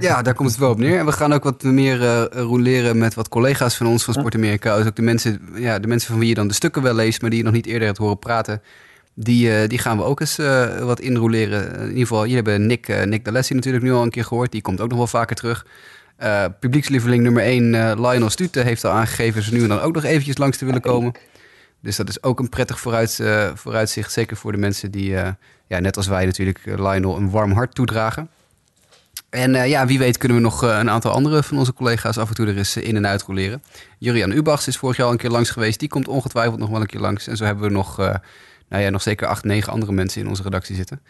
Ja, 0.00 0.22
daar 0.22 0.34
komt 0.34 0.50
het 0.50 0.58
wel 0.58 0.70
op 0.70 0.78
neer. 0.78 0.98
En 0.98 1.06
we 1.06 1.12
gaan 1.12 1.32
ook 1.32 1.44
wat 1.44 1.62
meer 1.62 2.28
roleren 2.32 2.98
met 2.98 3.14
wat 3.14 3.28
collega's 3.28 3.76
van 3.76 3.86
ons 3.86 4.04
van 4.04 4.14
Sport 4.14 4.34
Amerika. 4.34 4.76
Dus 4.76 4.86
ook 4.86 4.96
de 4.96 5.02
mensen, 5.02 5.40
ja, 5.54 5.78
de 5.78 5.88
mensen 5.88 6.10
van 6.10 6.18
wie 6.18 6.28
je 6.28 6.34
dan 6.34 6.48
de 6.48 6.54
stukken 6.54 6.82
wel 6.82 6.94
leest, 6.94 7.20
maar 7.20 7.30
die 7.30 7.38
je 7.38 7.44
nog 7.44 7.54
niet 7.54 7.66
eerder 7.66 7.86
hebt 7.86 7.98
horen 7.98 8.18
praten. 8.18 8.62
Die, 9.14 9.56
eh, 9.56 9.68
die 9.68 9.78
gaan 9.78 9.96
we 9.96 10.02
ook 10.02 10.20
eens 10.20 10.38
eh, 10.38 10.78
wat 10.78 11.00
inroleren. 11.00 11.74
In 11.74 11.88
ieder 11.88 12.00
geval, 12.00 12.20
jullie 12.20 12.34
hebben 12.34 12.66
Nick, 12.66 12.88
uh, 12.88 13.02
Nick 13.02 13.24
D'Alessi 13.24 13.54
natuurlijk 13.54 13.84
nu 13.84 13.92
al 13.92 14.02
een 14.02 14.10
keer 14.10 14.24
gehoord. 14.24 14.52
Die 14.52 14.62
komt 14.62 14.80
ook 14.80 14.88
nog 14.88 14.98
wel 14.98 15.06
vaker 15.06 15.36
terug. 15.36 15.66
Uh, 16.22 16.44
publiekslieveling 16.60 17.22
nummer 17.22 17.42
1, 17.42 18.00
Lionel 18.00 18.30
Stute, 18.30 18.60
heeft 18.60 18.84
al 18.84 18.90
aangegeven 18.90 19.42
ze 19.42 19.52
nu 19.52 19.62
en 19.62 19.68
dan 19.68 19.80
ook 19.80 19.94
nog 19.94 20.04
eventjes 20.04 20.38
langs 20.38 20.56
te 20.58 20.64
willen 20.64 20.80
komen. 20.80 21.12
Dus 21.80 21.96
dat 21.96 22.08
is 22.08 22.22
ook 22.22 22.38
een 22.38 22.48
prettig 22.48 22.80
vooruit, 22.80 23.22
vooruitzicht. 23.54 24.12
Zeker 24.12 24.36
voor 24.36 24.52
de 24.52 24.58
mensen 24.58 24.90
die, 24.90 25.10
ja, 25.66 25.78
net 25.80 25.96
als 25.96 26.06
wij 26.06 26.24
natuurlijk, 26.24 26.60
Lionel 26.64 27.16
een 27.16 27.30
warm 27.30 27.52
hart 27.52 27.74
toedragen. 27.74 28.28
En 29.34 29.54
uh, 29.54 29.68
ja, 29.68 29.86
wie 29.86 29.98
weet 29.98 30.18
kunnen 30.18 30.36
we 30.36 30.42
nog 30.42 30.64
uh, 30.64 30.78
een 30.78 30.90
aantal 30.90 31.10
andere 31.10 31.42
van 31.42 31.58
onze 31.58 31.72
collega's 31.72 32.18
af 32.18 32.28
en 32.28 32.34
toe 32.34 32.46
er 32.46 32.56
eens 32.56 32.76
in- 32.76 32.96
en 32.96 33.06
uitroleren. 33.06 33.62
Jurian 33.98 34.30
Ubachs 34.30 34.66
is 34.66 34.76
vorig 34.76 34.96
jaar 34.96 35.06
al 35.06 35.12
een 35.12 35.18
keer 35.18 35.30
langs 35.30 35.50
geweest. 35.50 35.78
Die 35.78 35.88
komt 35.88 36.08
ongetwijfeld 36.08 36.58
nog 36.58 36.68
wel 36.68 36.80
een 36.80 36.86
keer 36.86 37.00
langs. 37.00 37.26
En 37.26 37.36
zo 37.36 37.44
hebben 37.44 37.64
we 37.64 37.70
nog, 37.70 38.00
uh, 38.00 38.14
nou 38.68 38.82
ja, 38.82 38.90
nog 38.90 39.02
zeker 39.02 39.26
acht, 39.26 39.44
negen 39.44 39.72
andere 39.72 39.92
mensen 39.92 40.20
in 40.20 40.28
onze 40.28 40.42
redactie 40.42 40.74
zitten. 40.74 41.00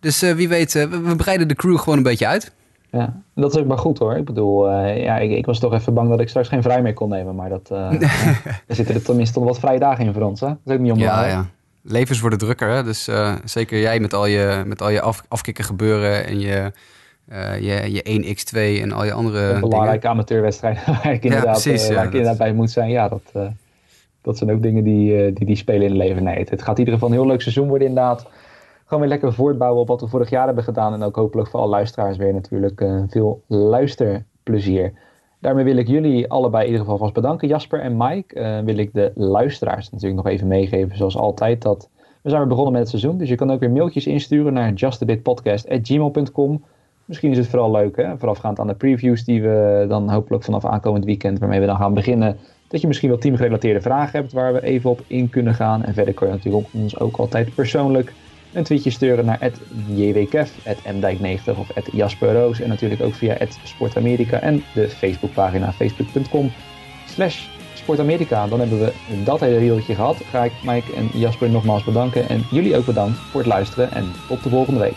Dus 0.00 0.20
wie 0.20 0.48
weet, 0.48 0.72
we, 0.72 1.00
we, 1.00 1.16
breiden 1.16 1.48
de 1.48 1.54
crew 1.54 1.78
gewoon 1.78 1.96
een 1.96 2.02
beetje 2.02 2.26
uit. 2.26 2.52
Ja, 2.90 3.22
dat 3.34 3.54
is 3.54 3.60
ook 3.60 3.66
maar 3.66 3.78
goed 3.78 3.98
hoor. 3.98 4.16
Ik 4.16 4.24
bedoel, 4.24 4.70
ja, 4.80 5.18
ik, 5.18 5.30
ik, 5.30 5.46
was 5.46 5.58
toch 5.58 5.72
even 5.72 5.94
bang 5.94 6.08
dat 6.08 6.20
ik 6.20 6.28
straks 6.28 6.48
geen 6.48 6.62
vrij 6.62 6.82
meer 6.82 6.94
kon 6.94 7.08
nemen. 7.08 7.34
Maar 7.34 7.48
dat, 7.48 7.70
er 8.66 8.74
zitten 8.74 8.94
er 8.94 9.02
tenminste 9.02 9.38
nog 9.38 9.48
wat 9.48 9.58
vrije 9.58 9.78
dagen 9.78 10.04
in 10.04 10.12
voor 10.12 10.22
ons. 10.22 10.40
Hè? 10.40 10.46
Dat 10.46 10.58
is 10.64 10.72
ook 10.72 10.78
niet 10.78 10.92
onbelangrijk. 10.92 11.32
Ja, 11.32 11.38
ja. 11.38 11.46
Levens 11.82 12.20
worden 12.20 12.38
drukker, 12.38 12.68
hè? 12.68 12.84
dus 12.84 13.08
zeker 13.44 13.80
jij 13.80 14.00
met 14.00 14.14
al 14.14 14.26
je, 14.26 14.62
met 14.66 14.82
al 14.82 14.90
je 14.90 15.00
af, 15.00 15.22
afkikken 15.28 15.64
gebeuren 15.64 16.26
en 16.26 16.40
je... 16.40 16.72
Uh, 17.32 17.60
je, 17.60 17.92
je 17.92 18.34
1x2 18.36 18.82
en 18.82 18.92
al 18.92 19.04
je 19.04 19.12
andere 19.12 19.52
Een 19.52 19.60
belangrijke 19.60 20.08
amateurwedstrijden 20.08 20.82
waar 21.02 21.12
ik 21.12 21.24
inderdaad, 21.24 21.62
ja, 21.62 21.70
precies, 21.70 21.90
uh, 21.90 21.96
waar 21.96 22.04
ik 22.04 22.12
inderdaad 22.12 22.38
bij 22.38 22.52
moet 22.52 22.70
zijn. 22.70 22.90
Ja, 22.90 23.08
dat, 23.08 23.22
uh, 23.36 23.46
dat 24.22 24.38
zijn 24.38 24.50
ook 24.50 24.62
dingen 24.62 24.84
die, 24.84 25.32
die 25.32 25.46
die 25.46 25.56
spelen 25.56 25.82
in 25.82 25.88
het 25.88 25.98
leven. 25.98 26.22
Nee, 26.22 26.38
het, 26.38 26.50
het, 26.50 26.62
gaat 26.62 26.78
in 26.78 26.78
ieder 26.78 26.94
geval 26.94 27.08
een 27.08 27.14
heel 27.14 27.26
leuk 27.26 27.40
seizoen 27.40 27.68
worden 27.68 27.88
inderdaad. 27.88 28.26
Gewoon 28.84 29.00
weer 29.00 29.08
lekker 29.08 29.32
voortbouwen 29.32 29.80
op 29.80 29.88
wat 29.88 30.00
we 30.00 30.08
vorig 30.08 30.30
jaar 30.30 30.46
hebben 30.46 30.64
gedaan. 30.64 30.92
En 30.92 31.02
ook 31.02 31.16
hopelijk 31.16 31.48
voor 31.48 31.60
alle 31.60 31.68
luisteraars 31.68 32.16
weer 32.16 32.32
natuurlijk 32.32 32.84
veel 33.08 33.42
luisterplezier. 33.46 34.92
Daarmee 35.38 35.64
wil 35.64 35.76
ik 35.76 35.88
jullie 35.88 36.30
allebei 36.30 36.62
in 36.62 36.70
ieder 36.70 36.84
geval 36.84 36.98
vast 36.98 37.14
bedanken. 37.14 37.48
Jasper 37.48 37.80
en 37.80 37.96
Mike. 37.96 38.62
wil 38.64 38.76
ik 38.76 38.92
de 38.92 39.12
luisteraars 39.14 39.90
natuurlijk 39.90 40.22
nog 40.22 40.32
even 40.32 40.46
meegeven 40.46 40.96
zoals 40.96 41.16
altijd. 41.16 41.62
Dat 41.62 41.88
we 42.22 42.28
zijn 42.28 42.40
weer 42.40 42.48
begonnen 42.48 42.72
met 42.72 42.80
het 42.82 42.90
seizoen. 42.90 43.18
Dus 43.18 43.28
je 43.28 43.34
kan 43.34 43.50
ook 43.50 43.60
weer 43.60 43.70
mailtjes 43.70 44.06
insturen 44.06 44.52
naar 44.52 44.72
justabitpodcast.gmail.com 44.72 46.62
Misschien 47.10 47.30
is 47.30 47.38
het 47.38 47.48
vooral 47.48 47.70
leuk, 47.70 47.96
hè? 47.96 48.18
voorafgaand 48.18 48.58
aan 48.58 48.66
de 48.66 48.74
previews 48.74 49.24
die 49.24 49.42
we 49.42 49.84
dan 49.88 50.10
hopelijk 50.10 50.44
vanaf 50.44 50.64
aankomend 50.64 51.04
weekend, 51.04 51.38
waarmee 51.38 51.60
we 51.60 51.66
dan 51.66 51.76
gaan 51.76 51.94
beginnen, 51.94 52.36
dat 52.68 52.80
je 52.80 52.86
misschien 52.86 53.08
wel 53.08 53.18
teamgerelateerde 53.18 53.80
vragen 53.80 54.20
hebt 54.20 54.32
waar 54.32 54.52
we 54.52 54.62
even 54.62 54.90
op 54.90 55.00
in 55.06 55.30
kunnen 55.30 55.54
gaan. 55.54 55.84
En 55.84 55.94
verder 55.94 56.14
kun 56.14 56.26
je 56.26 56.32
natuurlijk 56.32 56.66
ons 56.72 56.98
ook 56.98 57.16
altijd 57.16 57.54
persoonlijk 57.54 58.12
een 58.52 58.64
tweetje 58.64 58.90
sturen 58.90 59.24
naar 59.24 59.50
jwkef, 59.94 60.52
mdijk90 60.84 61.58
of 61.58 61.68
Jasper 61.92 62.32
Roos. 62.32 62.60
En 62.60 62.68
natuurlijk 62.68 63.02
ook 63.02 63.14
via 63.14 63.36
Sportamerika 63.64 64.40
en 64.40 64.62
de 64.74 64.88
Facebookpagina 64.88 65.72
facebook.com 65.72 66.50
slash 67.06 67.48
Sportamerika. 67.74 68.46
Dan 68.46 68.60
hebben 68.60 68.78
we 68.78 68.92
dat 69.24 69.40
hele 69.40 69.58
riedeltje 69.58 69.94
gehad. 69.94 70.16
Ga 70.16 70.44
ik 70.44 70.52
Mike 70.64 70.92
en 70.94 71.08
Jasper 71.18 71.50
nogmaals 71.50 71.84
bedanken 71.84 72.28
en 72.28 72.44
jullie 72.50 72.76
ook 72.76 72.86
bedankt 72.86 73.18
voor 73.18 73.40
het 73.40 73.48
luisteren 73.48 73.92
en 73.92 74.04
tot 74.28 74.42
de 74.42 74.48
volgende 74.48 74.80
week. 74.80 74.96